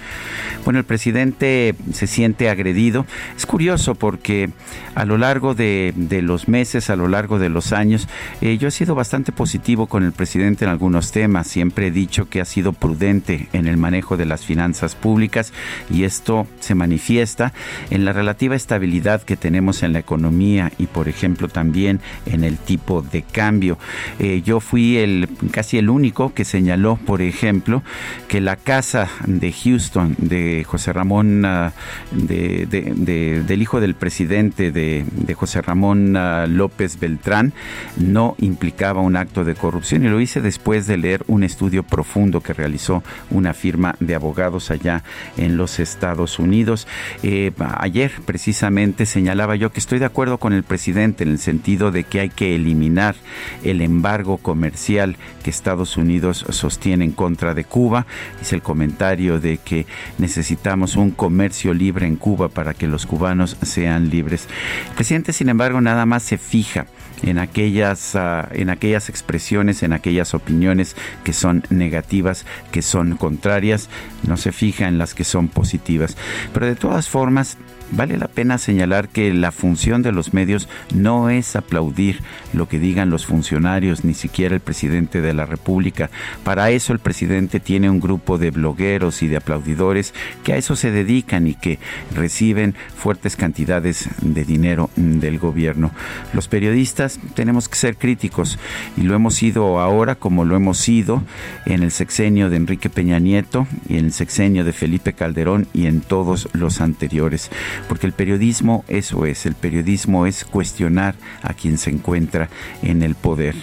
Bueno, 0.65 0.79
el 0.79 0.85
presidente 0.85 1.75
se 1.95 2.07
siente 2.07 2.51
agredido. 2.51 3.07
Es 3.35 3.47
curioso 3.47 3.95
porque 3.95 4.51
a 4.95 5.07
lo 5.07 5.17
largo 5.17 5.55
de, 5.55 5.95
los 6.23 6.49
meses, 6.49 6.91
a 6.91 6.97
lo 6.97 7.09
largo 7.09 7.39
de 7.39 7.49
los 7.49 7.73
años, 7.73 8.09
eh, 8.43 8.59
yo 8.59 8.69
he 8.69 8.71
sido 8.71 8.95
bastante 8.95 9.33
positivo 9.33 9.87
con 9.87 10.05
el 10.05 10.13
presidente 10.13 10.67
en 10.67 10.71
algunos 10.71 11.13
temas. 11.13 11.47
Siempre 11.47 11.87
he 11.87 11.91
dicho 11.91 12.29
que 12.29 12.43
ha 12.43 12.45
sido 12.45 12.75
prudente 12.75 13.49
en 13.55 13.67
el 13.67 13.79
manejo 13.79 14.19
de 14.19 14.27
las 14.27 14.45
finanzas 14.45 14.95
públicas 14.95 15.55
y 15.91 16.05
esto 16.05 16.47
se 16.61 16.75
manifiesta 16.75 17.55
en 17.89 18.05
la 18.05 18.13
relativa 18.13 18.55
estabilidad 18.55 19.23
que 19.23 19.39
tenemos 19.39 19.83
en 19.83 19.95
la 19.95 20.01
economía 20.01 20.73
y, 20.77 20.87
por 20.89 21.09
ejemplo, 21.09 21.49
también 21.49 22.01
en 22.27 22.45
el 22.45 22.59
tipo 22.59 23.01
de 23.01 23.23
cambio. 23.23 23.79
Eh, 24.19 24.43
yo 24.45 24.61
fui 24.61 24.99
el 24.99 25.29
casi 25.51 25.79
el 25.79 25.89
único 25.89 26.02
que 26.35 26.45
señaló, 26.45 26.97
por 26.97 27.23
ejemplo, 27.23 27.83
que 28.27 28.41
la 28.41 28.57
casa 28.57 29.09
de 29.27 29.53
Houston 29.53 30.17
de 30.19 30.65
José 30.67 30.93
Ramón, 30.93 31.45
ah, 31.45 31.73
del 32.11 33.63
hijo 33.63 33.81
del 33.81 33.95
presidente 33.95 34.73
de, 34.73 35.05
José 35.35 35.63
Ramón 35.63 36.17
ah, 36.17 36.47
López 36.49 36.99
Beltrán, 36.99 37.53
no 37.97 38.35
implicaba 38.39 39.01
un 39.01 39.17
acto 39.17 39.45
de 39.45 39.55
corrupción 39.55 40.05
y 40.05 40.09
lo 40.09 40.21
hice 40.21 40.41
después 40.41 40.87
de 40.87 40.97
leer 40.97 41.25
un 41.29 41.45
estudio 41.45 41.83
profundo 41.83 42.41
que 42.41 42.53
realizó 42.53 43.03
una 43.31 43.55
firma 43.55 43.95
de 44.01 44.15
abogados 44.15 44.71
allá 44.71 45.05
en 45.37 45.57
los 45.57 45.79
Estados 45.79 46.39
Unidos. 46.39 46.87
Eh, 47.23 47.53
ayer 47.79 48.13
precisamente 48.25 49.07
señalaba 49.07 49.57
yo 49.57 49.71
que 49.71 49.81
estoy 49.81 49.99
de 49.99 50.07
acuerdo 50.07 50.39
con 50.39 50.53
el 50.53 50.65
presidente 50.65 51.25
en 51.25 51.31
el 51.31 51.39
sentido 51.39 51.91
de 51.91 52.05
que 52.05 52.21
hay 52.21 52.29
que 52.29 52.55
eliminar 52.55 53.15
el 53.63 53.81
embargo 53.81 54.37
comercial 54.37 55.17
que 55.43 55.51
Estados 55.51 55.82
Unidos 55.97 56.45
sostiene 56.51 57.05
en 57.05 57.13
contra 57.13 57.55
de 57.55 57.65
Cuba. 57.65 58.07
Es 58.41 58.53
el 58.53 58.63
comentario 58.63 59.41
de 59.41 59.59
que 59.59 59.87
necesitamos 60.19 60.97
un 60.97 61.11
comercio 61.11 61.75
libre 61.75 62.07
en 62.07 62.17
Cuba 62.17 62.49
para 62.49 62.75
que 62.75 62.87
los 62.87 63.07
cubanos 63.07 63.57
sean 63.63 64.11
libres. 64.11 64.49
El 64.91 64.95
presidente, 64.95 65.33
sin 65.33 65.49
embargo, 65.49 65.81
nada 65.81 66.07
más 66.07 66.23
se 66.23 66.39
fija 66.39 66.87
en 67.23 67.39
aquellas, 67.39 68.17
ah, 68.17 68.49
en 68.53 68.71
aquellas 68.71 69.09
expresiones, 69.09 69.83
en 69.83 69.93
aquellas 69.93 70.35
opiniones 70.35 70.97
que 71.25 71.33
son 71.33 71.65
negativas, 71.71 72.45
que 72.71 72.83
son 72.83 73.17
contrarias, 73.17 73.89
no 74.27 74.37
se 74.37 74.53
fija 74.53 74.89
en 74.89 74.99
las 74.99 75.15
que 75.15 75.25
son 75.25 75.49
positivas. 75.49 76.17
Pero 76.53 76.67
de 76.67 76.77
todas 76.77 77.09
formas, 77.09 77.59
Vale 77.95 78.17
la 78.17 78.29
pena 78.29 78.57
señalar 78.57 79.11
que 79.11 79.35
la 79.35 79.53
función 79.53 80.01
de 80.01 80.13
los 80.13 80.33
medios 80.33 80.67
no 80.95 81.29
es 81.29 81.57
aplaudir 81.57 82.21
lo 82.55 82.67
que 82.67 82.79
digan 82.79 83.11
los 83.11 83.27
funcionarios, 83.27 84.03
ni 84.03 84.15
siquiera 84.15 84.55
el 84.55 84.63
presidente 84.63 85.21
de 85.21 85.35
la 85.35 85.45
República. 85.45 86.11
Para 86.43 86.71
eso 86.71 86.95
el 86.95 87.01
presidente 87.01 87.61
tiene 87.61 87.91
un 87.91 88.01
grupo 88.01 88.39
de 88.39 88.51
blogueros 88.51 89.23
y 89.23 89.29
de 89.29 89.37
aplaudidores 89.37 90.15
que 90.43 90.55
a 90.55 90.57
eso 90.57 90.75
se 90.75 90.91
dedican 90.91 91.47
y 91.47 91.55
que 91.55 91.79
reciben 92.15 92.75
fuertes 92.97 93.37
cantidades 93.37 94.09
de 94.23 94.47
dinero 94.47 94.89
del 94.97 95.39
gobierno. 95.39 95.91
Los 96.33 96.49
periodistas 96.49 97.21
tenemos 97.35 97.69
que 97.69 97.77
ser 97.77 97.97
críticos 97.97 98.59
y 98.97 99.03
lo 99.03 99.15
hemos 99.15 99.35
sido 99.35 99.81
ahora 99.81 100.15
como 100.15 100.47
lo 100.47 100.57
hemos 100.57 100.79
sido 100.79 101.23
en 101.67 101.83
el 101.83 101.91
sexenio 101.91 102.49
de 102.49 102.57
Enrique 102.57 102.89
Peña 102.89 103.19
Nieto 103.19 103.67
y 103.87 103.99
en 103.99 104.07
el 104.07 104.13
sexenio 104.15 104.65
de 104.65 104.73
Felipe 104.73 105.13
Calderón 105.13 105.67
y 105.75 105.87
en 105.87 106.01
todos 106.01 106.49
los 106.55 106.81
anteriores 106.81 107.51
porque 107.89 108.07
el 108.07 108.13
periodismo 108.13 108.85
eso 108.89 109.27
es, 109.27 109.47
el 109.47 109.55
periodismo 109.55 110.27
es 110.27 110.45
cuestionar 110.45 111.15
a 111.43 111.55
quien 111.55 111.79
se 111.79 111.91
encuentra 111.91 112.49
en 112.83 113.03
el 113.03 113.15
poder. 113.15 113.55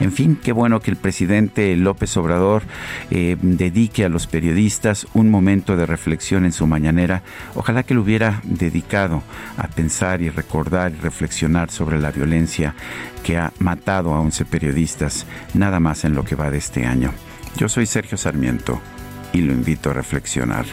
En 0.00 0.12
fin, 0.12 0.38
qué 0.42 0.52
bueno 0.52 0.80
que 0.80 0.90
el 0.90 0.96
presidente 0.96 1.74
López 1.76 2.16
Obrador 2.16 2.62
eh, 3.10 3.36
dedique 3.40 4.04
a 4.04 4.08
los 4.08 4.26
periodistas 4.26 5.06
un 5.14 5.30
momento 5.30 5.76
de 5.76 5.86
reflexión 5.86 6.44
en 6.44 6.52
su 6.52 6.66
mañanera. 6.66 7.22
Ojalá 7.54 7.82
que 7.82 7.94
lo 7.94 8.02
hubiera 8.02 8.40
dedicado 8.44 9.22
a 9.56 9.68
pensar 9.68 10.22
y 10.22 10.30
recordar 10.30 10.92
y 10.92 11.00
reflexionar 11.00 11.70
sobre 11.70 12.00
la 12.00 12.10
violencia 12.10 12.74
que 13.22 13.38
ha 13.38 13.52
matado 13.58 14.14
a 14.14 14.20
11 14.20 14.44
periodistas, 14.46 15.26
nada 15.54 15.80
más 15.80 16.04
en 16.04 16.14
lo 16.14 16.24
que 16.24 16.34
va 16.34 16.50
de 16.50 16.58
este 16.58 16.86
año. 16.86 17.12
Yo 17.56 17.68
soy 17.68 17.86
Sergio 17.86 18.16
Sarmiento 18.16 18.80
y 19.32 19.42
lo 19.42 19.52
invito 19.52 19.90
a 19.90 19.94
reflexionar. 19.94 20.64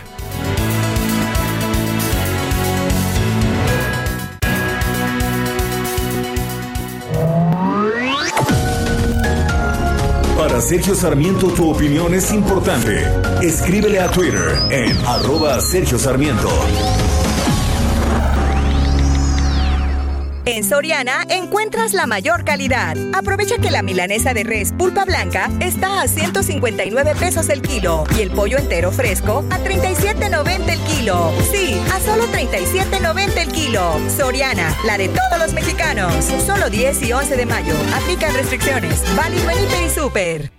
Sergio 10.69 10.93
Sarmiento 10.93 11.47
tu 11.47 11.71
opinión 11.71 12.13
es 12.13 12.31
importante. 12.31 13.03
Escríbele 13.41 13.99
a 13.99 14.11
Twitter 14.11 14.55
en 14.69 14.95
arroba 15.03 15.59
Sergio 15.59 15.97
Sarmiento. 15.97 16.47
En 20.45 20.63
Soriana 20.63 21.25
encuentras 21.27 21.93
la 21.93 22.05
mayor 22.05 22.43
calidad. 22.45 22.95
Aprovecha 23.15 23.57
que 23.57 23.71
la 23.71 23.81
milanesa 23.81 24.35
de 24.35 24.43
res 24.43 24.71
pulpa 24.71 25.05
blanca 25.05 25.49
está 25.59 26.03
a 26.03 26.07
159 26.07 27.15
pesos 27.15 27.49
el 27.49 27.63
kilo 27.63 28.03
y 28.15 28.21
el 28.21 28.29
pollo 28.29 28.59
entero 28.59 28.91
fresco 28.91 29.43
a 29.49 29.57
37.90 29.57 30.69
el 30.69 30.79
kilo. 30.81 31.31
Sí, 31.51 31.81
a 31.91 31.99
solo 31.99 32.25
37.90 32.27 33.37
el 33.37 33.51
kilo. 33.51 33.99
Soriana, 34.15 34.77
la 34.85 34.99
de 34.99 35.09
todos 35.09 35.39
los 35.39 35.51
mexicanos. 35.51 36.13
Solo 36.45 36.69
10 36.69 37.01
y 37.01 37.11
11 37.11 37.37
de 37.37 37.45
mayo. 37.47 37.73
Aplican 37.95 38.35
restricciones. 38.35 39.03
Válido 39.15 39.49
en 39.49 39.87
y 39.87 39.89
Super. 39.89 40.58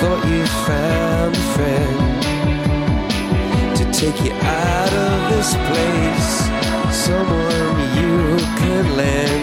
Thought 0.00 0.24
you 0.28 0.46
found 0.46 1.34
a 1.34 1.44
friend 1.54 1.98
to 3.76 3.84
take 3.90 4.18
you 4.24 4.32
out 4.32 4.92
of 4.92 5.30
this 5.32 5.50
place. 5.68 6.30
Someone 6.94 7.74
you 7.98 8.38
could 8.58 8.86
lend 8.96 9.42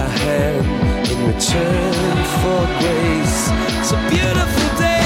a 0.00 0.08
hand 0.24 0.66
in 1.12 1.18
return 1.26 2.16
for 2.40 2.60
grace. 2.80 3.50
It's 3.78 3.92
a 3.92 4.00
beautiful 4.08 4.68
day. 4.78 5.04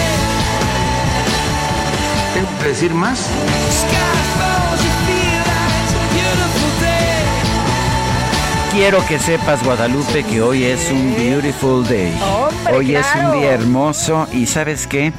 ¿Tengo 2.34 2.50
que 2.60 2.68
decir 2.68 2.94
más? 2.94 3.18
Quiero 8.74 9.06
que 9.06 9.20
sepas, 9.20 9.64
Guadalupe, 9.64 10.24
que 10.24 10.42
hoy 10.42 10.64
es 10.64 10.90
un 10.90 11.14
beautiful 11.14 11.86
day. 11.86 12.12
hoy 12.74 12.96
es 12.96 13.06
un 13.14 13.38
día 13.38 13.52
hermoso 13.52 14.26
y 14.32 14.46
¿sabes 14.46 14.88
qué? 14.88 15.12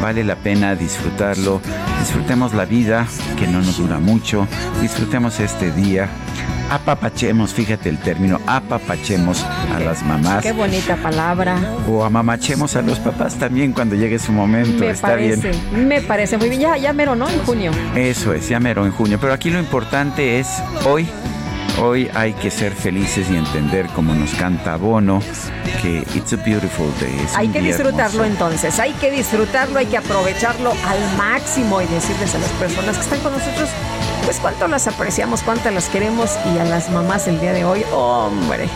Vale 0.00 0.24
la 0.24 0.36
pena 0.36 0.74
disfrutarlo. 0.74 1.60
Disfrutemos 2.00 2.54
la 2.54 2.64
vida, 2.64 3.06
que 3.38 3.46
no 3.46 3.60
nos 3.60 3.76
dura 3.76 3.98
mucho. 3.98 4.48
Disfrutemos 4.80 5.38
este 5.38 5.70
día 5.70 6.08
apapachemos, 6.70 7.52
fíjate 7.52 7.90
el 7.90 7.98
término, 7.98 8.40
apapachemos 8.46 9.44
a 9.44 9.80
las 9.80 10.02
mamás. 10.02 10.42
Qué 10.42 10.52
bonita 10.52 10.96
palabra. 10.96 11.58
O 11.86 12.04
amamachemos 12.04 12.74
a 12.74 12.82
los 12.82 12.98
papás 12.98 13.34
también 13.34 13.72
cuando 13.72 13.94
llegue 13.96 14.18
su 14.18 14.32
momento. 14.32 14.78
Me 14.78 14.90
Está 14.90 15.08
parece, 15.08 15.50
bien. 15.50 15.88
Me 15.88 16.00
parece 16.00 16.38
muy 16.38 16.48
bien. 16.48 16.62
Ya, 16.62 16.76
ya 16.78 16.92
mero, 16.92 17.14
¿no? 17.14 17.28
En 17.28 17.38
junio. 17.40 17.70
Eso 17.94 18.32
es, 18.32 18.48
ya 18.48 18.60
mero 18.60 18.86
en 18.86 18.92
junio. 18.92 19.18
Pero 19.20 19.34
aquí 19.34 19.50
lo 19.50 19.58
importante 19.58 20.40
es 20.40 20.48
hoy 20.86 21.06
Hoy 21.82 22.08
hay 22.14 22.32
que 22.34 22.50
ser 22.50 22.72
felices 22.72 23.28
y 23.30 23.36
entender, 23.36 23.88
como 23.88 24.14
nos 24.14 24.32
canta 24.34 24.76
Bono, 24.76 25.20
que 25.82 26.04
it's 26.14 26.32
a 26.32 26.36
beautiful 26.36 26.86
day. 27.00 27.14
hay 27.34 27.48
que 27.48 27.60
disfrutarlo 27.60 28.24
entonces, 28.24 28.78
hay 28.78 28.92
que 28.92 29.10
disfrutarlo, 29.10 29.80
hay 29.80 29.86
que 29.86 29.96
aprovecharlo 29.96 30.70
al 30.70 31.16
máximo 31.18 31.82
y 31.82 31.86
decirles 31.86 32.34
a 32.34 32.38
las 32.38 32.50
personas 32.50 32.96
que 32.96 33.02
están 33.02 33.20
con 33.20 33.32
nosotros, 33.32 33.68
pues 34.24 34.38
cuánto 34.38 34.68
las 34.68 34.86
apreciamos, 34.86 35.42
cuánto 35.42 35.70
las 35.72 35.88
queremos 35.88 36.30
y 36.54 36.58
a 36.58 36.64
las 36.64 36.90
mamás 36.90 37.26
el 37.26 37.40
día 37.40 37.52
de 37.52 37.64
hoy, 37.64 37.84
hombre. 37.92 38.68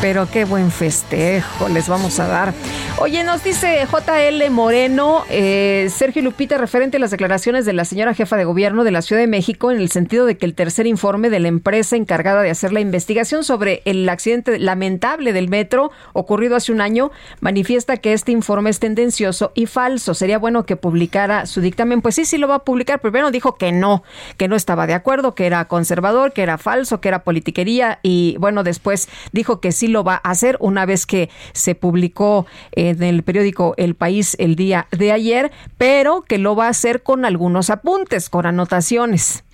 Pero 0.00 0.28
qué 0.30 0.44
buen 0.44 0.70
festejo 0.70 1.68
les 1.68 1.88
vamos 1.88 2.20
a 2.20 2.26
dar. 2.26 2.54
Oye, 2.98 3.24
nos 3.24 3.42
dice 3.42 3.86
JL 3.90 4.50
Moreno, 4.50 5.24
eh, 5.28 5.88
Sergio 5.94 6.22
Lupita, 6.22 6.58
referente 6.58 6.98
a 6.98 7.00
las 7.00 7.10
declaraciones 7.10 7.64
de 7.64 7.72
la 7.72 7.84
señora 7.84 8.14
jefa 8.14 8.36
de 8.36 8.44
gobierno 8.44 8.84
de 8.84 8.90
la 8.90 9.02
Ciudad 9.02 9.20
de 9.20 9.26
México, 9.26 9.70
en 9.70 9.78
el 9.78 9.90
sentido 9.90 10.26
de 10.26 10.36
que 10.36 10.46
el 10.46 10.54
tercer 10.54 10.86
informe 10.86 11.30
de 11.30 11.40
la 11.40 11.48
empresa 11.48 11.96
encargada 11.96 12.42
de 12.42 12.50
hacer 12.50 12.72
la 12.72 12.80
investigación 12.80 13.44
sobre 13.44 13.82
el 13.84 14.08
accidente 14.08 14.58
lamentable 14.58 15.32
del 15.32 15.48
metro 15.48 15.90
ocurrido 16.12 16.56
hace 16.56 16.72
un 16.72 16.80
año, 16.80 17.10
manifiesta 17.40 17.96
que 17.96 18.12
este 18.12 18.32
informe 18.32 18.70
es 18.70 18.78
tendencioso 18.78 19.52
y 19.54 19.66
falso. 19.66 20.14
Sería 20.14 20.38
bueno 20.38 20.66
que 20.66 20.76
publicara 20.76 21.46
su 21.46 21.60
dictamen. 21.60 22.00
Pues 22.00 22.14
sí, 22.14 22.24
sí 22.24 22.38
lo 22.38 22.48
va 22.48 22.56
a 22.56 22.64
publicar. 22.64 23.00
Primero 23.00 23.30
dijo 23.30 23.56
que 23.56 23.72
no, 23.72 24.02
que 24.36 24.48
no 24.48 24.56
estaba 24.56 24.86
de 24.86 24.94
acuerdo, 24.94 25.34
que 25.34 25.46
era 25.46 25.66
conservador, 25.66 26.32
que 26.32 26.42
era 26.42 26.58
falso, 26.58 27.00
que 27.00 27.08
era 27.08 27.24
politiquería 27.24 27.98
y 28.02 28.36
bueno, 28.38 28.62
después 28.62 29.08
dijo 29.32 29.60
que 29.60 29.72
sí 29.72 29.85
lo 29.88 30.04
va 30.04 30.20
a 30.22 30.30
hacer 30.30 30.56
una 30.60 30.86
vez 30.86 31.06
que 31.06 31.30
se 31.52 31.74
publicó 31.74 32.46
en 32.72 33.02
el 33.02 33.22
periódico 33.22 33.74
El 33.76 33.94
País 33.94 34.36
el 34.38 34.56
día 34.56 34.86
de 34.90 35.12
ayer, 35.12 35.52
pero 35.78 36.22
que 36.22 36.38
lo 36.38 36.56
va 36.56 36.66
a 36.66 36.70
hacer 36.70 37.02
con 37.02 37.24
algunos 37.24 37.70
apuntes, 37.70 38.28
con 38.28 38.46
anotaciones. 38.46 39.44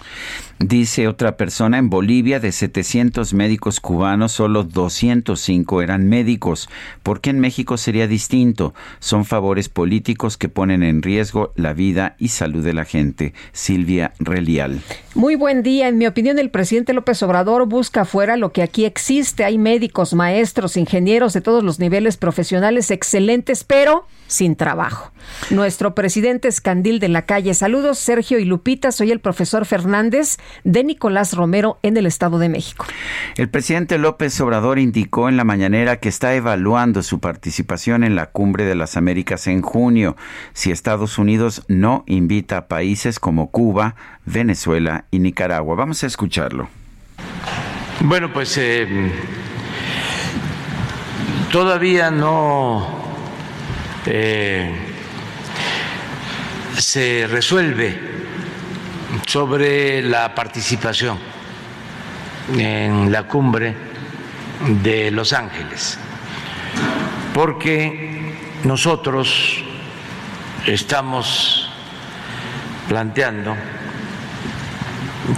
Dice 0.64 1.08
otra 1.08 1.36
persona, 1.36 1.78
en 1.78 1.90
Bolivia 1.90 2.38
de 2.38 2.52
700 2.52 3.34
médicos 3.34 3.80
cubanos, 3.80 4.30
solo 4.30 4.62
205 4.62 5.82
eran 5.82 6.08
médicos. 6.08 6.68
¿Por 7.02 7.20
qué 7.20 7.30
en 7.30 7.40
México 7.40 7.76
sería 7.76 8.06
distinto? 8.06 8.72
Son 9.00 9.24
favores 9.24 9.68
políticos 9.68 10.36
que 10.36 10.48
ponen 10.48 10.84
en 10.84 11.02
riesgo 11.02 11.52
la 11.56 11.72
vida 11.72 12.14
y 12.16 12.28
salud 12.28 12.62
de 12.62 12.74
la 12.74 12.84
gente. 12.84 13.34
Silvia 13.50 14.12
Relial. 14.20 14.80
Muy 15.16 15.34
buen 15.34 15.64
día. 15.64 15.88
En 15.88 15.98
mi 15.98 16.06
opinión, 16.06 16.38
el 16.38 16.50
presidente 16.50 16.92
López 16.92 17.20
Obrador 17.24 17.66
busca 17.66 18.04
fuera 18.04 18.36
lo 18.36 18.52
que 18.52 18.62
aquí 18.62 18.84
existe. 18.84 19.44
Hay 19.44 19.58
médicos, 19.58 20.14
maestros, 20.14 20.76
ingenieros 20.76 21.32
de 21.32 21.40
todos 21.40 21.64
los 21.64 21.80
niveles 21.80 22.16
profesionales 22.16 22.92
excelentes, 22.92 23.64
pero 23.64 24.06
sin 24.32 24.56
trabajo. 24.56 25.12
Nuestro 25.50 25.94
presidente 25.94 26.48
es 26.48 26.60
Candil 26.60 26.98
de 26.98 27.08
la 27.08 27.26
Calle. 27.26 27.54
Saludos, 27.54 27.98
Sergio 27.98 28.38
y 28.38 28.44
Lupita. 28.44 28.92
Soy 28.92 29.10
el 29.10 29.20
profesor 29.20 29.66
Fernández 29.66 30.38
de 30.64 30.84
Nicolás 30.84 31.34
Romero 31.34 31.78
en 31.82 31.96
el 31.96 32.06
Estado 32.06 32.38
de 32.38 32.48
México. 32.48 32.86
El 33.36 33.48
presidente 33.48 33.98
López 33.98 34.40
Obrador 34.40 34.78
indicó 34.78 35.28
en 35.28 35.36
la 35.36 35.44
mañanera 35.44 35.96
que 35.96 36.08
está 36.08 36.34
evaluando 36.34 37.02
su 37.02 37.20
participación 37.20 38.04
en 38.04 38.14
la 38.14 38.26
Cumbre 38.26 38.64
de 38.64 38.74
las 38.74 38.96
Américas 38.96 39.46
en 39.46 39.62
junio 39.62 40.16
si 40.52 40.70
Estados 40.70 41.18
Unidos 41.18 41.62
no 41.68 42.04
invita 42.06 42.56
a 42.56 42.66
países 42.68 43.20
como 43.20 43.50
Cuba, 43.50 43.94
Venezuela 44.24 45.04
y 45.10 45.18
Nicaragua. 45.18 45.76
Vamos 45.76 46.02
a 46.02 46.06
escucharlo. 46.06 46.68
Bueno, 48.00 48.32
pues 48.32 48.56
eh, 48.58 49.12
todavía 51.52 52.10
no 52.10 53.01
eh, 54.06 54.70
se 56.76 57.26
resuelve 57.28 58.00
sobre 59.26 60.02
la 60.02 60.34
participación 60.34 61.18
en 62.56 63.12
la 63.12 63.24
cumbre 63.24 63.74
de 64.82 65.10
Los 65.10 65.32
Ángeles, 65.32 65.98
porque 67.32 68.34
nosotros 68.64 69.62
estamos 70.66 71.70
planteando 72.88 73.54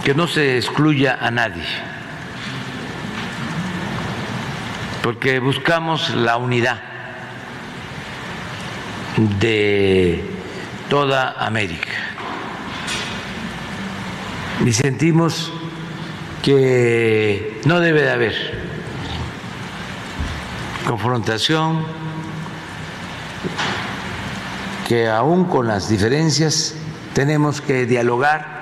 que 0.03 0.15
no 0.15 0.27
se 0.27 0.57
excluya 0.57 1.19
a 1.21 1.31
nadie, 1.31 1.65
porque 5.03 5.39
buscamos 5.39 6.11
la 6.11 6.39
unidad 6.39 6.94
de 9.17 10.25
toda 10.89 11.45
América 11.45 12.15
y 14.65 14.73
sentimos 14.73 15.53
que 16.43 17.61
no 17.65 17.81
debe 17.81 18.03
de 18.03 18.11
haber 18.11 18.35
confrontación, 20.87 21.85
que 24.87 25.09
aún 25.09 25.45
con 25.47 25.67
las 25.67 25.89
diferencias 25.89 26.75
tenemos 27.15 27.61
que 27.61 27.87
dialogar 27.87 28.55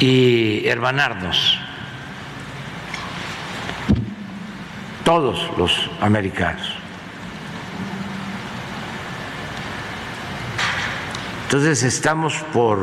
y 0.00 0.66
hermanarnos, 0.66 1.58
todos 5.04 5.50
los 5.56 5.90
americanos. 6.00 6.83
Entonces 11.54 11.84
estamos 11.84 12.34
por 12.52 12.80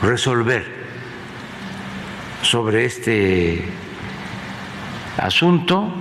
resolver 0.00 0.64
sobre 2.40 2.86
este 2.86 3.62
asunto. 5.18 5.92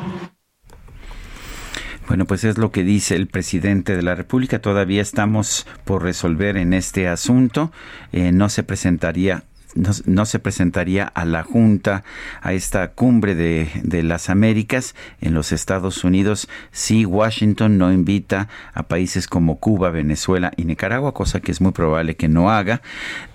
Bueno, 2.08 2.24
pues 2.24 2.46
es 2.46 2.58
lo 2.58 2.72
que 2.72 2.86
dice 2.86 3.18
el 3.18 3.28
presidente 3.28 3.98
de 3.98 4.02
la 4.02 4.16
República. 4.16 4.60
Todavía 4.60 5.02
estamos 5.02 5.68
por 5.84 6.04
resolver 6.04 6.56
en 6.56 6.72
este 6.72 7.10
asunto. 7.10 7.74
Eh, 8.14 8.32
no 8.32 8.48
se 8.48 8.64
presentaría 8.64 9.44
no, 9.76 10.26
se 10.26 10.40
presentaría 10.40 11.06
a 11.06 11.26
la 11.26 11.44
Junta, 11.44 12.04
a 12.42 12.54
esta 12.54 12.92
cumbre 12.92 13.36
de, 13.36 14.04
las 14.04 14.30
Américas 14.30 14.96
en 15.22 15.34
los 15.34 15.52
Estados 15.52 16.04
Unidos 16.04 16.48
si 16.72 17.06
Washington 17.06 17.78
no 17.78 17.92
invita 17.92 18.48
a 18.74 18.84
países 18.84 19.28
como 19.28 19.60
Cuba, 19.60 19.90
Venezuela 19.90 20.52
y 20.56 20.66
Nicaragua, 20.66 21.14
cosa 21.14 21.40
que 21.40 21.52
es 21.52 21.62
muy 21.62 21.72
probable 21.72 22.16
que 22.16 22.28
no 22.28 22.50
haga. 22.50 22.82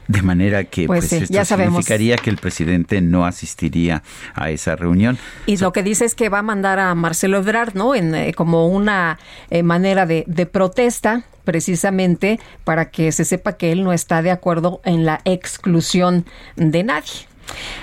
De 0.09 0.23
manera 0.23 0.65
que 0.65 0.87
pues, 0.87 1.09
pues 1.09 1.31
esto 1.31 1.45
significaría 1.45 2.16
que 2.16 2.31
el 2.31 2.37
presidente 2.37 3.01
no 3.01 3.24
asistiría 3.24 4.03
a 4.35 4.51
esa 4.51 4.77
reunión. 4.77 5.16
Y 5.47 5.57
lo 5.59 5.73
que 5.73 5.83
dice 5.83 6.05
es 6.05 6.15
que 6.15 6.29
va 6.29 6.41
a 6.41 6.43
mandar 6.43 6.79
a 6.81 6.95
Marcelo 6.95 7.39
Ebrard, 7.39 7.74
¿no? 7.74 7.95
En, 7.95 8.15
eh, 8.15 8.35
como 8.35 8.66
una 8.66 9.19
eh, 9.51 9.62
manera 9.62 10.05
de, 10.05 10.24
de 10.27 10.47
protesta 10.47 11.24
precisamente 11.45 12.41
para 12.65 12.91
que 12.91 13.12
se 13.12 13.24
sepa 13.24 13.57
que 13.57 13.73
él 13.73 13.85
no 13.85 13.93
está 13.93 14.23
de 14.23 14.31
acuerdo 14.31 14.81
en 14.85 15.05
la 15.05 15.20
exclusión 15.24 16.24
de 16.57 16.83
nadie. 16.83 17.27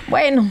Bueno, 0.08 0.50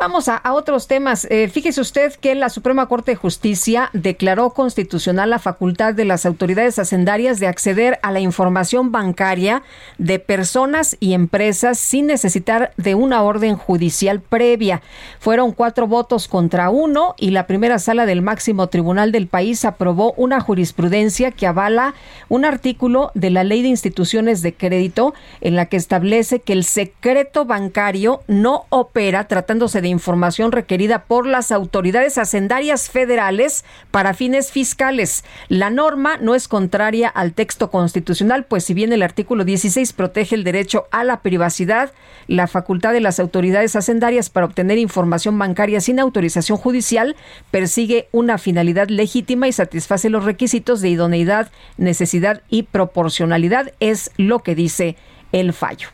Vamos 0.00 0.28
a, 0.28 0.40
otros 0.54 0.86
temas. 0.86 1.26
Eh, 1.28 1.50
fíjese 1.52 1.78
usted 1.78 2.14
que 2.14 2.34
la 2.34 2.48
Suprema 2.48 2.86
Corte 2.86 3.10
de 3.10 3.16
Justicia 3.16 3.90
declaró 3.92 4.48
constitucional 4.54 5.28
la 5.28 5.38
facultad 5.38 5.92
de 5.92 6.06
las 6.06 6.24
autoridades 6.24 6.78
hacendarias 6.78 7.38
de 7.38 7.46
acceder 7.46 7.98
a 8.02 8.10
la 8.10 8.20
información 8.20 8.92
bancaria 8.92 9.62
de 9.98 10.18
personas 10.18 10.96
y 11.00 11.12
empresas 11.12 11.78
sin 11.78 12.06
necesitar 12.06 12.72
de 12.78 12.94
una 12.94 13.22
orden 13.22 13.56
judicial 13.56 14.22
previa. 14.22 14.80
Fueron 15.18 15.52
cuatro 15.52 15.86
votos 15.86 16.28
contra 16.28 16.70
uno 16.70 17.14
y 17.18 17.32
la 17.32 17.46
primera 17.46 17.78
sala 17.78 18.06
del 18.06 18.22
máximo 18.22 18.68
tribunal 18.68 19.12
del 19.12 19.26
país 19.26 19.66
aprobó 19.66 20.14
una 20.16 20.40
jurisprudencia 20.40 21.30
que 21.30 21.46
avala 21.46 21.92
un 22.30 22.46
artículo 22.46 23.10
de 23.12 23.28
la 23.28 23.44
Ley 23.44 23.60
de 23.60 23.68
Instituciones 23.68 24.40
de 24.40 24.54
Crédito 24.54 25.12
en 25.42 25.56
la 25.56 25.66
que 25.66 25.76
establece 25.76 26.40
que 26.40 26.54
el 26.54 26.64
secreto 26.64 27.44
bancario 27.44 28.22
no 28.28 28.64
opera 28.70 29.28
tratándose 29.28 29.82
de 29.82 29.89
información 29.90 30.52
requerida 30.52 31.04
por 31.04 31.26
las 31.26 31.52
autoridades 31.52 32.16
hacendarias 32.16 32.88
federales 32.88 33.64
para 33.90 34.14
fines 34.14 34.50
fiscales. 34.50 35.24
La 35.48 35.68
norma 35.68 36.16
no 36.16 36.34
es 36.34 36.48
contraria 36.48 37.08
al 37.08 37.34
texto 37.34 37.70
constitucional, 37.70 38.44
pues 38.44 38.64
si 38.64 38.74
bien 38.74 38.92
el 38.92 39.02
artículo 39.02 39.44
16 39.44 39.92
protege 39.92 40.34
el 40.34 40.44
derecho 40.44 40.86
a 40.90 41.04
la 41.04 41.20
privacidad, 41.20 41.92
la 42.26 42.46
facultad 42.46 42.92
de 42.92 43.00
las 43.00 43.20
autoridades 43.20 43.76
hacendarias 43.76 44.30
para 44.30 44.46
obtener 44.46 44.78
información 44.78 45.38
bancaria 45.38 45.80
sin 45.80 46.00
autorización 46.00 46.56
judicial 46.56 47.16
persigue 47.50 48.08
una 48.12 48.38
finalidad 48.38 48.88
legítima 48.88 49.48
y 49.48 49.52
satisface 49.52 50.10
los 50.10 50.24
requisitos 50.24 50.80
de 50.80 50.90
idoneidad, 50.90 51.50
necesidad 51.76 52.42
y 52.48 52.64
proporcionalidad, 52.64 53.72
es 53.80 54.10
lo 54.16 54.40
que 54.40 54.54
dice 54.54 54.96
el 55.32 55.52
fallo. 55.52 55.88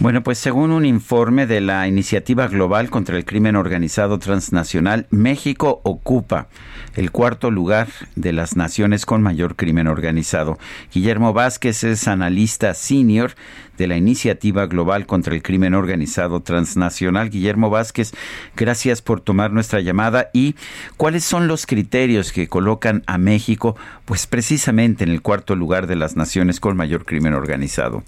Bueno, 0.00 0.22
pues 0.22 0.38
según 0.38 0.70
un 0.70 0.84
informe 0.84 1.48
de 1.48 1.60
la 1.60 1.88
Iniciativa 1.88 2.46
Global 2.46 2.88
contra 2.88 3.16
el 3.16 3.24
Crimen 3.24 3.56
Organizado 3.56 4.20
Transnacional, 4.20 5.08
México 5.10 5.80
ocupa 5.82 6.46
el 6.94 7.10
cuarto 7.10 7.50
lugar 7.50 7.88
de 8.14 8.32
las 8.32 8.54
naciones 8.54 9.04
con 9.04 9.22
mayor 9.22 9.56
crimen 9.56 9.88
organizado. 9.88 10.56
Guillermo 10.94 11.32
Vázquez 11.32 11.82
es 11.82 12.06
analista 12.06 12.74
senior 12.74 13.32
de 13.76 13.88
la 13.88 13.96
Iniciativa 13.96 14.66
Global 14.66 15.04
contra 15.04 15.34
el 15.34 15.42
Crimen 15.42 15.74
Organizado 15.74 16.42
Transnacional. 16.42 17.28
Guillermo 17.28 17.68
Vázquez, 17.68 18.12
gracias 18.56 19.02
por 19.02 19.20
tomar 19.20 19.50
nuestra 19.50 19.80
llamada 19.80 20.30
y 20.32 20.54
cuáles 20.96 21.24
son 21.24 21.48
los 21.48 21.66
criterios 21.66 22.30
que 22.30 22.46
colocan 22.46 23.02
a 23.06 23.18
México 23.18 23.76
pues 24.04 24.28
precisamente 24.28 25.02
en 25.02 25.10
el 25.10 25.22
cuarto 25.22 25.56
lugar 25.56 25.88
de 25.88 25.96
las 25.96 26.14
naciones 26.14 26.60
con 26.60 26.76
mayor 26.76 27.04
crimen 27.04 27.34
organizado. 27.34 28.04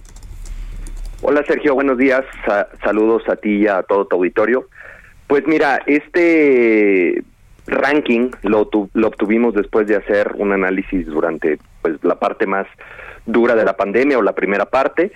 Hola 1.23 1.45
Sergio, 1.47 1.75
buenos 1.75 1.99
días. 1.99 2.25
saludos 2.83 3.29
a 3.29 3.37
ti 3.37 3.59
y 3.59 3.67
a 3.67 3.83
todo 3.83 4.07
tu 4.07 4.17
auditorio. 4.17 4.69
Pues 5.27 5.47
mira, 5.47 5.81
este 5.87 7.23
ranking 7.67 8.31
lo, 8.43 8.69
lo 8.95 9.07
obtuvimos 9.07 9.55
después 9.55 9.87
de 9.87 9.97
hacer 9.97 10.33
un 10.39 10.53
análisis 10.53 11.07
durante 11.07 11.59
pues 11.83 12.03
la 12.03 12.19
parte 12.19 12.47
más 12.47 12.67
dura 13.27 13.55
de 13.55 13.65
la 13.65 13.77
pandemia 13.77 14.19
o 14.19 14.23
la 14.23 14.35
primera 14.35 14.65
parte 14.65 15.13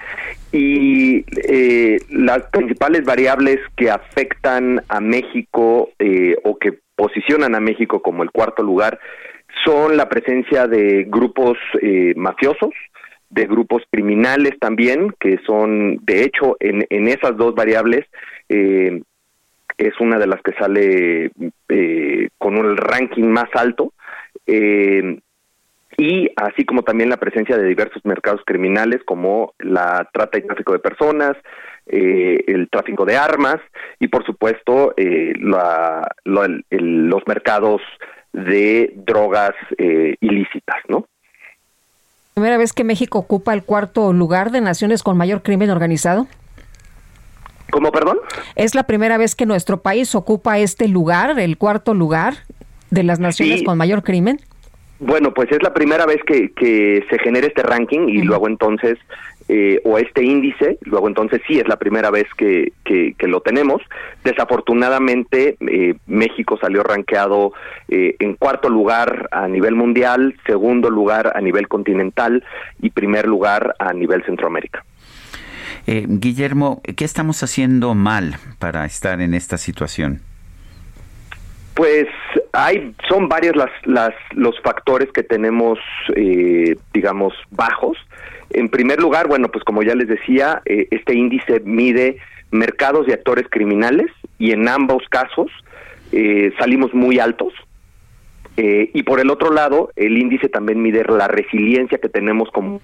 y 0.53 1.25
eh, 1.49 1.99
las 2.11 2.43
principales 2.51 3.05
variables 3.05 3.59
que 3.75 3.91
afectan 3.91 4.83
a 4.89 5.01
México 5.01 5.91
eh, 5.99 6.37
o 6.45 6.59
que 6.59 6.79
posicionan 6.97 7.55
a 7.55 7.61
México 7.61 8.03
como 8.03 8.23
el 8.23 8.31
cuarto 8.31 8.63
lugar 8.63 8.99
son 9.65 9.97
la 9.97 10.09
presencia 10.09 10.67
de 10.67 11.05
grupos 11.09 11.57
eh, 11.81 12.13
mafiosos, 12.17 12.75
de 13.35 13.47
grupos 13.47 13.83
criminales 13.91 14.53
también, 14.61 15.13
que 15.19 15.39
son, 15.45 15.99
de 16.05 16.23
hecho, 16.23 16.57
en, 16.61 16.87
en 16.89 17.09
esas 17.09 17.37
dos 17.37 17.55
variables, 17.55 18.07
eh, 18.49 19.03
es 19.77 20.01
una 20.01 20.19
de 20.19 20.27
las 20.29 20.41
que 20.43 20.53
sale 20.53 21.33
eh, 21.69 22.29
con 22.39 22.57
un 22.57 22.77
ranking 22.77 23.25
más 23.25 23.49
alto. 23.55 23.93
Eh, 24.47 25.19
y 25.97 26.29
así 26.37 26.65
como 26.65 26.83
también 26.83 27.09
la 27.09 27.17
presencia 27.17 27.57
de 27.57 27.69
diversos 27.69 28.05
mercados 28.05 28.43
criminales 28.45 29.01
como 29.05 29.55
la 29.59 30.09
trata 30.13 30.39
y 30.39 30.43
tráfico 30.43 30.73
de 30.73 30.81
personas, 30.81 31.37
el 31.87 32.69
tráfico 32.71 33.05
de 33.05 33.17
armas 33.17 33.59
y 34.01 34.09
por 34.09 34.25
supuesto 34.25 34.93
la, 34.97 36.03
los 36.25 37.23
mercados 37.29 37.81
de 38.33 38.93
drogas 38.97 39.53
ilícitas, 40.21 40.79
¿no? 40.89 41.07
Primera 42.35 42.59
vez 42.59 42.73
que 42.73 42.83
México 42.83 43.21
ocupa 43.21 43.55
el 43.55 43.63
cuarto 43.63 44.13
lugar 44.13 44.51
de 44.51 44.61
naciones 44.61 45.05
con 45.05 45.17
mayor 45.17 45.43
crimen 45.43 45.71
organizado? 45.71 46.27
¿Cómo, 47.71 47.93
perdón? 47.93 48.19
¿Es 48.57 48.75
la 48.75 48.83
primera 48.83 49.19
vez 49.19 49.37
que 49.37 49.47
nuestro 49.47 49.83
país 49.83 50.17
ocupa 50.17 50.59
este 50.59 50.89
lugar, 50.89 51.39
el 51.39 51.57
cuarto 51.57 51.95
lugar 51.95 52.39
de 52.91 53.05
las 53.05 53.21
naciones 53.21 53.63
con 53.63 53.79
mayor 53.79 54.03
crimen? 54.03 54.41
Bueno, 54.99 55.33
pues 55.33 55.53
es 55.53 55.63
la 55.63 55.73
primera 55.75 56.07
vez 56.07 56.19
que, 56.27 56.53
que 56.55 57.05
se 57.09 57.21
genera 57.21 57.47
este 57.47 57.63
ranking 57.63 58.09
y 58.09 58.23
luego 58.23 58.49
entonces 58.49 58.99
eh, 59.47 59.79
o 59.85 59.99
este 59.99 60.25
índice, 60.25 60.79
luego 60.81 61.07
entonces 61.07 61.43
sí 61.47 61.59
es 61.59 61.69
la 61.69 61.77
primera 61.77 62.11
vez 62.11 62.25
que, 62.35 62.73
que, 62.83 63.15
lo 63.29 63.43
tenemos. 63.43 63.83
Desafortunadamente, 64.25 65.59
eh, 65.61 65.97
México 66.07 66.57
salió 66.59 66.83
rankeado 66.83 67.53
eh, 67.89 68.17
en 68.21 68.37
cuarto 68.37 68.71
lugar 68.71 69.29
a 69.33 69.47
nivel 69.47 69.75
mundial, 69.75 70.35
segundo 70.47 70.89
lugar 70.89 71.33
a 71.35 71.43
nivel 71.43 71.69
continental 71.69 72.43
y 72.81 72.89
primer 72.89 73.27
lugar 73.27 73.75
a 73.79 73.93
nivel 73.93 74.25
Centroamérica. 74.25 74.83
Guillermo, 75.87 76.81
¿qué 76.97 77.05
estamos 77.05 77.43
haciendo 77.43 77.95
mal 77.95 78.37
para 78.59 78.87
estar 78.87 79.21
en 79.21 79.35
esta 79.35 79.59
situación? 79.59 80.23
Pues 81.75 82.07
hay, 82.55 82.95
son 83.11 83.29
varios 83.29 83.55
las, 83.57 83.71
las, 83.85 84.15
los 84.33 84.59
factores 84.63 85.11
que 85.13 85.23
tenemos, 85.23 85.79
digamos, 86.95 87.35
bajos. 87.51 87.99
En 88.55 88.69
primer 88.69 89.01
lugar, 89.01 89.27
bueno, 89.27 89.49
pues 89.49 89.65
como 89.65 89.83
ya 89.83 89.97
les 89.97 90.07
decía, 90.07 90.63
eh, 90.65 90.87
este 90.93 91.13
índice 91.15 91.59
mide 91.65 92.19
mercados 92.53 93.09
y 93.09 93.13
actores 93.13 93.47
criminales 93.51 94.07
y 94.39 94.53
en 94.53 94.69
ambos 94.69 95.03
casos 95.09 95.51
eh, 96.13 96.53
salimos 96.57 96.95
muy 96.95 97.19
altos. 97.19 97.53
Eh, 98.57 98.91
y 98.95 99.03
por 99.03 99.19
el 99.19 99.31
otro 99.31 99.53
lado, 99.53 99.91
el 99.97 100.17
índice 100.17 100.49
también 100.49 100.81
mide 100.81 101.05
la 101.09 101.27
resiliencia 101.27 101.99
que 101.99 102.09
tenemos 102.09 102.49
como 102.51 102.81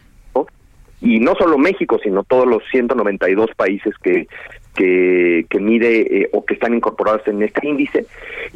y 1.03 1.19
no 1.19 1.35
solo 1.37 1.57
México, 1.57 1.99
sino 2.03 2.25
todos 2.25 2.47
los 2.47 2.63
192 2.71 3.51
países 3.57 3.95
que 4.03 4.27
que, 4.75 5.47
que 5.51 5.59
mide 5.59 6.29
o 6.33 6.45
que 6.45 6.55
están 6.55 6.75
incorporados 6.75 7.27
en 7.27 7.43
este 7.43 7.67
índice 7.67 8.07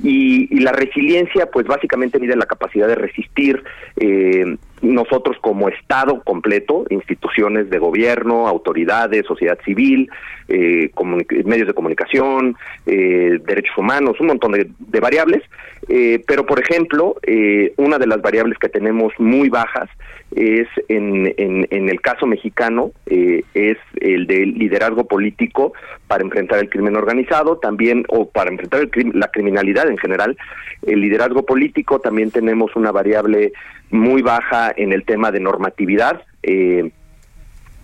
y, 0.02 0.54
y, 0.54 0.60
la 0.60 0.70
resiliencia 0.70 1.46
pues 1.46 1.66
básicamente 1.66 2.20
mide 2.20 2.36
la 2.36 2.46
capacidad 2.46 2.86
de 2.86 2.94
resistir 2.94 3.64
eh, 3.96 4.56
nosotros 4.84 5.36
como 5.40 5.68
Estado 5.68 6.22
completo, 6.22 6.84
instituciones 6.90 7.70
de 7.70 7.78
gobierno, 7.78 8.46
autoridades, 8.46 9.26
sociedad 9.26 9.58
civil, 9.64 10.10
eh, 10.48 10.90
medios 11.44 11.66
de 11.66 11.74
comunicación, 11.74 12.56
eh, 12.86 13.38
derechos 13.44 13.76
humanos, 13.78 14.20
un 14.20 14.26
montón 14.26 14.52
de, 14.52 15.00
variables, 15.00 15.42
eh, 15.88 16.22
pero 16.26 16.46
por 16.46 16.60
ejemplo, 16.60 17.16
eh, 17.22 17.72
una 17.76 17.98
de 17.98 18.06
las 18.06 18.20
variables 18.20 18.58
que 18.58 18.68
tenemos 18.68 19.12
muy 19.18 19.48
bajas 19.48 19.88
es 20.34 20.66
en, 20.88 21.32
en, 21.36 21.88
el 21.88 22.00
caso 22.00 22.26
mexicano, 22.26 22.90
es 23.06 23.78
el 24.00 24.26
del 24.26 24.54
liderazgo 24.54 25.06
político 25.06 25.74
para 26.08 26.24
enfrentar 26.24 26.58
el 26.58 26.68
crimen 26.68 26.96
organizado, 26.96 27.58
también, 27.58 28.04
o 28.08 28.28
para 28.28 28.50
enfrentar 28.50 28.80
el, 28.80 28.90
la 29.14 29.28
criminalidad 29.28 29.88
en 29.88 29.98
general, 29.98 30.36
el 30.86 31.00
liderazgo 31.00 31.44
político, 31.46 32.00
también 32.00 32.30
tenemos 32.30 32.74
una 32.74 32.90
variable 32.90 33.52
muy 33.90 34.22
baja 34.22 34.72
en 34.76 34.92
el 34.92 35.04
tema 35.04 35.30
de 35.30 35.40
normatividad 35.40 36.22
eh, 36.42 36.90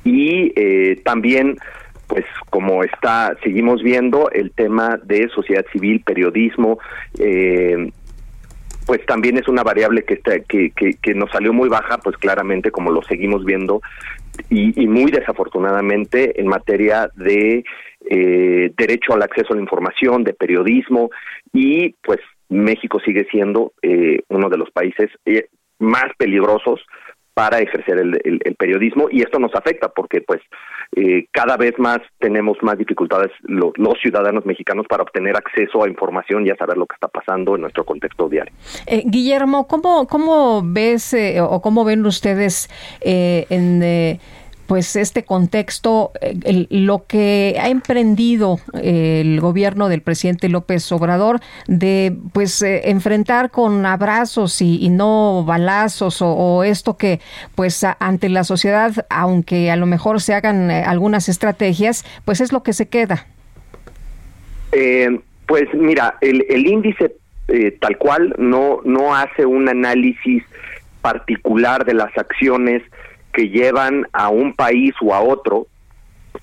y 0.04 0.52
eh, 0.56 1.00
también 1.04 1.56
pues 2.06 2.24
como 2.50 2.82
está 2.82 3.36
seguimos 3.42 3.82
viendo 3.82 4.30
el 4.30 4.50
tema 4.52 4.98
de 5.04 5.28
sociedad 5.28 5.64
civil 5.72 6.02
periodismo 6.04 6.78
eh, 7.18 7.90
pues 8.86 9.06
también 9.06 9.36
es 9.38 9.46
una 9.46 9.62
variable 9.62 10.02
que, 10.02 10.14
está, 10.14 10.40
que, 10.40 10.72
que, 10.72 11.14
nos 11.14 11.30
salió 11.30 11.52
muy 11.52 11.68
baja 11.68 11.98
pues 11.98 12.16
claramente 12.16 12.72
como 12.72 12.90
lo 12.90 13.02
seguimos 13.02 13.44
viendo 13.44 13.80
y, 14.48 14.82
y 14.82 14.88
muy 14.88 15.12
desafortunadamente 15.12 16.40
en 16.40 16.48
materia 16.48 17.08
de 17.14 17.62
derecho 18.00 19.12
al 19.12 19.22
acceso 19.22 19.52
a 19.52 19.56
la 19.56 19.62
información 19.62 20.24
de 20.24 20.32
periodismo 20.32 21.10
y 21.52 21.90
pues 22.02 22.18
México 22.48 22.98
sigue 23.04 23.28
siendo 23.30 23.74
uno 24.28 24.48
de 24.48 24.56
los 24.56 24.70
países 24.72 25.10
más 25.80 26.06
peligrosos 26.16 26.80
para 27.34 27.58
ejercer 27.58 27.98
el, 27.98 28.56
periodismo 28.58 29.08
y 29.10 29.22
esto 29.22 29.38
nos 29.38 29.54
afecta 29.54 29.88
porque 29.88 30.20
pues 30.20 30.40
eh, 30.94 31.26
cada 31.32 31.56
vez 31.56 31.78
más 31.78 31.98
tenemos 32.18 32.58
más 32.60 32.76
dificultades 32.76 33.30
los 33.44 33.98
ciudadanos 34.02 34.44
mexicanos 34.44 34.86
para 34.86 35.04
obtener 35.04 35.36
acceso 35.36 35.82
a 35.82 35.88
información 35.88 36.46
y 36.46 36.50
a 36.50 36.56
saber 36.56 36.76
lo 36.76 36.86
que 36.86 36.94
está 36.94 37.08
pasando 37.08 37.54
en 37.54 37.62
nuestro 37.62 37.84
contexto 37.84 38.28
diario. 38.28 38.52
Eh, 38.86 39.04
Guillermo, 39.06 39.66
¿cómo, 39.66 40.06
cómo 40.06 40.62
ves 40.62 41.14
eh, 41.14 41.40
o 41.40 41.62
cómo 41.62 41.84
ven 41.84 42.04
ustedes 42.04 42.68
en 43.00 43.80
pues 44.70 44.94
este 44.94 45.24
contexto, 45.24 46.12
eh, 46.20 46.68
lo 46.70 47.04
que 47.08 47.56
ha 47.60 47.70
emprendido 47.70 48.60
eh, 48.80 49.20
el 49.20 49.40
gobierno 49.40 49.88
del 49.88 50.00
presidente 50.00 50.48
López 50.48 50.92
Obrador 50.92 51.40
de 51.66 52.16
pues 52.32 52.62
eh, 52.62 52.82
enfrentar 52.84 53.50
con 53.50 53.84
abrazos 53.84 54.62
y, 54.62 54.88
no 54.88 55.42
balazos 55.44 56.18
o, 56.22 56.62
esto 56.62 56.96
que 56.96 57.18
pues 57.56 57.84
ante 57.98 58.28
la 58.28 58.44
sociedad, 58.44 58.92
aunque 59.10 59.72
a 59.72 59.76
lo 59.76 59.86
mejor 59.86 60.20
se 60.20 60.34
hagan 60.34 60.70
algunas 60.70 61.28
estrategias, 61.28 62.04
pues 62.24 62.40
es 62.40 62.52
lo 62.52 62.62
que 62.62 62.72
se 62.72 62.88
queda. 62.88 63.26
pues 65.46 65.64
mira, 65.74 66.16
el, 66.20 66.46
el 66.48 66.68
índice 66.68 67.16
tal 67.80 67.98
cual 67.98 68.36
no, 68.38 68.82
no 68.84 69.16
hace 69.16 69.44
un 69.44 69.68
análisis 69.68 70.44
particular 71.02 71.84
de 71.84 71.94
las 71.94 72.16
acciones 72.16 72.84
que 73.32 73.48
llevan 73.48 74.06
a 74.12 74.28
un 74.28 74.54
país 74.54 74.94
o 75.00 75.14
a 75.14 75.20
otro 75.20 75.66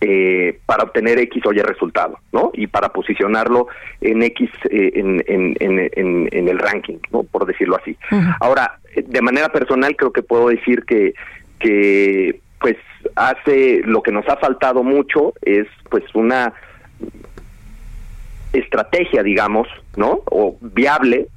eh, 0.02 0.60
para 0.66 0.84
obtener 0.84 1.18
X 1.20 1.44
o 1.46 1.54
Y 1.54 1.60
resultado, 1.60 2.20
¿no? 2.32 2.52
Y 2.54 2.68
para 2.68 2.90
posicionarlo 2.90 3.68
en 4.02 4.22
X 4.22 4.50
eh, 4.70 4.92
en, 4.96 5.24
en, 5.28 5.56
en, 5.60 6.48
el 6.48 6.60
ranking, 6.60 6.98
¿no? 7.12 7.24
Por 7.24 7.46
decirlo 7.46 7.78
así. 7.78 7.98
Ahora, 8.40 8.80
de 8.96 9.22
manera 9.22 9.50
personal 9.50 9.96
creo 9.96 10.12
que 10.12 10.22
puedo 10.22 10.50
decir 10.50 10.84
que, 10.86 11.14
que 11.60 12.42
pues 12.60 12.78
hace 13.16 13.82
lo 13.86 14.02
que 14.02 14.12
nos 14.12 14.28
ha 14.28 14.38
faltado 14.38 14.84
mucho 14.84 15.34
es 15.42 15.68
pues 15.90 16.04
una 16.14 16.54
estrategia, 18.54 19.24
digamos, 19.24 19.68
¿no? 19.96 20.22
O 20.26 20.58
viable 20.62 21.28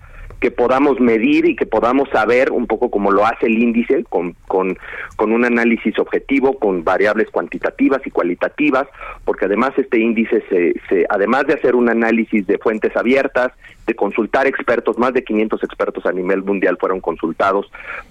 que 0.40 0.50
podamos 0.50 0.98
medir 1.00 1.44
y 1.44 1.54
que 1.54 1.66
podamos 1.66 2.08
saber 2.08 2.50
un 2.50 2.66
poco 2.66 2.90
como 2.90 3.12
lo 3.12 3.26
hace 3.26 3.46
el 3.46 3.58
índice, 3.58 4.04
con, 4.08 4.34
con, 4.48 4.76
con 5.16 5.32
un 5.32 5.44
análisis 5.44 5.98
objetivo, 5.98 6.58
con 6.58 6.82
variables 6.82 7.28
cuantitativas 7.30 8.00
y 8.06 8.10
cualitativas, 8.10 8.88
porque 9.24 9.44
además 9.44 9.72
este 9.76 10.00
índice, 10.00 10.42
se, 10.48 10.74
se, 10.88 11.06
además 11.10 11.46
de 11.46 11.54
hacer 11.54 11.76
un 11.76 11.90
análisis 11.90 12.46
de 12.46 12.58
fuentes 12.58 12.96
abiertas, 12.96 13.52
de 13.86 13.94
consultar 13.94 14.46
expertos, 14.46 14.98
más 14.98 15.12
de 15.12 15.24
500 15.24 15.62
expertos 15.62 16.06
a 16.06 16.12
nivel 16.12 16.42
mundial 16.42 16.78
fueron 16.78 17.00
consultados 17.00 17.70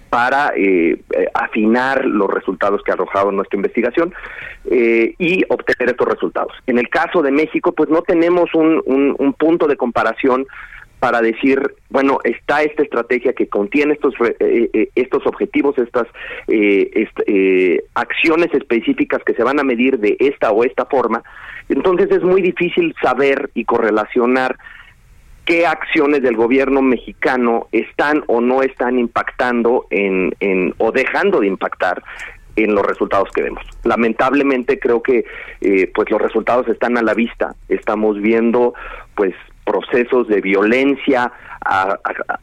para 0.09 0.53
eh, 0.55 0.99
eh, 1.15 1.27
afinar 1.33 2.05
los 2.05 2.29
resultados 2.29 2.83
que 2.83 2.91
ha 2.91 2.95
arrojado 2.95 3.31
nuestra 3.31 3.57
investigación 3.57 4.13
eh, 4.69 5.15
y 5.17 5.43
obtener 5.49 5.89
estos 5.89 6.07
resultados. 6.07 6.53
En 6.67 6.77
el 6.77 6.89
caso 6.89 7.21
de 7.21 7.31
México, 7.31 7.71
pues 7.71 7.89
no 7.89 8.01
tenemos 8.01 8.53
un, 8.53 8.81
un, 8.85 9.15
un 9.17 9.33
punto 9.33 9.67
de 9.67 9.77
comparación 9.77 10.45
para 10.99 11.21
decir, 11.21 11.75
bueno, 11.89 12.19
está 12.23 12.61
esta 12.61 12.83
estrategia 12.83 13.33
que 13.33 13.47
contiene 13.47 13.93
estos 13.93 14.13
eh, 14.39 14.69
eh, 14.73 14.89
estos 14.95 15.25
objetivos, 15.25 15.77
estas 15.77 16.07
eh, 16.47 17.83
acciones 17.95 18.53
específicas 18.53 19.23
que 19.23 19.33
se 19.33 19.43
van 19.43 19.59
a 19.59 19.63
medir 19.63 19.97
de 19.99 20.17
esta 20.19 20.51
o 20.51 20.63
esta 20.63 20.85
forma. 20.85 21.23
Entonces 21.69 22.11
es 22.11 22.21
muy 22.21 22.41
difícil 22.41 22.93
saber 23.01 23.49
y 23.53 23.63
correlacionar 23.63 24.57
qué 25.45 25.65
acciones 25.65 26.21
del 26.21 26.35
gobierno 26.35 26.81
mexicano 26.81 27.67
están 27.71 28.23
o 28.27 28.41
no 28.41 28.61
están 28.61 28.99
impactando 28.99 29.85
en, 29.89 30.35
en 30.41 30.75
o 30.77 30.91
dejando 30.91 31.39
de 31.39 31.47
impactar 31.47 32.03
en 32.55 32.75
los 32.75 32.85
resultados 32.85 33.29
que 33.31 33.43
vemos. 33.43 33.63
Lamentablemente 33.83 34.79
creo 34.79 35.01
que 35.01 35.23
pues 35.93 36.11
los 36.11 36.21
resultados 36.21 36.67
están 36.67 36.97
a 36.97 37.01
la 37.01 37.13
vista. 37.13 37.55
Estamos 37.69 38.19
viendo 38.19 38.73
pues 39.15 39.33
procesos 39.69 40.27
de 40.27 40.41
violencia 40.41 41.31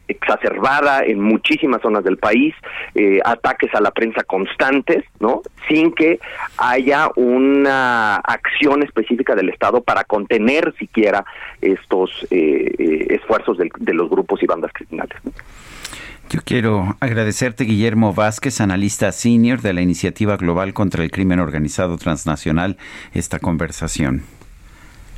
exacerbada 0.07 1.01
en 1.03 1.19
muchísimas 1.19 1.81
zonas 1.81 2.03
del 2.05 2.17
país, 2.17 2.53
eh, 2.95 3.19
ataques 3.25 3.73
a 3.75 3.81
la 3.81 3.91
prensa 3.91 4.23
constantes, 4.23 5.03
¿no? 5.19 5.41
Sin 5.67 5.91
que 5.91 6.19
haya 6.57 7.09
una 7.15 8.15
acción 8.17 8.83
específica 8.83 9.35
del 9.35 9.49
Estado 9.49 9.81
para 9.81 10.05
contener 10.05 10.73
siquiera 10.79 11.25
estos 11.61 12.11
eh, 12.29 12.71
eh, 12.77 13.07
esfuerzos 13.09 13.57
de, 13.57 13.93
los 13.93 14.09
grupos 14.09 14.41
y 14.43 14.45
bandas 14.45 14.71
criminales. 14.71 15.17
Yo 16.29 16.39
quiero 16.45 16.95
agradecerte, 16.99 17.65
Guillermo 17.65 18.13
Vázquez, 18.13 18.61
analista 18.61 19.11
senior 19.11 19.61
de 19.61 19.73
la 19.73 19.81
Iniciativa 19.81 20.37
Global 20.37 20.73
contra 20.73 21.03
el 21.03 21.11
Crimen 21.11 21.39
Organizado 21.39 21.97
Transnacional, 21.97 22.77
esta 23.13 23.39
conversación. 23.39 24.36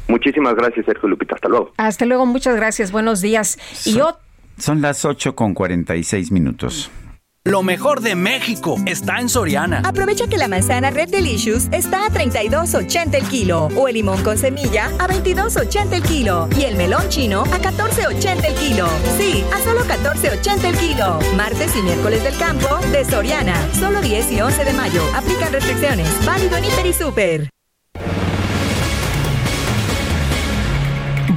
Muchísimas 0.09 0.55
gracias, 0.55 0.85
Sergio 0.85 1.07
Lupita. 1.07 1.35
Hasta 1.35 1.47
luego. 1.47 1.71
Hasta 1.77 2.05
luego, 2.05 2.25
muchas 2.25 2.55
gracias. 2.55 2.91
Buenos 2.91 3.21
días. 3.21 3.57
Son, 3.73 3.93
y 3.93 3.97
yo... 3.97 4.17
son 4.57 4.81
las 4.81 5.05
8 5.05 5.35
con 5.35 5.53
46 5.53 6.31
minutos. 6.31 6.91
Lo 7.45 7.63
mejor 7.63 8.01
de 8.01 8.15
México 8.15 8.75
está 8.85 9.19
en 9.19 9.29
Soriana. 9.29 9.81
Aprovecha 9.85 10.27
que 10.27 10.37
la 10.37 10.49
manzana 10.49 10.89
Red 10.89 11.09
Delicious 11.09 11.69
está 11.71 12.05
a 12.05 12.09
32.80 12.09 13.15
el 13.15 13.23
kilo 13.27 13.69
o 13.77 13.87
el 13.87 13.93
limón 13.95 14.21
con 14.23 14.37
semilla 14.37 14.87
a 14.99 15.07
22.80 15.07 15.93
el 15.93 16.03
kilo 16.03 16.49
y 16.59 16.65
el 16.65 16.75
melón 16.75 17.07
chino 17.07 17.43
a 17.43 17.59
14.80 17.59 18.45
el 18.45 18.55
kilo. 18.55 18.87
Sí, 19.17 19.43
a 19.53 19.59
solo 19.61 19.81
14.80 19.81 20.65
el 20.65 20.75
kilo. 20.75 21.19
Martes 21.37 21.75
y 21.77 21.81
miércoles 21.81 22.23
del 22.23 22.37
campo 22.37 22.77
de 22.91 23.05
Soriana. 23.05 23.55
Solo 23.73 24.01
10 24.01 24.31
y 24.33 24.41
11 24.41 24.65
de 24.65 24.73
mayo. 24.73 25.01
Aplican 25.15 25.53
restricciones. 25.53 26.07
Válido 26.25 26.57
en 26.57 26.65
Hiper 26.65 26.85
y 26.87 26.93
Super. 26.93 27.49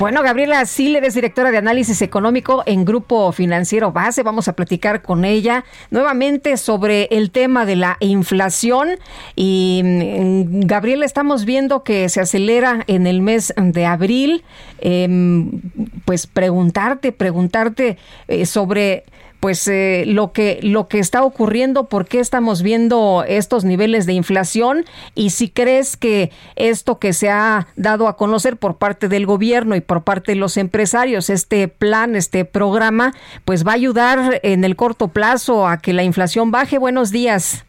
Bueno, 0.03 0.24
Gabriela 0.24 0.66
Siller 0.66 1.05
es 1.05 1.15
directora 1.15 1.53
de 1.53 1.59
análisis 1.59 2.03
económico 2.03 2.65
en 2.66 2.85
Grupo 2.85 3.31
Financiero 3.31 3.93
Base. 3.93 4.24
Vamos 4.24 4.49
a 4.49 4.55
platicar 4.55 5.01
con 5.01 5.24
ella 5.24 5.65
nuevamente 5.93 6.57
sobre 6.57 7.05
el 7.12 7.31
tema 7.31 7.65
de 7.66 7.77
la 7.77 7.99
inflación. 8.01 8.99
Y 9.37 9.81
mm, 9.85 10.62
Gabriela, 10.66 11.07
estamos 11.07 11.45
viendo 11.45 11.85
que 11.85 12.09
se 12.09 12.20
acelera 12.20 12.83
en 12.89 13.07
el 13.07 13.23
mes 13.23 13.55
de 13.57 13.87
abril. 13.87 14.43
Em, 14.81 15.61
pues 16.05 16.27
preguntarte, 16.27 17.12
preguntarte 17.12 17.97
eh, 18.27 18.45
sobre 18.45 19.05
pues 19.43 19.66
eh, 19.66 20.05
lo 20.06 20.32
que 20.32 20.60
lo 20.62 20.86
que 20.86 21.01
está 21.01 21.24
ocurriendo, 21.24 21.86
por 21.86 22.06
qué 22.06 22.20
estamos 22.20 22.62
viendo 22.62 23.24
estos 23.27 23.64
niveles 23.64 24.06
de 24.06 24.12
inflación 24.12 24.85
y 25.16 25.31
si 25.31 25.51
crees 25.51 25.97
que 25.97 26.31
esto 26.55 27.01
que 27.01 27.12
se 27.12 27.28
ha 27.28 27.66
dado 27.74 28.06
a 28.06 28.16
conocer 28.16 28.56
por 28.56 28.77
parte 28.77 29.09
del 29.09 29.27
gobierno 29.27 29.74
y 29.74 29.81
por 29.81 30.05
parte 30.05 30.31
de 30.31 30.36
los 30.36 30.56
empresarios, 30.56 31.28
este 31.28 31.66
plan, 31.66 32.14
este 32.14 32.44
programa, 32.44 33.14
pues 33.44 33.66
va 33.66 33.73
a 33.73 33.74
ayudar 33.74 34.39
en 34.44 34.62
el 34.62 34.77
corto 34.77 35.09
plazo 35.09 35.66
a 35.66 35.78
que 35.78 35.93
la 35.93 36.05
inflación 36.05 36.52
baje. 36.52 36.78
Buenos 36.78 37.10
días. 37.10 37.64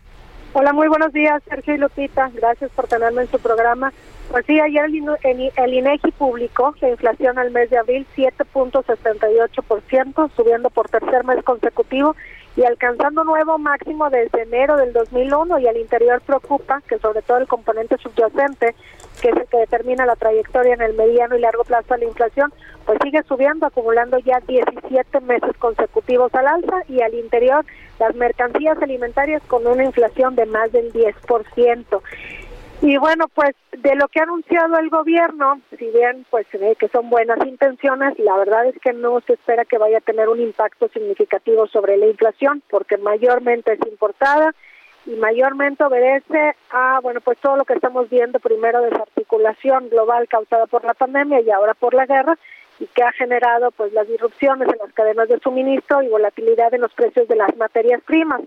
Hola, 0.54 0.74
muy 0.74 0.88
buenos 0.88 1.12
días, 1.12 1.42
Sergio 1.50 1.74
y 1.74 1.80
Lupita. 1.80 2.30
Gracias 2.36 2.70
por 2.76 2.88
tenerme 2.88 3.24
en 3.24 3.32
su 3.32 3.40
programa. 3.40 3.92
Pues 4.32 4.46
sí, 4.48 4.60
ayer 4.60 4.86
el, 4.86 5.52
el, 5.56 5.74
INEGI 5.74 6.12
publicó 6.12 6.74
la 6.82 6.90
inflación 6.90 7.38
al 7.38 7.52
mes 7.52 7.70
de 7.70 7.78
abril 7.78 8.08
7.78%, 8.16 10.32
subiendo 10.36 10.70
por 10.70 10.90
tercer 10.90 11.24
mes 11.24 11.44
consecutivo 11.44 12.16
y 12.56 12.64
alcanzando 12.64 13.24
nuevo 13.24 13.58
máximo 13.58 14.10
desde 14.10 14.44
enero 14.44 14.78
del 14.78 14.94
2001 14.94 15.60
y 15.60 15.68
al 15.68 15.78
interior 15.78 16.22
preocupa 16.22 16.82
que 16.88 17.00
sobre 17.00 17.24
todo 17.24 17.40
el 17.40 17.48
componente 17.48 17.98
subyacente, 17.98 18.76
que 19.22 19.30
es 19.30 19.38
el 19.38 19.48
que 19.48 19.58
determina 19.58 20.06
la 20.06 20.16
trayectoria 20.16 20.76
en 20.76 20.82
el 20.82 20.94
mediano 20.94 21.36
y 21.36 21.40
largo 21.40 21.64
plazo 21.64 21.96
de 21.96 22.02
la 22.02 22.06
inflación, 22.06 22.54
pues 22.86 23.00
sigue 23.04 23.24
subiendo, 23.24 23.66
acumulando 23.66 24.20
ya 24.20 24.40
17 24.48 25.20
meses 25.22 25.58
consecutivos 25.58 26.34
al 26.36 26.48
alza 26.48 26.84
y 26.88 27.02
al 27.02 27.16
interior 27.16 27.66
las 28.00 28.16
mercancías 28.16 28.78
alimentarias 28.82 29.42
con 29.48 29.66
una 29.66 29.84
inflación 29.84 30.36
de 30.36 30.46
más 30.46 30.72
del 30.72 30.94
10%. 30.94 32.02
Y 32.86 32.98
bueno, 32.98 33.30
pues 33.34 33.56
de 33.72 33.96
lo 33.96 34.10
que 34.10 34.20
ha 34.20 34.24
anunciado 34.24 34.78
el 34.78 34.90
gobierno, 34.90 35.62
si 35.80 35.90
bien 35.92 36.26
pues 36.30 36.46
se 36.52 36.58
ve 36.58 36.76
que 36.76 36.90
son 36.90 37.10
buenas 37.10 37.38
intenciones, 37.46 38.20
la 38.20 38.36
verdad 38.36 38.66
es 38.66 38.78
que 38.82 38.92
no 38.92 39.22
se 39.22 39.36
espera 39.36 39.64
que 39.64 39.78
vaya 39.78 40.00
a 40.00 40.02
tener 40.02 40.28
un 40.28 40.42
impacto 40.42 40.90
significativo 40.90 41.66
sobre 41.68 41.96
la 41.96 42.08
inflación, 42.08 42.62
porque 42.70 42.98
mayormente 42.98 43.72
es 43.72 43.80
importada 43.90 44.54
y 45.06 45.12
mayormente 45.12 45.82
obedece 45.82 46.58
a, 46.72 47.00
bueno, 47.02 47.22
pues 47.22 47.38
todo 47.38 47.56
lo 47.56 47.64
que 47.64 47.76
estamos 47.76 48.10
viendo, 48.10 48.42
primero 48.42 48.82
desarticulación 48.82 49.88
global 49.88 50.28
causada 50.28 50.68
por 50.68 50.84
la 50.84 50.94
pandemia 50.94 51.40
y 51.40 51.52
ahora 51.52 51.76
por 51.76 51.94
la 51.94 52.06
guerra, 52.06 52.38
y 52.82 52.88
que 52.88 53.04
ha 53.04 53.14
generado 53.14 53.72
pues 53.72 53.94
las 53.94 54.10
disrupciones 54.10 54.68
en 54.68 54.80
las 54.80 54.92
cadenas 54.92 55.30
de 55.30 55.40
suministro 55.40 56.02
y 56.02 56.10
volatilidad 56.10 56.74
en 56.74 56.82
los 56.82 56.94
precios 56.94 57.30
de 57.30 57.38
las 57.38 57.56
materias 57.56 58.02
primas. 58.04 58.42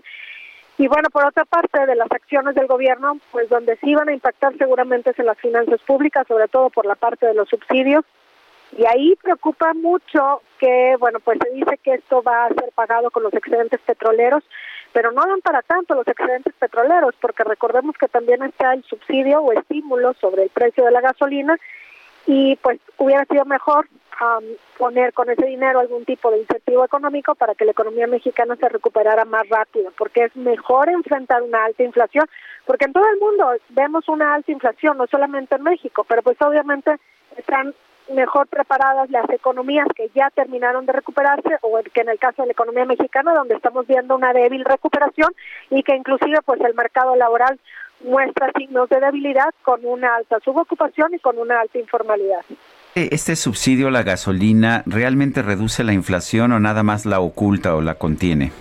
Y 0.77 0.87
bueno, 0.87 1.09
por 1.09 1.25
otra 1.25 1.43
parte, 1.45 1.85
de 1.85 1.95
las 1.95 2.11
acciones 2.11 2.53
del 2.53 2.67
gobierno, 2.67 3.17
pues 3.31 3.49
donde 3.49 3.77
sí 3.77 3.95
van 3.95 4.09
a 4.09 4.13
impactar 4.13 4.55
seguramente 4.57 5.09
es 5.09 5.19
en 5.19 5.25
las 5.25 5.37
finanzas 5.39 5.81
públicas, 5.81 6.27
sobre 6.27 6.47
todo 6.47 6.69
por 6.69 6.85
la 6.85 6.95
parte 6.95 7.25
de 7.25 7.33
los 7.33 7.49
subsidios. 7.49 8.05
Y 8.77 8.85
ahí 8.85 9.15
preocupa 9.21 9.73
mucho 9.73 10.41
que, 10.59 10.95
bueno, 10.99 11.19
pues 11.19 11.39
se 11.41 11.49
dice 11.51 11.79
que 11.81 11.95
esto 11.95 12.21
va 12.21 12.45
a 12.45 12.49
ser 12.49 12.71
pagado 12.75 13.09
con 13.09 13.23
los 13.23 13.33
excedentes 13.33 13.79
petroleros, 13.81 14.43
pero 14.93 15.11
no 15.11 15.21
dan 15.25 15.41
para 15.41 15.61
tanto 15.63 15.95
los 15.95 16.07
excedentes 16.07 16.53
petroleros, 16.59 17.15
porque 17.19 17.43
recordemos 17.43 17.95
que 17.97 18.07
también 18.07 18.43
está 18.43 18.73
el 18.73 18.83
subsidio 18.83 19.41
o 19.41 19.53
estímulo 19.53 20.13
sobre 20.15 20.43
el 20.43 20.49
precio 20.49 20.85
de 20.85 20.91
la 20.91 21.01
gasolina 21.01 21.57
y 22.27 22.57
pues 22.57 22.79
hubiera 22.97 23.25
sido 23.25 23.45
mejor 23.45 23.87
poner 24.77 25.13
con 25.13 25.29
ese 25.29 25.45
dinero 25.45 25.79
algún 25.79 26.03
tipo 26.03 26.31
de 26.31 26.39
incentivo 26.39 26.83
económico 26.83 27.35
para 27.35 27.53
que 27.53 27.65
la 27.65 27.71
economía 27.71 28.07
mexicana 28.07 28.55
se 28.55 28.67
recuperara 28.67 29.25
más 29.25 29.47
rápido, 29.47 29.91
porque 29.97 30.25
es 30.25 30.35
mejor 30.35 30.89
enfrentar 30.89 31.43
una 31.43 31.65
alta 31.65 31.83
inflación, 31.83 32.25
porque 32.65 32.85
en 32.85 32.93
todo 32.93 33.07
el 33.13 33.19
mundo 33.19 33.51
vemos 33.69 34.09
una 34.09 34.33
alta 34.33 34.51
inflación, 34.51 34.97
no 34.97 35.05
solamente 35.07 35.55
en 35.55 35.63
México, 35.63 36.03
pero 36.03 36.23
pues 36.23 36.35
obviamente 36.41 36.95
están 37.37 37.75
mejor 38.09 38.47
preparadas 38.47 39.09
las 39.09 39.29
economías 39.29 39.87
que 39.95 40.09
ya 40.15 40.29
terminaron 40.29 40.85
de 40.85 40.93
recuperarse 40.93 41.57
o 41.61 41.79
que 41.93 42.01
en 42.01 42.09
el 42.09 42.19
caso 42.19 42.41
de 42.41 42.47
la 42.47 42.53
economía 42.53 42.85
mexicana 42.85 43.33
donde 43.33 43.55
estamos 43.55 43.85
viendo 43.85 44.15
una 44.15 44.33
débil 44.33 44.63
recuperación 44.65 45.31
y 45.69 45.83
que 45.83 45.95
inclusive 45.95 46.39
pues 46.45 46.61
el 46.61 46.73
mercado 46.73 47.15
laboral 47.15 47.59
muestra 48.03 48.51
signos 48.57 48.89
de 48.89 48.99
debilidad 48.99 49.53
con 49.63 49.85
una 49.85 50.15
alta 50.15 50.39
subocupación 50.43 51.13
y 51.13 51.19
con 51.19 51.37
una 51.37 51.59
alta 51.61 51.79
informalidad. 51.79 52.41
¿Este, 52.95 53.15
¿Este 53.15 53.35
subsidio 53.35 53.89
a 53.89 53.91
la 53.91 54.03
gasolina 54.03 54.83
realmente 54.85 55.41
reduce 55.41 55.83
la 55.83 55.93
inflación 55.93 56.51
o 56.51 56.59
nada 56.59 56.83
más 56.83 57.05
la 57.05 57.19
oculta 57.19 57.75
o 57.75 57.81
la 57.81 57.95
contiene? 57.95 58.51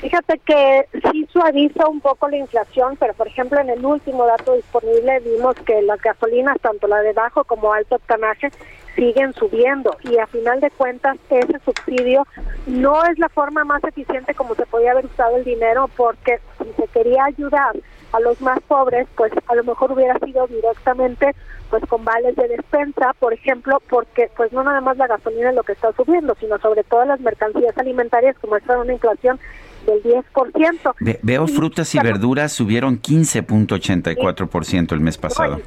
Fíjate 0.00 0.40
que 0.46 0.86
sí 1.10 1.28
suaviza 1.30 1.86
un 1.86 2.00
poco 2.00 2.28
la 2.28 2.38
inflación, 2.38 2.96
pero 2.98 3.12
por 3.12 3.26
ejemplo 3.26 3.60
en 3.60 3.68
el 3.68 3.84
último 3.84 4.24
dato 4.24 4.54
disponible 4.54 5.20
vimos 5.20 5.54
que 5.56 5.82
las 5.82 6.00
gasolinas, 6.00 6.58
tanto 6.60 6.86
la 6.86 7.00
de 7.02 7.12
bajo 7.12 7.44
como 7.44 7.72
alto 7.72 7.96
octanaje, 7.96 8.50
siguen 8.96 9.34
subiendo 9.34 9.96
y 10.02 10.18
a 10.18 10.26
final 10.26 10.60
de 10.60 10.70
cuentas 10.70 11.16
ese 11.28 11.58
subsidio 11.64 12.26
no 12.66 13.04
es 13.04 13.18
la 13.18 13.28
forma 13.28 13.64
más 13.64 13.84
eficiente 13.84 14.34
como 14.34 14.54
se 14.54 14.66
podía 14.66 14.92
haber 14.92 15.06
usado 15.06 15.36
el 15.36 15.44
dinero 15.44 15.88
porque 15.96 16.40
si 16.58 16.72
se 16.74 16.88
quería 16.88 17.24
ayudar 17.24 17.76
a 18.12 18.20
los 18.20 18.40
más 18.40 18.60
pobres, 18.66 19.06
pues 19.16 19.32
a 19.46 19.54
lo 19.54 19.64
mejor 19.64 19.92
hubiera 19.92 20.18
sido 20.18 20.46
directamente 20.46 21.34
pues 21.70 21.84
con 21.86 22.04
vales 22.04 22.34
de 22.34 22.48
despensa, 22.48 23.14
por 23.18 23.32
ejemplo, 23.32 23.80
porque 23.88 24.28
pues 24.36 24.52
no 24.52 24.64
nada 24.64 24.80
más 24.80 24.96
la 24.96 25.06
gasolina 25.06 25.50
es 25.50 25.54
lo 25.54 25.62
que 25.62 25.72
está 25.72 25.92
subiendo, 25.92 26.34
sino 26.40 26.58
sobre 26.58 26.82
todo 26.82 27.04
las 27.04 27.20
mercancías 27.20 27.78
alimentarias 27.78 28.36
que 28.38 28.48
muestran 28.48 28.80
una 28.80 28.92
inflación 28.92 29.38
del 29.86 30.02
10%. 30.02 30.94
veo 31.22 31.46
frutas 31.46 31.94
y 31.94 32.00
verduras 32.00 32.52
subieron 32.52 33.00
15.84% 33.00 34.92
el 34.92 35.00
mes 35.00 35.16
pasado. 35.16 35.60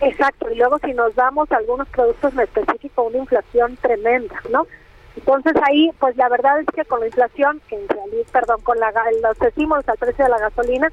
Exacto, 0.00 0.50
y 0.50 0.56
luego 0.56 0.78
si 0.78 0.94
nos 0.94 1.14
damos 1.14 1.52
a 1.52 1.58
algunos 1.58 1.86
productos 1.88 2.32
en 2.32 2.40
específico, 2.40 3.02
una 3.02 3.18
inflación 3.18 3.76
tremenda, 3.76 4.40
¿no? 4.50 4.66
Entonces 5.14 5.52
ahí, 5.68 5.90
pues 5.98 6.16
la 6.16 6.28
verdad 6.30 6.60
es 6.60 6.66
que 6.74 6.84
con 6.84 7.00
la 7.00 7.06
inflación, 7.06 7.60
que 7.68 7.76
en 7.76 7.86
realidad, 7.86 8.26
perdón, 8.32 8.60
con 8.62 8.78
la, 8.78 8.92
los 9.22 9.40
estímulos 9.42 9.86
al 9.88 9.98
precio 9.98 10.24
de 10.24 10.30
la 10.30 10.38
gasolina, 10.38 10.90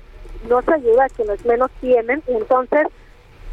no 0.48 0.61
se 0.61 0.74
ayuda 0.74 1.06
a 1.06 1.10
quienes 1.10 1.45
menos 1.45 1.72
tienen, 1.80 2.24
y 2.28 2.34
entonces, 2.34 2.88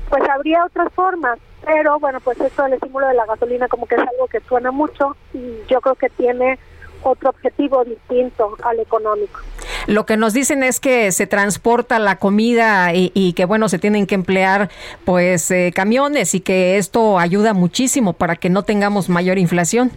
pues 0.08 0.22
habría 0.28 0.64
otras 0.64 0.92
formas, 0.92 1.38
pero 1.64 1.98
bueno, 1.98 2.20
pues 2.20 2.40
esto 2.40 2.62
del 2.64 2.74
estímulo 2.74 3.08
de 3.08 3.14
la 3.14 3.26
gasolina 3.26 3.68
como 3.68 3.86
que 3.86 3.94
es 3.94 4.00
algo 4.00 4.26
que 4.28 4.40
suena 4.40 4.70
mucho 4.70 5.16
y 5.32 5.58
yo 5.68 5.80
creo 5.80 5.94
que 5.94 6.10
tiene 6.10 6.58
otro 7.02 7.30
objetivo 7.30 7.84
distinto 7.84 8.56
al 8.62 8.80
económico. 8.80 9.40
Lo 9.86 10.06
que 10.06 10.16
nos 10.16 10.32
dicen 10.32 10.62
es 10.62 10.80
que 10.80 11.12
se 11.12 11.26
transporta 11.26 11.98
la 11.98 12.16
comida 12.16 12.92
y, 12.94 13.32
que 13.34 13.44
bueno, 13.44 13.68
se 13.68 13.78
tienen 13.78 14.06
que 14.06 14.14
emplear 14.14 14.70
pues 15.04 15.50
eh, 15.50 15.72
camiones 15.74 16.34
y 16.34 16.40
que 16.40 16.78
esto 16.78 17.18
ayuda 17.18 17.52
muchísimo 17.52 18.14
para 18.14 18.36
que 18.36 18.48
no 18.48 18.62
tengamos 18.62 19.08
mayor 19.08 19.38
inflación. 19.38 19.92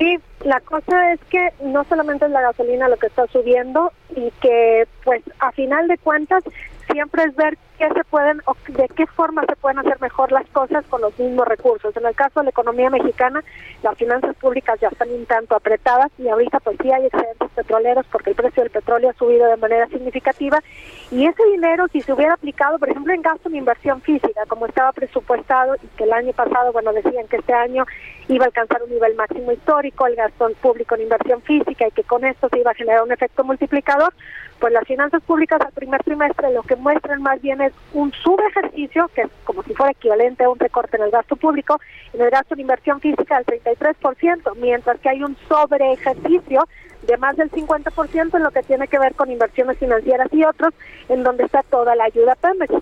Sí, 0.00 0.18
la 0.46 0.60
cosa 0.60 1.12
es 1.12 1.20
que 1.28 1.52
no 1.62 1.84
solamente 1.84 2.24
es 2.24 2.30
la 2.30 2.40
gasolina 2.40 2.88
lo 2.88 2.96
que 2.96 3.08
está 3.08 3.26
subiendo 3.26 3.92
y 4.16 4.30
que 4.40 4.88
pues 5.04 5.22
a 5.40 5.52
final 5.52 5.88
de 5.88 5.98
cuentas 5.98 6.42
siempre 6.90 7.24
es 7.24 7.36
ver 7.36 7.58
qué 7.80 7.88
se 7.94 8.04
pueden 8.04 8.42
o 8.44 8.54
de 8.68 8.88
qué 8.88 9.06
forma 9.06 9.42
se 9.48 9.56
pueden 9.56 9.78
hacer 9.78 9.98
mejor 10.02 10.30
las 10.32 10.46
cosas 10.50 10.84
con 10.90 11.00
los 11.00 11.18
mismos 11.18 11.48
recursos. 11.48 11.96
En 11.96 12.04
el 12.04 12.14
caso 12.14 12.40
de 12.40 12.44
la 12.44 12.50
economía 12.50 12.90
mexicana, 12.90 13.42
las 13.82 13.96
finanzas 13.96 14.36
públicas 14.36 14.78
ya 14.80 14.88
están 14.88 15.10
un 15.10 15.24
tanto 15.24 15.56
apretadas 15.56 16.10
y 16.18 16.28
ahorita 16.28 16.60
pues 16.60 16.76
sí 16.82 16.92
hay 16.92 17.06
excedentes 17.06 17.50
petroleros 17.52 18.04
porque 18.12 18.30
el 18.30 18.36
precio 18.36 18.62
del 18.62 18.70
petróleo 18.70 19.08
ha 19.08 19.14
subido 19.14 19.48
de 19.48 19.56
manera 19.56 19.86
significativa 19.88 20.62
y 21.10 21.24
ese 21.26 21.42
dinero 21.46 21.86
si 21.88 22.02
se 22.02 22.12
hubiera 22.12 22.34
aplicado, 22.34 22.78
por 22.78 22.90
ejemplo, 22.90 23.14
en 23.14 23.22
gasto 23.22 23.48
en 23.48 23.56
inversión 23.56 24.02
física, 24.02 24.42
como 24.46 24.66
estaba 24.66 24.92
presupuestado 24.92 25.76
y 25.82 25.86
que 25.96 26.04
el 26.04 26.12
año 26.12 26.34
pasado, 26.34 26.72
bueno, 26.74 26.92
decían 26.92 27.28
que 27.28 27.36
este 27.36 27.54
año 27.54 27.86
iba 28.28 28.44
a 28.44 28.48
alcanzar 28.48 28.82
un 28.82 28.90
nivel 28.90 29.14
máximo 29.14 29.52
histórico, 29.52 30.06
el 30.06 30.16
gasto 30.16 30.50
público 30.60 30.96
en 30.96 31.02
inversión 31.02 31.40
física 31.42 31.88
y 31.88 31.92
que 31.92 32.04
con 32.04 32.26
esto 32.26 32.48
se 32.50 32.58
iba 32.60 32.72
a 32.72 32.74
generar 32.74 33.02
un 33.02 33.12
efecto 33.12 33.42
multiplicador, 33.42 34.12
pues 34.60 34.72
las 34.72 34.86
finanzas 34.86 35.22
públicas 35.22 35.60
al 35.62 35.72
primer 35.72 36.02
trimestre 36.02 36.52
lo 36.52 36.62
que 36.62 36.76
muestran 36.76 37.22
más 37.22 37.40
bien 37.40 37.60
es 37.62 37.69
un 37.92 38.12
subejercicio, 38.12 39.10
que 39.14 39.22
es 39.22 39.30
como 39.44 39.62
si 39.62 39.74
fuera 39.74 39.92
equivalente 39.92 40.44
a 40.44 40.50
un 40.50 40.58
recorte 40.58 40.96
en 40.96 41.04
el 41.04 41.10
gasto 41.10 41.36
público, 41.36 41.80
en 42.12 42.20
el 42.20 42.30
gasto 42.30 42.54
de 42.54 42.62
inversión 42.62 43.00
física 43.00 43.36
del 43.36 43.62
33%, 43.62 44.56
mientras 44.56 45.00
que 45.00 45.08
hay 45.08 45.22
un 45.22 45.36
sobreejercicio 45.48 46.66
de 47.02 47.16
más 47.16 47.36
del 47.36 47.50
50% 47.50 48.34
en 48.36 48.42
lo 48.42 48.50
que 48.50 48.62
tiene 48.62 48.86
que 48.88 48.98
ver 48.98 49.14
con 49.14 49.30
inversiones 49.30 49.78
financieras 49.78 50.28
y 50.32 50.44
otros, 50.44 50.74
en 51.08 51.22
donde 51.22 51.44
está 51.44 51.62
toda 51.62 51.94
la 51.94 52.04
ayuda 52.04 52.36
Pemex. 52.36 52.72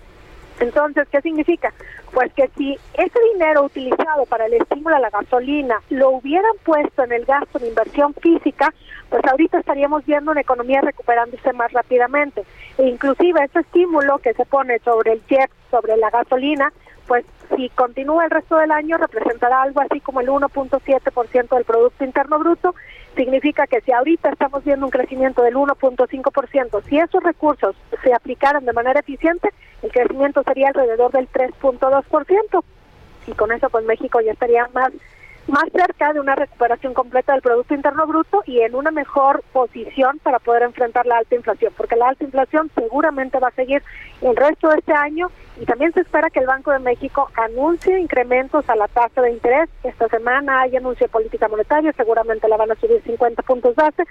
Entonces, 0.59 1.07
¿qué 1.09 1.21
significa? 1.21 1.73
Pues 2.13 2.33
que 2.33 2.49
si 2.57 2.77
ese 2.93 3.19
dinero 3.33 3.63
utilizado 3.63 4.25
para 4.25 4.45
el 4.45 4.53
estímulo 4.53 4.95
a 4.95 4.99
la 4.99 5.09
gasolina 5.09 5.81
lo 5.89 6.09
hubieran 6.11 6.51
puesto 6.63 7.03
en 7.03 7.13
el 7.13 7.25
gasto 7.25 7.59
de 7.59 7.69
inversión 7.69 8.13
física, 8.15 8.73
pues 9.09 9.23
ahorita 9.25 9.59
estaríamos 9.59 10.05
viendo 10.05 10.31
una 10.31 10.41
economía 10.41 10.81
recuperándose 10.81 11.53
más 11.53 11.71
rápidamente. 11.71 12.43
E 12.77 12.87
inclusive 12.87 13.43
ese 13.43 13.59
estímulo 13.59 14.17
que 14.19 14.33
se 14.33 14.45
pone 14.45 14.79
sobre 14.79 15.13
el 15.13 15.21
jet, 15.27 15.49
sobre 15.71 15.97
la 15.97 16.09
gasolina, 16.09 16.73
pues 17.07 17.25
si 17.55 17.69
continúa 17.69 18.25
el 18.25 18.31
resto 18.31 18.57
del 18.57 18.71
año 18.71 18.97
representará 18.97 19.63
algo 19.63 19.81
así 19.81 19.99
como 19.99 20.21
el 20.21 20.27
1.7% 20.27 21.49
del 21.49 21.65
Producto 21.65 22.03
Interno 22.03 22.37
Bruto. 22.37 22.75
Significa 23.19 23.67
que 23.67 23.81
si 23.81 23.91
ahorita 23.91 24.29
estamos 24.29 24.63
viendo 24.63 24.85
un 24.85 24.91
crecimiento 24.91 25.41
del 25.41 25.55
1.5%, 25.55 26.83
si 26.87 26.99
esos 26.99 27.21
recursos 27.21 27.75
se 28.01 28.13
aplicaran 28.13 28.63
de 28.63 28.71
manera 28.71 29.01
eficiente, 29.01 29.49
el 29.81 29.91
crecimiento 29.91 30.41
sería 30.43 30.69
alrededor 30.69 31.11
del 31.11 31.27
3.2%. 31.29 32.63
Y 33.27 33.33
con 33.33 33.51
eso 33.51 33.69
pues 33.69 33.83
México 33.83 34.21
ya 34.21 34.31
estaría 34.31 34.69
más 34.73 34.93
más 35.49 35.65
cerca 35.71 36.13
de 36.13 36.19
una 36.19 36.35
recuperación 36.35 36.93
completa 36.93 37.33
del 37.33 37.41
Producto 37.41 37.73
Interno 37.73 38.05
Bruto 38.07 38.43
y 38.45 38.61
en 38.61 38.75
una 38.75 38.91
mejor 38.91 39.43
posición 39.51 40.19
para 40.19 40.39
poder 40.39 40.63
enfrentar 40.63 41.05
la 41.05 41.17
alta 41.17 41.35
inflación, 41.35 41.73
porque 41.75 41.95
la 41.95 42.09
alta 42.09 42.23
inflación 42.23 42.69
seguramente 42.75 43.39
va 43.39 43.49
a 43.49 43.51
seguir 43.51 43.83
el 44.21 44.35
resto 44.35 44.69
de 44.69 44.77
este 44.77 44.93
año 44.93 45.29
y 45.59 45.65
también 45.65 45.91
se 45.93 46.01
espera 46.01 46.29
que 46.29 46.39
el 46.39 46.47
Banco 46.47 46.71
de 46.71 46.79
México 46.79 47.29
anuncie 47.35 47.99
incrementos 47.99 48.69
a 48.69 48.75
la 48.75 48.87
tasa 48.87 49.21
de 49.21 49.31
interés. 49.31 49.69
Esta 49.83 50.07
semana 50.07 50.61
hay 50.61 50.77
anuncio 50.77 51.05
de 51.07 51.11
política 51.11 51.47
monetaria, 51.47 51.91
seguramente 51.93 52.47
la 52.47 52.57
van 52.57 52.71
a 52.71 52.75
subir 52.75 53.01
50 53.03 53.41
puntos 53.43 53.75
base 53.75 54.03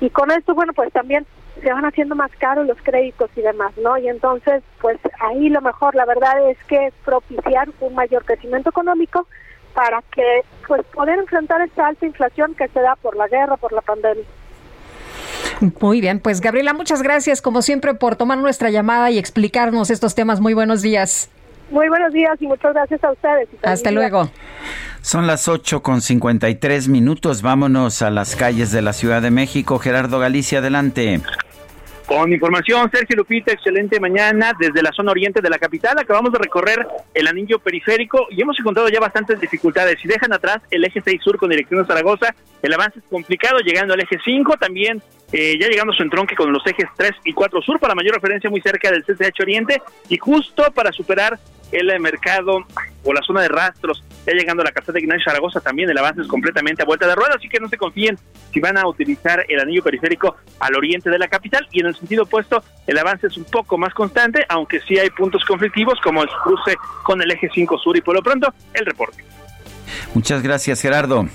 y 0.00 0.10
con 0.10 0.30
esto, 0.30 0.54
bueno, 0.54 0.72
pues 0.72 0.92
también 0.92 1.26
se 1.62 1.72
van 1.72 1.84
haciendo 1.84 2.14
más 2.14 2.30
caros 2.36 2.66
los 2.66 2.78
créditos 2.82 3.30
y 3.36 3.40
demás, 3.40 3.72
¿no? 3.78 3.96
Y 3.96 4.08
entonces, 4.08 4.62
pues 4.80 4.98
ahí 5.20 5.48
lo 5.48 5.60
mejor, 5.60 5.94
la 5.94 6.04
verdad 6.04 6.50
es 6.50 6.58
que 6.64 6.86
es 6.86 6.94
propiciar 7.04 7.68
un 7.80 7.94
mayor 7.94 8.24
crecimiento 8.24 8.70
económico, 8.70 9.26
para 9.74 10.02
que 10.14 10.42
pues 10.66 10.82
poder 10.94 11.18
enfrentar 11.18 11.60
esta 11.60 11.88
alta 11.88 12.06
inflación 12.06 12.54
que 12.54 12.68
se 12.68 12.80
da 12.80 12.96
por 12.96 13.16
la 13.16 13.28
guerra, 13.28 13.56
por 13.56 13.72
la 13.72 13.80
pandemia. 13.80 14.24
Muy 15.80 16.00
bien, 16.00 16.20
pues 16.20 16.40
Gabriela, 16.40 16.72
muchas 16.72 17.02
gracias 17.02 17.42
como 17.42 17.62
siempre 17.62 17.94
por 17.94 18.16
tomar 18.16 18.38
nuestra 18.38 18.70
llamada 18.70 19.10
y 19.10 19.18
explicarnos 19.18 19.90
estos 19.90 20.14
temas. 20.14 20.40
Muy 20.40 20.54
buenos 20.54 20.82
días. 20.82 21.30
Muy 21.70 21.88
buenos 21.88 22.12
días 22.12 22.40
y 22.40 22.46
muchas 22.46 22.74
gracias 22.74 23.02
a 23.02 23.12
ustedes. 23.12 23.48
Hasta 23.62 23.90
luego. 23.90 24.30
Son 25.00 25.26
las 25.26 25.48
8 25.48 25.82
con 25.82 26.00
53 26.00 26.88
minutos. 26.88 27.42
Vámonos 27.42 28.02
a 28.02 28.10
las 28.10 28.36
calles 28.36 28.70
de 28.70 28.82
la 28.82 28.92
Ciudad 28.92 29.22
de 29.22 29.30
México. 29.30 29.78
Gerardo 29.78 30.18
Galicia, 30.18 30.58
adelante. 30.58 31.20
Con 32.06 32.30
información, 32.32 32.90
Sergio 32.90 33.16
Lupita, 33.16 33.52
excelente 33.52 33.98
mañana 33.98 34.52
desde 34.58 34.82
la 34.82 34.92
zona 34.92 35.10
oriente 35.10 35.40
de 35.40 35.48
la 35.48 35.58
capital. 35.58 35.98
Acabamos 35.98 36.32
de 36.32 36.38
recorrer 36.38 36.86
el 37.14 37.26
anillo 37.26 37.58
periférico 37.58 38.26
y 38.30 38.42
hemos 38.42 38.58
encontrado 38.60 38.90
ya 38.90 39.00
bastantes 39.00 39.40
dificultades. 39.40 39.98
Si 40.02 40.06
dejan 40.06 40.32
atrás 40.34 40.58
el 40.70 40.84
eje 40.84 41.00
6 41.02 41.22
sur 41.22 41.38
con 41.38 41.48
dirección 41.48 41.80
a 41.80 41.86
Zaragoza, 41.86 42.34
el 42.60 42.74
avance 42.74 42.98
es 42.98 43.04
complicado, 43.08 43.58
llegando 43.60 43.94
al 43.94 44.00
eje 44.00 44.18
5 44.22 44.56
también. 44.58 45.02
Eh, 45.32 45.58
ya 45.58 45.66
llegando 45.66 45.92
a 45.92 45.96
su 45.96 46.02
entronque 46.02 46.36
con 46.36 46.52
los 46.52 46.64
ejes 46.66 46.86
3 46.96 47.10
y 47.24 47.32
4 47.32 47.62
sur, 47.62 47.80
para 47.80 47.94
mayor 47.94 48.14
referencia 48.14 48.50
muy 48.50 48.60
cerca 48.60 48.90
del 48.90 49.02
CCH 49.02 49.40
Oriente, 49.40 49.82
y 50.08 50.18
justo 50.18 50.70
para 50.72 50.92
superar 50.92 51.40
el 51.74 52.00
mercado 52.00 52.64
o 53.04 53.12
la 53.12 53.20
zona 53.22 53.42
de 53.42 53.48
rastros, 53.48 54.02
ya 54.26 54.32
llegando 54.32 54.62
a 54.62 54.64
la 54.64 54.72
casa 54.72 54.92
de 54.92 55.00
Ignacio 55.00 55.24
Zaragoza, 55.24 55.60
también 55.60 55.90
el 55.90 55.98
avance 55.98 56.22
es 56.22 56.28
completamente 56.28 56.82
a 56.82 56.86
vuelta 56.86 57.06
de 57.06 57.14
rueda, 57.14 57.34
así 57.36 57.48
que 57.48 57.60
no 57.60 57.68
se 57.68 57.76
confíen 57.76 58.18
si 58.52 58.60
van 58.60 58.78
a 58.78 58.86
utilizar 58.86 59.44
el 59.48 59.60
anillo 59.60 59.82
periférico 59.82 60.36
al 60.60 60.74
oriente 60.76 61.10
de 61.10 61.18
la 61.18 61.28
capital 61.28 61.66
y 61.70 61.80
en 61.80 61.86
el 61.86 61.94
sentido 61.94 62.22
opuesto 62.22 62.62
el 62.86 62.98
avance 62.98 63.26
es 63.26 63.36
un 63.36 63.44
poco 63.44 63.76
más 63.76 63.92
constante, 63.92 64.44
aunque 64.48 64.80
sí 64.80 64.98
hay 64.98 65.10
puntos 65.10 65.44
conflictivos 65.44 66.00
como 66.02 66.22
el 66.22 66.28
cruce 66.42 66.76
con 67.02 67.20
el 67.20 67.30
eje 67.30 67.50
5 67.52 67.78
sur 67.78 67.96
y 67.96 68.00
por 68.00 68.14
lo 68.14 68.22
pronto 68.22 68.52
el 68.72 68.86
reporte. 68.86 69.24
Muchas 70.14 70.42
gracias 70.42 70.80
Gerardo. 70.80 71.28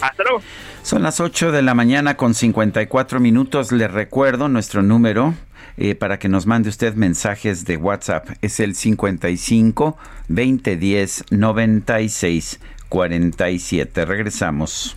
Hasta 0.00 0.22
luego. 0.24 0.42
Son 0.82 1.02
las 1.02 1.20
8 1.20 1.52
de 1.52 1.62
la 1.62 1.74
mañana 1.74 2.16
con 2.16 2.34
54 2.34 3.20
minutos. 3.20 3.72
Les 3.72 3.90
recuerdo 3.90 4.48
nuestro 4.48 4.82
número 4.82 5.34
eh, 5.76 5.94
para 5.94 6.18
que 6.18 6.28
nos 6.28 6.46
mande 6.46 6.68
usted 6.68 6.94
mensajes 6.94 7.64
de 7.64 7.76
WhatsApp. 7.76 8.28
Es 8.42 8.60
el 8.60 8.74
55 8.74 9.96
2010 10.28 11.24
96 11.30 12.60
47. 12.88 14.04
Regresamos. 14.04 14.96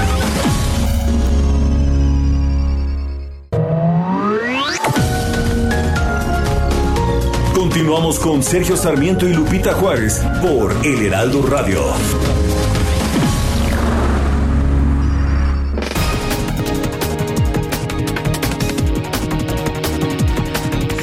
Continuamos 7.91 8.19
con 8.19 8.41
Sergio 8.41 8.77
Sarmiento 8.77 9.27
y 9.27 9.33
Lupita 9.33 9.73
Juárez 9.73 10.23
por 10.41 10.73
El 10.85 11.07
Heraldo 11.07 11.45
Radio. 11.45 11.83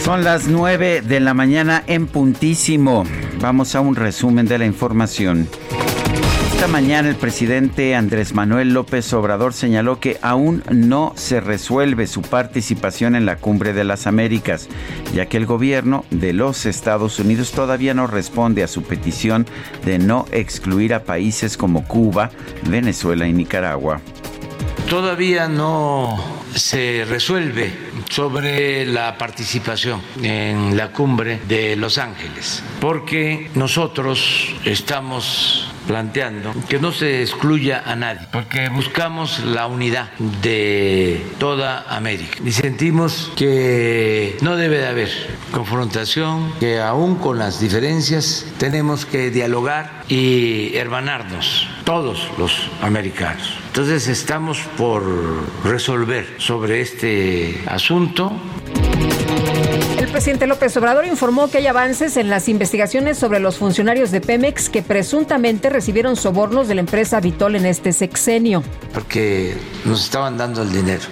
Son 0.02 0.24
las 0.24 0.48
9 0.48 1.02
de 1.02 1.20
la 1.20 1.35
mañana 1.35 1.85
en 1.86 2.06
puntísimo. 2.06 3.05
Vamos 3.39 3.74
a 3.74 3.82
un 3.82 3.94
resumen 3.94 4.47
de 4.47 4.56
la 4.56 4.65
información. 4.65 5.47
Esta 6.59 6.66
mañana 6.66 7.09
el 7.09 7.14
presidente 7.14 7.94
Andrés 7.94 8.35
Manuel 8.35 8.74
López 8.74 9.12
Obrador 9.12 9.55
señaló 9.55 10.01
que 10.01 10.18
aún 10.22 10.64
no 10.72 11.12
se 11.14 11.40
resuelve 11.40 12.09
su 12.09 12.20
participación 12.20 13.14
en 13.14 13.26
la 13.26 13.36
Cumbre 13.36 13.72
de 13.72 13.85
las 13.85 14.09
Américas, 14.09 14.68
ya 15.14 15.26
que 15.26 15.36
el 15.36 15.47
gobierno 15.47 16.05
de 16.10 16.32
los 16.32 16.66
Estados 16.66 17.20
Unidos 17.20 17.52
todavía 17.52 17.94
no 17.94 18.09
responde 18.09 18.64
a 18.64 18.66
su 18.66 18.82
petición 18.82 19.47
de 19.85 20.01
no 20.01 20.26
excluir 20.32 20.94
a 20.94 21.05
países 21.05 21.56
como 21.56 21.86
Cuba, 21.86 22.30
Venezuela 22.68 23.28
y 23.28 23.32
Nicaragua. 23.32 24.01
Todavía 24.90 25.47
no 25.47 26.20
se 26.56 27.05
resuelve 27.09 27.72
sobre 28.10 28.85
la 28.85 29.16
participación 29.16 30.01
en 30.24 30.76
la 30.76 30.90
cumbre 30.90 31.39
de 31.47 31.76
Los 31.76 31.98
Ángeles, 31.98 32.64
porque 32.80 33.48
nosotros 33.55 34.56
estamos 34.64 35.70
planteando 35.89 36.52
que 36.69 36.78
no 36.78 36.93
se 36.93 37.23
excluya 37.23 37.82
a 37.85 37.97
nadie, 37.97 38.28
porque 38.31 38.69
buscamos 38.69 39.43
la 39.44 39.66
unidad 39.66 40.10
de 40.43 41.27
toda 41.39 41.86
América 41.89 42.39
y 42.44 42.52
sentimos 42.52 43.32
que 43.35 44.36
no 44.43 44.56
debe 44.56 44.78
de 44.78 44.86
haber 44.86 45.10
confrontación, 45.51 46.52
que 46.60 46.78
aún 46.81 47.16
con 47.16 47.39
las 47.39 47.59
diferencias 47.59 48.47
tenemos 48.59 49.06
que 49.06 49.31
dialogar 49.31 50.05
y 50.09 50.77
hermanarnos 50.77 51.66
todos 51.85 52.28
los 52.36 52.69
americanos. 52.82 53.55
Entonces 53.69 54.09
estamos 54.09 54.59
por 54.77 55.02
resolver 55.65 56.35
sobre 56.39 56.82
este 56.82 57.62
asunto. 57.66 58.32
El 59.98 60.06
presidente 60.06 60.46
López 60.46 60.76
Obrador 60.76 61.06
informó 61.06 61.50
que 61.50 61.58
hay 61.58 61.66
avances 61.66 62.16
en 62.16 62.30
las 62.30 62.48
investigaciones 62.48 63.18
sobre 63.18 63.40
los 63.40 63.58
funcionarios 63.58 64.12
de 64.12 64.20
Pemex 64.20 64.68
que 64.68 64.80
presuntamente 64.80 65.70
recibieron 65.70 66.14
sobornos 66.14 66.68
de 66.68 66.76
la 66.76 66.82
empresa 66.82 67.18
Vitol 67.18 67.56
en 67.56 67.66
este 67.66 67.92
sexenio. 67.92 68.62
Porque 68.94 69.56
nos 69.84 70.04
estaban 70.04 70.38
dando 70.38 70.62
el 70.62 70.70
dinero 70.70 71.02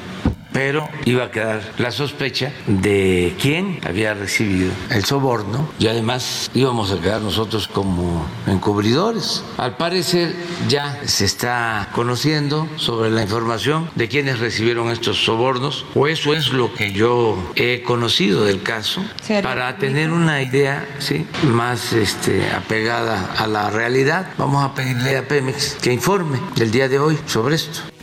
pero 0.56 0.88
iba 1.04 1.24
a 1.24 1.30
quedar 1.30 1.60
la 1.76 1.90
sospecha 1.90 2.50
de 2.66 3.36
quién 3.38 3.78
había 3.86 4.14
recibido 4.14 4.72
el 4.88 5.04
soborno 5.04 5.68
y 5.78 5.86
además 5.86 6.50
íbamos 6.54 6.90
a 6.92 6.98
quedar 6.98 7.20
nosotros 7.20 7.68
como 7.68 8.24
encubridores. 8.46 9.44
Al 9.58 9.76
parecer 9.76 10.34
ya 10.66 10.98
se 11.04 11.26
está 11.26 11.90
conociendo 11.92 12.66
sobre 12.76 13.10
la 13.10 13.20
información 13.20 13.90
de 13.96 14.08
quiénes 14.08 14.38
recibieron 14.38 14.88
estos 14.90 15.22
sobornos, 15.22 15.84
o 15.94 16.06
eso 16.06 16.32
es 16.32 16.48
lo 16.48 16.72
que 16.72 16.90
yo 16.90 17.36
he 17.54 17.82
conocido 17.82 18.46
del 18.46 18.62
caso, 18.62 19.02
para 19.42 19.76
tener 19.76 20.10
una 20.10 20.40
idea 20.40 20.88
¿sí? 21.00 21.26
más 21.44 21.92
este, 21.92 22.48
apegada 22.50 23.34
a 23.36 23.46
la 23.46 23.68
realidad. 23.68 24.28
Vamos 24.38 24.64
a 24.64 24.74
pedirle 24.74 25.18
a 25.18 25.28
Pemex 25.28 25.74
que 25.82 25.92
informe 25.92 26.40
el 26.58 26.70
día 26.70 26.88
de 26.88 26.98
hoy 26.98 27.18
sobre 27.26 27.56
esto. 27.56 27.95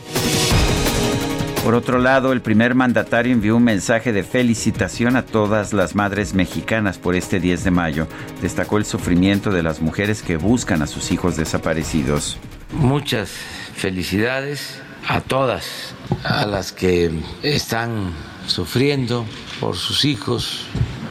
Por 1.64 1.74
otro 1.74 1.98
lado, 1.98 2.34
el 2.34 2.42
primer 2.42 2.74
mandatario 2.74 3.32
envió 3.32 3.56
un 3.56 3.64
mensaje 3.64 4.12
de 4.12 4.22
felicitación 4.22 5.16
a 5.16 5.22
todas 5.24 5.72
las 5.72 5.94
madres 5.94 6.34
mexicanas 6.34 6.98
por 6.98 7.14
este 7.14 7.40
10 7.40 7.64
de 7.64 7.70
mayo. 7.70 8.06
Destacó 8.42 8.76
el 8.76 8.84
sufrimiento 8.84 9.50
de 9.50 9.62
las 9.62 9.80
mujeres 9.80 10.20
que 10.20 10.36
buscan 10.36 10.82
a 10.82 10.86
sus 10.86 11.10
hijos 11.10 11.38
desaparecidos. 11.38 12.36
Muchas 12.70 13.30
felicidades 13.74 14.78
a 15.08 15.22
todas, 15.22 15.94
a 16.22 16.44
las 16.44 16.72
que 16.72 17.10
están 17.42 18.12
sufriendo 18.46 19.24
por 19.58 19.76
sus 19.76 20.04
hijos, 20.04 20.66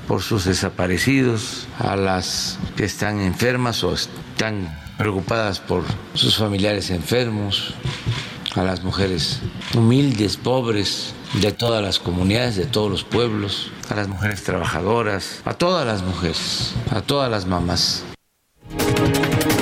por 0.07 0.21
sus 0.21 0.45
desaparecidos, 0.45 1.67
a 1.79 1.95
las 1.95 2.59
que 2.77 2.85
están 2.85 3.21
enfermas 3.21 3.83
o 3.83 3.95
están 3.95 4.69
preocupadas 4.99 5.59
por 5.59 5.83
sus 6.13 6.37
familiares 6.37 6.91
enfermos, 6.91 7.73
a 8.55 8.63
las 8.63 8.83
mujeres 8.83 9.41
humildes, 9.75 10.37
pobres, 10.37 11.13
de 11.41 11.51
todas 11.51 11.81
las 11.81 11.99
comunidades, 11.99 12.55
de 12.55 12.65
todos 12.65 12.91
los 12.91 13.03
pueblos, 13.03 13.71
a 13.89 13.95
las 13.95 14.07
mujeres 14.07 14.43
trabajadoras, 14.43 15.41
a 15.45 15.53
todas 15.53 15.85
las 15.85 16.03
mujeres, 16.03 16.73
a 16.91 17.01
todas 17.01 17.29
las 17.29 17.45
mamás. 17.45 18.03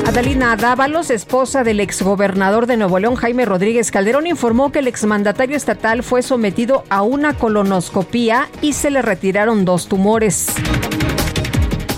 Adalina 0.06 0.56
Dávalos, 0.58 1.10
esposa 1.10 1.64
del 1.64 1.80
exgobernador 1.80 2.68
de 2.68 2.76
Nuevo 2.76 3.00
León, 3.00 3.16
Jaime 3.16 3.46
Rodríguez 3.46 3.92
Calderón, 3.92 4.28
informó 4.28 4.72
que 4.72 4.80
el 4.80 4.88
exmandatario 4.88 5.56
estatal 5.56 6.04
fue 6.04 6.22
sometido 6.22 6.84
a 6.90 7.02
una 7.02 7.34
colonoscopía 7.34 8.50
y 8.62 8.74
se 8.74 8.90
le 8.90 9.02
retiraron 9.02 9.64
dos 9.64 9.88
tumores. 9.88 10.48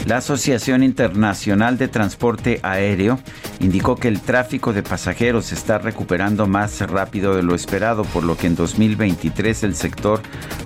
La 0.05 0.17
Asociación 0.17 0.83
Internacional 0.83 1.77
de 1.77 1.87
Transporte 1.87 2.59
Aéreo 2.61 3.19
indicó 3.61 3.95
que 3.95 4.09
el 4.09 4.19
tráfico 4.19 4.73
de 4.73 4.83
pasajeros 4.83 5.45
se 5.45 5.55
está 5.55 5.77
recuperando 5.77 6.45
más 6.45 6.81
rápido 6.81 7.35
de 7.35 7.43
lo 7.43 7.55
esperado, 7.55 8.03
por 8.03 8.23
lo 8.23 8.35
que 8.35 8.47
en 8.47 8.55
2023 8.55 9.63
el 9.63 9.75
sector 9.75 10.21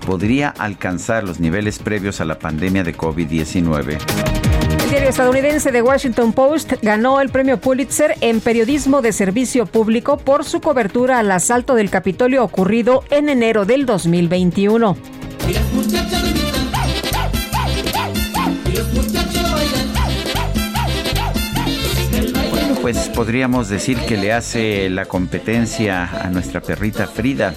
podría 0.07 0.49
alcanzar 0.49 1.23
los 1.23 1.39
niveles 1.39 1.77
previos 1.77 2.19
a 2.19 2.26
la 2.26 2.39
pandemia 2.39 2.84
de 2.84 2.97
COVID-19. 2.97 3.99
El 4.84 4.89
diario 4.89 5.09
estadounidense 5.09 5.72
The 5.72 5.84
Washington 5.84 6.34
Post 6.34 6.73
ganó 6.81 7.22
el 7.22 7.30
premio 7.30 7.59
Pulitzer 7.59 8.15
en 8.22 8.41
periodismo 8.41 9.03
de 9.03 9.14
servicio 9.14 9.68
público 9.68 10.18
por 10.18 10.45
su 10.45 10.61
cobertura 10.61 11.19
al 11.19 11.30
asalto 11.31 11.76
del 11.76 11.91
Capitolio 11.91 12.43
ocurrido 12.43 13.03
en 13.11 13.30
enero 13.30 13.65
del 13.65 13.85
2021. 13.85 14.97
Pues 22.88 23.09
podríamos 23.09 23.68
decir 23.68 23.97
que 24.07 24.15
le 24.15 24.31
hace 24.31 24.89
la 24.89 25.03
competencia 25.03 26.05
a 26.05 26.30
nuestra 26.30 26.61
perrita 26.61 27.05
Frida. 27.05 27.53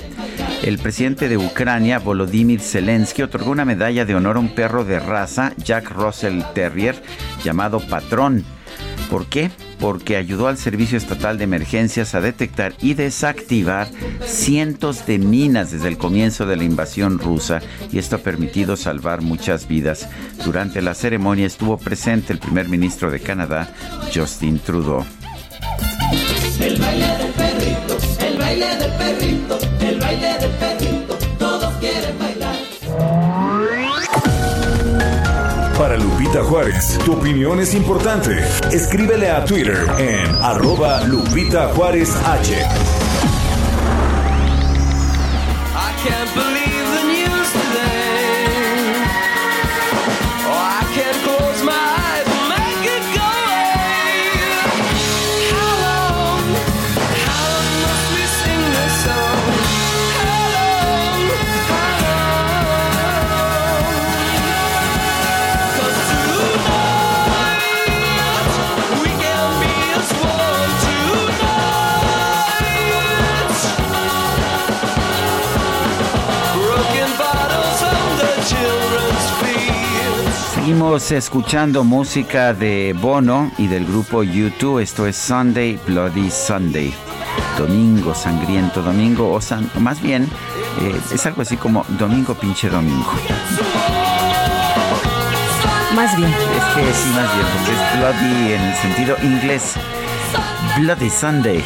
El 0.65 0.79
presidente 0.79 1.29
de 1.29 1.37
Ucrania, 1.37 2.01
Volodymyr 2.01 2.61
Zelensky, 2.61 3.23
otorgó 3.23 3.53
una 3.53 3.65
medalla 3.65 4.05
de 4.05 4.17
honor 4.17 4.39
a 4.39 4.41
un 4.41 4.53
perro 4.57 4.85
de 4.85 4.99
raza, 4.99 5.53
Jack 5.57 5.93
Russell 5.93 6.43
Terrier, 6.53 7.01
llamado 7.45 7.79
Patrón. 7.79 8.45
¿Por 9.09 9.27
qué? 9.27 9.53
Porque 9.79 10.17
ayudó 10.17 10.49
al 10.49 10.59
Servicio 10.59 10.99
Estatal 10.99 11.39
de 11.39 11.45
Emergencias 11.45 12.17
a 12.17 12.21
detectar 12.21 12.75
y 12.83 12.95
desactivar 12.95 13.87
cientos 14.27 15.07
de 15.07 15.21
minas 15.21 15.71
desde 15.71 15.87
el 15.87 15.97
comienzo 15.97 16.45
de 16.45 16.57
la 16.57 16.65
invasión 16.65 17.21
rusa 17.21 17.61
y 17.93 17.99
esto 17.99 18.17
ha 18.17 18.19
permitido 18.19 18.77
salvar 18.77 19.23
muchas 19.23 19.69
vidas. 19.69 20.09
Durante 20.45 20.83
la 20.83 20.95
ceremonia 20.95 21.47
estuvo 21.47 21.79
presente 21.79 22.33
el 22.33 22.41
primer 22.41 22.69
ministro 22.69 23.13
de 23.13 23.21
Canadá, 23.21 23.73
Justin 24.13 24.59
Trudeau. 24.59 25.05
El 26.61 26.77
baile 26.79 27.07
del 27.17 27.33
perrito, 27.33 27.97
el 28.21 28.39
baile 28.39 28.77
del 28.77 28.93
perrito, 28.93 29.59
el 29.81 30.01
baile 30.01 30.39
del 30.39 30.51
perrito, 30.51 31.19
todos 31.39 31.75
quieren 31.77 32.19
bailar. 32.19 32.57
Para 35.79 35.97
Lupita 35.97 36.45
Juárez, 36.45 36.99
tu 37.05 37.15
opinión 37.15 37.61
es 37.61 37.75
importante. 37.75 38.37
Escríbele 38.71 39.31
a 39.31 39.45
Twitter 39.45 39.87
en 39.99 40.27
arroba 40.43 41.03
Lupita 41.05 41.69
Juárez 41.75 42.11
H. 42.27 42.53
I 45.73 45.93
can't 46.05 46.35
believe 46.35 46.60
Seguimos 80.71 81.11
escuchando 81.11 81.83
música 81.83 82.55
de 82.55 82.95
Bono 82.97 83.51
y 83.59 83.67
del 83.67 83.85
grupo 83.85 84.23
U2. 84.23 84.81
Esto 84.81 85.05
es 85.05 85.17
Sunday 85.17 85.81
Bloody 85.85 86.31
Sunday. 86.31 86.95
Domingo 87.59 88.15
sangriento 88.15 88.81
domingo, 88.81 89.35
o, 89.35 89.41
más 89.81 90.01
bien 90.01 90.31
eh, 90.81 91.01
es 91.13 91.27
algo 91.27 91.43
así 91.43 91.57
como 91.57 91.85
domingo 91.99 92.35
pinche 92.35 92.69
domingo. 92.69 93.13
Más 95.97 96.17
bien. 96.17 96.31
Es 96.31 96.65
que 96.77 96.95
sí, 96.95 97.09
más 97.17 97.35
bien, 97.35 97.47
porque 97.53 97.73
es 97.73 97.99
bloody 97.99 98.53
en 98.53 98.61
el 98.61 98.77
sentido 98.77 99.17
inglés. 99.25 99.75
Bloody 100.79 101.11
Sunday. 101.11 101.65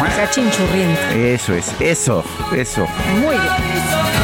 O 0.00 0.10
sea, 0.12 0.28
chinchurriento. 0.28 1.00
Eso 1.14 1.54
es, 1.54 1.72
eso, 1.78 2.24
eso. 2.52 2.84
Muy 3.20 3.36
bien 3.36 4.21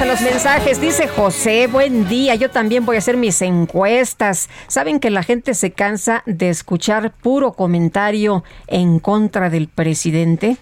a 0.00 0.04
los 0.04 0.20
mensajes. 0.20 0.80
Dice 0.80 1.08
José, 1.08 1.68
buen 1.68 2.08
día. 2.08 2.34
Yo 2.34 2.50
también 2.50 2.84
voy 2.84 2.96
a 2.96 2.98
hacer 2.98 3.16
mis 3.16 3.40
encuestas. 3.40 4.50
¿Saben 4.66 5.00
que 5.00 5.10
la 5.10 5.22
gente 5.22 5.54
se 5.54 5.70
cansa 5.70 6.22
de 6.26 6.50
escuchar 6.50 7.14
puro 7.14 7.52
comentario 7.52 8.44
en 8.66 8.98
contra 8.98 9.48
del 9.48 9.68
presidente? 9.68 10.58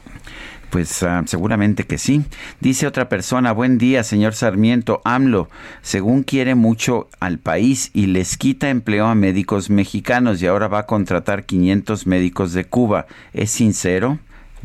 Pues 0.70 1.02
ah, 1.02 1.22
seguramente 1.26 1.84
que 1.84 1.98
sí. 1.98 2.22
Dice 2.60 2.86
otra 2.86 3.08
persona, 3.08 3.52
buen 3.52 3.78
día, 3.78 4.04
señor 4.04 4.34
Sarmiento. 4.34 5.00
AMLO, 5.04 5.48
según 5.82 6.22
quiere 6.22 6.54
mucho 6.54 7.08
al 7.18 7.38
país 7.38 7.90
y 7.92 8.06
les 8.06 8.36
quita 8.36 8.70
empleo 8.70 9.06
a 9.06 9.14
médicos 9.14 9.68
mexicanos 9.68 10.40
y 10.42 10.46
ahora 10.46 10.68
va 10.68 10.80
a 10.80 10.86
contratar 10.86 11.44
500 11.44 12.06
médicos 12.06 12.52
de 12.52 12.66
Cuba. 12.66 13.06
¿Es 13.32 13.50
sincero? 13.50 14.18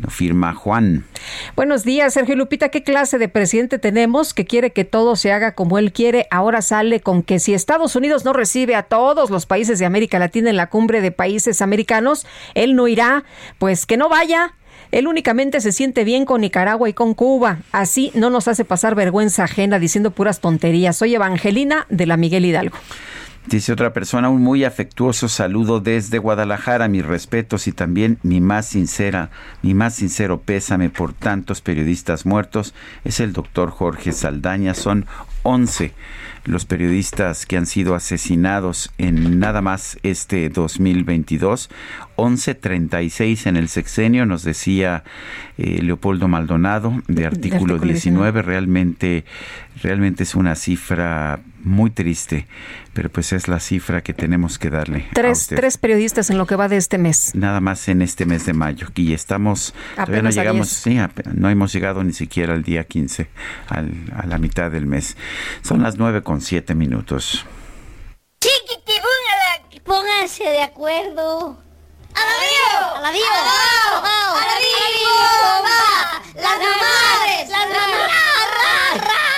Firma 0.07 0.53
Juan. 0.53 1.05
Buenos 1.55 1.83
días, 1.83 2.13
Sergio 2.13 2.35
Lupita. 2.35 2.69
¿Qué 2.69 2.83
clase 2.83 3.17
de 3.17 3.27
presidente 3.27 3.79
tenemos 3.79 4.33
que 4.33 4.45
quiere 4.45 4.71
que 4.71 4.85
todo 4.85 5.15
se 5.15 5.31
haga 5.31 5.53
como 5.53 5.77
él 5.77 5.91
quiere? 5.91 6.27
Ahora 6.31 6.61
sale 6.61 7.01
con 7.01 7.23
que 7.23 7.39
si 7.39 7.53
Estados 7.53 7.95
Unidos 7.95 8.25
no 8.25 8.33
recibe 8.33 8.75
a 8.75 8.83
todos 8.83 9.29
los 9.29 9.45
países 9.45 9.79
de 9.79 9.85
América 9.85 10.19
Latina 10.19 10.49
en 10.49 10.57
la 10.57 10.69
cumbre 10.69 11.01
de 11.01 11.11
países 11.11 11.61
americanos, 11.61 12.25
él 12.55 12.75
no 12.75 12.87
irá. 12.87 13.23
Pues 13.57 13.85
que 13.85 13.97
no 13.97 14.09
vaya. 14.09 14.53
Él 14.91 15.07
únicamente 15.07 15.61
se 15.61 15.71
siente 15.71 16.03
bien 16.03 16.25
con 16.25 16.41
Nicaragua 16.41 16.89
y 16.89 16.93
con 16.93 17.13
Cuba. 17.13 17.59
Así 17.71 18.11
no 18.15 18.29
nos 18.29 18.47
hace 18.47 18.65
pasar 18.65 18.95
vergüenza 18.95 19.43
ajena 19.43 19.77
diciendo 19.77 20.11
puras 20.11 20.39
tonterías. 20.39 20.97
Soy 20.97 21.13
Evangelina 21.13 21.85
de 21.89 22.07
la 22.07 22.17
Miguel 22.17 22.45
Hidalgo. 22.45 22.77
Dice 23.49 23.73
otra 23.73 23.93
persona, 23.93 24.29
un 24.29 24.43
muy 24.43 24.63
afectuoso 24.63 25.27
saludo 25.27 25.79
desde 25.79 26.19
Guadalajara, 26.19 26.87
mis 26.87 27.03
respetos 27.03 27.67
y 27.67 27.71
también 27.71 28.19
mi 28.21 28.41
más 28.41 28.67
sincera, 28.67 29.31
mi 29.63 29.73
más 29.73 29.95
sincero 29.95 30.39
pésame 30.39 30.91
por 30.91 31.13
tantos 31.13 31.59
periodistas 31.59 32.27
muertos. 32.27 32.75
Es 33.03 33.19
el 33.19 33.33
doctor 33.33 33.71
Jorge 33.71 34.11
Saldaña, 34.11 34.75
son 34.75 35.07
11 35.41 35.93
los 36.45 36.65
periodistas 36.65 37.45
que 37.45 37.57
han 37.57 37.65
sido 37.65 37.95
asesinados 37.95 38.91
en 38.97 39.39
nada 39.39 39.61
más 39.61 39.97
este 40.03 40.49
2022. 40.49 41.69
11.36 42.15 43.47
en 43.47 43.55
el 43.55 43.69
sexenio, 43.69 44.25
nos 44.25 44.43
decía 44.43 45.03
eh, 45.57 45.81
Leopoldo 45.81 46.27
Maldonado 46.27 47.01
de 47.07 47.25
artículo 47.25 47.77
19. 47.77 48.41
Realmente, 48.41 49.25
realmente 49.81 50.23
es 50.23 50.35
una 50.35 50.55
cifra 50.55 51.39
muy 51.63 51.89
triste, 51.89 52.47
pero 52.93 53.09
pues 53.09 53.33
es 53.33 53.47
la 53.47 53.59
cifra 53.59 54.01
que 54.01 54.13
tenemos 54.13 54.57
que 54.57 54.69
darle. 54.69 55.07
Tres, 55.13 55.47
tres 55.47 55.77
periodistas 55.77 56.29
en 56.29 56.37
lo 56.37 56.45
que 56.45 56.55
va 56.55 56.67
de 56.67 56.77
este 56.77 56.97
mes. 56.97 57.33
Nada 57.35 57.59
más 57.59 57.87
en 57.87 58.01
este 58.01 58.25
mes 58.25 58.45
de 58.45 58.53
mayo. 58.53 58.87
Y 58.95 59.13
estamos, 59.13 59.73
todavía 59.95 60.21
no 60.21 60.29
llegamos, 60.29 60.69
sí, 60.69 60.97
no 61.33 61.49
hemos 61.49 61.73
llegado 61.73 62.03
ni 62.03 62.13
siquiera 62.13 62.53
al 62.53 62.63
día 62.63 62.83
15, 62.83 63.29
a 63.69 64.25
la 64.25 64.37
mitad 64.37 64.71
del 64.71 64.85
mes. 64.85 65.17
Son 65.61 65.81
las 65.81 65.97
nueve 65.97 66.21
con 66.21 66.41
siete 66.41 66.75
minutos. 66.75 67.45
Chiquitibún, 68.39 69.83
pónganse 69.83 70.43
de 70.43 70.61
acuerdo. 70.61 71.57
¡A 72.13 72.19
la 72.19 72.35
vivo! 72.41 72.95
¡A 72.95 73.01
la 73.01 73.11
vivo! 73.11 73.25
¡A 73.25 74.45
la 74.45 74.57
vivo! 74.59 75.39
¡Las 76.35 76.57
madres! 76.57 77.49
¡Las 77.49 77.67
mamás! 77.69 79.28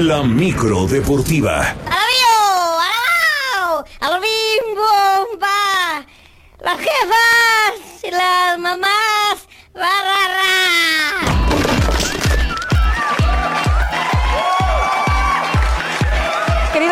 La 0.00 0.22
micro 0.22 0.86
deportiva. 0.86 1.60
¡A 1.60 1.92
la 1.92 2.06
vivo! 2.08 3.84
¡A 4.00 4.08
la 4.08 4.18
bimbo! 4.18 5.38
¡Las 6.58 6.78
jefas! 6.78 8.02
¡Y 8.02 8.10
las 8.10 8.58
mamás! 8.58 9.46
¡Ra, 9.74 9.90
ra, 10.02 10.28
ra! 10.34 10.50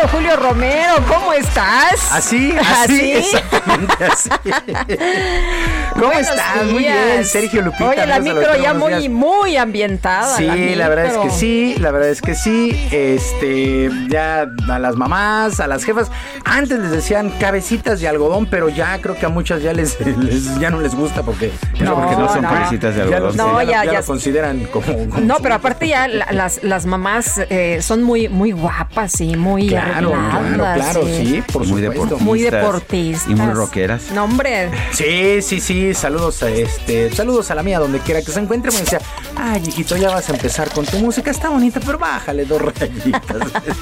Julio 0.06 0.36
Romero, 0.36 0.94
¿cómo 1.08 1.32
estás? 1.32 2.12
Así, 2.12 2.54
así, 2.56 3.12
exactamente 3.12 4.04
así. 4.04 4.30
¿Cómo 5.98 6.12
estás? 6.12 6.64
Muy 6.66 6.78
bien, 6.84 7.24
Sergio 7.24 7.62
Lupita. 7.62 7.88
Oye, 7.88 8.06
la 8.06 8.20
micro 8.20 8.56
ya 8.56 8.74
muy, 8.74 9.08
muy 9.08 9.56
ambientada. 9.56 10.36
Sí, 10.36 10.74
la, 10.74 10.88
verdad 10.88 11.06
es 11.06 11.16
que 11.18 11.30
sí, 11.30 11.74
la 11.78 11.90
verdad 11.90 12.10
es 12.10 12.22
que 12.22 12.34
sí. 12.34 12.88
Este, 12.92 13.90
ya 14.08 14.46
a 14.68 14.78
las 14.78 14.96
mamás, 14.96 15.60
a 15.60 15.66
las 15.66 15.84
jefas, 15.84 16.10
antes 16.44 16.78
les 16.78 16.90
decían 16.90 17.30
cabecitas 17.40 18.00
de 18.00 18.08
algodón, 18.08 18.46
pero 18.46 18.68
ya 18.68 18.98
creo 19.00 19.16
que 19.16 19.26
a 19.26 19.28
muchas 19.28 19.62
ya 19.62 19.72
les, 19.72 19.98
ya 20.60 20.70
no 20.70 20.80
les 20.80 20.94
gusta 20.94 21.22
porque 21.22 21.50
no, 21.80 21.94
porque 21.94 22.16
no 22.16 22.28
son 22.28 22.42
cabecitas 22.42 22.94
de 22.94 23.02
algodón. 23.02 23.36
no, 23.36 23.62
ya, 23.62 23.84
ya, 23.84 24.00
lo 24.00 24.04
consideran 24.04 24.66
como, 24.66 24.86
No, 25.20 25.36
pero 25.42 25.56
aparte 25.56 25.88
ya 25.88 26.06
las, 26.08 26.62
las 26.62 26.86
mamás 26.86 27.40
eh, 27.50 27.80
son 27.82 28.02
muy, 28.02 28.28
muy 28.28 28.52
guapas 28.52 29.20
y 29.20 29.36
muy 29.36 29.68
Claro, 29.68 30.12
claro, 30.12 30.74
claro, 30.74 31.02
sí, 31.04 31.42
por 31.52 31.66
muy 31.66 31.84
supuesto. 31.84 32.18
Muy 32.18 32.40
deportistas. 32.42 33.28
Y 33.28 33.34
muy 33.34 33.52
rockeras. 33.52 34.10
No, 34.12 34.24
hombre. 34.24 34.70
Sí, 34.92 35.42
sí, 35.42 35.60
sí. 35.60 35.87
Saludos 35.94 36.42
a 36.42 36.50
este, 36.50 37.10
saludos 37.14 37.50
a 37.50 37.54
la 37.54 37.62
mía 37.62 37.78
donde 37.78 38.00
quiera 38.00 38.22
que 38.22 38.30
se 38.30 38.40
encuentre. 38.40 38.70
Me 38.72 38.80
decía, 38.80 39.00
ay, 39.36 39.62
hijito, 39.66 39.96
ya 39.96 40.10
vas 40.10 40.28
a 40.28 40.32
empezar 40.32 40.70
con 40.70 40.84
tu 40.84 40.98
música. 40.98 41.30
Está 41.30 41.48
bonita, 41.48 41.80
pero 41.84 41.98
bájale 41.98 42.44
dos 42.44 42.60
rayitas. 42.62 43.22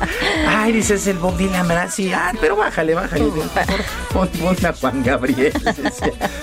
ay, 0.49 0.73
dices 0.73 1.07
el 1.07 1.19
Bob 1.19 1.37
Dylan, 1.37 1.67
¿verdad? 1.67 1.91
Sí, 1.93 2.13
ah, 2.13 2.33
pero 2.41 2.57
bájale, 2.57 2.95
bájale. 2.95 3.25
Pon, 4.13 4.29
pon 4.29 4.57
a 4.67 4.73
Juan 4.73 5.03
Gabriel. 5.03 5.53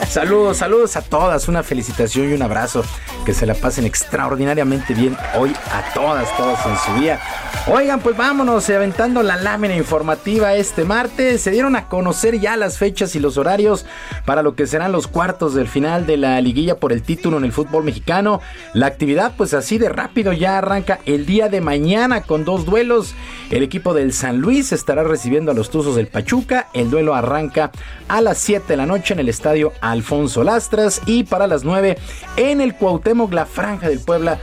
saludos, 0.10 0.57
saludos 0.57 0.95
a 0.95 1.02
todas. 1.02 1.48
Una 1.48 1.64
felicitación 1.64 2.30
y 2.30 2.34
un 2.34 2.41
abrazo. 2.41 2.84
Que 3.26 3.34
se 3.34 3.45
la 3.45 3.53
pasen 3.53 3.85
extraordinariamente 3.85 4.94
bien 4.94 5.18
hoy 5.35 5.56
a 5.72 5.94
todas, 5.94 6.35
todas 6.35 6.65
en 6.65 6.77
su 6.77 7.02
día. 7.02 7.19
Oigan, 7.68 8.02
pues 8.02 8.18
vámonos 8.18 8.69
aventando 8.69 9.23
la 9.23 9.38
lámina 9.38 9.76
informativa 9.76 10.53
este 10.56 10.84
martes. 10.84 11.41
Se 11.41 11.52
dieron 11.52 11.77
a 11.77 11.88
conocer 11.88 12.40
ya 12.40 12.57
las 12.57 12.77
fechas 12.77 13.15
y 13.15 13.19
los 13.19 13.38
horarios 13.38 13.85
para 14.26 14.41
lo 14.41 14.56
que 14.56 14.68
serán 14.68 14.91
los 14.91 15.07
cuartos 15.07 15.52
del 15.53 15.67
final 15.67 16.05
de 16.05 16.17
la 16.17 16.39
liguilla 16.41 16.75
por 16.75 16.91
el 16.91 17.03
título 17.03 17.38
en 17.38 17.45
el 17.45 17.51
fútbol 17.51 17.84
mexicano. 17.84 18.41
La 18.73 18.88
actividad, 18.88 19.34
pues 19.38 19.53
así 19.53 19.77
de 19.77 19.89
rápido, 19.89 20.34
ya 20.34 20.57
arranca 20.57 20.99
el 21.05 21.25
día 21.25 21.49
de 21.49 21.61
mañana 21.61 22.21
con 22.21 22.45
dos 22.45 22.65
duelos. 22.65 23.15
El 23.49 23.63
equipo 23.63 23.93
del 23.93 24.13
San 24.13 24.39
Luis 24.39 24.71
estará 24.71 25.03
recibiendo 25.03 25.51
a 25.51 25.53
los 25.53 25.69
Tuzos 25.69 25.95
del 25.95 26.07
Pachuca. 26.07 26.67
El 26.73 26.89
duelo 26.89 27.15
arranca 27.15 27.71
a 28.07 28.21
las 28.21 28.38
7 28.39 28.65
de 28.67 28.77
la 28.77 28.85
noche 28.85 29.13
en 29.13 29.19
el 29.19 29.30
estadio 29.30 29.73
Alfonso 29.81 30.43
Lastras 30.43 31.01
y 31.05 31.23
para 31.23 31.47
las 31.47 31.63
9 31.63 31.97
en 32.38 32.61
el 32.61 32.75
Cuauhtémoc, 32.75 33.34
la 33.34 33.45
franja 33.45 33.89
del 33.89 33.99
Puebla 33.99 34.39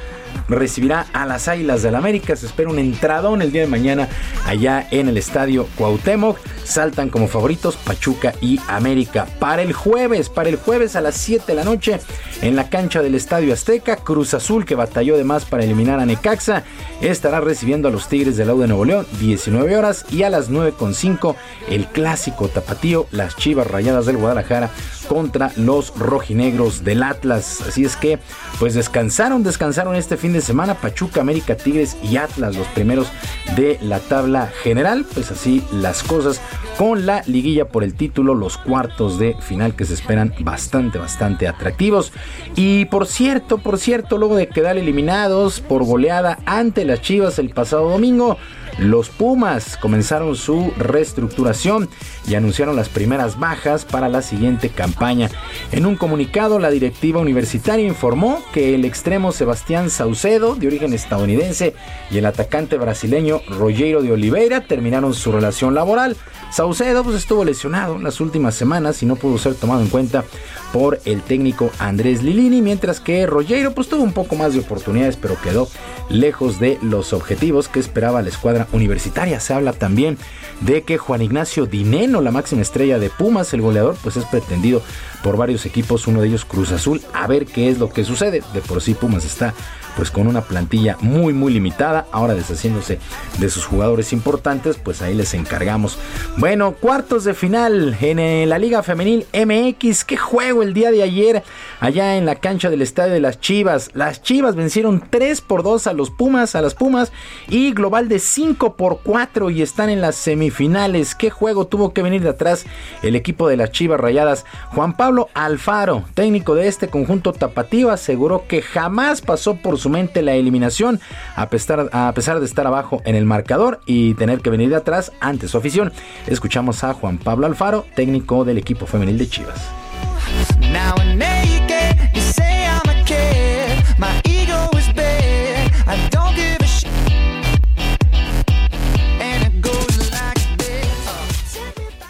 recibirá 0.49 1.07
a 1.13 1.27
las 1.27 1.49
Águilas 1.49 1.83
del 1.83 1.95
América. 1.95 2.37
Se 2.37 2.47
espera 2.47 2.71
un 2.71 2.79
entradón 2.79 3.43
el 3.43 3.53
día 3.53 3.63
de 3.63 3.69
mañana 3.69 4.09
allá 4.47 4.87
en 4.91 5.09
el 5.09 5.17
estadio 5.17 5.67
Cuauhtémoc. 5.77 6.39
Saltan 6.65 7.09
como 7.11 7.29
favoritos 7.29 7.77
Pachuca 7.77 8.35
y 8.41 8.61
América. 8.69 9.27
Para 9.39 9.63
el 9.63 9.73
jueves, 9.73 10.29
para 10.29 10.49
el 10.49 10.57
jueves 10.57 10.97
a 10.97 11.01
las 11.01 11.17
7 11.17 11.45
de 11.47 11.55
la 11.55 11.65
noche 11.65 12.01
en 12.43 12.57
la 12.57 12.69
cancha 12.69 13.03
del 13.03 13.15
Estadio 13.15 13.53
Azteca, 13.53 13.97
Cruz 13.97 14.35
Azul 14.35 14.65
que 14.65 14.75
batalló 14.75 15.17
de 15.17 15.25
más 15.25 15.45
para 15.45 15.65
eliminar 15.65 16.01
a 16.01 16.07
Necaxa 16.07 16.65
estará 17.01 17.41
recibiendo 17.41 17.89
a 17.89 17.91
los 17.91 18.09
Tigres 18.09 18.37
del 18.37 18.49
Lau 18.49 18.61
de 18.61 18.67
Nuevo 18.67 18.85
León 18.85 19.07
19 19.19 19.77
horas 19.77 20.05
y 20.11 20.23
a 20.23 20.31
las 20.31 20.51
9.5 20.51 21.35
el 21.69 21.87
clásico 21.87 22.49
tapatío, 22.49 23.07
las 23.11 23.37
Chivas 23.37 23.67
Rayadas 23.67 24.07
del 24.07 24.17
Guadalajara 24.17 24.71
contra 25.09 25.51
los 25.57 25.93
rojinegros 25.99 26.85
del 26.85 27.03
Atlas. 27.03 27.63
Así 27.67 27.85
es 27.85 27.97
que, 27.97 28.21
pues 28.61 28.75
descansaron, 28.75 29.43
descansaron 29.43 29.97
este 29.97 30.17
fin 30.21 30.33
de 30.35 30.43
semana 30.43 30.75
Pachuca, 30.75 31.23
América, 31.23 31.57
Tigres 31.57 31.97
y 32.03 32.19
Atlas, 32.19 32.55
los 32.55 32.67
primeros 32.69 33.09
de 33.57 33.79
la 33.83 33.99
tabla 33.99 34.53
general. 34.63 35.07
Pues 35.15 35.31
así 35.31 35.65
las 35.73 36.03
cosas 36.03 36.41
con 36.77 37.07
la 37.07 37.23
liguilla 37.27 37.69
por 37.69 37.83
el 37.83 37.95
título, 37.95 38.35
los 38.35 38.59
cuartos 38.59 39.19
de 39.19 39.35
final 39.41 39.75
que 39.75 39.87
se 39.87 39.95
esperan 39.95 40.35
bastante, 40.41 40.99
bastante 40.99 41.49
atractivos. 41.49 42.13
Y 42.55 42.85
por 42.87 43.07
cierto, 43.07 43.59
por 43.59 43.79
cierto, 43.79 44.19
luego 44.19 44.37
de 44.37 44.49
quedar 44.49 44.77
eliminados 44.77 45.61
por 45.61 45.85
goleada 45.85 46.39
ante 46.45 46.85
las 46.85 47.01
Chivas 47.01 47.39
el 47.39 47.51
pasado 47.51 47.89
domingo, 47.89 48.37
Los 48.81 49.11
Pumas 49.11 49.77
comenzaron 49.77 50.35
su 50.37 50.73
reestructuración 50.79 51.91
y 52.27 52.35
anunciaron 52.35 52.77
las 52.77 52.89
primeras 52.89 53.39
bajas 53.39 53.85
para 53.85 54.09
la 54.09 54.23
siguiente 54.23 54.71
campaña. 54.71 55.31
En 55.71 55.85
un 55.85 55.97
comunicado, 55.97 56.59
la 56.59 56.71
directiva 56.71 57.21
universitaria 57.21 57.87
informó 57.87 58.43
que 58.55 58.75
el 58.75 58.87
extremo 58.87 59.33
Sebastián 59.33 59.91
Saucedo, 59.91 60.55
de 60.55 60.67
origen 60.67 60.95
estadounidense, 60.95 61.75
y 62.11 62.17
el 62.17 62.25
atacante 62.25 62.79
brasileño 62.79 63.43
Rogero 63.49 64.01
de 64.01 64.13
Oliveira 64.13 64.63
terminaron 64.63 65.13
su 65.13 65.31
relación 65.31 65.75
laboral. 65.75 66.17
Saucedo 66.51 67.05
pues, 67.05 67.17
estuvo 67.17 67.45
lesionado 67.45 67.97
en 67.97 68.05
las 68.05 68.19
últimas 68.19 68.55
semanas 68.55 69.03
y 69.03 69.07
no 69.07 69.17
pudo 69.17 69.37
ser 69.37 69.57
tomado 69.57 69.83
en 69.83 69.89
cuenta 69.89 70.25
por 70.73 71.01
el 71.05 71.23
técnico 71.23 71.71
Andrés 71.79 72.23
Lilini, 72.23 72.63
mientras 72.63 73.01
que 73.01 73.27
Rogero 73.27 73.73
pues 73.73 73.89
tuvo 73.89 74.03
un 74.03 74.13
poco 74.13 74.37
más 74.37 74.55
de 74.55 74.61
oportunidades, 74.61 75.17
pero 75.17 75.41
quedó 75.41 75.69
lejos 76.09 76.61
de 76.61 76.79
los 76.83 77.13
objetivos 77.13 77.69
que 77.69 77.81
esperaba 77.81 78.23
la 78.23 78.29
escuadra 78.29 78.67
universitaria. 78.73 79.41
Se 79.41 79.55
habla 79.55 79.73
también 79.73 80.19
de 80.61 80.83
que 80.83 80.99
Juan 80.99 81.23
Ignacio 81.23 81.67
Dineno, 81.67 82.21
la 82.21 82.31
máxima 82.31 82.63
estrella 82.63 82.99
de 82.99 83.11
Pumas, 83.11 83.53
el 83.55 83.63
goleador, 83.63 83.97
pues 84.03 84.17
es 84.17 84.25
pretendido 84.27 84.83
por 85.23 85.37
varios 85.37 85.67
equipos, 85.67 86.07
uno 86.07 86.21
de 86.21 86.29
ellos 86.29 86.45
Cruz 86.45 86.73
Azul, 86.73 87.01
a 87.13 87.27
ver 87.27 87.47
qué 87.47 87.69
es 87.69 87.79
lo 87.79 87.91
que 87.91 88.05
sucede. 88.05 88.43
De 88.53 88.61
por 88.61 88.83
sí 88.83 88.95
Pumas 88.95 89.25
está 89.25 89.55
pues 89.97 90.11
con 90.11 90.27
una 90.27 90.43
plantilla 90.43 90.97
muy 91.01 91.33
muy 91.33 91.53
limitada, 91.53 92.07
ahora 92.13 92.35
deshaciéndose 92.35 92.99
de 93.39 93.51
sus 93.51 93.65
jugadores 93.65 94.13
importantes, 94.13 94.77
pues 94.77 95.03
ahí 95.03 95.15
les 95.15 95.35
encargamos. 95.35 95.99
Bueno, 96.37 96.73
cuartos 96.73 97.25
de 97.25 97.35
final 97.35 97.97
en 98.01 98.19
eh, 98.19 98.47
la 98.47 98.59
Liga 98.59 98.83
Femenil 98.83 99.27
MX, 99.33 100.05
qué 100.05 100.17
juego 100.17 100.63
el 100.63 100.75
día 100.75 100.91
de 100.91 101.03
ayer 101.03 101.43
allá 101.81 102.17
en 102.17 102.27
la 102.27 102.37
cancha 102.37 102.71
del 102.71 102.83
Estadio 102.83 103.13
de 103.13 103.21
las 103.21 103.41
Chivas. 103.41 103.91
Las 103.95 104.23
Chivas 104.23 104.55
vencieron 104.55 105.03
3 105.09 105.41
por 105.41 105.63
2 105.63 105.87
a 105.87 105.93
los 105.93 106.11
Pumas, 106.11 106.55
a 106.55 106.63
las 106.63 106.75
Pumas 106.75 107.13
y 107.49 107.73
global 107.73 108.09
de 108.09 108.19
5 108.19 108.77
por 108.77 109.01
4 109.03 109.51
y 109.51 109.63
están 109.63 109.91
en 109.91 110.01
las 110.01 110.17
semifinales. 110.17 111.15
Qué 111.15 111.31
juego 111.31 111.67
tuvo 111.67 111.93
que 111.93 112.03
venir 112.03 112.23
de 112.23 112.31
atrás 112.31 112.67
el 113.03 113.17
equipo 113.17 113.49
de 113.49 113.57
las 113.57 113.73
Chivas 113.73 114.01
Rayadas. 114.01 114.45
Juan 114.69 114.97
Pablo 114.97 115.29
Alfaro, 115.35 116.05
técnico 116.15 116.55
de 116.55 116.69
este 116.69 116.89
conjunto 116.89 117.33
tapatío, 117.33 117.91
aseguró 117.91 118.47
que 118.47 118.63
jamás 118.63 119.21
pasó 119.21 119.57
por 119.57 119.79
su 119.81 119.91
mente 119.91 120.23
la 120.23 120.35
eliminación 120.35 121.01
a 121.35 121.49
pesar, 121.49 121.89
a 121.93 122.13
pesar 122.15 122.39
de 122.39 122.47
estar 122.47 122.67
abajo 122.67 123.03
en 123.05 123.17
el 123.17 123.25
marcador 123.25 123.81
y 123.87 124.15
tener 124.15 124.41
que 124.41 124.51
venir 124.51 124.69
de 124.69 124.77
atrás 124.77 125.13
ante 125.21 125.49
su 125.49 125.59
afición. 125.59 125.93
Escuchamos 126.27 126.85
a 126.85 126.95
Juan 126.95 127.19
Pablo 127.19 127.47
Alfaro, 127.47 127.85
técnico 127.97 128.45
del 128.45 128.59
equipo 128.59 128.87
femenil 128.87 129.19
de 129.19 129.29
Chivas. 129.29 129.61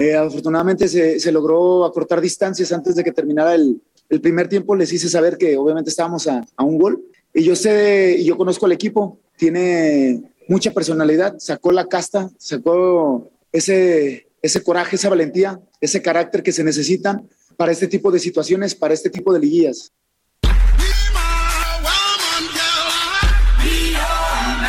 Eh, 0.01 0.17
afortunadamente 0.17 0.89
se, 0.89 1.21
se, 1.21 1.31
logró 1.31 1.85
acortar 1.85 2.23
distancias 2.23 2.73
antes 2.73 2.95
de 2.95 3.05
que 3.05 3.13
terminara 3.13 3.55
el, 3.55 3.83
el, 4.09 4.21
primer 4.23 4.49
tiempo. 4.49 4.75
Les 4.75 4.91
hice 4.91 5.11
saber 5.11 5.37
que 5.37 5.59
obviamente 5.59 5.91
estábamos 5.91 6.27
a, 6.27 6.43
a 6.57 6.65
un 6.65 6.79
gol 6.79 7.05
y 7.33 7.45
yo 7.45 7.55
sé, 7.57 8.17
y 8.19 8.25
yo 8.25 8.37
conozco 8.37 8.67
al 8.67 8.73
equipo, 8.73 9.19
tiene 9.37 10.23
mucha 10.49 10.73
personalidad, 10.73 11.37
sacó 11.39 11.71
la 11.73 11.87
casta, 11.87 12.29
sacó 12.39 13.31
ese, 13.53 14.29
ese 14.43 14.63
coraje, 14.63 14.97
esa 14.97 15.09
valentía, 15.09 15.61
ese 15.81 16.03
carácter 16.03 16.43
que 16.43 16.53
se 16.53 16.65
necesitan 16.65 17.29
para 17.57 17.73
este 17.73 17.87
tipo 17.87 18.11
de 18.11 18.19
situaciones, 18.19 18.75
para 18.75 18.95
este 18.95 19.11
tipo 19.11 19.33
de 19.33 19.41
liguillas. 19.41 19.93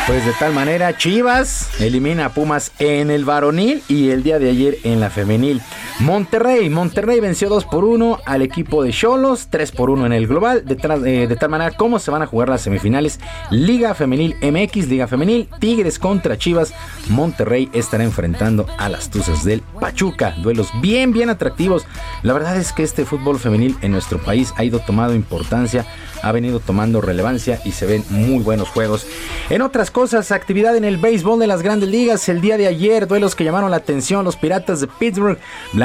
Pues 0.06 0.26
de 0.26 0.32
tal 0.38 0.52
manera, 0.52 0.96
Chivas 0.98 1.80
elimina 1.80 2.26
a 2.26 2.34
Pumas 2.34 2.72
en 2.78 3.10
el 3.10 3.24
varonil 3.24 3.82
y 3.88 4.10
el 4.10 4.22
día 4.22 4.38
de 4.38 4.50
ayer 4.50 4.78
en 4.82 5.00
la 5.00 5.10
femenil. 5.10 5.62
Monterrey, 6.02 6.68
Monterrey 6.68 7.20
venció 7.20 7.48
2 7.48 7.64
por 7.66 7.84
1 7.84 8.18
al 8.24 8.42
equipo 8.42 8.82
de 8.82 8.90
Cholos, 8.90 9.46
3 9.50 9.70
por 9.70 9.88
1 9.88 10.06
en 10.06 10.12
el 10.12 10.26
global. 10.26 10.64
De, 10.64 10.76
eh, 11.06 11.36
tal 11.38 11.48
manera, 11.48 11.76
¿cómo 11.76 12.00
se 12.00 12.10
van 12.10 12.22
a 12.22 12.26
jugar 12.26 12.48
las 12.48 12.62
semifinales? 12.62 13.20
Liga 13.50 13.94
Femenil 13.94 14.34
MX, 14.42 14.88
Liga 14.88 15.06
Femenil, 15.06 15.48
Tigres 15.60 16.00
contra 16.00 16.36
Chivas. 16.36 16.74
Monterrey 17.08 17.70
estará 17.72 18.02
enfrentando 18.02 18.66
a 18.78 18.88
las 18.88 19.10
Tuzas 19.10 19.44
del 19.44 19.60
Pachuca. 19.78 20.34
Duelos 20.38 20.70
bien, 20.80 21.12
bien 21.12 21.30
atractivos. 21.30 21.86
La 22.24 22.32
verdad 22.32 22.56
es 22.56 22.72
que 22.72 22.82
este 22.82 23.04
fútbol 23.04 23.38
femenil 23.38 23.76
en 23.80 23.92
nuestro 23.92 24.18
país 24.18 24.52
ha 24.56 24.64
ido 24.64 24.80
tomando 24.80 25.14
importancia 25.14 25.86
ha 26.22 26.32
venido 26.32 26.60
tomando 26.60 27.00
relevancia 27.00 27.60
y 27.64 27.72
se 27.72 27.86
ven 27.86 28.04
muy 28.08 28.42
buenos 28.42 28.68
juegos. 28.68 29.06
En 29.50 29.60
otras 29.60 29.90
cosas, 29.90 30.32
actividad 30.32 30.76
en 30.76 30.84
el 30.84 30.96
béisbol 30.96 31.40
de 31.40 31.46
las 31.46 31.62
grandes 31.62 31.88
ligas. 31.88 32.28
El 32.28 32.40
día 32.40 32.56
de 32.56 32.68
ayer, 32.68 33.06
duelos 33.06 33.34
que 33.34 33.44
llamaron 33.44 33.70
la 33.70 33.78
atención. 33.78 34.24
Los 34.24 34.36
Piratas 34.36 34.80
de 34.80 34.86
Pittsburgh 34.86 35.38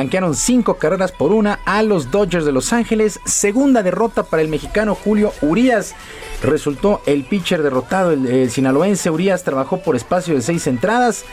blanquearon 0.08 0.36
cinco 0.36 0.76
carreras 0.76 1.12
por 1.12 1.34
una 1.34 1.60
a 1.66 1.84
los 1.84 2.12
Dodgers 2.12 2.46
de 2.46 2.54
Los 2.54 2.72
Ángeles. 2.72 3.20
Segunda 3.26 3.84
derrota 3.84 4.24
para 4.24 4.42
el 4.42 4.48
mexicano 4.48 4.96
Julio 4.96 5.34
Urias. 5.42 5.96
Resultó 6.42 7.02
el 7.06 7.26
pitcher 7.26 7.62
derrotado, 7.62 8.12
el, 8.12 8.50
sinaloense 8.50 9.10
Urias 9.10 9.44
trabajó 9.44 9.82
por 9.82 9.98
espacio 9.98 10.34
de 10.34 10.42
seis 10.42 10.66
entradas. 10.68 11.26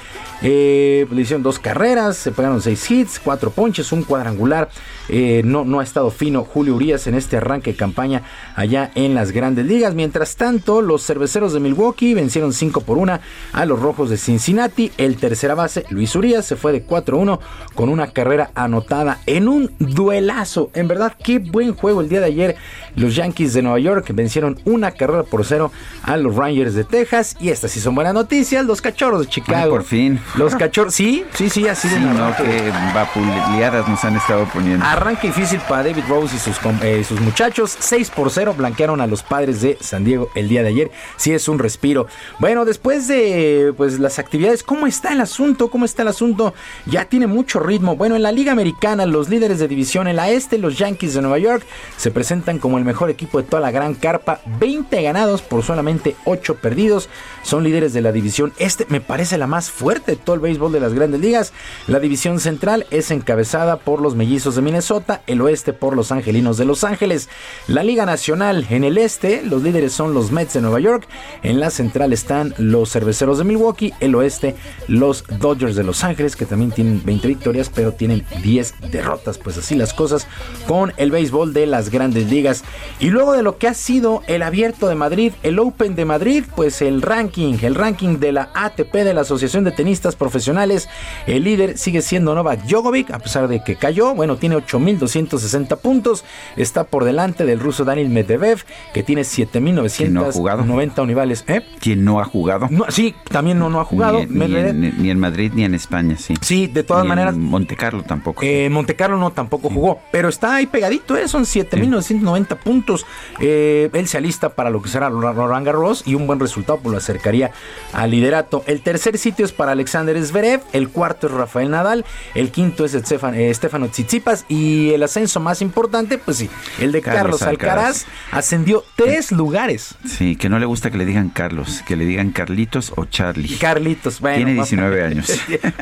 Eh, 0.42 1.06
le 1.09 1.22
hicieron 1.22 1.44
dos 1.44 1.60
carreras, 1.60 2.16
se 2.16 2.32
pegaron 2.32 2.60
seis 2.60 2.90
hits, 2.90 3.20
cuatro 3.22 3.52
ponches, 3.52 3.92
un 3.92 4.02
cuadrangular. 4.02 4.68
Eh, 5.09 5.43
no, 5.44 5.64
no 5.64 5.81
ha 5.81 5.82
estado 5.82 6.10
fino 6.10 6.44
Julio 6.44 6.74
Urias 6.74 7.06
en 7.06 7.14
este 7.14 7.36
arranque 7.36 7.72
de 7.72 7.76
campaña 7.76 8.22
allá 8.56 8.90
en 8.94 9.14
las 9.14 9.32
grandes 9.32 9.66
ligas. 9.66 9.94
Mientras 9.94 10.36
tanto, 10.36 10.82
los 10.82 11.05
cerveceros 11.05 11.52
de 11.52 11.60
Milwaukee 11.60 12.14
vencieron 12.14 12.52
5 12.52 12.81
por 12.82 12.98
1 12.98 13.20
a 13.52 13.64
los 13.66 13.81
rojos 13.81 14.10
de 14.10 14.16
Cincinnati. 14.16 14.93
El 14.97 15.16
tercera 15.16 15.55
base, 15.55 15.85
Luis 15.90 16.14
Urias, 16.16 16.44
se 16.47 16.56
fue 16.56 16.72
de 16.72 16.86
4-1 16.86 17.39
con 17.74 17.89
una 17.89 18.09
carrera 18.09 18.51
anotada 18.55 19.18
en 19.26 19.48
un 19.48 19.70
duelazo. 19.78 20.70
En 20.74 20.89
verdad, 20.89 21.12
qué 21.22 21.39
buen 21.39 21.74
juego 21.74 22.01
el 22.01 22.09
día 22.09 22.20
de 22.20 22.26
ayer. 22.26 22.56
Los 22.97 23.16
Yankees 23.16 23.52
de 23.55 23.62
Nueva 23.62 23.78
York 23.78 24.10
vencieron 24.14 24.59
una 24.64 24.93
carrera 24.93 25.24
por 25.24 25.44
cero 25.44 25.70
a 26.02 26.16
los 26.16 26.36
Rangers 26.36 26.74
de 26.74 26.85
Texas. 26.85 27.36
Y 27.40 27.51
estas 27.51 27.72
sí 27.72 27.81
son 27.81 27.94
buenas 27.94 28.14
noticias. 28.14 28.64
Los 28.64 28.81
cachorros 28.81 29.20
de 29.20 29.26
Chicago. 29.26 29.70
por 29.70 29.85
fin. 29.85 30.20
Los 30.36 30.55
cachorros, 30.55 30.94
sí, 30.94 31.24
sí, 31.35 31.51
sí, 31.51 31.66
así 31.68 31.89
de 31.89 32.01
no, 32.01 32.35
que 32.36 32.70
vapuleadas 32.94 33.89
nos 33.89 34.05
han 34.05 34.16
estado 34.16 34.47
poniendo. 34.52 34.85
Arranque 34.94 35.26
difícil 35.26 35.58
para 35.68 35.82
David 35.82 36.04
Rose 36.08 36.36
y 36.36 36.38
sus, 36.38 36.56
eh, 36.84 37.02
sus 37.02 37.20
muchachos. 37.20 37.76
6 37.80 38.10
por 38.10 38.30
0 38.30 38.54
blanquearon 38.56 39.00
a 39.00 39.08
los 39.08 39.24
padres 39.24 39.60
de 39.60 39.76
San 39.80 40.04
Diego 40.04 40.30
el 40.36 40.48
día 40.48 40.62
de 40.62 40.68
ayer. 40.68 40.92
Sí 41.16 41.32
es 41.32 41.48
un 41.48 41.58
respiro. 41.58 42.06
Bueno, 42.38 42.64
después 42.64 43.08
de 43.08 43.74
pues 43.76 43.98
las 43.98 44.20
actividades, 44.20 44.62
¿cómo 44.62 44.86
está 44.86 45.12
el 45.12 45.20
asunto? 45.20 45.68
¿Cómo 45.68 45.84
está 45.84 46.02
el 46.02 46.08
asunto? 46.08 46.54
Ya 46.86 47.06
tiene 47.06 47.26
mucho 47.26 47.58
ritmo. 47.58 47.96
Bueno, 47.96 48.14
en 48.14 48.22
la 48.22 48.30
Liga 48.30 48.52
Americana, 48.52 49.04
los 49.04 49.28
líderes 49.28 49.58
de 49.58 49.66
división 49.66 50.06
en 50.06 50.14
la 50.14 50.30
este, 50.30 50.58
los 50.58 50.78
Yankees 50.78 51.14
de 51.14 51.22
Nueva 51.22 51.38
York, 51.38 51.66
se 51.96 52.12
presentan 52.12 52.60
como 52.60 52.78
el 52.78 52.84
mejor 52.84 53.10
equipo 53.10 53.38
de 53.38 53.48
toda 53.48 53.62
la 53.62 53.72
gran 53.72 53.94
carpa. 53.94 54.42
20 54.60 55.02
ganados 55.02 55.42
por 55.42 55.64
solamente 55.64 56.14
8 56.24 56.58
perdidos. 56.58 57.08
Son 57.42 57.64
líderes 57.64 57.94
de 57.94 58.00
la 58.00 58.12
división 58.12 58.52
este. 58.58 58.86
Me 58.88 59.00
parece 59.00 59.38
la 59.38 59.48
más 59.48 59.72
fuerte 59.72 60.12
de 60.12 60.16
todo 60.18 60.36
el 60.36 60.40
béisbol 60.40 60.70
de 60.70 60.78
las 60.78 60.94
grandes 60.94 61.20
ligas. 61.20 61.52
La 61.88 61.98
división 61.98 62.38
central 62.38 62.86
es 62.92 63.10
encabezada 63.10 63.78
por 63.78 64.00
los 64.00 64.14
mellizos 64.14 64.54
de 64.54 64.62
Minnesota, 64.62 64.84
el 65.27 65.40
oeste 65.40 65.73
por 65.73 65.97
los 65.97 66.12
angelinos 66.12 66.59
de 66.59 66.66
Los 66.66 66.85
Ángeles. 66.85 67.31
La 67.69 67.82
Liga 67.82 68.05
Nacional 68.05 68.66
en 68.69 68.85
el 68.85 68.98
este, 68.98 69.43
los 69.43 69.62
líderes 69.62 69.93
son 69.93 70.12
los 70.12 70.31
Mets 70.31 70.52
de 70.52 70.61
Nueva 70.61 70.78
York. 70.78 71.09
En 71.43 71.59
la 71.59 71.70
central 71.70 72.12
están 72.12 72.55
los 72.59 72.90
cerveceros 72.90 73.39
de 73.39 73.44
Milwaukee. 73.44 73.94
El 74.01 74.15
oeste, 74.15 74.56
los 74.86 75.24
Dodgers 75.39 75.74
de 75.74 75.85
Los 75.85 76.05
Ángeles, 76.05 76.36
que 76.36 76.44
también 76.44 76.70
tienen 76.70 77.02
20 77.02 77.28
victorias, 77.28 77.70
pero 77.74 77.93
tienen 77.93 78.27
10 78.43 78.74
derrotas. 78.90 79.39
Pues 79.39 79.56
así 79.56 79.74
las 79.74 79.94
cosas 79.94 80.27
con 80.66 80.93
el 80.98 81.11
béisbol 81.11 81.55
de 81.55 81.66
las 81.66 81.89
grandes 81.89 82.31
ligas. 82.31 82.62
Y 83.01 83.09
luego 83.09 83.32
de 83.32 83.43
lo 83.43 83.56
que 83.56 83.69
ha 83.69 83.74
sido 83.74 84.23
el 84.27 84.43
abierto 84.43 84.89
de 84.89 84.97
Madrid, 84.97 85.32
el 85.43 85.59
Open 85.59 85.94
de 85.94 86.05
Madrid, 86.05 86.44
pues 86.55 86.82
el 86.82 87.01
ranking, 87.01 87.55
el 87.62 87.74
ranking 87.74 88.19
de 88.19 88.32
la 88.32 88.51
ATP 88.55 88.93
de 88.93 89.15
la 89.15 89.23
Asociación 89.23 89.65
de 89.65 89.73
Tenistas 89.73 90.15
Profesionales, 90.15 90.89
el 91.27 91.44
líder 91.44 91.78
sigue 91.78 92.02
siendo 92.02 92.35
Novak 92.35 92.65
Djokovic, 92.65 93.11
a 93.12 93.19
pesar 93.19 93.48
de 93.48 93.65
que 93.65 93.77
cayó. 93.77 94.15
Bueno, 94.15 94.36
tiene 94.36 94.56
8.260 94.74 95.78
puntos. 95.78 96.24
Está 96.56 96.84
por 96.84 97.05
delante 97.05 97.44
del 97.44 97.60
ruso 97.60 97.84
Daniel 97.84 98.09
Medvedev, 98.09 98.64
que 98.92 99.02
tiene 99.02 99.22
7.990 99.22 101.02
univales. 101.02 101.44
¿Eh? 101.46 101.62
¿Quién 101.80 102.05
no 102.05 102.20
ha 102.20 102.24
jugado? 102.24 102.68
sí, 102.88 103.14
también 103.28 103.59
no, 103.59 103.70
no 103.70 103.80
ha 103.80 103.84
jugado. 103.84 104.24
Ni, 104.26 105.10
en, 105.10 105.18
Madrid 105.18 105.52
ni 105.55 105.64
en 105.64 105.74
España, 105.74 106.16
sí. 106.16 106.34
Sí, 106.40 106.66
de 106.66 106.82
todas 106.82 107.06
maneras. 107.06 107.34
En 107.34 107.42
Monte 107.42 107.76
Carlo 107.76 108.02
tampoco. 108.02 108.42
Eh, 108.42 108.68
Monte 108.70 108.96
Carlo 108.96 109.16
no 109.16 109.30
tampoco 109.30 109.70
jugó, 109.70 110.01
pero 110.10 110.28
está 110.28 110.56
ahí 110.56 110.66
pegadito, 110.66 111.16
¿eh? 111.16 111.28
son 111.28 111.44
7.990 111.44 112.56
puntos. 112.59 113.06
Eh, 113.40 113.90
él 113.92 114.09
se 114.09 114.18
alista 114.18 114.51
para 114.51 114.70
lo 114.70 114.82
que 114.82 114.88
será 114.88 115.09
Roland 115.09 115.66
Garros 115.66 116.02
y 116.06 116.14
un 116.14 116.26
buen 116.26 116.40
resultado 116.40 116.78
pues 116.80 116.92
lo 116.92 116.98
acercaría 116.98 117.52
al 117.92 118.10
liderato. 118.10 118.62
El 118.66 118.80
tercer 118.80 119.18
sitio 119.18 119.44
es 119.44 119.52
para 119.52 119.72
Alexander 119.72 120.20
Zverev, 120.24 120.60
el 120.72 120.88
cuarto 120.88 121.26
es 121.26 121.32
Rafael 121.32 121.70
Nadal, 121.70 122.05
el 122.34 122.51
quinto 122.51 122.84
es 122.84 122.94
Estefano, 122.94 123.36
eh, 123.36 123.52
Tsitsipas 123.88 124.44
y 124.48 124.63
el 124.92 125.02
ascenso 125.02 125.40
más 125.40 125.60
importante, 125.62 126.18
pues 126.18 126.38
sí, 126.38 126.50
el 126.80 126.92
de 126.92 127.00
Carlos, 127.02 127.42
Alcaraz. 127.42 128.06
ascendió 128.30 128.84
tres 128.96 129.32
lugares. 129.32 129.94
Sí, 130.06 130.36
que 130.36 130.48
no 130.48 130.58
le 130.58 130.66
gusta 130.66 130.90
que 130.90 130.98
le 130.98 131.04
digan 131.04 131.28
Carlos, 131.30 131.82
que 131.86 131.96
le 131.96 132.04
digan 132.04 132.30
Carlitos 132.30 132.92
o 132.96 133.04
Charlie. 133.06 133.56
Carlitos, 133.58 134.20
bueno. 134.20 134.36
Tiene 134.36 134.54
19 134.54 135.02
años. 135.04 135.32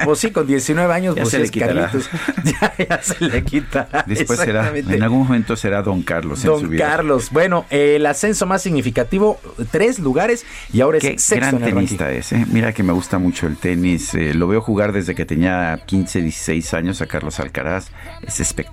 pues 0.04 0.18
sí, 0.18 0.30
con 0.30 0.46
19 0.46 0.92
años, 0.92 1.14
ya 1.14 1.22
pues 1.22 1.30
se 1.32 1.38
le 1.38 1.44
es 1.44 1.50
quitará. 1.50 1.90
Carlitos. 1.90 2.10
ya, 2.44 2.74
ya 2.88 3.02
se 3.02 3.24
le 3.24 3.44
quita. 3.44 3.88
Después 4.06 4.40
será, 4.40 4.72
en 4.76 5.02
algún 5.02 5.24
momento 5.24 5.56
será 5.56 5.82
Don 5.82 6.02
Carlos 6.02 6.40
en 6.44 6.46
Don 6.50 6.60
su 6.60 6.68
vida. 6.68 6.86
Carlos. 6.86 7.28
Bueno, 7.30 7.66
el 7.70 8.04
ascenso 8.06 8.46
más 8.46 8.62
significativo, 8.62 9.40
tres 9.70 9.98
lugares 9.98 10.44
y 10.72 10.80
ahora 10.80 10.98
Qué 10.98 11.12
es 11.14 11.22
sexto 11.22 11.36
gran 11.36 11.56
en 11.56 11.62
el 11.68 11.74
tenista 11.74 12.04
ranking. 12.04 12.18
es, 12.18 12.32
¿eh? 12.32 12.46
Mira 12.50 12.72
que 12.72 12.82
me 12.82 12.92
gusta 12.92 13.18
mucho 13.18 13.46
el 13.46 13.56
tenis. 13.56 14.14
eh, 14.14 14.34
lo 14.34 14.48
veo 14.48 14.60
jugar 14.60 14.92
desde 14.92 15.14
que 15.14 15.24
tenía 15.24 15.80
15, 15.86 16.22
16 16.22 16.74
años 16.74 17.00
a 17.02 17.06
Carlos 17.06 17.38
Alcaraz. 17.40 17.86
Es 18.26 18.40
espectacular. 18.40 18.71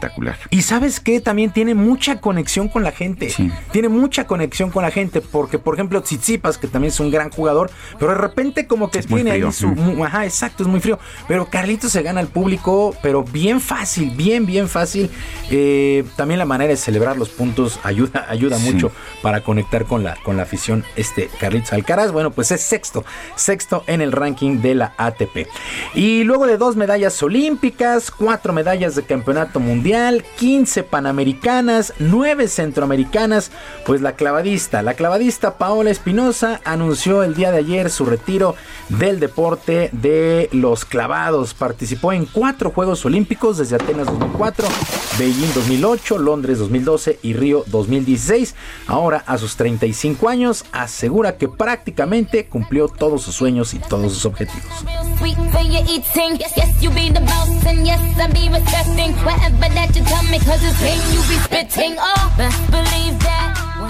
Y 0.49 0.61
sabes 0.61 0.99
que 0.99 1.19
también 1.21 1.51
tiene 1.51 1.73
mucha 1.75 2.19
conexión 2.21 2.67
con 2.69 2.83
la 2.83 2.91
gente. 2.91 3.33
Tiene 3.71 3.89
mucha 3.89 4.25
conexión 4.27 4.71
con 4.71 4.83
la 4.83 4.91
gente 4.91 5.21
porque, 5.21 5.59
por 5.59 5.73
ejemplo, 5.75 6.01
Tsitsipas, 6.01 6.57
que 6.57 6.67
también 6.67 6.91
es 6.93 6.99
un 6.99 7.11
gran 7.11 7.29
jugador, 7.31 7.69
pero 7.99 8.11
de 8.11 8.17
repente 8.17 8.67
como 8.67 8.89
que 8.89 9.01
tiene 9.03 9.31
ahí 9.31 9.43
su... 9.51 9.73
Ajá, 10.03 10.25
exacto, 10.25 10.63
es 10.63 10.69
muy 10.69 10.79
frío. 10.79 10.99
Pero 11.27 11.45
Carlitos 11.49 11.91
se 11.91 12.01
gana 12.01 12.19
al 12.19 12.27
público, 12.27 12.95
pero 13.01 13.23
bien 13.23 13.59
fácil, 13.61 14.11
bien, 14.11 14.45
bien 14.45 14.67
fácil. 14.69 15.09
Eh, 15.51 16.03
también 16.15 16.37
la 16.39 16.45
manera 16.45 16.69
de 16.69 16.77
celebrar 16.77 17.17
los 17.17 17.29
puntos 17.29 17.79
ayuda, 17.83 18.25
ayuda 18.29 18.57
Sí. 18.57 18.71
mucho 18.73 18.91
para 19.21 19.41
conectar 19.43 19.85
con 19.85 20.03
la, 20.03 20.15
con 20.23 20.37
la 20.37 20.43
afición. 20.43 20.83
Este 20.95 21.29
Carlitos 21.39 21.73
Alcaraz, 21.73 22.11
bueno, 22.11 22.31
pues 22.31 22.51
es 22.51 22.61
sexto, 22.61 23.05
sexto 23.35 23.83
en 23.87 24.01
el 24.01 24.11
ranking 24.11 24.61
de 24.61 24.75
la 24.75 24.93
ATP. 24.97 25.47
Y 25.93 26.23
luego 26.23 26.47
de 26.47 26.57
dos 26.57 26.75
medallas 26.75 27.21
olímpicas, 27.23 28.11
cuatro 28.11 28.53
medallas 28.53 28.95
de 28.95 29.03
campeonato 29.03 29.59
mundial, 29.89 30.23
15 30.37 30.83
panamericanas, 30.83 31.93
9 31.97 32.47
centroamericanas, 32.47 33.49
pues 33.87 34.01
la 34.01 34.11
clavadista, 34.11 34.83
la 34.83 34.93
clavadista 34.93 35.57
Paola 35.57 35.89
Espinosa 35.89 36.61
anunció 36.63 37.23
el 37.23 37.33
día 37.33 37.51
de 37.51 37.57
ayer 37.57 37.89
su 37.89 38.05
retiro 38.05 38.55
del 38.89 39.19
deporte 39.19 39.89
de 39.91 40.47
los 40.51 40.85
clavados. 40.85 41.55
Participó 41.55 42.13
en 42.13 42.27
cuatro 42.27 42.69
Juegos 42.69 43.03
Olímpicos 43.03 43.57
desde 43.57 43.77
Atenas 43.77 44.05
2004, 44.05 44.67
Beijing 45.17 45.53
2008, 45.55 46.19
Londres 46.19 46.59
2012 46.59 47.19
y 47.23 47.33
Río 47.33 47.63
2016. 47.65 48.53
Ahora 48.85 49.23
a 49.25 49.39
sus 49.39 49.55
35 49.55 50.29
años 50.29 50.65
asegura 50.71 51.37
que 51.37 51.47
prácticamente 51.47 52.45
cumplió 52.45 52.89
todos 52.89 53.23
sus 53.23 53.33
sueños 53.33 53.73
y 53.73 53.79
todos 53.79 54.13
sus 54.13 54.25
objetivos. 54.27 54.85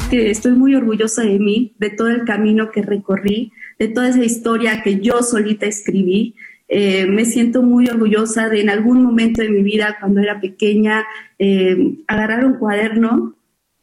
Que 0.09 0.31
estoy 0.31 0.53
muy 0.53 0.75
orgullosa 0.75 1.23
de 1.23 1.39
mí, 1.39 1.73
de 1.79 1.89
todo 1.89 2.09
el 2.09 2.25
camino 2.25 2.71
que 2.71 2.81
recorrí, 2.81 3.51
de 3.77 3.87
toda 3.87 4.09
esa 4.09 4.23
historia 4.23 4.81
que 4.83 4.99
yo 4.99 5.21
solita 5.23 5.65
escribí. 5.65 6.35
Eh, 6.67 7.05
me 7.07 7.25
siento 7.25 7.63
muy 7.63 7.87
orgullosa 7.87 8.49
de 8.49 8.61
en 8.61 8.69
algún 8.69 9.03
momento 9.03 9.41
de 9.41 9.49
mi 9.49 9.63
vida, 9.63 9.97
cuando 9.99 10.21
era 10.21 10.39
pequeña, 10.39 11.05
eh, 11.39 11.95
agarrar 12.07 12.45
un 12.45 12.53
cuaderno, 12.53 13.35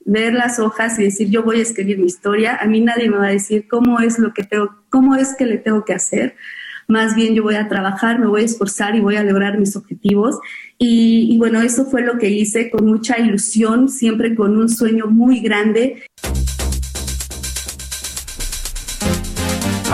ver 0.04 0.34
las 0.34 0.60
hojas 0.60 0.98
y 0.98 1.04
decir, 1.04 1.28
yo 1.28 1.42
voy 1.42 1.58
a 1.58 1.62
escribir 1.62 1.98
mi 1.98 2.06
historia. 2.06 2.56
A 2.56 2.66
mí 2.66 2.80
nadie 2.80 3.10
me 3.10 3.18
va 3.18 3.26
a 3.26 3.30
decir 3.30 3.66
cómo 3.68 4.00
es 4.00 4.18
lo 4.18 4.32
que 4.32 4.44
tengo, 4.44 4.70
cómo 4.88 5.16
es 5.16 5.34
que 5.36 5.46
le 5.46 5.58
tengo 5.58 5.84
que 5.84 5.94
hacer. 5.94 6.36
Más 6.88 7.16
bien 7.16 7.34
yo 7.34 7.42
voy 7.42 7.56
a 7.56 7.68
trabajar, 7.68 8.18
me 8.18 8.26
voy 8.26 8.42
a 8.42 8.44
esforzar 8.44 8.94
y 8.94 9.00
voy 9.00 9.16
a 9.16 9.24
lograr 9.24 9.58
mis 9.58 9.76
objetivos. 9.76 10.38
Y, 10.78 11.36
bueno, 11.38 11.62
eso 11.62 11.86
fue 11.86 12.02
lo 12.02 12.18
que 12.18 12.28
hice 12.28 12.70
con 12.70 12.86
mucha 12.86 13.18
ilusión, 13.18 13.88
siempre 13.88 14.34
con 14.34 14.56
un 14.56 14.68
sueño 14.68 15.06
muy 15.06 15.40
grande. 15.40 16.02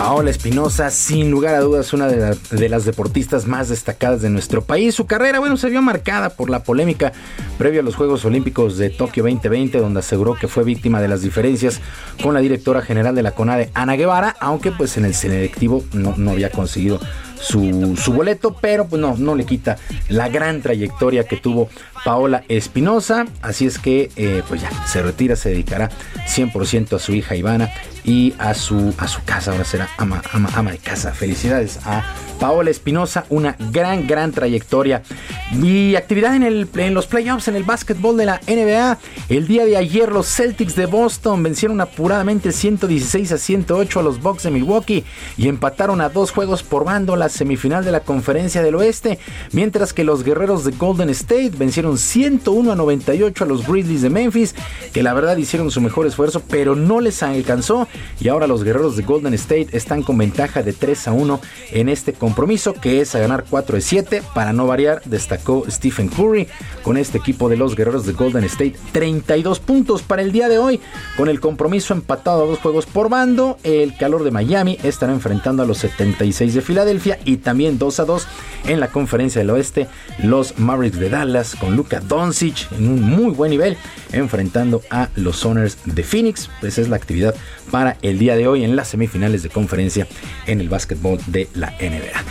Paola 0.03 0.31
Espinosa, 0.31 0.89
sin 0.89 1.31
lugar 1.31 1.55
a 1.55 1.61
dudas, 1.61 1.93
una 1.93 2.07
de, 2.07 2.17
la- 2.17 2.35
de 2.51 2.67
las 2.67 2.83
deportistas 2.83 3.47
más 3.47 3.69
destacadas 3.69 4.21
de 4.21 4.29
nuestro 4.29 4.61
país. 4.61 4.93
Su 4.93 5.05
carrera, 5.05 5.39
bueno, 5.39 5.55
se 5.55 5.69
vio 5.69 5.81
marcada 5.81 6.31
por 6.31 6.49
la 6.49 6.61
polémica 6.61 7.13
previo 7.57 7.79
a 7.79 7.83
los 7.83 7.95
Juegos 7.95 8.25
Olímpicos 8.25 8.77
de 8.77 8.89
Tokio 8.89 9.23
2020, 9.23 9.77
donde 9.77 10.01
aseguró 10.01 10.35
que 10.35 10.49
fue 10.49 10.65
víctima 10.65 10.99
de 10.99 11.07
las 11.07 11.21
diferencias 11.21 11.79
con 12.21 12.33
la 12.33 12.41
directora 12.41 12.81
general 12.81 13.15
de 13.15 13.23
la 13.23 13.31
CONADE, 13.31 13.71
Ana 13.73 13.95
Guevara, 13.95 14.35
aunque 14.41 14.73
pues 14.73 14.97
en 14.97 15.05
el 15.05 15.13
selectivo 15.13 15.85
no, 15.93 16.15
no 16.17 16.31
había 16.31 16.51
conseguido 16.51 16.99
su, 17.39 17.95
su 17.95 18.11
boleto, 18.11 18.57
pero 18.59 18.87
pues 18.87 19.01
no, 19.01 19.15
no 19.17 19.35
le 19.35 19.45
quita 19.45 19.77
la 20.09 20.27
gran 20.27 20.61
trayectoria 20.61 21.23
que 21.23 21.37
tuvo 21.37 21.69
Paola 22.03 22.43
Espinosa. 22.49 23.25
Así 23.41 23.65
es 23.67 23.79
que 23.79 24.11
eh, 24.17 24.43
pues 24.49 24.59
ya 24.61 24.69
se 24.85 25.01
retira, 25.01 25.37
se 25.37 25.47
dedicará 25.51 25.89
100% 26.27 26.97
a 26.97 26.99
su 26.99 27.13
hija 27.13 27.37
Ivana 27.37 27.69
y 28.03 28.33
a 28.37 28.53
su, 28.53 28.93
a 28.97 29.07
su 29.07 29.23
casa. 29.23 29.51
Ahora 29.51 29.65
será 29.65 29.89
ama, 29.97 30.21
ama, 30.31 30.49
ama 30.53 30.71
de 30.71 30.77
casa. 30.77 31.13
Felicidades 31.13 31.79
a 31.85 32.03
Paola 32.39 32.69
Espinosa, 32.69 33.25
una 33.29 33.55
gran, 33.71 34.05
gran 34.07 34.31
trayectoria. 34.31 35.03
Y 35.53 35.95
actividad 35.95 36.35
en, 36.35 36.43
el, 36.43 36.67
en 36.75 36.93
los 36.93 37.07
playoffs, 37.07 37.47
en 37.47 37.55
el 37.55 37.63
básquetbol 37.63 38.17
de 38.17 38.25
la 38.25 38.41
NBA. 38.47 38.97
El 39.29 39.47
día 39.47 39.65
de 39.65 39.77
ayer 39.77 40.11
los 40.11 40.27
Celtics 40.27 40.75
de 40.75 40.85
Boston 40.85 41.41
vencieron 41.41 41.79
apuradamente 41.79 42.51
116 42.51 43.31
a 43.31 43.37
108 43.37 43.99
a 43.99 44.03
los 44.03 44.21
Bucks 44.21 44.43
de 44.43 44.51
Milwaukee 44.51 45.05
y 45.37 45.47
empataron 45.47 46.01
a 46.01 46.09
dos 46.09 46.31
juegos 46.31 46.63
por 46.63 46.83
bando 46.83 47.15
la 47.15 47.29
semifinal 47.29 47.85
de 47.85 47.91
la 47.91 48.01
conferencia 48.01 48.61
del 48.61 48.75
oeste, 48.75 49.19
mientras 49.51 49.93
que 49.93 50.03
los 50.03 50.23
guerreros 50.23 50.63
de 50.65 50.71
Golden 50.71 51.09
State 51.09 51.51
vencieron 51.57 51.97
101 51.97 52.71
a 52.71 52.75
98 52.75 53.43
a 53.43 53.47
los 53.47 53.65
Grizzlies 53.65 54.01
de 54.01 54.09
Memphis, 54.09 54.55
que 54.91 55.03
la 55.03 55.13
verdad 55.13 55.37
hicieron 55.37 55.71
su 55.71 55.81
mejor 55.81 56.07
esfuerzo, 56.07 56.41
pero 56.49 56.75
no 56.75 56.99
les 56.99 57.23
alcanzó 57.23 57.87
y 58.19 58.27
ahora 58.29 58.47
los 58.47 58.63
guerreros 58.63 58.95
de 58.95 59.03
Golden 59.03 59.33
State 59.33 59.67
están 59.71 60.03
con 60.03 60.17
ventaja 60.17 60.63
de 60.63 60.73
3 60.73 61.07
a 61.07 61.11
1 61.13 61.41
en 61.71 61.89
este 61.89 62.13
compromiso 62.13 62.73
que 62.73 63.01
es 63.01 63.15
a 63.15 63.19
ganar 63.19 63.45
4 63.49 63.75
de 63.75 63.81
7, 63.81 64.23
para 64.33 64.53
no 64.53 64.67
variar, 64.67 65.01
destacó 65.05 65.65
Stephen 65.69 66.09
Curry 66.09 66.47
con 66.83 66.97
este 66.97 67.17
equipo 67.17 67.49
de 67.49 67.57
los 67.57 67.75
guerreros 67.75 68.05
de 68.05 68.13
Golden 68.13 68.43
State, 68.45 68.75
32 68.91 69.59
puntos 69.59 70.01
para 70.01 70.21
el 70.21 70.31
día 70.31 70.49
de 70.49 70.57
hoy, 70.57 70.79
con 71.17 71.29
el 71.29 71.39
compromiso 71.39 71.93
empatado 71.93 72.43
a 72.43 72.47
dos 72.47 72.59
juegos 72.59 72.85
por 72.85 73.09
bando, 73.09 73.57
el 73.63 73.95
calor 73.97 74.23
de 74.23 74.31
Miami 74.31 74.77
estará 74.83 75.13
enfrentando 75.13 75.63
a 75.63 75.65
los 75.65 75.79
76 75.79 76.53
de 76.53 76.61
Filadelfia 76.61 77.19
y 77.25 77.37
también 77.37 77.77
2 77.77 77.99
a 77.99 78.05
2 78.05 78.27
en 78.67 78.79
la 78.79 78.87
conferencia 78.89 79.39
del 79.39 79.49
oeste, 79.49 79.87
los 80.19 80.57
Mavericks 80.59 80.99
de 80.99 81.09
Dallas 81.09 81.55
con 81.55 81.75
Luka 81.75 81.99
Doncic 81.99 82.71
en 82.71 82.87
un 82.87 83.01
muy 83.01 83.33
buen 83.33 83.51
nivel, 83.51 83.77
enfrentando 84.11 84.81
a 84.89 85.09
los 85.15 85.37
Soners 85.37 85.77
de 85.85 86.03
Phoenix, 86.03 86.49
pues 86.59 86.77
es 86.77 86.89
la 86.89 86.95
actividad 86.95 87.35
para 87.71 87.97
el 88.01 88.19
día 88.19 88.35
de 88.35 88.47
hoy 88.47 88.63
en 88.63 88.75
las 88.75 88.89
semifinales 88.89 89.43
de 89.43 89.49
conferencia 89.49 90.07
en 90.47 90.61
el 90.61 90.69
básquetbol 90.69 91.19
de 91.27 91.47
la 91.53 91.71
NBA. 91.79 92.23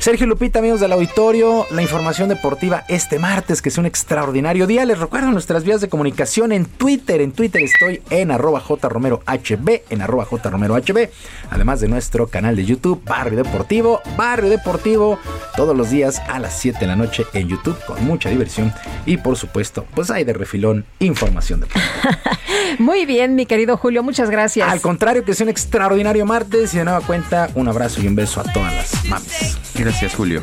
Sergio 0.00 0.28
Lupita, 0.28 0.60
amigos 0.60 0.78
del 0.78 0.92
auditorio, 0.92 1.66
la 1.72 1.82
información 1.82 2.28
deportiva 2.28 2.84
este 2.88 3.18
martes, 3.18 3.60
que 3.60 3.68
es 3.68 3.78
un 3.78 3.84
extraordinario 3.84 4.68
día. 4.68 4.84
Les 4.84 5.00
recuerdo 5.00 5.32
nuestras 5.32 5.64
vías 5.64 5.80
de 5.80 5.88
comunicación 5.88 6.52
en 6.52 6.66
Twitter. 6.66 7.20
En 7.20 7.32
Twitter 7.32 7.62
estoy 7.62 8.00
en 8.08 8.30
arroba 8.30 8.60
jromerohb, 8.60 9.82
en 9.90 10.00
arroba 10.00 10.24
jromerohb, 10.24 11.10
además 11.50 11.80
de 11.80 11.88
nuestro 11.88 12.28
canal 12.28 12.54
de 12.54 12.64
YouTube, 12.64 13.02
Barrio 13.04 13.42
Deportivo. 13.42 14.00
Barrio 14.16 14.50
Deportivo, 14.50 15.18
todos 15.56 15.76
los 15.76 15.90
días 15.90 16.22
a 16.28 16.38
las 16.38 16.56
7 16.60 16.78
de 16.78 16.86
la 16.86 16.96
noche 16.96 17.24
en 17.34 17.48
YouTube, 17.48 17.76
con 17.84 18.02
mucha 18.06 18.30
diversión. 18.30 18.72
Y 19.04 19.16
por 19.16 19.36
supuesto, 19.36 19.84
pues 19.96 20.12
hay 20.12 20.22
de 20.22 20.32
refilón 20.32 20.86
información 21.00 21.58
deportiva. 21.60 22.20
Muy 22.78 23.06
bien, 23.06 23.34
mi 23.34 23.46
querido 23.46 23.76
Julio, 23.76 24.02
muchas 24.02 24.30
gracias. 24.30 24.70
Al 24.70 24.80
contrario, 24.80 25.24
que 25.24 25.32
es 25.32 25.40
un 25.40 25.48
extraordinario 25.48 26.26
martes 26.26 26.74
y 26.74 26.78
de 26.78 26.84
nueva 26.84 27.00
cuenta, 27.00 27.50
un 27.54 27.68
abrazo 27.68 28.02
y 28.02 28.06
un 28.06 28.14
beso 28.14 28.40
a 28.40 28.44
todas 28.44 28.74
las 28.74 29.04
mamis. 29.06 29.58
Gracias, 29.74 30.14
Julio. 30.14 30.42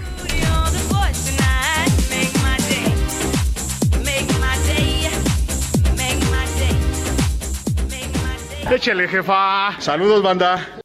Échale, 8.71 9.07
jefa. 9.07 9.79
Saludos, 9.79 10.23
banda. 10.23 10.84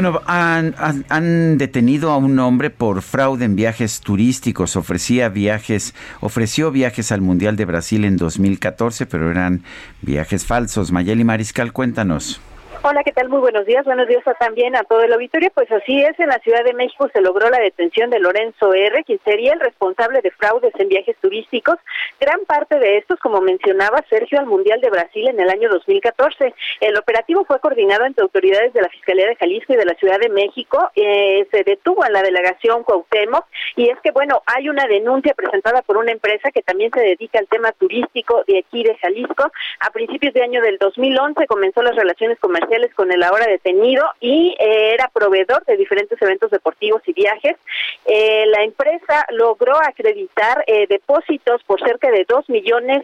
Bueno, 0.00 0.20
han, 0.26 0.76
han- 1.08 1.58
detenido 1.58 2.12
a 2.12 2.18
un 2.18 2.38
hombre 2.38 2.70
por 2.70 3.02
fraude 3.02 3.44
en 3.44 3.56
viajes 3.56 3.98
turísticos. 3.98 4.76
Ofrecía 4.76 5.28
viajes, 5.28 5.92
ofreció 6.20 6.70
viajes 6.70 7.10
al 7.10 7.20
Mundial 7.20 7.56
de 7.56 7.64
Brasil 7.64 8.04
en 8.04 8.16
2014, 8.16 9.06
pero 9.06 9.28
eran 9.28 9.64
viajes 10.00 10.46
falsos. 10.46 10.92
Mayeli 10.92 11.24
Mariscal, 11.24 11.72
cuéntanos. 11.72 12.40
Hola, 12.80 13.02
¿qué 13.02 13.10
tal? 13.10 13.28
Muy 13.28 13.40
buenos 13.40 13.66
días. 13.66 13.84
Buenos 13.84 14.06
días 14.06 14.22
también 14.38 14.76
a 14.76 14.84
todo 14.84 15.02
el 15.02 15.12
auditorio. 15.12 15.50
Pues 15.52 15.70
así 15.72 16.00
es, 16.00 16.18
en 16.20 16.28
la 16.28 16.38
Ciudad 16.38 16.62
de 16.62 16.74
México 16.74 17.10
se 17.12 17.20
logró 17.20 17.50
la 17.50 17.58
detención 17.58 18.08
de 18.08 18.20
Lorenzo 18.20 18.72
R., 18.72 19.02
quien 19.02 19.18
sería 19.24 19.52
el 19.52 19.58
responsable 19.58 20.20
de 20.22 20.30
fraudes 20.30 20.72
en 20.78 20.88
viajes 20.88 21.16
turísticos. 21.20 21.74
Gran 22.20 22.44
parte 22.44 22.78
de 22.78 22.98
estos, 22.98 23.18
como 23.18 23.40
mencionaba 23.40 24.04
Sergio, 24.08 24.38
al 24.38 24.46
Mundial 24.46 24.80
de 24.80 24.90
Brasil 24.90 25.26
en 25.26 25.40
el 25.40 25.50
año 25.50 25.68
2014. 25.70 26.54
El 26.80 26.96
operativo 26.96 27.44
fue 27.44 27.58
coordinado 27.58 28.04
entre 28.04 28.22
autoridades 28.22 28.72
de 28.72 28.82
la 28.82 28.88
Fiscalía 28.88 29.26
de 29.26 29.34
Jalisco 29.34 29.72
y 29.72 29.76
de 29.76 29.84
la 29.84 29.94
Ciudad 29.94 30.20
de 30.20 30.28
México. 30.28 30.88
Eh, 30.94 31.48
se 31.50 31.64
detuvo 31.64 32.06
en 32.06 32.12
la 32.12 32.22
delegación 32.22 32.84
Cuauhtémoc 32.84 33.44
y 33.74 33.90
es 33.90 33.98
que, 34.04 34.12
bueno, 34.12 34.42
hay 34.46 34.68
una 34.68 34.86
denuncia 34.86 35.34
presentada 35.34 35.82
por 35.82 35.96
una 35.96 36.12
empresa 36.12 36.52
que 36.52 36.62
también 36.62 36.92
se 36.94 37.00
dedica 37.00 37.40
al 37.40 37.48
tema 37.48 37.72
turístico 37.72 38.44
de 38.46 38.60
aquí 38.60 38.84
de 38.84 38.96
Jalisco. 38.98 39.50
A 39.80 39.90
principios 39.90 40.32
de 40.32 40.44
año 40.44 40.62
del 40.62 40.78
2011 40.78 41.44
comenzó 41.48 41.82
las 41.82 41.96
relaciones 41.96 42.38
comerciales 42.38 42.67
con 42.94 43.10
el 43.10 43.22
ahora 43.22 43.46
detenido 43.46 44.04
y 44.20 44.54
eh, 44.58 44.92
era 44.94 45.08
proveedor 45.08 45.64
de 45.64 45.76
diferentes 45.76 46.20
eventos 46.20 46.50
deportivos 46.50 47.00
y 47.06 47.12
viajes. 47.12 47.56
Eh, 48.04 48.44
la 48.46 48.62
empresa 48.62 49.24
logró 49.30 49.74
acreditar 49.76 50.64
eh, 50.66 50.86
depósitos 50.88 51.62
por 51.64 51.80
cerca 51.82 52.10
de 52.10 52.26
dos 52.28 52.48
millones, 52.48 53.02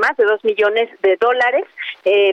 más 0.00 0.16
de 0.16 0.24
dos 0.24 0.42
millones 0.44 0.88
de 1.02 1.16
dólares 1.16 1.64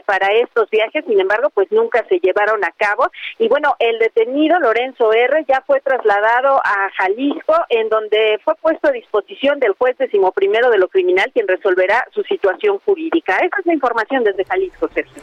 para 0.06 0.32
estos 0.32 0.70
viajes. 0.70 1.04
Sin 1.06 1.20
embargo, 1.20 1.50
pues 1.50 1.70
nunca 1.70 2.04
se 2.08 2.18
llevaron 2.20 2.64
a 2.64 2.72
cabo. 2.72 3.10
Y 3.38 3.48
bueno, 3.48 3.74
el 3.78 3.98
detenido 3.98 4.58
Lorenzo 4.58 5.12
R 5.12 5.44
ya 5.48 5.62
fue 5.66 5.80
trasladado 5.80 6.60
a 6.64 6.90
Jalisco, 6.96 7.54
en 7.68 7.88
donde 7.88 8.40
fue 8.44 8.54
puesto 8.56 8.88
a 8.88 8.92
disposición 8.92 9.58
del 9.58 9.72
juez 9.72 9.96
decimoprimero 9.98 10.70
de 10.70 10.78
lo 10.78 10.88
criminal, 10.88 11.30
quien 11.32 11.48
resolverá 11.48 12.04
su 12.12 12.22
situación 12.22 12.78
jurídica. 12.84 13.36
Esa 13.36 13.60
es 13.60 13.66
la 13.66 13.74
información 13.74 14.24
desde 14.24 14.44
Jalisco, 14.44 14.88
Sergio. 14.94 15.22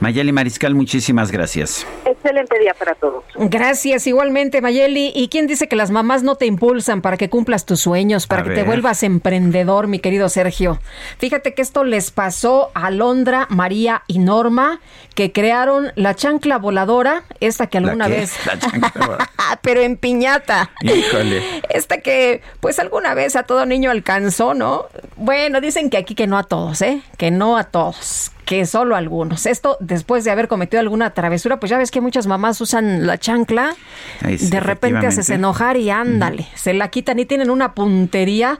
Mayeli 0.00 0.32
Mariscal, 0.32 0.74
muchísimas 0.88 1.30
gracias. 1.30 1.86
Excelente 2.06 2.58
día 2.58 2.72
para 2.72 2.94
todos. 2.94 3.22
Gracias, 3.34 4.06
igualmente, 4.06 4.62
Mayeli. 4.62 5.12
¿Y 5.14 5.28
quién 5.28 5.46
dice 5.46 5.68
que 5.68 5.76
las 5.76 5.90
mamás 5.90 6.22
no 6.22 6.36
te 6.36 6.46
impulsan 6.46 7.02
para 7.02 7.18
que 7.18 7.28
cumplas 7.28 7.66
tus 7.66 7.80
sueños, 7.80 8.26
para 8.26 8.40
A 8.40 8.44
que 8.46 8.54
te 8.54 8.62
vuelvas 8.62 9.02
emprendedor, 9.02 9.86
mi 9.86 9.98
querido 9.98 10.30
Sergio? 10.30 10.80
Fíjate 11.18 11.52
que 11.52 11.60
esto 11.60 11.84
les 11.84 12.10
pasó 12.10 12.70
a 12.72 12.90
Londra, 12.90 13.46
María 13.50 14.02
y 14.06 14.18
Norma, 14.18 14.80
que 15.14 15.30
crearon 15.30 15.92
la 15.94 16.14
chancla 16.14 16.56
voladora, 16.56 17.24
esta 17.40 17.66
que 17.66 17.80
¿La 17.80 17.88
alguna 17.88 18.06
qué? 18.06 18.12
vez... 18.12 18.46
La 18.46 18.58
chancla 18.58 18.92
voladora. 18.94 19.30
Pero 19.60 19.82
en 19.82 19.98
piñata. 19.98 20.70
Híjole. 20.80 21.42
Esta 21.68 21.98
que, 21.98 22.40
pues 22.60 22.78
alguna 22.78 23.12
vez 23.12 23.36
a 23.36 23.42
todo 23.42 23.66
niño 23.66 23.90
alcanzó, 23.90 24.54
¿no? 24.54 24.86
Bueno, 25.16 25.60
dicen 25.60 25.90
que 25.90 25.98
aquí 25.98 26.14
que 26.14 26.26
no 26.26 26.38
a 26.38 26.44
todos, 26.44 26.80
¿eh? 26.80 27.02
Que 27.18 27.30
no 27.30 27.58
a 27.58 27.64
todos, 27.64 28.32
que 28.48 28.64
solo 28.64 28.96
algunos. 28.96 29.44
Esto 29.44 29.76
después 29.78 30.24
de 30.24 30.30
haber 30.30 30.48
cometido 30.48 30.80
alguna 30.80 31.10
travesura, 31.10 31.60
pues 31.60 31.68
ya 31.68 31.76
ves 31.76 31.90
que 31.90 32.00
muchas 32.00 32.26
mamás 32.26 32.58
usan 32.62 33.06
la 33.06 33.18
chancla, 33.18 33.76
sí, 34.22 34.48
de 34.48 34.60
repente 34.60 35.06
haces 35.06 35.28
enojar 35.28 35.76
y 35.76 35.90
ándale, 35.90 36.46
se 36.54 36.72
la 36.72 36.88
quitan 36.88 37.18
y 37.18 37.26
tienen 37.26 37.50
una 37.50 37.74
puntería 37.74 38.58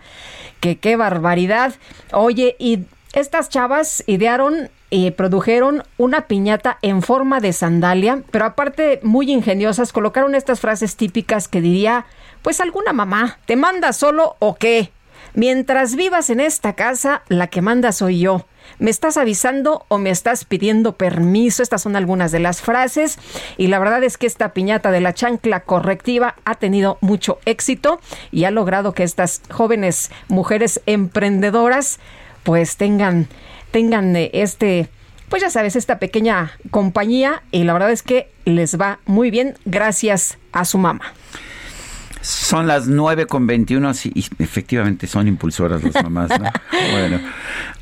que 0.61 0.77
qué 0.77 0.97
barbaridad. 0.97 1.73
Oye, 2.13 2.55
y 2.59 2.81
estas 3.15 3.49
chavas 3.49 4.05
idearon 4.07 4.69
y 4.91 5.11
produjeron 5.13 5.83
una 5.97 6.27
piñata 6.27 6.77
en 6.83 7.01
forma 7.01 7.41
de 7.41 7.55
sandalia, 7.55 8.23
pero 8.31 8.45
aparte 8.45 9.01
muy 9.03 9.33
ingeniosas, 9.33 9.95
colocaron 9.95 10.35
estas 10.35 10.61
frases 10.61 10.97
típicas 10.97 11.49
que 11.49 11.63
diría, 11.63 12.05
pues 12.43 12.61
alguna 12.61 12.93
mamá, 12.93 13.39
¿te 13.47 13.57
manda 13.57 13.95
solo 13.95 14.37
o 14.39 14.57
qué? 14.57 14.93
Mientras 15.39 15.95
vivas 15.95 16.31
en 16.31 16.41
esta 16.41 16.73
casa, 16.73 17.23
la 17.29 17.47
que 17.47 17.63
manda 17.63 17.93
soy 17.93 18.19
yo. 18.19 18.45
¿Me 18.81 18.91
estás 18.91 19.17
avisando 19.17 19.87
o 19.87 19.97
me 19.99 20.11
estás 20.11 20.45
pidiendo 20.45 20.97
permiso? 20.97 21.63
Estas 21.63 21.81
son 21.81 21.95
algunas 21.95 22.33
de 22.33 22.41
las 22.41 22.61
frases. 22.61 23.21
Y 23.57 23.69
la 23.69 23.79
verdad 23.79 24.03
es 24.03 24.19
que 24.19 24.27
esta 24.27 24.53
piñata 24.53 24.91
de 24.91 25.01
la 25.01 25.15
chancla 25.15 25.61
correctiva 25.61 26.35
ha 26.45 26.57
tenido 26.57 26.99
mucho 27.03 27.39
éxito 27.45 28.01
y 28.33 28.47
ha 28.47 28.51
logrado 28.51 28.95
que 28.95 29.05
estas 29.05 29.43
jóvenes 29.49 30.11
mujeres 30.27 30.81
emprendedoras 30.87 32.01
pues 32.43 32.77
tengan, 32.77 33.29
tengan 33.71 34.17
eh, 34.17 34.31
este, 34.33 34.89
pues 35.29 35.41
ya 35.41 35.51
sabes, 35.51 35.77
esta 35.77 36.01
pequeña 36.01 36.51
compañía 36.73 37.45
y 37.53 37.63
la 37.63 37.75
verdad 37.75 37.93
es 37.93 38.03
que 38.03 38.29
les 38.45 38.77
va 38.77 38.99
muy 39.07 39.31
bien 39.31 39.57
gracias 39.65 40.37
a 40.51 40.65
su 40.65 40.79
mamá. 40.79 41.15
Son 42.21 42.67
las 42.67 42.89
9 42.89 43.27
con 43.27 43.47
21, 43.47 43.95
sí, 43.95 44.13
y 44.15 44.27
efectivamente 44.43 45.07
son 45.07 45.29
impulsoras 45.29 45.83
las 45.83 46.03
mamás, 46.03 46.31
¿no? 46.31 46.51
bueno, 46.93 47.21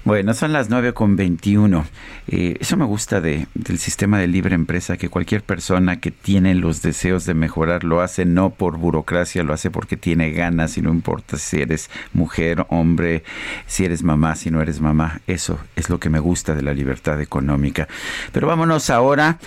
bueno, 0.04 0.34
son 0.34 0.52
las 0.52 0.70
9 0.70 0.92
con 0.92 1.16
21. 1.16 1.84
Eh, 2.28 2.56
eso 2.60 2.76
me 2.76 2.84
gusta 2.84 3.20
de, 3.20 3.46
del 3.54 3.78
sistema 3.78 4.18
de 4.18 4.26
libre 4.26 4.54
empresa, 4.54 4.96
que 4.96 5.08
cualquier 5.08 5.42
persona 5.42 6.00
que 6.00 6.10
tiene 6.10 6.54
los 6.54 6.82
deseos 6.82 7.24
de 7.24 7.34
mejorar 7.34 7.82
lo 7.84 8.00
hace 8.00 8.24
no 8.24 8.50
por 8.50 8.76
burocracia, 8.76 9.42
lo 9.42 9.52
hace 9.52 9.70
porque 9.70 9.96
tiene 9.96 10.30
ganas 10.30 10.76
y 10.76 10.82
no 10.82 10.90
importa 10.90 11.38
si 11.38 11.60
eres 11.60 11.90
mujer, 12.12 12.66
hombre, 12.68 13.24
si 13.66 13.84
eres 13.84 14.02
mamá, 14.02 14.36
si 14.36 14.50
no 14.50 14.60
eres 14.60 14.80
mamá. 14.80 15.20
Eso 15.26 15.58
es 15.76 15.88
lo 15.88 15.98
que 15.98 16.10
me 16.10 16.18
gusta 16.18 16.54
de 16.54 16.62
la 16.62 16.74
libertad 16.74 17.20
económica. 17.20 17.88
Pero 18.32 18.46
vámonos 18.46 18.90
ahora 18.90 19.38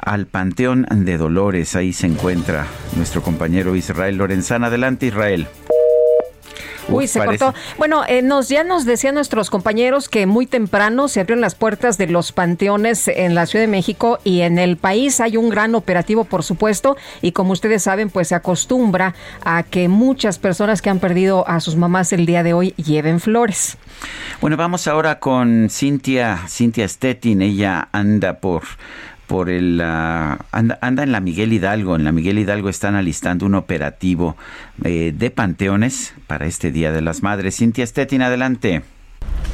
al 0.00 0.26
Panteón 0.26 0.86
de 0.90 1.18
Dolores. 1.18 1.76
Ahí 1.76 1.92
se 1.92 2.06
encuentra 2.06 2.66
nuestro 2.96 3.22
compañero 3.22 3.76
Israel 3.76 4.16
Lorenzana. 4.16 4.66
Adelante, 4.68 5.06
Israel. 5.06 5.46
Uy, 6.88 7.08
se 7.08 7.18
parece- 7.18 7.44
cortó. 7.44 7.58
Bueno, 7.78 8.04
eh, 8.06 8.22
nos 8.22 8.48
ya 8.48 8.62
nos 8.62 8.84
decían 8.84 9.16
nuestros 9.16 9.50
compañeros 9.50 10.08
que 10.08 10.24
muy 10.26 10.46
temprano 10.46 11.08
se 11.08 11.18
abrieron 11.18 11.40
las 11.40 11.56
puertas 11.56 11.98
de 11.98 12.06
los 12.06 12.30
panteones 12.30 13.08
en 13.08 13.34
la 13.34 13.46
Ciudad 13.46 13.64
de 13.64 13.68
México 13.70 14.20
y 14.22 14.42
en 14.42 14.56
el 14.60 14.76
país 14.76 15.18
hay 15.20 15.36
un 15.36 15.48
gran 15.48 15.74
operativo, 15.74 16.22
por 16.22 16.44
supuesto, 16.44 16.96
y 17.22 17.32
como 17.32 17.52
ustedes 17.54 17.82
saben, 17.82 18.08
pues 18.08 18.28
se 18.28 18.36
acostumbra 18.36 19.16
a 19.44 19.64
que 19.64 19.88
muchas 19.88 20.38
personas 20.38 20.80
que 20.80 20.88
han 20.88 21.00
perdido 21.00 21.48
a 21.48 21.58
sus 21.58 21.74
mamás 21.74 22.12
el 22.12 22.24
día 22.24 22.44
de 22.44 22.52
hoy 22.52 22.70
lleven 22.76 23.18
flores. 23.18 23.76
Bueno, 24.40 24.56
vamos 24.56 24.86
ahora 24.86 25.18
con 25.18 25.66
Cintia, 25.68 26.38
Cintia 26.48 26.86
Stettin. 26.86 27.42
Ella 27.42 27.88
anda 27.90 28.34
por 28.34 28.62
por 29.26 29.50
el 29.50 29.80
anda, 29.80 30.78
anda 30.80 31.02
en 31.02 31.12
la 31.12 31.20
Miguel 31.20 31.52
Hidalgo. 31.52 31.96
En 31.96 32.04
la 32.04 32.12
Miguel 32.12 32.38
Hidalgo 32.38 32.68
están 32.68 32.94
alistando 32.94 33.46
un 33.46 33.54
operativo 33.54 34.36
eh, 34.84 35.12
de 35.16 35.30
panteones 35.30 36.14
para 36.26 36.46
este 36.46 36.70
Día 36.70 36.92
de 36.92 37.02
las 37.02 37.22
Madres. 37.22 37.56
Cintia 37.56 37.86
Stettin, 37.86 38.22
adelante. 38.22 38.82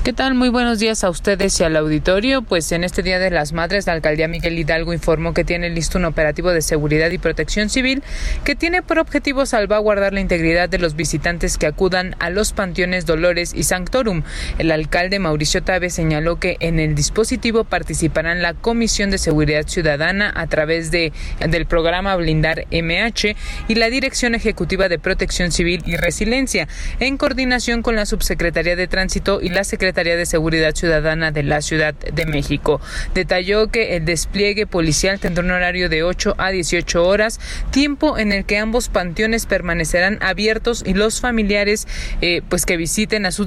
¿Qué 0.05 0.13
tal? 0.13 0.35
Muy 0.35 0.49
buenos 0.49 0.81
días 0.81 1.05
a 1.05 1.11
ustedes 1.11 1.61
y 1.61 1.63
al 1.63 1.77
auditorio. 1.77 2.43
Pues 2.43 2.73
en 2.73 2.83
este 2.83 3.05
Día 3.05 3.21
de 3.21 3.31
las 3.31 3.53
Madres, 3.53 3.87
la 3.87 3.93
alcaldía 3.93 4.27
Miguel 4.27 4.59
Hidalgo 4.59 4.93
informó 4.93 5.33
que 5.33 5.45
tiene 5.45 5.71
listo 5.71 5.97
un 5.97 6.07
operativo 6.07 6.51
de 6.51 6.61
seguridad 6.61 7.09
y 7.13 7.19
protección 7.19 7.71
civil 7.71 8.03
que 8.43 8.57
tiene 8.57 8.83
por 8.83 8.99
objetivo 8.99 9.47
salvaguardar 9.47 10.13
la 10.13 10.19
integridad 10.19 10.69
de 10.69 10.79
los 10.81 10.97
visitantes 10.97 11.57
que 11.57 11.67
acudan 11.69 12.17
a 12.19 12.31
los 12.31 12.53
panteones 12.53 13.07
Dolores 13.07 13.53
y 13.55 13.63
Sanctorum. 13.63 14.25
El 14.59 14.73
alcalde 14.73 15.21
Mauricio 15.21 15.63
Tabe 15.63 15.89
señaló 15.89 16.41
que 16.41 16.57
en 16.59 16.81
el 16.81 16.97
dispositivo 16.97 17.63
participarán 17.63 18.43
la 18.43 18.55
Comisión 18.55 19.11
de 19.13 19.19
Seguridad 19.19 19.69
Ciudadana 19.69 20.33
a 20.35 20.49
través 20.49 20.91
de, 20.91 21.13
del 21.49 21.67
programa 21.67 22.17
Blindar 22.17 22.67
MH 22.73 23.37
y 23.69 23.77
la 23.77 23.89
Dirección 23.89 24.35
Ejecutiva 24.35 24.89
de 24.89 24.99
Protección 24.99 25.53
Civil 25.53 25.85
y 25.87 25.95
Resiliencia, 25.95 26.67
en 26.99 27.17
coordinación 27.17 27.83
con 27.83 27.95
la 27.95 28.05
Subsecretaría 28.05 28.75
de 28.75 28.89
Tránsito 28.89 29.41
y 29.41 29.51
la 29.51 29.62
Secretaría 29.65 30.17
de 30.17 30.27
Seguridad 30.27 30.75
Ciudadana 30.75 31.31
de 31.31 31.43
la 31.43 31.63
Ciudad 31.63 31.95
de 31.95 32.27
México. 32.27 32.81
Detalló 33.15 33.69
que 33.69 33.97
el 33.97 34.05
despliegue 34.05 34.67
policial 34.67 35.21
tendrá 35.21 35.45
un 35.45 35.51
horario 35.51 35.89
de 35.89 36.03
8 36.03 36.35
a 36.39 36.51
18 36.51 37.05
horas, 37.05 37.41
tiempo 37.71 38.19
en 38.19 38.33
el 38.33 38.45
que 38.45 38.59
ambos 38.59 38.89
panteones 38.89 39.47
permanecerán 39.47 40.19
abiertos 40.21 40.83
y 40.87 40.95
los 40.95 41.21
familiares 41.21 41.87
eh, 42.21 42.43
pues 42.49 42.67
que 42.67 42.77
visiten 42.77 43.27
a, 43.27 43.33
sus 43.33 43.47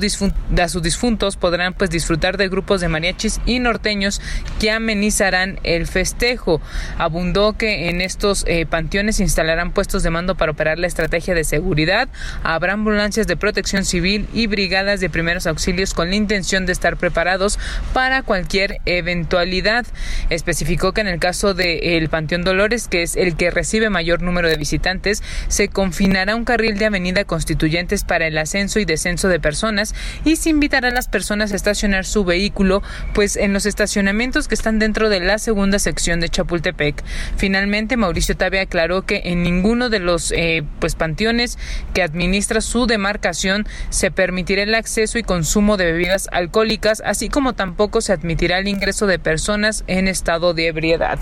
a 0.59 0.67
sus 0.69 0.83
difuntos 0.83 1.37
podrán 1.37 1.73
pues 1.73 1.89
disfrutar 1.89 2.37
de 2.37 2.49
grupos 2.49 2.81
de 2.81 2.87
mariachis 2.87 3.39
y 3.45 3.59
norteños 3.59 4.21
que 4.59 4.71
amenizarán 4.71 5.59
el 5.63 5.87
festejo. 5.87 6.61
Abundó 6.97 7.53
que 7.53 7.89
en 7.89 8.01
estos 8.01 8.43
eh, 8.47 8.65
panteones 8.65 9.17
se 9.17 9.23
instalarán 9.23 9.71
puestos 9.71 10.03
de 10.03 10.09
mando 10.09 10.35
para 10.35 10.51
operar 10.51 10.79
la 10.79 10.87
estrategia 10.87 11.33
de 11.33 11.43
seguridad, 11.43 12.09
habrá 12.43 12.73
ambulancias 12.73 13.27
de 13.27 13.37
protección 13.37 13.85
civil 13.85 14.27
y 14.33 14.47
brigadas 14.47 14.99
de 14.99 15.09
primeros 15.09 15.47
auxilios 15.47 15.93
con 15.93 16.04
con 16.05 16.11
la 16.11 16.17
intención 16.17 16.67
de 16.67 16.71
estar 16.71 16.97
preparados 16.97 17.57
para 17.91 18.21
cualquier 18.21 18.77
eventualidad. 18.85 19.87
Especificó 20.29 20.91
que 20.93 21.01
en 21.01 21.07
el 21.07 21.19
caso 21.19 21.55
del 21.55 22.09
Panteón 22.09 22.43
Dolores, 22.43 22.87
que 22.87 23.01
es 23.01 23.15
el 23.15 23.35
que 23.35 23.49
recibe 23.49 23.89
mayor 23.89 24.21
número 24.21 24.47
de 24.47 24.55
visitantes, 24.55 25.23
se 25.47 25.67
confinará 25.67 26.35
un 26.35 26.45
carril 26.45 26.77
de 26.77 26.85
avenida 26.85 27.23
Constituyentes 27.23 28.03
para 28.03 28.27
el 28.27 28.37
ascenso 28.37 28.79
y 28.79 28.85
descenso 28.85 29.29
de 29.29 29.39
personas 29.39 29.95
y 30.23 30.35
se 30.35 30.51
invitará 30.51 30.89
a 30.89 30.91
las 30.91 31.07
personas 31.07 31.51
a 31.51 31.55
estacionar 31.55 32.05
su 32.05 32.23
vehículo 32.23 32.83
pues 33.15 33.35
en 33.35 33.51
los 33.51 33.65
estacionamientos 33.65 34.47
que 34.47 34.53
están 34.53 34.77
dentro 34.77 35.09
de 35.09 35.21
la 35.21 35.39
segunda 35.39 35.79
sección 35.79 36.19
de 36.19 36.29
Chapultepec. 36.29 37.03
Finalmente, 37.35 37.97
Mauricio 37.97 38.37
Tabe 38.37 38.59
aclaró 38.59 39.01
que 39.01 39.23
en 39.25 39.41
ninguno 39.41 39.89
de 39.89 39.99
los 39.99 40.31
eh, 40.33 40.63
pues 40.79 40.93
panteones 40.93 41.57
que 41.95 42.03
administra 42.03 42.61
su 42.61 42.85
demarcación 42.85 43.65
se 43.89 44.11
permitirá 44.11 44.61
el 44.61 44.75
acceso 44.75 45.17
y 45.17 45.23
consumo 45.23 45.77
de 45.77 45.94
bebidas 45.95 46.27
alcohólicas, 46.31 47.01
así 47.05 47.29
como 47.29 47.53
tampoco 47.53 48.01
se 48.01 48.13
admitirá 48.13 48.59
el 48.59 48.67
ingreso 48.67 49.07
de 49.07 49.19
personas 49.19 49.83
en 49.87 50.07
estado 50.07 50.53
de 50.53 50.67
ebriedad. 50.67 51.19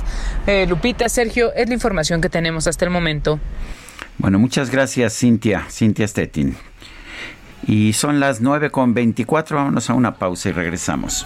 Eh, 0.48 0.66
Lupita, 0.68 1.10
Sergio, 1.10 1.54
es 1.54 1.68
la 1.68 1.74
información 1.74 2.22
que 2.22 2.30
tenemos 2.30 2.68
hasta 2.68 2.86
el 2.86 2.92
momento. 2.92 3.40
Bueno, 4.18 4.40
muchas 4.40 4.70
gracias, 4.70 5.18
Cintia, 5.18 5.66
Cintia 5.70 6.08
Stettin. 6.08 6.56
Y 7.66 7.94
son 7.94 8.20
las 8.20 8.42
9 8.42 8.72
con 8.72 8.94
24, 8.94 9.58
vámonos 9.58 9.90
a 9.90 9.94
una 9.94 10.16
pausa 10.16 10.50
y 10.50 10.52
regresamos. 10.52 11.26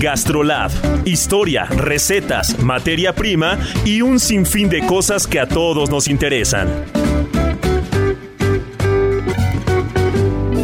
Gastrolab. 0.00 0.70
Historia, 1.04 1.64
recetas, 1.64 2.56
materia 2.60 3.12
prima 3.12 3.58
y 3.84 4.00
un 4.00 4.20
sinfín 4.20 4.68
de 4.68 4.86
cosas 4.86 5.26
que 5.26 5.40
a 5.40 5.48
todos 5.48 5.90
nos 5.90 6.06
interesan. 6.06 6.68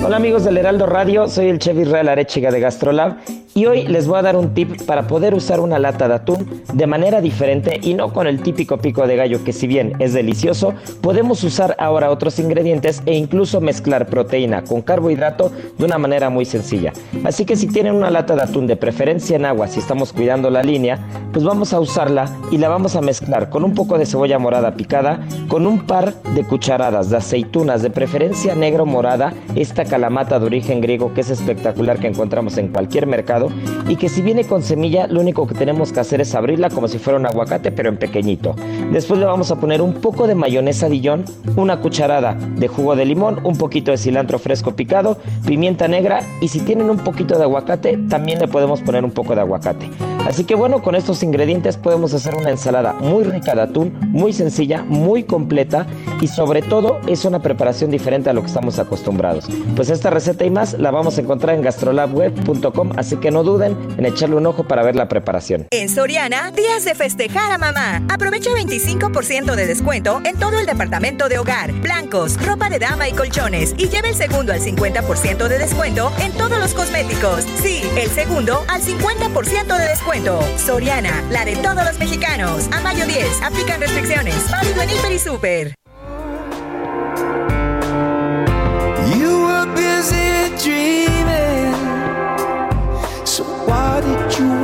Hola 0.04 0.16
amigos 0.16 0.44
del 0.44 0.58
Heraldo 0.58 0.86
Radio, 0.86 1.26
soy 1.26 1.48
el 1.48 1.58
chef 1.58 1.76
Israel 1.78 2.08
Arechiga 2.10 2.52
de 2.52 2.60
Gastrolab 2.60 3.16
y 3.54 3.66
hoy 3.66 3.86
les 3.86 4.08
voy 4.08 4.18
a 4.18 4.22
dar 4.22 4.36
un 4.36 4.52
tip 4.52 4.82
para 4.82 5.06
poder 5.06 5.32
usar 5.32 5.60
una 5.60 5.78
lata 5.78 6.08
de 6.08 6.14
atún 6.14 6.62
de 6.72 6.86
manera 6.86 7.20
diferente 7.20 7.78
y 7.80 7.94
no 7.94 8.12
con 8.12 8.26
el 8.26 8.42
típico 8.42 8.78
pico 8.78 9.06
de 9.06 9.16
gallo 9.16 9.44
que 9.44 9.52
si 9.52 9.66
bien 9.66 9.92
es 10.00 10.12
delicioso, 10.12 10.74
podemos 11.00 11.42
usar 11.44 11.76
ahora 11.78 12.10
otros 12.10 12.38
ingredientes 12.38 13.02
e 13.06 13.14
incluso 13.14 13.60
mezclar 13.60 14.06
proteína 14.06 14.64
con 14.64 14.82
carbohidrato 14.82 15.52
de 15.78 15.84
una 15.84 15.98
manera 15.98 16.30
muy 16.30 16.44
sencilla. 16.44 16.92
Así 17.22 17.44
que 17.44 17.56
si 17.56 17.68
tienen 17.68 17.94
una 17.94 18.10
lata 18.10 18.34
de 18.34 18.42
atún 18.42 18.66
de 18.66 18.76
preferencia 18.76 19.36
en 19.36 19.44
agua, 19.44 19.68
si 19.68 19.78
estamos 19.78 20.12
cuidando 20.12 20.50
la 20.50 20.62
línea, 20.62 20.98
pues 21.32 21.44
vamos 21.44 21.72
a 21.72 21.80
usarla 21.80 22.28
y 22.50 22.58
la 22.58 22.68
vamos 22.68 22.96
a 22.96 23.00
mezclar 23.00 23.50
con 23.50 23.62
un 23.62 23.74
poco 23.74 23.98
de 23.98 24.06
cebolla 24.06 24.38
morada 24.38 24.74
picada, 24.74 25.20
con 25.48 25.66
un 25.66 25.86
par 25.86 26.14
de 26.34 26.44
cucharadas 26.44 27.10
de 27.10 27.18
aceitunas 27.18 27.82
de 27.82 27.90
preferencia 27.90 28.54
negro 28.54 28.84
morada, 28.84 29.32
esta 29.54 29.84
calamata 29.84 30.40
de 30.40 30.46
origen 30.46 30.80
griego 30.80 31.14
que 31.14 31.20
es 31.20 31.30
espectacular 31.30 32.00
que 32.00 32.08
encontramos 32.08 32.58
en 32.58 32.68
cualquier 32.68 33.06
mercado 33.06 33.43
y 33.88 33.96
que 33.96 34.08
si 34.08 34.22
viene 34.22 34.44
con 34.44 34.62
semilla 34.62 35.06
lo 35.06 35.20
único 35.20 35.46
que 35.46 35.54
tenemos 35.54 35.92
que 35.92 36.00
hacer 36.00 36.20
es 36.20 36.34
abrirla 36.34 36.70
como 36.70 36.88
si 36.88 36.98
fuera 36.98 37.18
un 37.18 37.26
aguacate 37.26 37.72
pero 37.72 37.88
en 37.88 37.96
pequeñito. 37.96 38.54
Después 38.92 39.18
le 39.20 39.26
vamos 39.26 39.50
a 39.50 39.56
poner 39.56 39.82
un 39.82 39.94
poco 39.94 40.26
de 40.26 40.34
mayonesa 40.34 40.88
Dijon, 40.88 41.24
una 41.56 41.80
cucharada 41.80 42.34
de 42.34 42.68
jugo 42.68 42.96
de 42.96 43.04
limón, 43.04 43.40
un 43.44 43.56
poquito 43.56 43.90
de 43.90 43.98
cilantro 43.98 44.38
fresco 44.38 44.76
picado, 44.76 45.18
pimienta 45.46 45.88
negra 45.88 46.20
y 46.40 46.48
si 46.48 46.60
tienen 46.60 46.90
un 46.90 46.98
poquito 46.98 47.36
de 47.36 47.44
aguacate 47.44 47.98
también 48.08 48.38
le 48.38 48.48
podemos 48.48 48.80
poner 48.80 49.04
un 49.04 49.10
poco 49.10 49.34
de 49.34 49.40
aguacate. 49.40 49.90
Así 50.26 50.44
que 50.44 50.54
bueno, 50.54 50.82
con 50.82 50.94
estos 50.94 51.22
ingredientes 51.22 51.76
podemos 51.76 52.14
hacer 52.14 52.34
una 52.34 52.50
ensalada 52.50 52.94
muy 52.94 53.24
rica 53.24 53.54
de 53.54 53.62
atún, 53.62 53.92
muy 54.08 54.32
sencilla, 54.32 54.82
muy 54.84 55.24
completa 55.24 55.86
y 56.20 56.28
sobre 56.28 56.62
todo 56.62 56.98
es 57.06 57.24
una 57.24 57.40
preparación 57.40 57.90
diferente 57.90 58.30
a 58.30 58.32
lo 58.32 58.40
que 58.40 58.46
estamos 58.46 58.78
acostumbrados. 58.78 59.46
Pues 59.76 59.90
esta 59.90 60.10
receta 60.10 60.44
y 60.44 60.50
más 60.50 60.78
la 60.78 60.90
vamos 60.90 61.18
a 61.18 61.20
encontrar 61.20 61.56
en 61.56 61.62
gastrolabweb.com, 61.62 62.90
así 62.96 63.16
que 63.16 63.30
no 63.34 63.42
duden 63.42 63.76
en 63.98 64.06
echarle 64.06 64.36
un 64.36 64.46
ojo 64.46 64.64
para 64.64 64.82
ver 64.82 64.96
la 64.96 65.08
preparación. 65.08 65.66
En 65.70 65.88
Soriana, 65.88 66.52
días 66.52 66.84
de 66.84 66.94
festejar 66.94 67.50
a 67.52 67.58
mamá. 67.58 68.02
Aprovecha 68.08 68.50
25% 68.50 69.54
de 69.56 69.66
descuento 69.66 70.22
en 70.24 70.38
todo 70.38 70.58
el 70.58 70.66
departamento 70.66 71.28
de 71.28 71.38
hogar, 71.38 71.72
blancos, 71.72 72.40
ropa 72.46 72.70
de 72.70 72.78
dama 72.78 73.08
y 73.08 73.12
colchones 73.12 73.74
y 73.76 73.88
lleva 73.88 74.08
el 74.08 74.14
segundo 74.14 74.52
al 74.52 74.60
50% 74.60 75.48
de 75.48 75.58
descuento 75.58 76.12
en 76.20 76.32
todos 76.32 76.58
los 76.58 76.72
cosméticos. 76.74 77.44
Sí, 77.60 77.82
el 77.96 78.08
segundo 78.08 78.64
al 78.68 78.80
50% 78.80 79.78
de 79.78 79.88
descuento. 79.88 80.40
Soriana, 80.56 81.22
la 81.30 81.44
de 81.44 81.56
todos 81.56 81.84
los 81.84 81.98
mexicanos. 81.98 82.68
A 82.72 82.80
mayo 82.80 83.04
10, 83.04 83.42
aplican 83.42 83.80
restricciones. 83.80 84.48
Válido 84.50 84.80
en 84.80 84.90
Hiper 84.90 85.12
y 85.12 85.18
Super. 85.18 85.83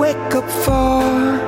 Wake 0.00 0.34
up 0.34 0.50
for? 0.64 1.39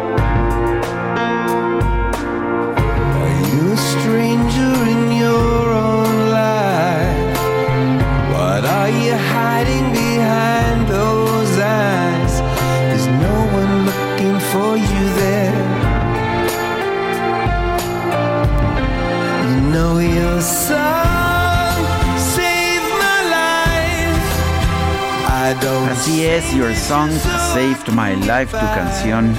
Don't 26.22 26.22
Así 26.22 26.30
es, 26.30 26.54
Your 26.54 26.72
Song 26.76 27.10
Saved 27.52 27.88
My 27.96 28.14
Life, 28.14 28.56
tu 28.56 28.66
canción 28.76 29.34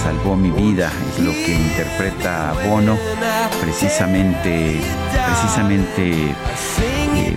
salvó 0.00 0.36
mi 0.36 0.52
vida, 0.52 0.92
es 1.10 1.24
lo 1.24 1.32
que 1.32 1.56
interpreta 1.56 2.54
Bono 2.68 2.96
precisamente, 3.60 4.80
precisamente, 5.26 6.30
eh, 6.30 7.36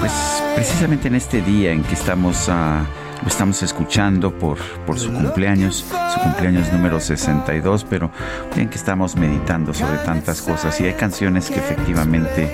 pues 0.00 0.42
precisamente 0.56 1.06
en 1.06 1.14
este 1.14 1.40
día 1.40 1.70
en 1.70 1.84
que 1.84 1.94
estamos 1.94 2.48
ah, 2.48 2.84
lo 3.22 3.28
estamos 3.28 3.62
escuchando 3.62 4.36
por, 4.36 4.58
por 4.86 4.98
su 4.98 5.12
cumpleaños, 5.12 5.84
su 6.12 6.20
cumpleaños 6.20 6.72
número 6.72 6.98
62, 6.98 7.86
pero 7.88 8.10
bien 8.56 8.68
que 8.68 8.76
estamos 8.76 9.14
meditando 9.14 9.72
sobre 9.72 9.98
tantas 9.98 10.42
cosas. 10.42 10.80
Y 10.80 10.84
hay 10.84 10.94
canciones 10.94 11.48
que 11.48 11.60
efectivamente 11.60 12.50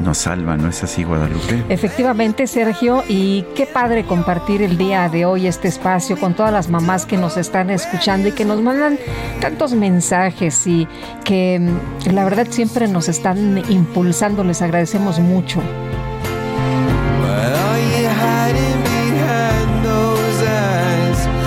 nos 0.00 0.18
salvan, 0.18 0.62
¿no 0.62 0.68
es 0.68 0.82
así, 0.82 1.04
Guadalupe? 1.04 1.62
Efectivamente, 1.68 2.46
Sergio, 2.46 3.02
y 3.08 3.44
qué 3.54 3.66
padre 3.66 4.04
compartir 4.04 4.62
el 4.62 4.76
día 4.78 5.08
de 5.08 5.24
hoy 5.24 5.46
este 5.46 5.68
espacio 5.68 6.18
con 6.18 6.34
todas 6.34 6.52
las 6.52 6.68
mamás 6.68 7.06
que 7.06 7.16
nos 7.16 7.36
están 7.36 7.70
escuchando 7.70 8.28
y 8.28 8.32
que 8.32 8.44
nos 8.44 8.60
mandan 8.60 8.98
tantos 9.40 9.72
mensajes 9.74 10.66
y 10.66 10.88
que 11.24 11.58
mm, 11.60 12.14
la 12.14 12.24
verdad 12.24 12.46
siempre 12.50 12.88
nos 12.88 13.08
están 13.08 13.62
impulsando, 13.70 14.44
les 14.44 14.62
agradecemos 14.62 15.18
mucho. 15.18 15.62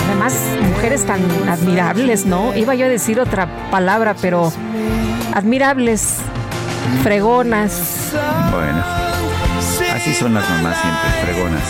Además, 0.08 0.40
mujeres 0.72 1.06
tan 1.06 1.22
admirables, 1.50 2.26
¿no? 2.26 2.56
Iba 2.56 2.76
yo 2.76 2.86
a 2.86 2.90
decir 2.90 3.20
otra 3.20 3.70
palabra, 3.70 4.16
pero 4.22 4.52
admirables, 5.34 6.20
fregonas. 7.04 8.14
Bueno, 8.52 8.84
así 9.94 10.14
son 10.14 10.34
las 10.34 10.50
mamás 10.50 10.78
siempre, 10.82 11.10
fregonas. 11.34 11.64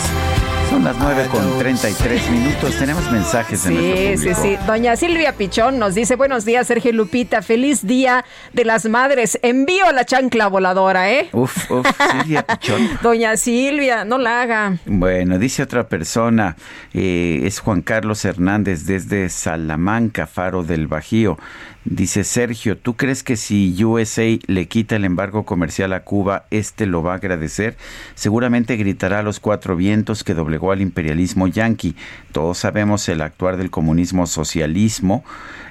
Son 0.70 0.82
las 0.82 0.96
9 0.98 1.28
con 1.30 1.58
33 1.60 2.28
minutos. 2.30 2.76
Tenemos 2.76 3.08
mensajes 3.12 3.62
de 3.64 3.70
nuestro 3.70 3.96
Sí, 3.96 4.16
sí, 4.16 4.34
público. 4.34 4.42
sí. 4.42 4.66
Doña 4.66 4.96
Silvia 4.96 5.32
Pichón 5.32 5.78
nos 5.78 5.94
dice, 5.94 6.16
buenos 6.16 6.44
días, 6.44 6.66
Sergio 6.66 6.92
Lupita. 6.92 7.40
Feliz 7.40 7.86
día 7.86 8.24
de 8.52 8.64
las 8.64 8.84
madres. 8.86 9.38
Envío 9.42 9.90
la 9.92 10.04
chancla 10.04 10.48
voladora, 10.48 11.08
¿eh? 11.12 11.28
Uf, 11.32 11.70
uf, 11.70 11.86
Silvia 12.10 12.42
Pichón. 12.46 12.80
Doña 13.00 13.36
Silvia, 13.36 14.04
no 14.04 14.18
la 14.18 14.42
haga. 14.42 14.76
Bueno, 14.86 15.38
dice 15.38 15.62
otra 15.62 15.86
persona, 15.88 16.56
eh, 16.92 17.42
es 17.44 17.60
Juan 17.60 17.80
Carlos 17.82 18.24
Hernández 18.24 18.86
desde 18.86 19.28
Salamanca, 19.28 20.26
Faro 20.26 20.64
del 20.64 20.88
Bajío. 20.88 21.38
Dice 21.88 22.24
Sergio, 22.24 22.76
¿tú 22.76 22.96
crees 22.96 23.22
que 23.22 23.36
si 23.36 23.72
USA 23.84 24.24
le 24.48 24.66
quita 24.66 24.96
el 24.96 25.04
embargo 25.04 25.44
comercial 25.44 25.92
a 25.92 26.00
Cuba, 26.00 26.46
este 26.50 26.84
lo 26.84 27.04
va 27.04 27.12
a 27.12 27.16
agradecer? 27.16 27.76
Seguramente 28.16 28.76
gritará 28.76 29.20
a 29.20 29.22
los 29.22 29.38
cuatro 29.38 29.76
vientos 29.76 30.24
que 30.24 30.34
doblegó 30.34 30.72
al 30.72 30.80
imperialismo 30.80 31.46
yanqui. 31.46 31.94
Todos 32.32 32.58
sabemos 32.58 33.08
el 33.08 33.20
actuar 33.20 33.56
del 33.56 33.70
comunismo 33.70 34.26
socialismo. 34.26 35.22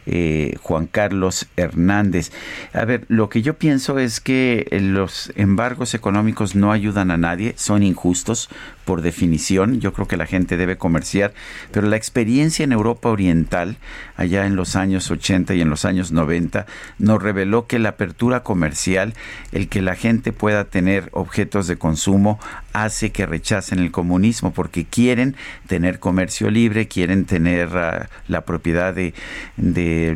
eh, 0.05 0.55
Juan 0.61 0.87
Carlos 0.87 1.47
Hernández. 1.57 2.31
A 2.73 2.85
ver, 2.85 3.05
lo 3.07 3.29
que 3.29 3.41
yo 3.41 3.55
pienso 3.55 3.99
es 3.99 4.19
que 4.19 4.67
los 4.71 5.33
embargos 5.35 5.93
económicos 5.93 6.55
no 6.55 6.71
ayudan 6.71 7.11
a 7.11 7.17
nadie, 7.17 7.53
son 7.57 7.83
injustos 7.83 8.49
por 8.85 9.01
definición. 9.01 9.81
Yo 9.81 9.91
creo 9.93 10.07
que 10.07 10.17
la 10.17 10.25
gente 10.27 10.57
debe 10.57 10.77
comerciar, 10.77 11.33
pero 11.71 11.87
la 11.87 11.97
experiencia 11.97 12.63
en 12.63 12.71
Europa 12.71 13.09
Oriental, 13.09 13.77
allá 14.15 14.45
en 14.45 14.55
los 14.55 14.75
años 14.75 15.11
80 15.11 15.53
y 15.55 15.61
en 15.61 15.69
los 15.69 15.85
años 15.85 16.11
90, 16.11 16.65
nos 16.99 17.21
reveló 17.21 17.67
que 17.67 17.79
la 17.79 17.89
apertura 17.89 18.43
comercial, 18.43 19.13
el 19.51 19.67
que 19.67 19.81
la 19.81 19.95
gente 19.95 20.31
pueda 20.31 20.65
tener 20.65 21.09
objetos 21.11 21.67
de 21.67 21.77
consumo, 21.77 22.39
hace 22.73 23.11
que 23.11 23.25
rechacen 23.25 23.79
el 23.79 23.91
comunismo 23.91 24.51
porque 24.53 24.85
quieren 24.85 25.35
tener 25.67 25.99
comercio 25.99 26.49
libre, 26.49 26.87
quieren 26.87 27.25
tener 27.25 27.69
ah, 27.77 28.09
la 28.27 28.41
propiedad 28.45 28.93
de, 28.93 29.13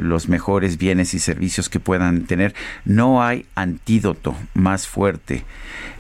los 0.02 0.30
mejores 0.30 0.78
bienes 0.78 1.14
y 1.14 1.20
servicios 1.20 1.70
que 1.70 1.80
puedan 1.80 2.26
tener. 2.26 2.54
No 2.86 3.24
hay 3.24 3.46
antídoto 3.56 4.36
más 4.54 4.88
fuerte 4.88 5.44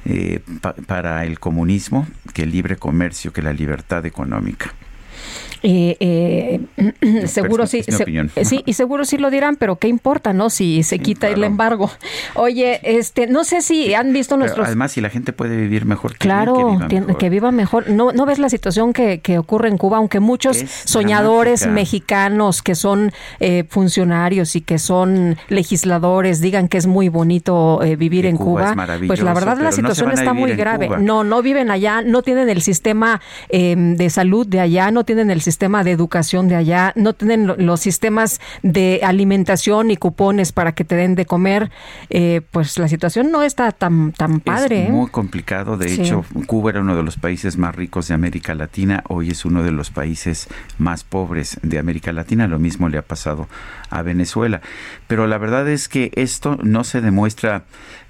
eh, 0.05 0.39
pa- 0.61 0.73
para 0.73 1.25
el 1.25 1.39
comunismo 1.39 2.07
que 2.33 2.43
el 2.43 2.51
libre 2.59 2.75
comercio, 2.75 3.31
que 3.31 3.41
la 3.41 3.53
libertad 3.53 4.05
económica. 4.05 4.73
Eh, 5.61 6.59
eh, 7.01 7.27
seguro 7.27 7.65
Es 7.65 7.71
sí, 7.71 7.81
es 7.85 7.95
se- 7.97 8.05
eh, 8.35 8.45
sí, 8.45 8.63
y 8.65 8.73
seguro 8.73 9.03
sí 9.05 9.17
lo 9.17 9.29
dirán, 9.29 9.55
pero 9.57 9.75
qué 9.77 9.87
importa, 9.87 10.31
¿no? 10.33 10.49
Si 10.49 10.83
se 10.83 10.99
quita 10.99 11.27
el 11.29 11.43
embargo. 11.43 11.91
Oye, 12.35 12.79
este, 12.83 13.27
no 13.27 13.43
sé 13.43 13.61
si 13.61 13.93
han 13.93 14.13
visto 14.13 14.35
Pero 14.35 14.45
nuestros 14.45 14.67
además, 14.67 14.91
si 14.93 15.01
la 15.01 15.09
gente 15.09 15.33
puede 15.33 15.57
vivir 15.57 15.85
mejor, 15.85 16.13
que 16.13 16.19
Claro, 16.19 16.53
que 16.55 16.63
viva 16.63 16.87
mejor. 17.07 17.17
que 17.17 17.29
viva 17.29 17.51
mejor. 17.51 17.89
¿No, 17.89 18.11
¿No 18.13 18.25
ves 18.25 18.39
la 18.39 18.49
situación 18.49 18.93
que, 18.93 19.19
que 19.19 19.37
ocurre 19.37 19.67
en 19.67 19.77
Cuba? 19.77 19.97
Aunque 19.97 20.19
muchos 20.19 20.57
Es 20.57 20.69
soñadores 20.85 21.67
mexicanos 21.67 22.61
que 22.61 22.75
son 22.75 23.11
eh, 23.39 23.65
funcionarios 23.67 24.55
y 24.55 24.61
que 24.61 24.79
son 24.79 25.37
legisladores 25.49 26.39
digan 26.41 26.67
que 26.67 26.77
es 26.77 26.87
muy 26.87 27.09
bonito 27.09 27.81
eh, 27.83 27.95
vivir 27.95 28.25
en 28.25 28.37
Cuba 28.37 28.75
pues 29.07 29.21
la 29.21 29.33
verdad 29.33 29.57
la 29.59 29.71
situación 29.71 30.11
está 30.11 30.33
muy 30.33 30.53
grave. 30.53 30.87
Cuba. 30.87 30.99
No, 30.99 31.23
no 31.23 31.41
viven 31.41 31.69
allá, 31.69 32.01
no 32.01 32.21
tienen 32.21 32.49
el 32.49 32.61
sistema 32.61 33.19
eh, 33.49 33.75
de 33.77 34.09
salud 34.09 34.47
de 34.47 34.59
allá, 34.61 34.91
no 34.91 35.03
tienen 35.03 35.29
el 35.29 35.41
sistema 35.41 35.48
de 35.57 35.91
educación 35.91 36.47
de 36.47 36.55
allá, 36.55 36.93
no 36.95 37.13
tienen 37.13 37.47
lo- 37.47 37.55
los 37.57 37.79
sistemas 37.79 38.39
de 38.63 38.99
alimentación 39.03 39.91
y 39.91 39.97
cupones 39.97 40.51
para 40.51 40.73
que 40.73 40.83
te 40.83 40.95
den 40.95 41.15
de 41.15 41.25
comer. 41.25 41.71
Eh, 42.09 42.41
pues 42.51 42.77
la 42.77 42.87
situación 42.87 43.31
no 43.31 43.41
está 43.43 43.71
tan, 43.71 44.11
tan 44.11 44.39
padre. 44.39 44.83
Es 44.83 44.89
¿eh? 44.89 44.91
muy 44.91 45.07
complicado. 45.09 45.77
De 45.77 45.89
Sí. 45.89 46.01
hecho, 46.01 46.23
Cuba 46.47 46.71
era 46.71 46.81
uno 46.81 46.95
de 46.95 47.03
los 47.03 47.17
países 47.17 47.57
más 47.57 47.75
ricos 47.75 48.07
de 48.07 48.13
América 48.13 48.53
Latina. 48.55 49.03
Hoy 49.07 49.29
es 49.29 49.45
uno 49.45 49.63
de 49.63 49.71
los 49.71 49.89
países 49.89 50.47
más 50.77 51.03
pobres 51.03 51.57
de 51.63 51.79
América 51.79 52.11
Latina. 52.11 52.47
Lo 52.47 52.59
mismo 52.59 52.89
le 52.89 52.97
ha 52.97 53.01
pasado 53.03 53.47
a 53.89 54.01
Venezuela. 54.01 54.61
Pero 55.07 55.27
la 55.27 55.37
verdad 55.37 55.67
es 55.69 55.87
que 55.89 56.11
esto 56.15 56.57
no 56.61 56.83
se 56.83 57.01
demuestra, 57.01 57.63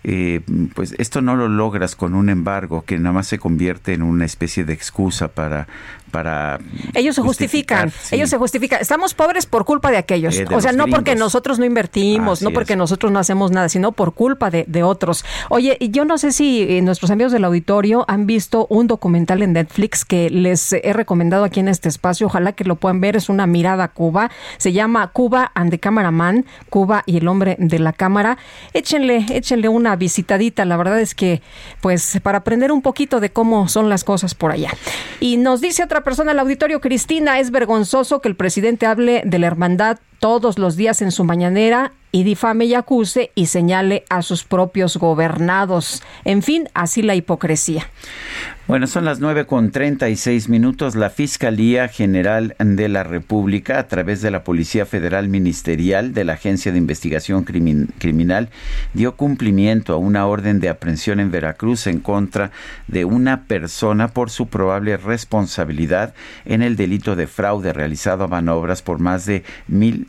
eh, 0.04 0.42
pues 0.76 0.96
esto 0.98 1.22
no 1.22 1.36
lo 1.36 1.48
logras 1.48 1.96
con 1.96 2.16
un 2.16 2.30
embargo 2.30 2.84
que 2.86 2.98
nada 2.98 3.14
más 3.14 3.28
se 3.28 3.40
convierte 3.40 3.94
en 3.94 4.02
una 4.02 4.26
especie 4.26 4.64
de 4.66 4.74
excusa 4.74 5.30
para 5.30 5.68
para 6.10 6.60
Ellos 6.94 7.16
se 7.16 7.22
justifican, 7.22 7.92
sí. 7.92 8.16
ellos 8.16 8.30
se 8.30 8.38
justifican. 8.38 8.82
Estamos 8.82 9.14
pobres 9.14 9.46
por 9.46 9.66
culpa 9.66 9.92
de 9.92 9.98
aquellos. 9.98 10.38
Eh, 10.38 10.46
de 10.46 10.56
o 10.56 10.62
sea, 10.62 10.72
no 10.72 10.88
porque 10.88 11.16
nosotros 11.16 11.60
no 11.60 11.66
invertimos, 11.66 12.40
Así 12.40 12.46
no 12.46 12.52
porque 12.52 12.74
es. 12.74 12.78
nosotros 12.80 13.12
no 13.12 13.20
hacemos 13.20 13.52
nada, 13.52 13.70
sino 13.70 13.92
por 13.92 14.14
culpa 14.14 14.50
de, 14.50 14.66
de 14.68 14.84
otros. 14.84 15.26
Oye, 15.50 15.78
y 15.80 15.92
yo 15.92 16.06
no 16.06 16.18
sé 16.18 16.32
si 16.32 16.64
eh, 16.64 16.82
nuestros 16.82 17.12
amigos 17.12 17.32
del 17.32 17.46
auditorio 17.46 18.06
han 18.08 18.26
visto 18.26 18.68
un 18.70 18.88
documental 18.88 19.42
en 19.42 19.54
Netflix 19.54 20.06
que 20.06 20.30
les 20.30 20.74
he 20.74 20.94
recomendado 20.94 21.44
aquí 21.44 21.60
en 21.60 21.68
este 21.68 21.90
espacio. 21.90 22.28
Ojalá 22.28 22.54
que 22.54 22.64
lo 22.64 22.76
puedan 22.76 23.02
ver. 23.02 23.16
Es 23.16 23.30
una 23.30 23.48
mirada 23.48 23.86
a 23.86 23.88
Cuba. 23.90 24.30
Se 24.58 24.72
llama 24.74 25.08
Cuba 25.12 25.52
and 25.56 25.72
the 25.72 25.80
Cameraman, 25.80 26.46
Cuba 26.70 27.04
y 27.06 27.18
el 27.18 27.28
hombre 27.28 27.56
de 27.60 27.80
la 27.80 27.94
cámara. 27.94 28.38
Échenle, 28.74 29.26
échenle 29.30 29.70
una 29.70 29.96
visitadita. 29.96 30.66
La 30.66 30.78
verdad 30.78 31.00
es 31.00 31.16
que, 31.16 31.42
pues, 31.82 32.20
para 32.24 32.40
aprender 32.40 32.72
un 32.72 32.82
poquito 32.82 33.20
de 33.20 33.32
cómo 33.32 33.68
son 33.68 33.90
las 33.90 34.04
cosas 34.04 34.36
por 34.36 34.52
allá. 34.52 34.72
Y 35.20 35.38
nos 35.38 35.62
dice 35.62 35.84
otra 35.84 35.99
persona 36.02 36.32
al 36.32 36.40
auditorio, 36.40 36.82
Cristina, 36.82 37.40
es 37.40 37.52
vergonzoso 37.52 38.22
que 38.22 38.28
el 38.28 38.36
presidente 38.36 38.86
hable 38.86 39.22
de 39.26 39.40
la 39.40 39.48
hermandad 39.48 40.00
todos 40.20 40.60
los 40.60 40.76
días 40.76 41.02
en 41.02 41.12
su 41.12 41.24
mañanera 41.24 41.92
y 42.12 42.24
difame 42.24 42.66
y 42.66 42.74
acuse 42.74 43.32
y 43.36 43.46
señale 43.48 44.04
a 44.10 44.22
sus 44.22 44.44
propios 44.44 44.98
gobernados. 44.98 46.02
En 46.26 46.42
fin, 46.42 46.68
así 46.74 47.02
la 47.02 47.16
hipocresía. 47.16 47.88
Bueno, 48.68 48.86
son 48.86 49.04
las 49.04 49.20
9 49.20 49.46
con 49.48 49.72
36 49.72 50.48
minutos. 50.48 50.96
La 50.96 51.10
Fiscalía 51.10 51.88
General 51.88 52.56
de 52.60 52.88
la 52.88 53.04
República, 53.04 53.80
a 53.80 53.88
través 53.88 54.22
de 54.22 54.30
la 54.30 54.44
Policía 54.44 54.86
Federal 54.86 55.28
Ministerial 55.28 56.14
de 56.14 56.24
la 56.24 56.34
Agencia 56.34 56.72
de 56.72 56.78
Investigación 56.78 57.46
Crimin- 57.46 57.90
Criminal, 57.98 58.50
dio 58.94 59.16
cumplimiento 59.16 59.94
a 59.94 59.98
una 59.98 60.28
orden 60.28 60.60
de 60.60 60.70
aprehensión 60.70 61.20
en 61.20 61.32
Veracruz 61.32 61.88
en 61.88 62.00
contra 62.00 62.52
de 62.88 63.06
una 63.06 63.46
persona 63.46 64.10
por 64.10 64.30
su 64.30 64.48
probable 64.48 64.98
responsabilidad 64.98 66.14
en 66.46 66.62
el 66.62 66.76
delito 66.76 67.16
de 67.16 67.26
fraude 67.26 67.74
realizado 67.74 68.24
a 68.24 68.28
Banobras 68.28 68.84
por 68.84 69.00
más 69.00 69.26
de 69.26 69.44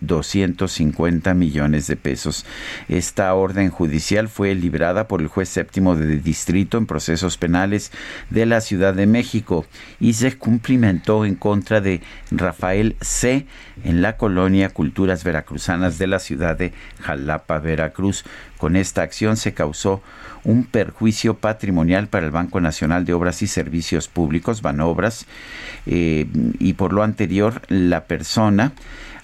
1.250 0.00 1.34
millones 1.34 1.86
de 1.86 1.96
pesos. 1.96 2.44
Esta 2.88 3.32
orden 3.34 3.70
judicial 3.70 4.28
fue 4.28 4.54
librada 4.54 5.08
por 5.08 5.20
el 5.20 5.28
juez 5.28 5.48
séptimo 5.48 5.96
de 5.96 6.18
distrito 6.18 6.78
en 6.78 6.86
procesos 6.86 7.36
penales 7.36 7.92
de 8.30 8.46
la 8.46 8.60
Ciudad 8.60 8.94
de 8.94 9.06
México 9.06 9.66
y 9.98 10.14
se 10.14 10.36
cumplimentó 10.36 11.24
en 11.24 11.34
contra 11.34 11.80
de 11.80 12.00
Rafael 12.30 12.96
C. 13.00 13.46
en 13.84 14.02
la 14.02 14.16
colonia 14.16 14.70
Culturas 14.70 15.24
Veracruzanas 15.24 15.98
de 15.98 16.06
la 16.06 16.18
ciudad 16.18 16.56
de 16.56 16.72
Jalapa, 17.00 17.58
Veracruz. 17.58 18.24
Con 18.58 18.76
esta 18.76 19.02
acción 19.02 19.36
se 19.36 19.54
causó 19.54 20.02
un 20.44 20.64
perjuicio 20.64 21.38
patrimonial 21.38 22.08
para 22.08 22.26
el 22.26 22.32
Banco 22.32 22.60
Nacional 22.60 23.04
de 23.04 23.12
Obras 23.12 23.42
y 23.42 23.46
Servicios 23.46 24.08
Públicos, 24.08 24.62
Banobras, 24.62 25.26
eh, 25.86 26.26
y 26.58 26.74
por 26.74 26.92
lo 26.92 27.02
anterior 27.02 27.62
la 27.68 28.04
persona 28.04 28.72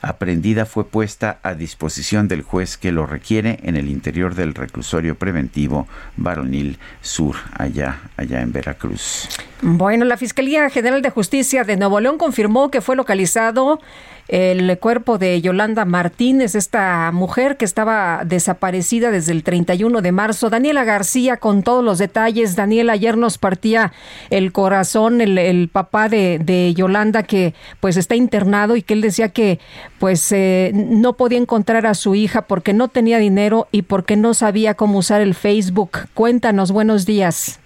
aprendida 0.06 0.66
fue 0.66 0.86
puesta 0.86 1.38
a 1.42 1.54
disposición 1.54 2.28
del 2.28 2.42
juez 2.42 2.76
que 2.76 2.92
lo 2.92 3.06
requiere 3.06 3.58
en 3.62 3.76
el 3.76 3.88
interior 3.88 4.34
del 4.34 4.54
reclusorio 4.54 5.16
preventivo 5.16 5.88
Varonil 6.16 6.78
Sur, 7.00 7.36
allá, 7.52 8.00
allá 8.16 8.40
en 8.40 8.52
Veracruz. 8.52 9.28
Bueno, 9.62 10.04
la 10.04 10.16
Fiscalía 10.16 10.68
General 10.70 11.02
de 11.02 11.10
Justicia 11.10 11.64
de 11.64 11.76
Nuevo 11.76 11.98
León 12.00 12.18
confirmó 12.18 12.70
que 12.70 12.80
fue 12.80 12.94
localizado 12.94 13.80
el 14.28 14.76
cuerpo 14.78 15.18
de 15.18 15.40
Yolanda 15.40 15.84
Martínez, 15.84 16.56
esta 16.56 17.12
mujer 17.12 17.56
que 17.56 17.64
estaba 17.64 18.22
desaparecida 18.24 19.10
desde 19.10 19.32
el 19.32 19.44
31 19.44 20.02
de 20.02 20.12
marzo. 20.12 20.50
Daniela 20.50 20.84
García 20.84 21.36
con 21.36 21.62
todos 21.62 21.84
los 21.84 21.98
detalles. 21.98 22.56
Daniela, 22.56 22.94
ayer 22.94 23.16
nos 23.16 23.38
partía 23.38 23.92
el 24.30 24.50
corazón 24.52 25.20
el, 25.20 25.38
el 25.38 25.68
papá 25.68 26.08
de, 26.08 26.40
de 26.42 26.74
Yolanda 26.74 27.22
que 27.22 27.54
pues 27.78 27.96
está 27.96 28.16
internado 28.16 28.74
y 28.74 28.82
que 28.82 28.94
él 28.94 29.00
decía 29.00 29.28
que 29.28 29.60
pues 29.98 30.32
eh, 30.32 30.70
no 30.74 31.14
podía 31.14 31.38
encontrar 31.38 31.86
a 31.86 31.94
su 31.94 32.14
hija 32.14 32.42
porque 32.42 32.72
no 32.72 32.88
tenía 32.88 33.18
dinero 33.18 33.66
y 33.72 33.82
porque 33.82 34.16
no 34.16 34.34
sabía 34.34 34.74
cómo 34.74 34.98
usar 34.98 35.20
el 35.20 35.34
Facebook. 35.34 36.08
Cuéntanos, 36.14 36.72
buenos 36.72 37.06
días. 37.06 37.60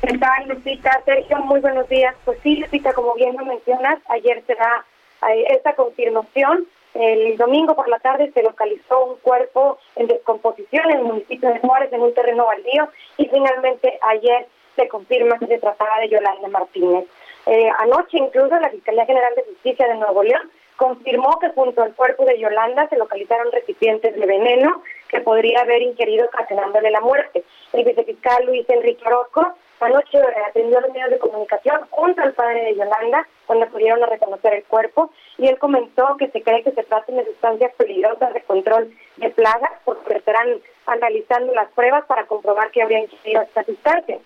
¿Qué 0.00 0.18
tal, 0.18 0.48
Lupita? 0.48 1.00
Sergio, 1.04 1.38
muy 1.38 1.60
buenos 1.60 1.88
días. 1.88 2.14
Pues 2.24 2.38
sí, 2.42 2.56
Lupita, 2.56 2.92
como 2.92 3.14
bien 3.14 3.36
lo 3.36 3.44
mencionas, 3.44 3.98
ayer 4.08 4.42
se 4.46 4.54
da 4.54 4.84
eh, 5.30 5.46
esta 5.50 5.74
confirmación. 5.74 6.66
El 6.94 7.36
domingo 7.36 7.74
por 7.74 7.88
la 7.88 7.98
tarde 7.98 8.30
se 8.32 8.42
localizó 8.42 9.04
un 9.04 9.16
cuerpo 9.16 9.78
en 9.96 10.06
descomposición 10.06 10.90
en 10.90 10.98
el 10.98 11.04
municipio 11.04 11.48
de 11.48 11.58
Juárez, 11.58 11.92
en 11.92 12.02
un 12.02 12.14
terreno 12.14 12.46
baldío, 12.46 12.88
y 13.16 13.26
finalmente 13.26 13.98
ayer 14.02 14.46
se 14.76 14.88
confirma 14.88 15.38
que 15.38 15.46
se 15.46 15.58
trataba 15.58 15.98
de 16.00 16.08
Yolanda 16.08 16.48
Martínez. 16.48 17.06
Eh, 17.46 17.68
anoche 17.78 18.18
incluso 18.18 18.58
la 18.58 18.70
Fiscalía 18.70 19.06
General 19.06 19.32
de 19.34 19.44
Justicia 19.44 19.88
de 19.88 19.96
Nuevo 19.96 20.22
León 20.22 20.50
confirmó 20.76 21.38
que 21.38 21.50
junto 21.50 21.82
al 21.82 21.94
cuerpo 21.94 22.24
de 22.24 22.38
Yolanda 22.38 22.88
se 22.88 22.96
localizaron 22.96 23.52
recipientes 23.52 24.14
de 24.14 24.26
veneno 24.26 24.82
que 25.08 25.20
podría 25.20 25.60
haber 25.60 25.82
ingerido 25.82 26.26
ocasionándole 26.26 26.90
la 26.90 27.00
muerte. 27.00 27.44
El 27.72 27.84
vicefiscal 27.84 28.46
Luis 28.46 28.68
Enrique 28.68 29.04
Orozco 29.06 29.54
Anoche 29.84 30.18
atendió 30.48 30.78
a 30.78 30.80
los 30.80 30.92
medios 30.92 31.10
de 31.10 31.18
comunicación 31.18 31.80
junto 31.90 32.22
al 32.22 32.32
padre 32.32 32.64
de 32.64 32.76
Yolanda, 32.76 33.28
cuando 33.46 33.66
pudieron 33.66 34.00
reconocer 34.08 34.54
el 34.54 34.64
cuerpo, 34.64 35.10
y 35.36 35.46
él 35.46 35.58
comentó 35.58 36.16
que 36.16 36.28
se 36.28 36.42
cree 36.42 36.62
que 36.62 36.72
se 36.72 36.84
trata 36.84 37.12
de 37.12 37.24
sustancias 37.26 37.74
peligrosas 37.76 38.32
de 38.32 38.40
control 38.42 38.94
de 39.16 39.30
plagas, 39.30 39.72
porque 39.84 40.16
estarán 40.16 40.60
analizando 40.86 41.52
las 41.52 41.70
pruebas 41.72 42.06
para 42.06 42.24
comprobar 42.26 42.70
que 42.70 42.82
habría 42.82 43.00
ingerido 43.00 43.42
esta 43.42 43.62
sustancia. 43.64 44.18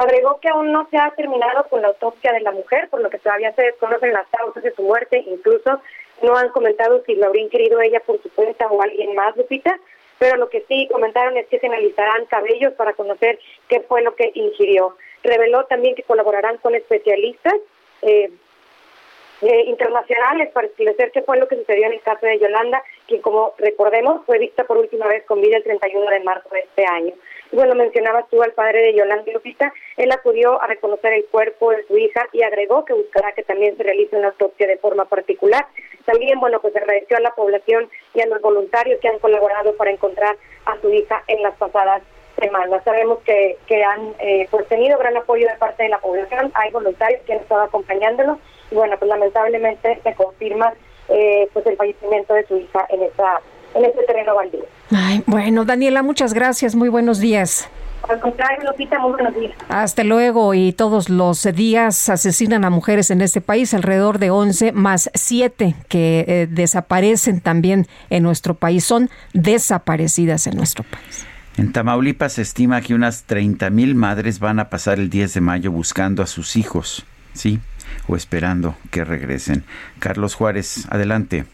Agregó 0.00 0.40
que 0.40 0.48
aún 0.48 0.72
no 0.72 0.88
se 0.90 0.96
ha 0.96 1.10
terminado 1.10 1.64
con 1.68 1.82
la 1.82 1.88
autopsia 1.88 2.32
de 2.32 2.40
la 2.40 2.52
mujer, 2.52 2.88
por 2.88 3.02
lo 3.02 3.10
que 3.10 3.18
todavía 3.18 3.52
se 3.52 3.60
desconocen 3.60 4.14
las 4.14 4.26
causas 4.28 4.62
de 4.62 4.74
su 4.74 4.82
muerte, 4.82 5.22
incluso 5.26 5.78
no 6.22 6.36
han 6.36 6.48
comentado 6.48 7.02
si 7.04 7.16
lo 7.16 7.26
habría 7.26 7.44
ingerido 7.44 7.78
ella 7.82 8.00
por 8.00 8.18
su 8.22 8.30
cuenta 8.30 8.66
o 8.68 8.80
alguien 8.80 9.14
más, 9.14 9.36
Lupita, 9.36 9.78
pero 10.18 10.38
lo 10.38 10.48
que 10.48 10.64
sí 10.68 10.88
comentaron 10.90 11.36
es 11.36 11.46
que 11.48 11.58
se 11.58 11.66
analizarán 11.66 12.24
cabellos 12.24 12.72
para 12.78 12.94
conocer 12.94 13.38
qué 13.68 13.80
fue 13.80 14.00
lo 14.00 14.14
que 14.14 14.30
ingirió. 14.32 14.96
Reveló 15.22 15.66
también 15.66 15.94
que 15.94 16.02
colaborarán 16.02 16.56
con 16.62 16.74
especialistas 16.74 17.56
eh, 18.00 18.32
eh, 19.42 19.64
internacionales 19.66 20.48
para 20.54 20.68
esclarecer 20.68 21.12
qué 21.12 21.20
fue 21.20 21.36
lo 21.36 21.46
que 21.46 21.56
sucedió 21.56 21.84
en 21.84 21.92
el 21.92 22.00
caso 22.00 22.24
de 22.24 22.38
Yolanda, 22.38 22.82
quien 23.06 23.20
como 23.20 23.52
recordemos 23.58 24.24
fue 24.24 24.38
vista 24.38 24.64
por 24.64 24.78
última 24.78 25.06
vez 25.08 25.24
con 25.24 25.42
vida 25.42 25.58
el 25.58 25.62
31 25.62 26.10
de 26.10 26.20
marzo 26.20 26.48
de 26.48 26.60
este 26.60 26.86
año. 26.86 27.12
Bueno, 27.52 27.74
mencionabas 27.74 28.28
tú 28.28 28.42
al 28.42 28.52
padre 28.52 28.80
de 28.80 28.94
Yolanda 28.94 29.32
Lupita, 29.32 29.72
él 29.96 30.12
acudió 30.12 30.62
a 30.62 30.68
reconocer 30.68 31.12
el 31.12 31.24
cuerpo 31.26 31.72
de 31.72 31.84
su 31.86 31.98
hija 31.98 32.28
y 32.32 32.42
agregó 32.42 32.84
que 32.84 32.92
buscará 32.92 33.32
que 33.32 33.42
también 33.42 33.76
se 33.76 33.82
realice 33.82 34.16
una 34.16 34.28
autopsia 34.28 34.68
de 34.68 34.78
forma 34.78 35.04
particular. 35.06 35.66
También, 36.04 36.38
bueno, 36.38 36.60
pues 36.60 36.76
agradeció 36.76 37.16
a 37.16 37.20
la 37.20 37.34
población 37.34 37.90
y 38.14 38.20
a 38.20 38.26
los 38.26 38.40
voluntarios 38.40 39.00
que 39.00 39.08
han 39.08 39.18
colaborado 39.18 39.74
para 39.76 39.90
encontrar 39.90 40.36
a 40.66 40.80
su 40.80 40.92
hija 40.92 41.24
en 41.26 41.42
las 41.42 41.56
pasadas 41.56 42.02
semanas. 42.38 42.84
Sabemos 42.84 43.18
que, 43.24 43.56
que 43.66 43.82
han 43.82 44.14
eh, 44.20 44.46
pues 44.50 44.66
tenido 44.68 44.98
gran 44.98 45.16
apoyo 45.16 45.48
de 45.48 45.56
parte 45.56 45.82
de 45.82 45.88
la 45.88 45.98
población, 45.98 46.52
hay 46.54 46.70
voluntarios 46.70 47.20
que 47.22 47.32
han 47.32 47.40
estado 47.40 47.62
acompañándolos 47.62 48.38
y 48.70 48.76
bueno, 48.76 48.96
pues 48.96 49.08
lamentablemente 49.08 50.00
se 50.02 50.14
confirma 50.14 50.72
eh, 51.08 51.48
pues 51.52 51.66
el 51.66 51.76
fallecimiento 51.76 52.34
de 52.34 52.46
su 52.46 52.56
hija 52.56 52.86
en 52.90 53.02
esa 53.02 53.40
en 53.74 53.84
este 53.84 54.02
terreno 54.04 54.34
baldío. 54.34 54.64
Ay, 54.90 55.22
bueno, 55.26 55.64
Daniela, 55.64 56.02
muchas 56.02 56.34
gracias, 56.34 56.74
muy 56.74 56.88
buenos 56.88 57.20
días. 57.20 57.68
Al 58.08 58.18
contrario, 58.18 58.68
Lupita, 58.68 58.98
muy 58.98 59.12
buenos 59.12 59.34
días. 59.34 59.52
Hasta 59.68 60.04
luego. 60.04 60.54
Y 60.54 60.72
todos 60.72 61.08
los 61.10 61.42
días 61.54 62.08
asesinan 62.08 62.64
a 62.64 62.70
mujeres 62.70 63.10
en 63.10 63.20
este 63.20 63.40
país, 63.40 63.74
alrededor 63.74 64.18
de 64.18 64.30
11 64.30 64.72
más 64.72 65.10
7 65.14 65.76
que 65.88 66.24
eh, 66.26 66.46
desaparecen 66.50 67.40
también 67.40 67.86
en 68.08 68.22
nuestro 68.22 68.54
país. 68.54 68.84
Son 68.84 69.10
desaparecidas 69.32 70.46
en 70.46 70.56
nuestro 70.56 70.84
país. 70.84 71.26
En 71.56 71.72
Tamaulipas 71.72 72.34
se 72.34 72.42
estima 72.42 72.80
que 72.80 72.94
unas 72.94 73.24
30 73.24 73.70
mil 73.70 73.94
madres 73.94 74.40
van 74.40 74.60
a 74.60 74.70
pasar 74.70 74.98
el 74.98 75.10
10 75.10 75.34
de 75.34 75.40
mayo 75.40 75.70
buscando 75.70 76.22
a 76.22 76.26
sus 76.26 76.56
hijos, 76.56 77.04
¿sí? 77.34 77.60
O 78.08 78.16
esperando 78.16 78.76
que 78.90 79.04
regresen. 79.04 79.64
Carlos 79.98 80.34
Juárez, 80.34 80.86
adelante. 80.90 81.44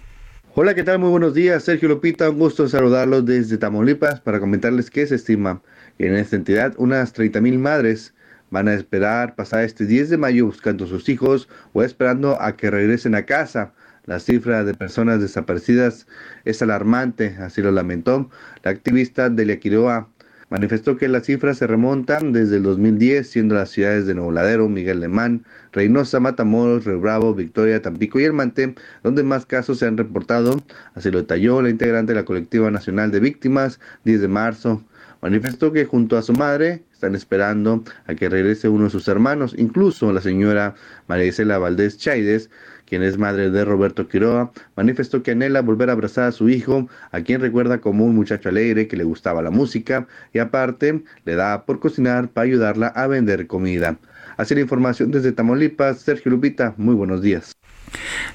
Hola, 0.59 0.75
¿qué 0.75 0.85
tal? 0.85 0.99
Muy 1.01 1.11
buenos 1.11 1.35
días. 1.35 1.65
Sergio 1.65 1.87
Lupita, 1.87 2.31
un 2.31 2.39
gusto 2.39 2.67
saludarlos 2.67 3.27
desde 3.27 3.59
Tamaulipas 3.59 4.23
para 4.23 4.41
comentarles 4.41 4.89
que 4.89 5.07
se 5.07 5.17
estima 5.17 5.61
que 5.99 6.07
en 6.07 6.17
esta 6.17 6.35
entidad 6.35 6.73
unas 6.79 7.15
30.000 7.15 7.59
madres 7.59 8.15
van 8.49 8.67
a 8.67 8.73
esperar 8.73 9.35
pasar 9.37 9.65
este 9.65 9.85
10 9.85 10.09
de 10.09 10.17
mayo 10.17 10.47
buscando 10.47 10.87
a 10.87 10.89
sus 10.89 11.11
hijos 11.11 11.47
o 11.75 11.83
esperando 11.83 12.41
a 12.41 12.57
que 12.57 12.71
regresen 12.71 13.15
a 13.15 13.27
casa. 13.27 13.75
La 14.07 14.19
cifra 14.19 14.65
de 14.65 14.73
personas 14.73 15.21
desaparecidas 15.21 16.07
es 16.47 16.63
alarmante, 16.63 17.37
así 17.39 17.61
lo 17.61 17.71
lamentó 17.71 18.31
la 18.63 18.71
activista 18.71 19.29
Delia 19.29 19.61
Quiroa. 19.61 20.09
Manifestó 20.49 20.97
que 20.97 21.09
las 21.09 21.25
cifras 21.25 21.59
se 21.59 21.67
remontan 21.67 22.33
desde 22.33 22.59
el 22.59 22.63
2010, 22.63 23.29
siendo 23.29 23.57
las 23.57 23.71
ciudades 23.71 24.07
de 24.07 24.15
Nuevo 24.15 24.31
Ladero, 24.31 24.69
Miguel 24.69 25.01
Lemán, 25.01 25.45
Reynosa, 25.73 26.21
Matamoros, 26.21 26.85
Río 26.85 27.01
Bravo, 27.01 27.35
Victoria, 27.35 27.83
Tampico 27.83 28.21
y 28.21 28.25
Hermante, 28.25 28.77
donde 29.03 29.25
más 29.25 29.45
casos 29.45 29.81
se 29.81 29.87
han 29.87 29.97
reportado. 29.97 30.63
Así 30.95 31.11
lo 31.11 31.19
detalló 31.19 31.63
la 31.63 31.71
integrante 31.71 32.13
de 32.13 32.21
la 32.21 32.25
Colectiva 32.25 32.71
Nacional 32.71 33.11
de 33.11 33.19
Víctimas, 33.19 33.81
10 34.05 34.21
de 34.21 34.29
marzo. 34.29 34.85
Manifestó 35.21 35.73
que 35.73 35.85
junto 35.85 36.17
a 36.17 36.23
su 36.23 36.33
madre 36.33 36.85
están 36.93 37.17
esperando 37.17 37.83
a 38.07 38.15
que 38.15 38.29
regrese 38.29 38.69
uno 38.69 38.85
de 38.85 38.91
sus 38.91 39.09
hermanos, 39.09 39.53
incluso 39.59 40.13
la 40.13 40.21
señora 40.21 40.77
María 41.09 41.27
Isela 41.27 41.59
Valdés 41.59 41.99
Chaides, 41.99 42.51
quien 42.87 43.03
es 43.03 43.19
madre 43.19 43.51
de 43.51 43.65
Roberto 43.65 44.09
Quiroa, 44.09 44.53
manifestó 44.77 45.23
que 45.23 45.33
anhela 45.33 45.61
volver 45.61 45.91
a 45.91 45.93
abrazar 45.93 46.29
a 46.29 46.33
su 46.33 46.49
hijo, 46.49 46.89
a 47.11 47.21
quien 47.21 47.41
recuerda 47.41 47.79
como 47.79 48.05
un 48.05 48.15
muchacho 48.15 48.49
alegre 48.49 48.89
que 48.89 48.97
le 48.97 49.05
gustaba 49.05 49.43
la 49.43 49.51
música 49.51 50.07
y 50.33 50.39
aparte 50.39 51.03
le 51.25 51.35
da 51.35 51.65
por 51.67 51.81
cocinar 51.81 52.29
para 52.29 52.47
ayudarla 52.47 52.89
a 52.89 53.07
vender 53.07 53.47
comida. 53.47 53.97
Así 54.37 54.55
la 54.55 54.61
información 54.61 55.11
desde 55.11 55.33
Tamaulipas, 55.33 56.01
Sergio 56.01 56.31
Lupita, 56.31 56.75
muy 56.77 56.95
buenos 56.95 57.23
días. 57.23 57.53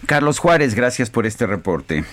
Carlos 0.05 0.39
Juárez, 0.39 0.75
gracias 0.75 1.09
por 1.09 1.25
este 1.25 1.45
reporte. 1.45 2.03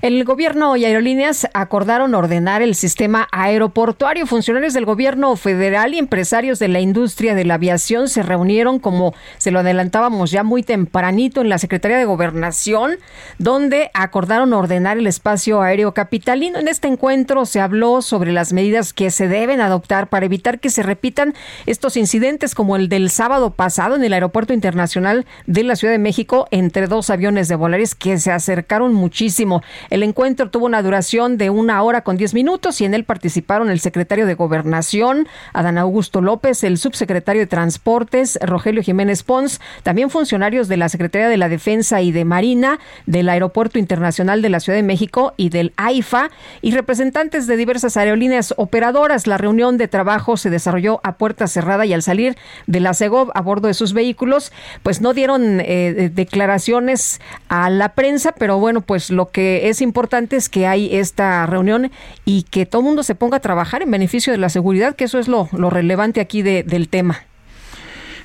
El 0.00 0.24
gobierno 0.24 0.76
y 0.76 0.84
aerolíneas 0.84 1.48
acordaron 1.54 2.14
ordenar 2.14 2.62
el 2.62 2.74
sistema 2.74 3.28
aeroportuario. 3.30 4.26
Funcionarios 4.26 4.74
del 4.74 4.84
gobierno 4.84 5.36
federal 5.36 5.94
y 5.94 5.98
empresarios 5.98 6.58
de 6.58 6.68
la 6.68 6.80
industria 6.80 7.34
de 7.34 7.44
la 7.44 7.54
aviación 7.54 8.08
se 8.08 8.22
reunieron, 8.22 8.78
como 8.78 9.14
se 9.38 9.50
lo 9.50 9.60
adelantábamos 9.60 10.30
ya 10.30 10.42
muy 10.42 10.62
tempranito, 10.62 11.40
en 11.40 11.48
la 11.48 11.58
Secretaría 11.58 11.98
de 11.98 12.04
Gobernación, 12.04 12.96
donde 13.38 13.90
acordaron 13.94 14.52
ordenar 14.52 14.98
el 14.98 15.06
espacio 15.06 15.62
aéreo 15.62 15.94
capitalino. 15.94 16.58
En 16.58 16.68
este 16.68 16.88
encuentro 16.88 17.46
se 17.46 17.60
habló 17.60 18.02
sobre 18.02 18.32
las 18.32 18.52
medidas 18.52 18.92
que 18.92 19.10
se 19.10 19.28
deben 19.28 19.60
adoptar 19.60 20.08
para 20.08 20.26
evitar 20.26 20.58
que 20.58 20.70
se 20.70 20.82
repitan 20.82 21.34
estos 21.66 21.96
incidentes 21.96 22.54
como 22.54 22.76
el 22.76 22.88
del 22.88 23.10
sábado 23.10 23.50
pasado 23.50 23.96
en 23.96 24.04
el 24.04 24.12
Aeropuerto 24.12 24.52
Internacional 24.52 25.26
de 25.46 25.62
la 25.64 25.76
Ciudad 25.76 25.92
de 25.92 25.98
México 25.98 26.48
entre 26.50 26.86
dos 26.86 27.10
aviones 27.10 27.48
de 27.48 27.56
Volaris 27.56 27.94
que 27.94 28.18
se 28.18 28.32
acercaron 28.32 28.94
muchísimo. 28.94 29.51
El 29.90 30.02
encuentro 30.02 30.50
tuvo 30.50 30.66
una 30.66 30.82
duración 30.82 31.36
de 31.36 31.50
una 31.50 31.82
hora 31.82 32.02
con 32.02 32.16
diez 32.16 32.32
minutos 32.32 32.80
y 32.80 32.84
en 32.84 32.94
él 32.94 33.04
participaron 33.04 33.70
el 33.70 33.80
secretario 33.80 34.26
de 34.26 34.34
Gobernación, 34.34 35.28
Adán 35.52 35.78
Augusto 35.78 36.20
López, 36.20 36.64
el 36.64 36.78
subsecretario 36.78 37.42
de 37.42 37.46
Transportes, 37.46 38.38
Rogelio 38.42 38.82
Jiménez 38.82 39.22
Pons, 39.22 39.60
también 39.82 40.10
funcionarios 40.10 40.68
de 40.68 40.76
la 40.76 40.88
Secretaría 40.88 41.28
de 41.28 41.36
la 41.36 41.48
Defensa 41.48 42.00
y 42.00 42.12
de 42.12 42.24
Marina, 42.24 42.78
del 43.06 43.28
Aeropuerto 43.28 43.78
Internacional 43.78 44.42
de 44.42 44.48
la 44.48 44.60
Ciudad 44.60 44.78
de 44.78 44.82
México 44.82 45.34
y 45.36 45.48
del 45.48 45.72
AIFA, 45.76 46.30
y 46.60 46.72
representantes 46.72 47.46
de 47.46 47.56
diversas 47.56 47.96
aerolíneas 47.96 48.54
operadoras. 48.56 49.26
La 49.26 49.38
reunión 49.38 49.78
de 49.78 49.88
trabajo 49.88 50.36
se 50.36 50.50
desarrolló 50.50 51.00
a 51.02 51.16
puerta 51.16 51.46
cerrada 51.46 51.86
y 51.86 51.92
al 51.92 52.02
salir 52.02 52.36
de 52.66 52.80
la 52.80 52.94
CEGOV 52.94 53.30
a 53.34 53.40
bordo 53.40 53.68
de 53.68 53.74
sus 53.74 53.92
vehículos, 53.92 54.52
pues 54.82 55.00
no 55.00 55.12
dieron 55.14 55.60
eh, 55.60 56.10
declaraciones 56.12 57.20
a 57.48 57.70
la 57.70 57.90
prensa, 57.90 58.32
pero 58.32 58.58
bueno, 58.58 58.80
pues 58.80 59.10
lo 59.10 59.30
que 59.30 59.41
es 59.42 59.80
importante 59.80 60.36
es 60.36 60.48
que 60.48 60.66
hay 60.66 60.94
esta 60.96 61.46
reunión 61.46 61.90
y 62.24 62.44
que 62.44 62.66
todo 62.66 62.80
el 62.80 62.86
mundo 62.86 63.02
se 63.02 63.14
ponga 63.14 63.38
a 63.38 63.40
trabajar 63.40 63.82
en 63.82 63.90
beneficio 63.90 64.32
de 64.32 64.38
la 64.38 64.48
seguridad, 64.48 64.96
que 64.96 65.04
eso 65.04 65.18
es 65.18 65.28
lo, 65.28 65.48
relevante 65.52 66.20
aquí 66.20 66.42
del 66.42 66.88
tema. 66.88 67.20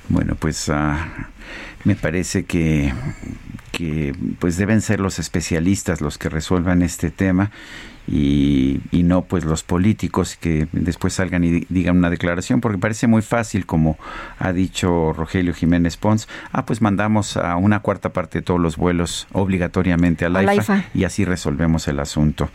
Bueno, 0.09 0.35
pues 0.35 0.69
ah, 0.69 1.07
me 1.83 1.95
parece 1.95 2.45
que, 2.45 2.93
que 3.71 4.15
pues 4.39 4.57
deben 4.57 4.81
ser 4.81 4.99
los 4.99 5.19
especialistas 5.19 6.01
los 6.01 6.17
que 6.17 6.29
resuelvan 6.29 6.81
este 6.81 7.11
tema 7.11 7.51
y, 8.07 8.79
y, 8.91 9.03
no 9.03 9.23
pues 9.25 9.43
los 9.43 9.63
políticos 9.63 10.37
que 10.39 10.67
después 10.71 11.13
salgan 11.13 11.43
y 11.43 11.65
digan 11.67 11.97
una 11.97 12.09
declaración, 12.09 12.61
porque 12.61 12.77
parece 12.77 13.05
muy 13.07 13.21
fácil, 13.21 13.65
como 13.65 13.97
ha 14.39 14.53
dicho 14.53 15.11
Rogelio 15.11 15.53
Jiménez 15.53 15.97
Pons, 15.97 16.29
ah, 16.53 16.65
pues 16.65 16.81
mandamos 16.81 17.35
a 17.35 17.57
una 17.57 17.81
cuarta 17.81 18.13
parte 18.13 18.39
de 18.39 18.41
todos 18.43 18.61
los 18.61 18.77
vuelos 18.77 19.27
obligatoriamente 19.33 20.23
a 20.23 20.29
la, 20.29 20.55
IFA, 20.55 20.85
y 20.93 21.03
así 21.03 21.25
resolvemos 21.25 21.87
el 21.89 21.99
asunto. 21.99 22.49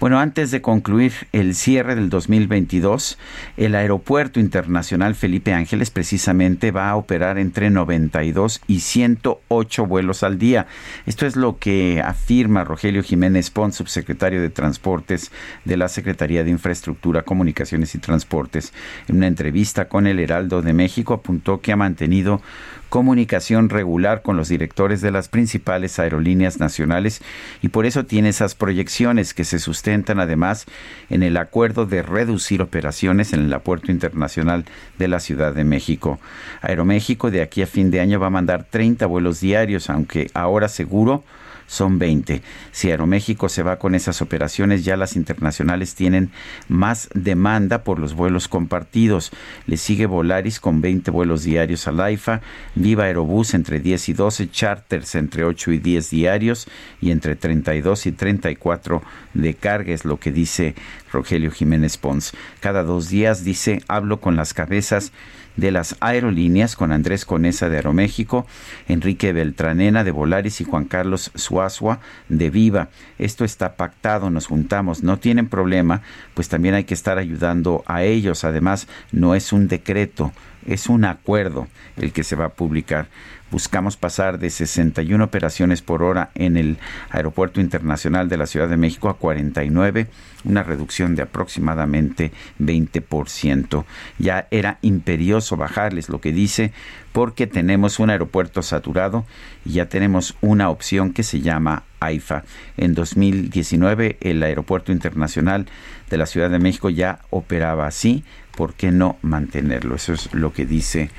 Bueno, 0.00 0.18
antes 0.18 0.50
de 0.50 0.60
concluir 0.60 1.12
el 1.30 1.54
cierre 1.54 1.94
del 1.94 2.10
2022, 2.10 3.18
el 3.56 3.76
Aeropuerto 3.76 4.40
Internacional 4.40 5.14
Felipe 5.14 5.52
Ángeles 5.52 5.90
precisamente 5.90 6.72
va 6.72 6.90
a 6.90 6.96
operar 6.96 7.38
entre 7.38 7.70
92 7.70 8.60
y 8.66 8.80
108 8.80 9.86
vuelos 9.86 10.24
al 10.24 10.38
día. 10.38 10.66
Esto 11.06 11.26
es 11.26 11.36
lo 11.36 11.58
que 11.58 12.02
afirma 12.04 12.64
Rogelio 12.64 13.04
Jiménez 13.04 13.50
Pons, 13.50 13.76
subsecretario 13.76 14.40
de 14.40 14.50
Transporte 14.50 14.71
Transportes 14.72 15.30
de 15.66 15.76
la 15.76 15.88
Secretaría 15.88 16.44
de 16.44 16.50
Infraestructura, 16.50 17.22
Comunicaciones 17.22 17.94
y 17.94 17.98
Transportes. 17.98 18.72
En 19.06 19.16
una 19.16 19.26
entrevista 19.26 19.86
con 19.86 20.06
el 20.06 20.18
Heraldo 20.18 20.62
de 20.62 20.72
México 20.72 21.12
apuntó 21.12 21.60
que 21.60 21.72
ha 21.72 21.76
mantenido 21.76 22.40
comunicación 22.88 23.68
regular 23.68 24.22
con 24.22 24.38
los 24.38 24.48
directores 24.48 25.02
de 25.02 25.10
las 25.10 25.28
principales 25.28 25.98
aerolíneas 25.98 26.58
nacionales 26.58 27.20
y 27.60 27.68
por 27.68 27.84
eso 27.84 28.06
tiene 28.06 28.30
esas 28.30 28.54
proyecciones 28.54 29.34
que 29.34 29.44
se 29.44 29.58
sustentan 29.58 30.20
además 30.20 30.64
en 31.10 31.22
el 31.22 31.36
acuerdo 31.36 31.84
de 31.84 32.02
reducir 32.02 32.62
operaciones 32.62 33.34
en 33.34 33.40
el 33.40 33.52
aeropuerto 33.52 33.92
internacional 33.92 34.64
de 34.98 35.08
la 35.08 35.20
Ciudad 35.20 35.54
de 35.54 35.64
México. 35.64 36.18
Aeroméxico 36.62 37.30
de 37.30 37.42
aquí 37.42 37.60
a 37.60 37.66
fin 37.66 37.90
de 37.90 38.00
año 38.00 38.18
va 38.18 38.28
a 38.28 38.30
mandar 38.30 38.64
30 38.70 39.04
vuelos 39.04 39.40
diarios, 39.40 39.90
aunque 39.90 40.30
ahora 40.32 40.68
seguro 40.68 41.24
son 41.66 41.98
20. 41.98 42.42
Si 42.70 42.90
Aeroméxico 42.90 43.48
se 43.48 43.62
va 43.62 43.78
con 43.78 43.94
esas 43.94 44.22
operaciones, 44.22 44.84
ya 44.84 44.96
las 44.96 45.16
internacionales 45.16 45.94
tienen 45.94 46.30
más 46.68 47.08
demanda 47.14 47.84
por 47.84 47.98
los 47.98 48.14
vuelos 48.14 48.48
compartidos. 48.48 49.30
Le 49.66 49.76
sigue 49.76 50.06
Volaris 50.06 50.60
con 50.60 50.80
20 50.80 51.10
vuelos 51.10 51.44
diarios 51.44 51.86
al 51.88 52.00
AIFA, 52.00 52.40
Viva 52.74 53.04
Aerobús 53.04 53.54
entre 53.54 53.80
10 53.80 54.08
y 54.08 54.12
12, 54.12 54.50
Charters 54.50 55.14
entre 55.14 55.44
8 55.44 55.72
y 55.72 55.78
10 55.78 56.10
diarios 56.10 56.66
y 57.00 57.10
entre 57.10 57.36
32 57.36 58.06
y 58.06 58.12
34 58.12 59.02
de 59.34 59.54
carga, 59.54 59.92
es 59.92 60.04
lo 60.04 60.18
que 60.18 60.32
dice 60.32 60.74
Rogelio 61.12 61.50
Jiménez 61.50 61.96
Pons. 61.96 62.32
Cada 62.60 62.82
dos 62.82 63.08
días 63.08 63.44
dice, 63.44 63.82
hablo 63.88 64.20
con 64.20 64.36
las 64.36 64.54
cabezas 64.54 65.12
de 65.56 65.70
las 65.70 65.96
aerolíneas 66.00 66.76
con 66.76 66.92
Andrés 66.92 67.24
Conesa 67.24 67.68
de 67.68 67.76
Aeroméxico, 67.76 68.46
Enrique 68.88 69.32
Beltranena 69.32 70.04
de 70.04 70.10
Volaris 70.10 70.60
y 70.60 70.64
Juan 70.64 70.84
Carlos 70.84 71.30
Suazua 71.34 72.00
de 72.28 72.50
Viva. 72.50 72.88
Esto 73.18 73.44
está 73.44 73.76
pactado, 73.76 74.30
nos 74.30 74.46
juntamos, 74.46 75.02
no 75.02 75.18
tienen 75.18 75.48
problema, 75.48 76.02
pues 76.34 76.48
también 76.48 76.74
hay 76.74 76.84
que 76.84 76.94
estar 76.94 77.18
ayudando 77.18 77.82
a 77.86 78.02
ellos. 78.02 78.44
Además, 78.44 78.88
no 79.10 79.34
es 79.34 79.52
un 79.52 79.68
decreto, 79.68 80.32
es 80.66 80.88
un 80.88 81.04
acuerdo 81.04 81.68
el 81.96 82.12
que 82.12 82.24
se 82.24 82.36
va 82.36 82.46
a 82.46 82.52
publicar. 82.54 83.08
Buscamos 83.52 83.98
pasar 83.98 84.38
de 84.38 84.48
61 84.48 85.22
operaciones 85.22 85.82
por 85.82 86.02
hora 86.02 86.30
en 86.34 86.56
el 86.56 86.78
Aeropuerto 87.10 87.60
Internacional 87.60 88.30
de 88.30 88.38
la 88.38 88.46
Ciudad 88.46 88.66
de 88.66 88.78
México 88.78 89.10
a 89.10 89.18
49, 89.18 90.06
una 90.44 90.62
reducción 90.62 91.14
de 91.16 91.24
aproximadamente 91.24 92.32
20%. 92.58 93.84
Ya 94.18 94.48
era 94.50 94.78
imperioso 94.80 95.58
bajarles 95.58 96.08
lo 96.08 96.18
que 96.18 96.32
dice 96.32 96.72
porque 97.12 97.46
tenemos 97.46 97.98
un 97.98 98.08
aeropuerto 98.08 98.62
saturado 98.62 99.26
y 99.66 99.72
ya 99.72 99.86
tenemos 99.86 100.34
una 100.40 100.70
opción 100.70 101.12
que 101.12 101.22
se 101.22 101.42
llama 101.42 101.82
AIFA. 102.00 102.44
En 102.78 102.94
2019 102.94 104.16
el 104.22 104.42
Aeropuerto 104.42 104.92
Internacional 104.92 105.66
de 106.08 106.16
la 106.16 106.24
Ciudad 106.24 106.48
de 106.48 106.58
México 106.58 106.88
ya 106.88 107.20
operaba 107.28 107.86
así, 107.86 108.24
¿por 108.56 108.74
qué 108.74 108.92
no 108.92 109.18
mantenerlo? 109.22 109.96
Eso 109.96 110.12
es 110.12 110.32
lo 110.32 110.52
que 110.52 110.66
dice 110.66 111.10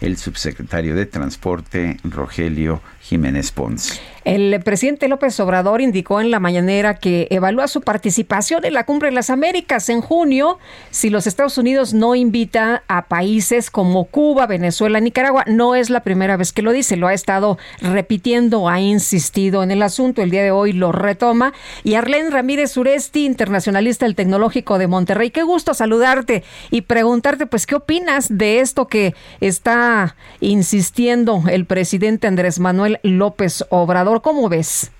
el 0.00 0.16
subsecretario 0.16 0.94
de 0.94 1.06
Transporte, 1.06 1.96
Rogelio 2.04 2.80
Jiménez 3.04 3.52
Pons. 3.52 4.00
El 4.24 4.58
presidente 4.64 5.08
López 5.08 5.38
Obrador 5.38 5.82
indicó 5.82 6.22
en 6.22 6.30
la 6.30 6.40
mañanera 6.40 6.94
que 6.94 7.28
evalúa 7.30 7.68
su 7.68 7.82
participación 7.82 8.64
en 8.64 8.72
la 8.72 8.86
Cumbre 8.86 9.10
de 9.10 9.14
las 9.14 9.28
Américas 9.28 9.90
en 9.90 10.00
junio 10.00 10.58
si 10.90 11.10
los 11.10 11.26
Estados 11.26 11.58
Unidos 11.58 11.92
no 11.92 12.14
invita 12.14 12.84
a 12.88 13.04
países 13.04 13.70
como 13.70 14.06
Cuba, 14.06 14.46
Venezuela, 14.46 14.98
Nicaragua. 15.00 15.44
No 15.46 15.74
es 15.74 15.90
la 15.90 16.00
primera 16.00 16.38
vez 16.38 16.54
que 16.54 16.62
lo 16.62 16.72
dice, 16.72 16.96
lo 16.96 17.06
ha 17.06 17.12
estado 17.12 17.58
repitiendo, 17.82 18.70
ha 18.70 18.80
insistido 18.80 19.62
en 19.62 19.70
el 19.70 19.82
asunto. 19.82 20.22
El 20.22 20.30
día 20.30 20.42
de 20.42 20.50
hoy 20.50 20.72
lo 20.72 20.90
retoma. 20.90 21.52
Y 21.82 21.94
Arlene 21.96 22.30
Ramírez 22.30 22.72
Suresti, 22.72 23.26
internacionalista 23.26 24.06
del 24.06 24.14
Tecnológico 24.14 24.78
de 24.78 24.86
Monterrey, 24.86 25.30
qué 25.30 25.42
gusto 25.42 25.74
saludarte 25.74 26.44
y 26.70 26.80
preguntarte, 26.82 27.44
pues, 27.44 27.66
¿qué 27.66 27.74
opinas 27.74 28.28
de 28.30 28.60
esto 28.60 28.86
que 28.86 29.14
está 29.40 30.16
insistiendo 30.40 31.42
el 31.50 31.66
presidente 31.66 32.26
Andrés 32.26 32.58
Manuel 32.58 32.93
López 33.02 33.64
Obrador? 33.70 34.22
¿Cómo 34.22 34.48
ves? 34.48 34.92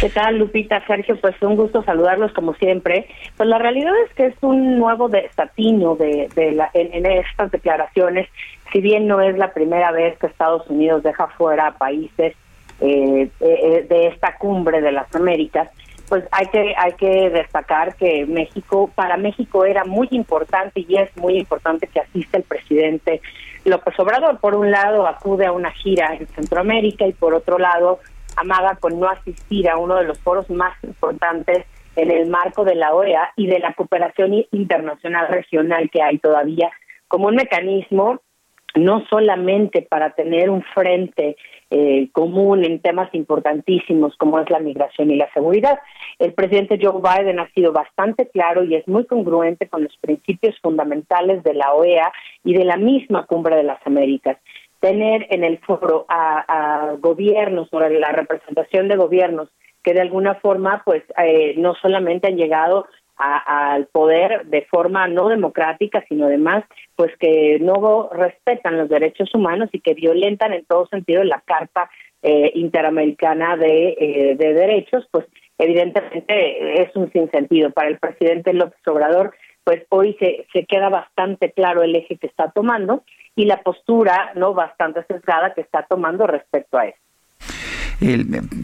¿Qué 0.00 0.10
tal, 0.10 0.38
Lupita, 0.38 0.84
Sergio? 0.86 1.20
Pues 1.20 1.34
un 1.42 1.56
gusto 1.56 1.82
saludarlos 1.82 2.32
como 2.32 2.54
siempre. 2.54 3.08
Pues 3.36 3.48
la 3.48 3.58
realidad 3.58 3.92
es 4.06 4.14
que 4.14 4.26
es 4.26 4.34
un 4.42 4.78
nuevo 4.78 5.08
desatino 5.08 5.96
de, 5.96 6.28
de 6.36 6.52
la, 6.52 6.70
en, 6.72 7.04
estas 7.04 7.50
declaraciones. 7.50 8.28
Si 8.72 8.80
bien 8.80 9.08
no 9.08 9.20
es 9.20 9.36
la 9.36 9.52
primera 9.52 9.90
vez 9.90 10.16
que 10.18 10.28
Estados 10.28 10.68
Unidos 10.68 11.02
deja 11.02 11.26
fuera 11.28 11.68
a 11.68 11.78
países 11.78 12.34
eh, 12.80 13.28
eh, 13.40 13.86
de 13.88 14.06
esta 14.06 14.36
cumbre 14.36 14.80
de 14.80 14.92
las 14.92 15.12
Américas, 15.16 15.68
pues 16.08 16.24
hay 16.30 16.46
que 16.46 16.74
hay 16.76 16.92
que 16.92 17.30
destacar 17.30 17.96
que 17.96 18.24
México 18.24 18.90
para 18.94 19.16
México 19.16 19.64
era 19.64 19.84
muy 19.84 20.08
importante 20.12 20.84
y 20.88 20.96
es 20.96 21.14
muy 21.16 21.36
importante 21.38 21.86
que 21.86 22.00
asista 22.00 22.38
el 22.38 22.44
presidente 22.44 23.20
López 23.68 23.98
Obrador. 23.98 24.38
Por 24.38 24.54
un 24.54 24.70
lado 24.70 25.06
acude 25.06 25.46
a 25.46 25.52
una 25.52 25.70
gira 25.70 26.14
en 26.14 26.26
Centroamérica 26.28 27.06
y 27.06 27.12
por 27.12 27.34
otro 27.34 27.58
lado 27.58 28.00
amaga 28.36 28.76
con 28.76 28.98
no 28.98 29.08
asistir 29.08 29.68
a 29.68 29.76
uno 29.76 29.96
de 29.96 30.04
los 30.04 30.18
foros 30.20 30.48
más 30.50 30.72
importantes 30.84 31.66
en 31.96 32.10
el 32.10 32.28
marco 32.28 32.64
de 32.64 32.76
la 32.76 32.94
OEA 32.94 33.32
y 33.36 33.46
de 33.46 33.58
la 33.58 33.74
cooperación 33.74 34.44
internacional 34.52 35.28
regional 35.28 35.90
que 35.90 36.02
hay 36.02 36.18
todavía 36.18 36.70
como 37.08 37.28
un 37.28 37.34
mecanismo 37.34 38.20
no 38.74 39.04
solamente 39.08 39.82
para 39.82 40.10
tener 40.10 40.50
un 40.50 40.62
frente 40.62 41.36
eh, 41.70 42.08
común 42.12 42.64
en 42.64 42.80
temas 42.80 43.14
importantísimos 43.14 44.16
como 44.16 44.40
es 44.40 44.48
la 44.50 44.58
migración 44.58 45.10
y 45.10 45.16
la 45.16 45.30
seguridad. 45.32 45.78
El 46.18 46.32
presidente 46.32 46.78
Joe 46.80 47.00
Biden 47.02 47.38
ha 47.40 47.50
sido 47.52 47.72
bastante 47.72 48.28
claro 48.28 48.64
y 48.64 48.74
es 48.74 48.88
muy 48.88 49.04
congruente 49.04 49.68
con 49.68 49.84
los 49.84 49.96
principios 49.98 50.58
fundamentales 50.60 51.42
de 51.42 51.54
la 51.54 51.74
OEA 51.74 52.12
y 52.44 52.54
de 52.54 52.64
la 52.64 52.76
misma 52.76 53.26
Cumbre 53.26 53.56
de 53.56 53.64
las 53.64 53.84
Américas 53.86 54.38
tener 54.80 55.26
en 55.30 55.44
el 55.44 55.58
foro 55.58 56.06
a, 56.08 56.94
gobiernos 57.00 57.68
o 57.72 57.80
la 57.80 58.12
representación 58.12 58.88
de 58.88 58.96
gobiernos 58.96 59.48
que 59.82 59.94
de 59.94 60.00
alguna 60.00 60.36
forma 60.36 60.82
pues 60.84 61.02
eh, 61.22 61.54
no 61.56 61.74
solamente 61.74 62.28
han 62.28 62.36
llegado 62.36 62.86
al 63.18 63.86
poder 63.86 64.46
de 64.46 64.62
forma 64.62 65.08
no 65.08 65.28
democrática, 65.28 66.04
sino 66.08 66.26
además 66.26 66.64
pues 66.94 67.16
que 67.18 67.58
no 67.60 68.08
respetan 68.12 68.78
los 68.78 68.88
derechos 68.88 69.34
humanos 69.34 69.68
y 69.72 69.80
que 69.80 69.94
violentan 69.94 70.52
en 70.52 70.64
todo 70.64 70.86
sentido 70.86 71.24
la 71.24 71.42
Carta 71.44 71.90
eh, 72.22 72.52
Interamericana 72.54 73.56
de, 73.56 73.96
eh, 73.98 74.36
de 74.36 74.54
Derechos, 74.54 75.06
pues 75.10 75.26
evidentemente 75.58 76.82
es 76.82 76.94
un 76.96 77.10
sinsentido. 77.12 77.70
Para 77.70 77.88
el 77.88 77.98
presidente 77.98 78.52
López 78.52 78.80
Obrador, 78.86 79.34
pues 79.64 79.84
hoy 79.90 80.16
se, 80.18 80.46
se 80.52 80.64
queda 80.64 80.88
bastante 80.88 81.52
claro 81.52 81.82
el 81.82 81.94
eje 81.94 82.16
que 82.16 82.26
está 82.26 82.50
tomando 82.52 83.02
y 83.36 83.44
la 83.44 83.62
postura 83.62 84.32
no 84.34 84.54
bastante 84.54 85.04
sesgada 85.04 85.54
que 85.54 85.60
está 85.60 85.86
tomando 85.88 86.26
respecto 86.26 86.78
a 86.78 86.86
eso. 86.86 87.07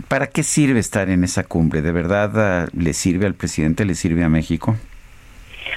¿Para 0.09 0.29
qué 0.29 0.43
sirve 0.43 0.79
estar 0.79 1.11
en 1.11 1.25
esa 1.25 1.45
cumbre? 1.45 1.83
¿De 1.83 1.93
verdad 1.93 2.31
ah, 2.37 2.69
le 2.73 2.93
sirve 2.93 3.27
al 3.27 3.35
presidente, 3.35 3.85
le 3.85 3.95
sirve 3.95 4.23
a 4.23 4.29
México? 4.29 4.77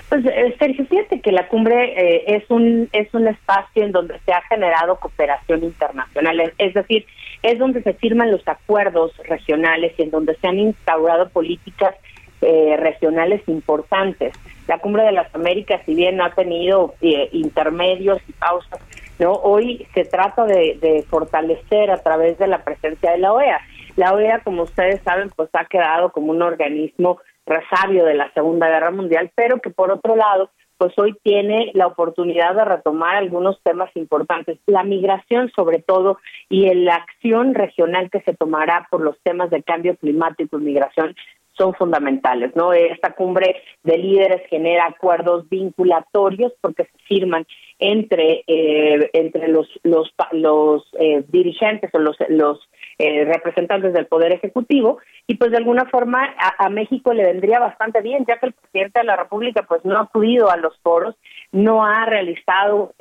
Pues 0.09 0.25
eh, 0.25 0.55
Sergio, 0.59 0.85
fíjate 0.85 1.21
que 1.21 1.31
la 1.31 1.47
cumbre 1.47 1.93
eh, 1.97 2.35
es 2.35 2.43
un 2.49 2.87
es 2.91 3.11
un 3.13 3.27
espacio 3.27 3.83
en 3.83 3.91
donde 3.91 4.19
se 4.25 4.31
ha 4.31 4.41
generado 4.43 4.99
cooperación 4.99 5.63
internacional, 5.63 6.53
es 6.57 6.73
decir, 6.73 7.05
es 7.41 7.57
donde 7.57 7.81
se 7.83 7.93
firman 7.93 8.31
los 8.31 8.47
acuerdos 8.47 9.15
regionales 9.27 9.93
y 9.97 10.03
en 10.03 10.11
donde 10.11 10.35
se 10.35 10.47
han 10.47 10.59
instaurado 10.59 11.29
políticas 11.29 11.95
eh, 12.41 12.75
regionales 12.77 13.41
importantes. 13.47 14.33
La 14.67 14.77
Cumbre 14.77 15.03
de 15.03 15.11
las 15.11 15.33
Américas, 15.33 15.81
si 15.85 15.95
bien 15.95 16.21
ha 16.21 16.35
tenido 16.35 16.93
eh, 17.01 17.29
intermedios 17.31 18.19
y 18.27 18.31
pausas, 18.33 18.79
no 19.19 19.33
hoy 19.33 19.87
se 19.93 20.05
trata 20.05 20.45
de, 20.45 21.05
fortalecer 21.09 21.91
a 21.91 21.97
través 21.97 22.37
de 22.37 22.47
la 22.47 22.63
presencia 22.63 23.11
de 23.11 23.17
la 23.17 23.33
OEA. 23.33 23.59
La 23.95 24.13
OEA, 24.13 24.39
como 24.43 24.63
ustedes 24.63 25.01
saben, 25.01 25.29
pues 25.35 25.49
ha 25.53 25.65
quedado 25.65 26.11
como 26.11 26.31
un 26.31 26.41
organismo 26.41 27.19
resabio 27.45 28.05
de 28.05 28.13
la 28.13 28.31
Segunda 28.33 28.67
Guerra 28.67 28.91
Mundial, 28.91 29.31
pero 29.35 29.59
que 29.59 29.69
por 29.69 29.91
otro 29.91 30.15
lado, 30.15 30.51
pues 30.77 30.93
hoy 30.97 31.15
tiene 31.23 31.71
la 31.73 31.87
oportunidad 31.87 32.53
de 32.53 32.65
retomar 32.65 33.15
algunos 33.15 33.59
temas 33.63 33.89
importantes, 33.95 34.59
la 34.67 34.83
migración 34.83 35.49
sobre 35.55 35.79
todo 35.79 36.19
y 36.49 36.71
la 36.75 36.95
acción 36.95 37.55
regional 37.55 38.11
que 38.11 38.21
se 38.21 38.35
tomará 38.35 38.87
por 38.91 39.01
los 39.01 39.19
temas 39.23 39.49
de 39.49 39.63
cambio 39.63 39.95
climático 39.95 40.59
y 40.59 40.63
migración 40.63 41.15
son 41.57 41.73
fundamentales, 41.73 42.55
¿no? 42.55 42.73
Esta 42.73 43.13
cumbre 43.13 43.61
de 43.83 43.97
líderes 43.97 44.47
genera 44.49 44.85
acuerdos 44.85 45.49
vinculatorios 45.49 46.53
porque 46.61 46.83
se 46.83 46.97
firman 47.07 47.45
entre 47.79 48.43
eh, 48.47 49.09
entre 49.13 49.47
los 49.49 49.67
los 49.83 50.11
los 50.31 50.83
eh, 50.99 51.23
dirigentes 51.27 51.91
o 51.93 51.99
los 51.99 52.17
los 52.29 52.59
eh, 52.97 53.25
representantes 53.25 53.93
del 53.93 54.07
poder 54.07 54.31
ejecutivo 54.31 54.97
y 55.27 55.35
pues 55.35 55.51
de 55.51 55.57
alguna 55.57 55.85
forma 55.85 56.23
a, 56.39 56.65
a, 56.65 56.69
México 56.69 57.13
le 57.13 57.23
vendría 57.23 57.59
bastante 57.59 58.01
bien 58.01 58.25
ya 58.27 58.39
que 58.39 58.47
el 58.47 58.53
presidente 58.53 58.99
de 58.99 59.05
la 59.05 59.15
República 59.15 59.63
pues 59.67 59.85
no 59.85 59.97
ha 59.97 60.03
acudido 60.03 60.49
a 60.49 60.57
los 60.57 60.75
foros 60.79 61.15
no 61.51 61.85
ha 61.85 62.05
realizado 62.05 62.93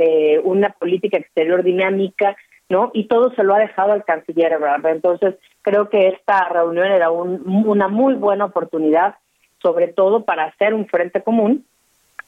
una 0.44 0.70
política 0.70 1.16
exterior 1.16 1.62
dinámica 1.62 2.36
¿no? 2.68 2.90
Y 2.94 3.04
todo 3.04 3.32
se 3.34 3.42
lo 3.42 3.54
ha 3.54 3.58
dejado 3.58 3.92
al 3.92 4.04
canciller, 4.04 4.58
¿verdad? 4.58 4.92
Entonces, 4.92 5.36
creo 5.62 5.88
que 5.88 6.08
esta 6.08 6.48
reunión 6.48 6.86
era 6.86 7.10
una 7.10 7.88
muy 7.88 8.14
buena 8.14 8.46
oportunidad, 8.46 9.16
sobre 9.62 9.88
todo 9.88 10.24
para 10.24 10.44
hacer 10.44 10.74
un 10.74 10.86
frente 10.86 11.22
común 11.22 11.64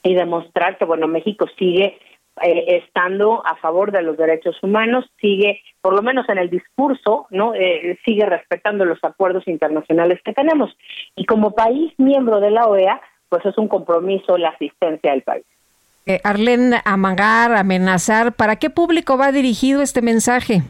y 0.02 0.14
demostrar 0.14 0.78
que, 0.78 0.84
bueno, 0.84 1.08
México 1.08 1.46
sigue 1.58 1.98
eh, 2.42 2.82
estando 2.84 3.44
a 3.44 3.56
favor 3.56 3.90
de 3.90 4.02
los 4.02 4.16
derechos 4.16 4.56
humanos, 4.62 5.10
sigue, 5.20 5.60
por 5.80 5.94
lo 5.94 6.02
menos 6.02 6.28
en 6.28 6.38
el 6.38 6.50
discurso, 6.50 7.26
¿no? 7.30 7.54
Eh, 7.54 7.98
sigue 8.04 8.24
respetando 8.26 8.84
los 8.84 9.02
acuerdos 9.02 9.46
internacionales 9.48 10.20
que 10.24 10.32
tenemos. 10.32 10.76
Y 11.16 11.24
como 11.24 11.52
país 11.52 11.92
miembro 11.98 12.40
de 12.40 12.50
la 12.50 12.66
OEA, 12.66 13.00
pues 13.28 13.44
es 13.44 13.58
un 13.58 13.68
compromiso 13.68 14.38
la 14.38 14.50
asistencia 14.50 15.10
del 15.10 15.22
país. 15.22 15.44
Eh, 16.08 16.22
Arlene, 16.24 16.80
amagar, 16.86 17.52
amenazar, 17.54 18.32
¿para 18.32 18.56
qué 18.56 18.70
público 18.70 19.18
va 19.18 19.30
dirigido 19.30 19.82
este 19.82 20.00
mensaje? 20.00 20.62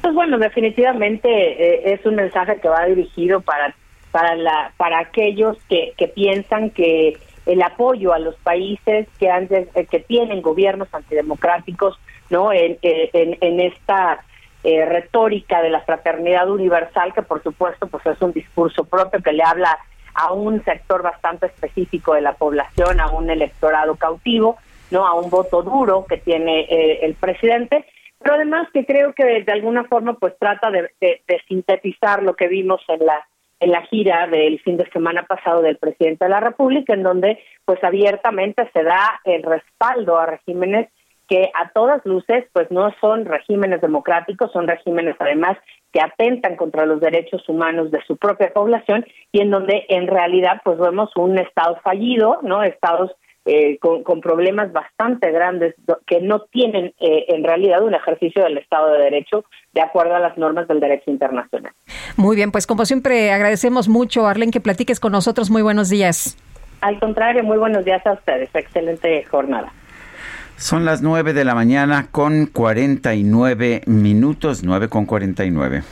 Pues 0.00 0.14
bueno, 0.14 0.38
definitivamente 0.38 1.28
eh, 1.28 1.92
es 1.92 2.06
un 2.06 2.14
mensaje 2.14 2.60
que 2.60 2.68
va 2.68 2.84
dirigido 2.84 3.40
para 3.40 3.74
para 4.12 4.36
la 4.36 4.70
para 4.76 5.00
aquellos 5.00 5.58
que, 5.68 5.94
que 5.96 6.06
piensan 6.06 6.70
que 6.70 7.18
el 7.46 7.62
apoyo 7.62 8.12
a 8.12 8.20
los 8.20 8.36
países 8.36 9.08
que 9.18 9.28
han 9.28 9.48
eh, 9.50 9.86
que 9.90 9.98
tienen 9.98 10.40
gobiernos 10.40 10.86
antidemocráticos, 10.94 11.98
no 12.30 12.52
en, 12.52 12.78
en, 12.80 13.38
en 13.40 13.58
esta 13.58 14.24
eh, 14.62 14.84
retórica 14.84 15.60
de 15.62 15.70
la 15.70 15.80
fraternidad 15.80 16.48
universal 16.48 17.12
que 17.12 17.22
por 17.22 17.42
supuesto 17.42 17.88
pues 17.88 18.06
es 18.06 18.22
un 18.22 18.32
discurso 18.32 18.84
propio 18.84 19.20
que 19.20 19.32
le 19.32 19.42
habla 19.42 19.76
a 20.14 20.32
un 20.32 20.62
sector 20.64 21.02
bastante 21.02 21.46
específico 21.46 22.14
de 22.14 22.20
la 22.20 22.32
población, 22.34 23.00
a 23.00 23.10
un 23.10 23.30
electorado 23.30 23.96
cautivo, 23.96 24.56
no 24.90 25.06
a 25.06 25.14
un 25.14 25.30
voto 25.30 25.62
duro 25.62 26.04
que 26.08 26.18
tiene 26.18 26.60
eh, 26.68 27.00
el 27.02 27.14
presidente, 27.14 27.84
pero 28.18 28.34
además 28.34 28.68
que 28.72 28.84
creo 28.86 29.14
que 29.14 29.42
de 29.42 29.52
alguna 29.52 29.84
forma 29.84 30.14
pues 30.14 30.34
trata 30.38 30.70
de, 30.70 30.90
de- 31.00 31.22
de 31.26 31.40
sintetizar 31.48 32.22
lo 32.22 32.34
que 32.34 32.48
vimos 32.48 32.80
en 32.88 33.04
la 33.06 33.26
en 33.60 33.70
la 33.70 33.82
gira 33.82 34.26
del 34.26 34.58
fin 34.60 34.76
de 34.76 34.90
semana 34.90 35.22
pasado 35.22 35.62
del 35.62 35.76
presidente 35.76 36.24
de 36.24 36.30
la 36.30 36.40
República, 36.40 36.94
en 36.94 37.04
donde 37.04 37.38
pues 37.64 37.82
abiertamente 37.84 38.68
se 38.72 38.82
da 38.82 39.20
el 39.22 39.44
respaldo 39.44 40.18
a 40.18 40.26
regímenes 40.26 40.88
que 41.32 41.50
a 41.54 41.70
todas 41.70 42.04
luces 42.04 42.44
pues 42.52 42.70
no 42.70 42.94
son 43.00 43.24
regímenes 43.24 43.80
democráticos, 43.80 44.52
son 44.52 44.68
regímenes 44.68 45.16
además 45.18 45.56
que 45.90 46.02
atentan 46.02 46.56
contra 46.56 46.84
los 46.84 47.00
derechos 47.00 47.48
humanos 47.48 47.90
de 47.90 48.02
su 48.06 48.18
propia 48.18 48.52
población 48.52 49.06
y 49.32 49.40
en 49.40 49.50
donde 49.50 49.86
en 49.88 50.08
realidad 50.08 50.60
pues 50.62 50.78
vemos 50.78 51.10
un 51.16 51.38
estado 51.38 51.76
fallido, 51.82 52.40
¿no? 52.42 52.62
Estados 52.62 53.12
eh, 53.46 53.78
con, 53.78 54.02
con 54.02 54.20
problemas 54.20 54.74
bastante 54.74 55.32
grandes 55.32 55.74
que 56.06 56.20
no 56.20 56.42
tienen 56.42 56.92
eh, 57.00 57.24
en 57.28 57.42
realidad 57.44 57.82
un 57.82 57.94
ejercicio 57.94 58.44
del 58.44 58.58
Estado 58.58 58.92
de 58.92 59.04
Derecho 59.04 59.46
de 59.72 59.80
acuerdo 59.80 60.14
a 60.14 60.20
las 60.20 60.36
normas 60.36 60.68
del 60.68 60.80
derecho 60.80 61.10
internacional. 61.10 61.72
Muy 62.18 62.36
bien, 62.36 62.52
pues 62.52 62.66
como 62.66 62.84
siempre 62.84 63.32
agradecemos 63.32 63.88
mucho, 63.88 64.26
Arlen, 64.26 64.50
que 64.50 64.60
platiques 64.60 65.00
con 65.00 65.12
nosotros. 65.12 65.50
Muy 65.50 65.62
buenos 65.62 65.88
días. 65.88 66.36
Al 66.82 67.00
contrario, 67.00 67.42
muy 67.42 67.56
buenos 67.56 67.86
días 67.86 68.06
a 68.06 68.12
ustedes. 68.12 68.50
Excelente 68.54 69.24
jornada. 69.24 69.72
Son 70.56 70.84
las 70.84 71.02
9 71.02 71.32
de 71.32 71.44
la 71.44 71.54
mañana 71.54 72.08
con 72.10 72.46
49 72.46 73.82
minutos, 73.86 74.62
9 74.62 74.88
con 74.88 75.06
49. 75.06 75.82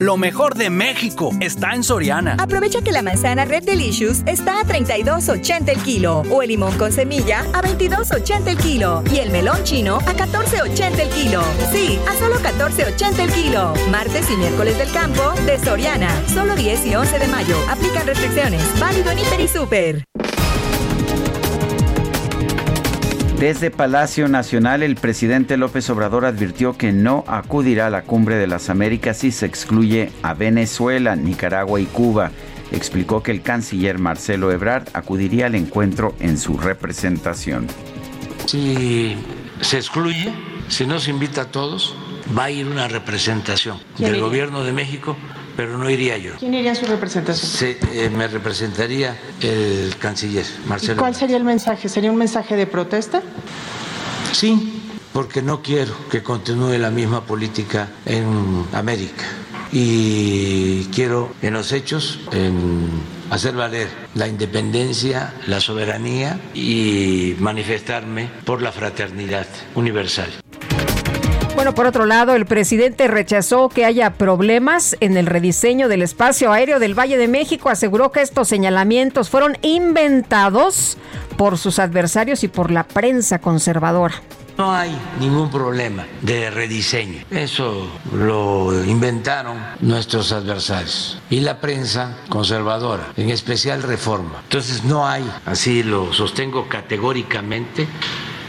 Lo 0.00 0.16
mejor 0.16 0.56
de 0.56 0.70
México 0.70 1.30
está 1.40 1.72
en 1.72 1.84
Soriana. 1.84 2.36
Aprovecha 2.40 2.82
que 2.82 2.90
la 2.90 3.00
manzana 3.00 3.44
Red 3.44 3.62
Delicious 3.62 4.24
está 4.26 4.60
a 4.60 4.64
32.80 4.64 5.68
el 5.68 5.78
kilo 5.82 6.22
o 6.32 6.42
el 6.42 6.48
limón 6.48 6.76
con 6.76 6.90
semilla 6.90 7.42
a 7.52 7.62
22.80 7.62 8.48
el 8.48 8.56
kilo 8.58 9.04
y 9.12 9.18
el 9.18 9.30
melón 9.30 9.62
chino 9.62 9.98
a 9.98 10.12
14.80 10.12 10.98
el 10.98 11.08
kilo. 11.10 11.42
Sí, 11.72 11.98
a 12.08 12.14
solo 12.18 12.36
14.80 12.40 13.18
el 13.20 13.30
kilo. 13.30 13.72
Martes 13.88 14.28
y 14.32 14.36
miércoles 14.36 14.76
del 14.78 14.90
campo 14.90 15.32
de 15.46 15.60
Soriana. 15.60 16.10
Solo 16.26 16.56
10 16.56 16.86
y 16.86 16.94
11 16.96 17.18
de 17.20 17.28
mayo. 17.28 17.56
Aplican 17.70 18.04
restricciones. 18.04 18.62
Válido 18.80 19.12
en 19.12 19.20
Hiper 19.20 19.40
y 19.40 19.48
Super. 19.48 20.04
Desde 23.38 23.70
Palacio 23.70 24.28
Nacional, 24.28 24.82
el 24.82 24.94
presidente 24.94 25.56
López 25.56 25.90
Obrador 25.90 26.24
advirtió 26.24 26.78
que 26.78 26.92
no 26.92 27.24
acudirá 27.26 27.88
a 27.88 27.90
la 27.90 28.02
cumbre 28.02 28.36
de 28.36 28.46
las 28.46 28.70
Américas 28.70 29.18
si 29.18 29.32
se 29.32 29.44
excluye 29.44 30.12
a 30.22 30.34
Venezuela, 30.34 31.16
Nicaragua 31.16 31.80
y 31.80 31.86
Cuba. 31.86 32.30
Explicó 32.70 33.22
que 33.22 33.32
el 33.32 33.42
canciller 33.42 33.98
Marcelo 33.98 34.52
Ebrard 34.52 34.88
acudiría 34.94 35.46
al 35.46 35.56
encuentro 35.56 36.14
en 36.20 36.38
su 36.38 36.56
representación. 36.56 37.66
Si 38.46 39.16
se 39.60 39.78
excluye, 39.78 40.32
si 40.68 40.86
no 40.86 41.00
se 41.00 41.10
invita 41.10 41.42
a 41.42 41.46
todos, 41.46 41.96
va 42.38 42.44
a 42.44 42.50
ir 42.50 42.66
una 42.66 42.88
representación 42.88 43.78
¿Quién 43.96 44.12
del 44.12 44.20
gobierno 44.20 44.62
de 44.62 44.72
México, 44.72 45.16
pero 45.56 45.78
no 45.78 45.88
iría 45.90 46.16
yo. 46.18 46.32
¿Quién 46.38 46.54
iría 46.54 46.72
a 46.72 46.74
su 46.74 46.86
representación? 46.86 47.50
Se- 47.50 47.78
eh, 47.92 48.10
me 48.10 48.26
representaría 48.28 49.16
el 49.40 49.94
canciller 49.98 50.44
¿Y 50.64 50.68
Marcelo. 50.68 50.96
cuál 51.00 51.14
sería 51.14 51.36
el 51.36 51.44
mensaje? 51.44 51.88
¿Sería 51.88 52.10
un 52.10 52.16
mensaje 52.18 52.56
de 52.56 52.66
protesta? 52.66 53.22
Sí, 54.32 54.82
porque 55.12 55.42
no 55.42 55.62
quiero 55.62 55.94
que 56.10 56.22
continúe 56.22 56.78
la 56.78 56.90
misma 56.90 57.24
política 57.24 57.88
en 58.06 58.64
América. 58.72 59.24
Y 59.72 60.84
quiero 60.94 61.32
en 61.42 61.54
los 61.54 61.72
hechos 61.72 62.20
en 62.32 62.88
hacer 63.30 63.54
valer 63.54 63.88
la 64.14 64.28
independencia, 64.28 65.34
la 65.48 65.58
soberanía 65.60 66.38
y 66.54 67.34
manifestarme 67.40 68.28
por 68.44 68.62
la 68.62 68.70
fraternidad 68.70 69.46
universal. 69.74 70.28
Bueno, 71.54 71.72
por 71.72 71.86
otro 71.86 72.04
lado, 72.04 72.34
el 72.34 72.46
presidente 72.46 73.06
rechazó 73.06 73.68
que 73.68 73.84
haya 73.84 74.14
problemas 74.14 74.96
en 74.98 75.16
el 75.16 75.26
rediseño 75.26 75.88
del 75.88 76.02
espacio 76.02 76.52
aéreo 76.52 76.80
del 76.80 76.98
Valle 76.98 77.16
de 77.16 77.28
México. 77.28 77.70
Aseguró 77.70 78.10
que 78.10 78.22
estos 78.22 78.48
señalamientos 78.48 79.30
fueron 79.30 79.56
inventados 79.62 80.98
por 81.38 81.56
sus 81.56 81.78
adversarios 81.78 82.42
y 82.42 82.48
por 82.48 82.72
la 82.72 82.82
prensa 82.82 83.38
conservadora. 83.38 84.20
No 84.58 84.72
hay 84.72 84.96
ningún 85.20 85.48
problema 85.48 86.04
de 86.22 86.50
rediseño. 86.50 87.24
Eso 87.30 87.88
lo 88.12 88.84
inventaron 88.84 89.56
nuestros 89.80 90.32
adversarios 90.32 91.20
y 91.30 91.40
la 91.40 91.60
prensa 91.60 92.16
conservadora, 92.28 93.12
en 93.16 93.30
especial 93.30 93.82
Reforma. 93.82 94.40
Entonces 94.42 94.84
no 94.84 95.06
hay, 95.06 95.24
así 95.46 95.82
lo 95.84 96.12
sostengo 96.12 96.68
categóricamente, 96.68 97.86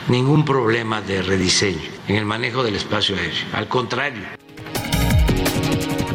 ningún 0.09 0.43
problema 0.43 1.01
de 1.01 1.21
rediseño 1.21 1.94
en 2.07 2.15
el 2.15 2.25
manejo 2.25 2.63
del 2.63 2.75
espacio 2.75 3.15
aéreo. 3.15 3.45
Al 3.53 3.67
contrario. 3.67 4.23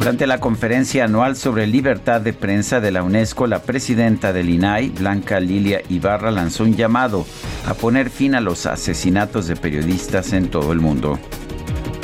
Durante 0.01 0.27
la 0.27 0.41
conferencia 0.41 1.05
anual 1.05 1.37
sobre 1.37 1.67
libertad 1.67 2.23
de 2.23 2.33
prensa 2.33 2.81
de 2.81 2.91
la 2.91 3.03
UNESCO, 3.03 3.47
la 3.47 3.63
presidenta 3.63 4.33
del 4.33 4.49
INAI, 4.49 4.89
Blanca 4.89 5.39
Lilia 5.41 5.83
Ibarra, 5.91 6.31
lanzó 6.31 6.65
un 6.65 6.75
llamado 6.75 7.27
a 7.67 7.75
poner 7.75 8.09
fin 8.09 8.35
a 8.35 8.41
los 8.41 8.65
asesinatos 8.65 9.47
de 9.47 9.57
periodistas 9.57 10.33
en 10.33 10.49
todo 10.49 10.73
el 10.73 10.81
mundo. 10.81 11.19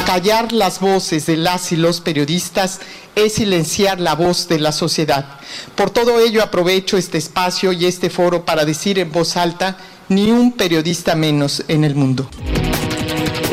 Callar 0.05 0.53
las 0.53 0.79
voces 0.79 1.25
de 1.25 1.39
las 1.39 1.73
y 1.73 1.77
los 1.77 2.03
periodistas 2.03 2.81
es 3.15 3.33
silenciar 3.37 3.99
la 3.99 4.15
voz 4.15 4.47
de 4.47 4.61
la 4.61 4.73
sociedad. 4.73 5.41
Por 5.75 5.89
todo 5.89 6.21
ello 6.21 6.43
aprovecho 6.43 6.99
este 6.99 7.17
espacio 7.17 7.73
y 7.73 7.87
este 7.87 8.11
foro 8.11 8.45
para 8.45 8.67
decir 8.67 8.99
en 8.99 9.11
voz 9.11 9.39
alta, 9.39 9.79
ni 10.11 10.31
un 10.31 10.53
periodista 10.53 11.17
menos 11.17 11.65
en 11.67 11.83
el 11.83 11.95
mundo. 11.95 12.29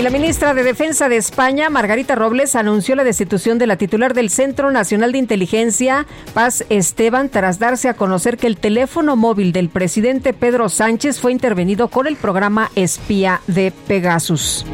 La 0.04 0.10
ministra 0.10 0.54
de 0.54 0.64
Defensa 0.64 1.08
de 1.08 1.16
España, 1.16 1.70
Margarita 1.70 2.14
Robles, 2.14 2.58
anunció 2.58 2.94
la 2.94 3.06
destitución 3.06 3.58
de 3.58 3.68
la 3.68 3.78
titular 3.78 4.14
del 4.14 4.30
Centro 4.30 4.70
Nacional 4.70 5.14
de 5.14 5.18
Inteligencia, 5.18 6.06
Paz 6.34 6.66
Esteban, 6.68 7.30
tras 7.30 7.58
darse 7.58 7.88
a 7.88 7.94
conocer 7.94 8.36
que 8.36 8.48
el 8.48 8.58
teléfono 8.58 9.16
móvil 9.16 9.54
del 9.54 9.70
presidente 9.70 10.34
Pedro 10.34 10.68
Sánchez 10.68 11.22
fue 11.22 11.32
intervenido 11.32 11.88
con 11.88 12.06
el 12.06 12.18
programa 12.18 12.70
espía 12.76 13.40
de 13.48 13.72
Pegasus. 13.88 14.66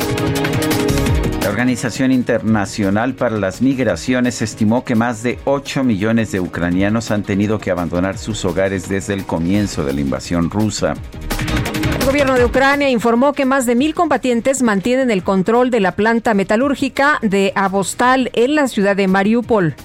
La 1.44 1.50
Organización 1.50 2.12
Internacional 2.12 3.14
para 3.14 3.38
las 3.38 3.62
Migraciones 3.62 4.42
estimó 4.42 4.84
que 4.84 4.96
más 4.96 5.22
de 5.22 5.38
8 5.46 5.84
millones 5.84 6.32
de 6.32 6.40
ucranianos 6.40 7.12
han 7.12 7.22
tenido 7.22 7.60
que 7.60 7.70
abandonar 7.70 8.18
sus 8.18 8.46
hogares 8.46 8.90
desde 8.90 9.14
el 9.14 9.28
comienzo 9.28 9.86
de 9.86 9.94
la 9.94 10.02
invasión 10.02 10.50
rusa. 10.50 10.96
El 12.10 12.14
gobierno 12.14 12.40
de 12.40 12.46
Ucrania 12.46 12.90
informó 12.90 13.34
que 13.34 13.46
más 13.46 13.68
de 13.68 13.76
mil 13.76 13.94
combatientes 13.94 14.64
mantienen 14.64 15.12
el 15.12 15.24
control 15.24 15.70
de 15.70 15.80
la 15.80 15.92
planta 15.92 16.34
metalúrgica 16.34 17.20
de 17.22 17.54
Avostal 17.54 18.32
en 18.34 18.56
la 18.56 18.68
ciudad 18.68 18.96
de 18.96 19.08
Mariupol. 19.08 19.76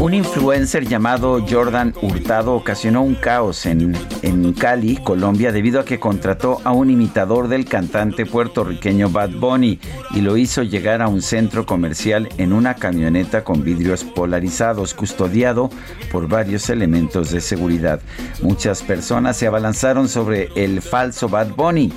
Un 0.00 0.14
influencer 0.14 0.86
llamado 0.86 1.44
Jordan 1.46 1.92
Hurtado 2.00 2.54
ocasionó 2.54 3.02
un 3.02 3.14
caos 3.14 3.66
en, 3.66 3.94
en 4.22 4.52
Cali, 4.54 4.96
Colombia, 4.96 5.52
debido 5.52 5.80
a 5.80 5.84
que 5.84 6.00
contrató 6.00 6.62
a 6.64 6.72
un 6.72 6.88
imitador 6.88 7.48
del 7.48 7.66
cantante 7.66 8.24
puertorriqueño 8.24 9.10
Bad 9.10 9.32
Bunny 9.32 9.78
y 10.12 10.22
lo 10.22 10.38
hizo 10.38 10.62
llegar 10.62 11.02
a 11.02 11.08
un 11.08 11.20
centro 11.20 11.66
comercial 11.66 12.30
en 12.38 12.54
una 12.54 12.74
camioneta 12.74 13.44
con 13.44 13.62
vidrios 13.62 14.04
polarizados, 14.04 14.94
custodiado 14.94 15.68
por 16.10 16.26
varios 16.26 16.70
elementos 16.70 17.30
de 17.30 17.42
seguridad. 17.42 18.00
Muchas 18.40 18.82
personas 18.82 19.36
se 19.36 19.46
abalanzaron 19.46 20.08
sobre 20.08 20.48
el 20.56 20.80
falso 20.80 21.28
Bad 21.28 21.54
Bunny 21.54 21.92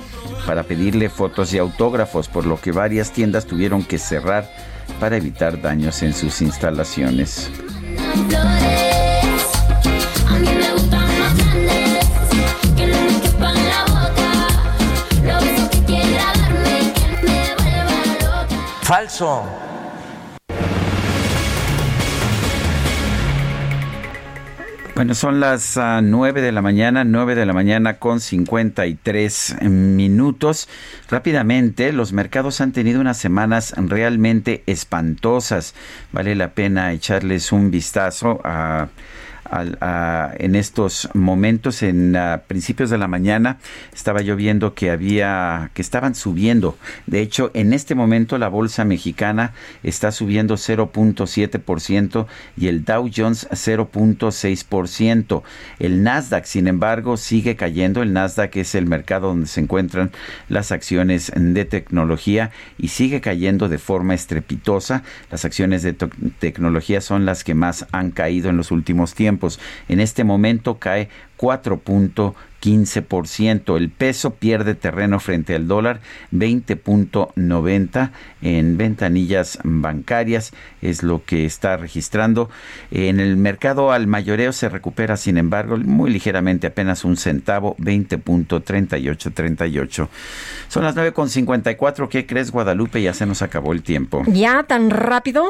para 0.46 0.64
pedirle 0.64 1.08
fotos 1.08 1.54
y 1.54 1.58
autógrafos, 1.58 2.28
por 2.28 2.44
lo 2.44 2.60
que 2.60 2.72
varias 2.72 3.10
tiendas 3.12 3.46
tuvieron 3.46 3.84
que 3.84 3.98
cerrar 3.98 4.50
para 5.02 5.16
evitar 5.16 5.60
daños 5.60 6.00
en 6.04 6.14
sus 6.14 6.40
instalaciones. 6.42 7.50
A 18.86 19.71
Bueno, 24.94 25.14
son 25.14 25.40
las 25.40 25.78
ah, 25.78 26.02
9 26.02 26.42
de 26.42 26.52
la 26.52 26.60
mañana, 26.60 27.02
9 27.02 27.34
de 27.34 27.46
la 27.46 27.54
mañana 27.54 27.98
con 27.98 28.20
53 28.20 29.56
minutos. 29.62 30.68
Rápidamente, 31.08 31.94
los 31.94 32.12
mercados 32.12 32.60
han 32.60 32.72
tenido 32.72 33.00
unas 33.00 33.16
semanas 33.16 33.72
realmente 33.74 34.62
espantosas. 34.66 35.74
Vale 36.12 36.34
la 36.34 36.50
pena 36.50 36.92
echarles 36.92 37.52
un 37.52 37.70
vistazo 37.70 38.40
a 38.44 38.88
en 39.52 40.54
estos 40.56 41.08
momentos, 41.14 41.82
en 41.82 42.16
principios 42.46 42.90
de 42.90 42.98
la 42.98 43.08
mañana, 43.08 43.58
estaba 43.92 44.22
yo 44.22 44.36
viendo 44.36 44.74
que 44.74 44.90
había, 44.90 45.70
que 45.74 45.82
estaban 45.82 46.14
subiendo. 46.14 46.76
De 47.06 47.20
hecho, 47.20 47.50
en 47.54 47.72
este 47.72 47.94
momento 47.94 48.38
la 48.38 48.48
bolsa 48.48 48.84
mexicana 48.84 49.52
está 49.82 50.10
subiendo 50.12 50.54
0.7% 50.54 52.26
y 52.56 52.68
el 52.68 52.84
Dow 52.84 53.10
Jones 53.14 53.48
0.6%. 53.50 55.42
El 55.78 56.02
Nasdaq, 56.02 56.44
sin 56.44 56.66
embargo, 56.66 57.16
sigue 57.16 57.56
cayendo. 57.56 58.02
El 58.02 58.12
Nasdaq 58.12 58.56
es 58.56 58.74
el 58.74 58.86
mercado 58.86 59.28
donde 59.28 59.46
se 59.46 59.60
encuentran 59.60 60.10
las 60.48 60.72
acciones 60.72 61.32
de 61.34 61.64
tecnología 61.64 62.50
y 62.78 62.88
sigue 62.88 63.20
cayendo 63.20 63.68
de 63.68 63.78
forma 63.78 64.14
estrepitosa. 64.14 65.02
Las 65.30 65.44
acciones 65.44 65.82
de 65.82 65.92
tecnología 66.38 67.00
son 67.00 67.26
las 67.26 67.44
que 67.44 67.54
más 67.54 67.86
han 67.92 68.10
caído 68.10 68.48
en 68.50 68.56
los 68.56 68.70
últimos 68.70 69.14
tiempos. 69.14 69.41
En 69.88 70.00
este 70.00 70.24
momento 70.24 70.78
cae 70.78 71.08
4.15%. 71.42 73.76
El 73.76 73.90
peso 73.90 74.34
pierde 74.34 74.76
terreno 74.76 75.18
frente 75.18 75.56
al 75.56 75.66
dólar 75.66 75.98
20.90 76.32 78.10
en 78.42 78.76
ventanillas 78.76 79.58
bancarias 79.64 80.52
es 80.80 81.02
lo 81.02 81.24
que 81.24 81.44
está 81.44 81.76
registrando. 81.76 82.48
En 82.92 83.18
el 83.18 83.36
mercado 83.36 83.90
al 83.90 84.06
mayoreo 84.06 84.52
se 84.52 84.68
recupera, 84.68 85.16
sin 85.16 85.36
embargo, 85.36 85.76
muy 85.76 86.12
ligeramente, 86.12 86.68
apenas 86.68 87.04
un 87.04 87.16
centavo, 87.16 87.74
20.3838. 87.78 90.08
Son 90.68 90.84
las 90.84 90.94
9.54. 90.94 92.08
¿Qué 92.08 92.24
crees, 92.26 92.52
Guadalupe? 92.52 93.02
Ya 93.02 93.14
se 93.14 93.26
nos 93.26 93.42
acabó 93.42 93.72
el 93.72 93.82
tiempo. 93.82 94.22
¿Ya 94.28 94.62
tan 94.62 94.90
rápido? 94.90 95.46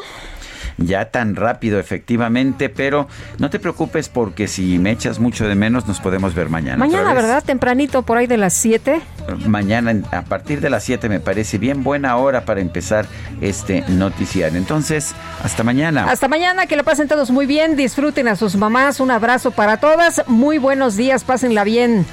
Ya 0.79 1.07
tan 1.07 1.37
rápido, 1.37 1.79
efectivamente, 1.79 2.69
pero 2.69 3.09
no 3.39 3.51
te 3.51 3.59
preocupes 3.59 4.09
porque 4.09 4.49
si 4.49 4.79
me 4.79 4.91
echas 4.91 5.19
mucho 5.19 5.47
de 5.47 5.55
menos 5.55 5.87
nos 5.87 6.01
podemos 6.01 6.35
ver 6.35 6.49
mañana. 6.49 6.79
Mañana. 6.79 7.13
¿verdad? 7.15 7.43
Tempranito, 7.45 8.03
por 8.03 8.19
ahí 8.19 8.27
de 8.27 8.37
las 8.37 8.55
7. 8.55 9.01
Mañana 9.47 9.95
a 10.11 10.23
partir 10.23 10.61
de 10.61 10.71
las 10.71 10.85
7 10.85 11.09
me 11.09 11.21
parece 11.21 11.59
bien 11.59 11.83
buena 11.83 12.17
hora 12.17 12.45
para 12.45 12.61
empezar 12.61 13.07
este 13.41 13.85
noticiario. 13.89 14.59
Entonces, 14.59 15.15
hasta 15.43 15.63
mañana. 15.63 16.11
Hasta 16.11 16.29
mañana, 16.29 16.67
que 16.67 16.77
lo 16.77 16.85
pasen 16.85 17.09
todos 17.09 17.31
muy 17.31 17.47
bien, 17.47 17.77
disfruten 17.77 18.29
a 18.29 18.37
sus 18.37 18.57
mamás, 18.57 19.01
un 19.01 19.11
abrazo 19.11 19.51
para 19.51 19.79
todas, 19.79 20.23
muy 20.27 20.59
buenos 20.59 20.97
días, 20.97 21.25
pásenla 21.25 21.65
bien. 21.65 22.07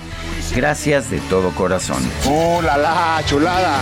Gracias 0.56 1.10
de 1.10 1.20
todo 1.30 1.52
corazón. 1.52 2.02
¡Uh, 2.26 2.62
la 2.62 2.78
la, 2.78 3.22
chulada! 3.26 3.82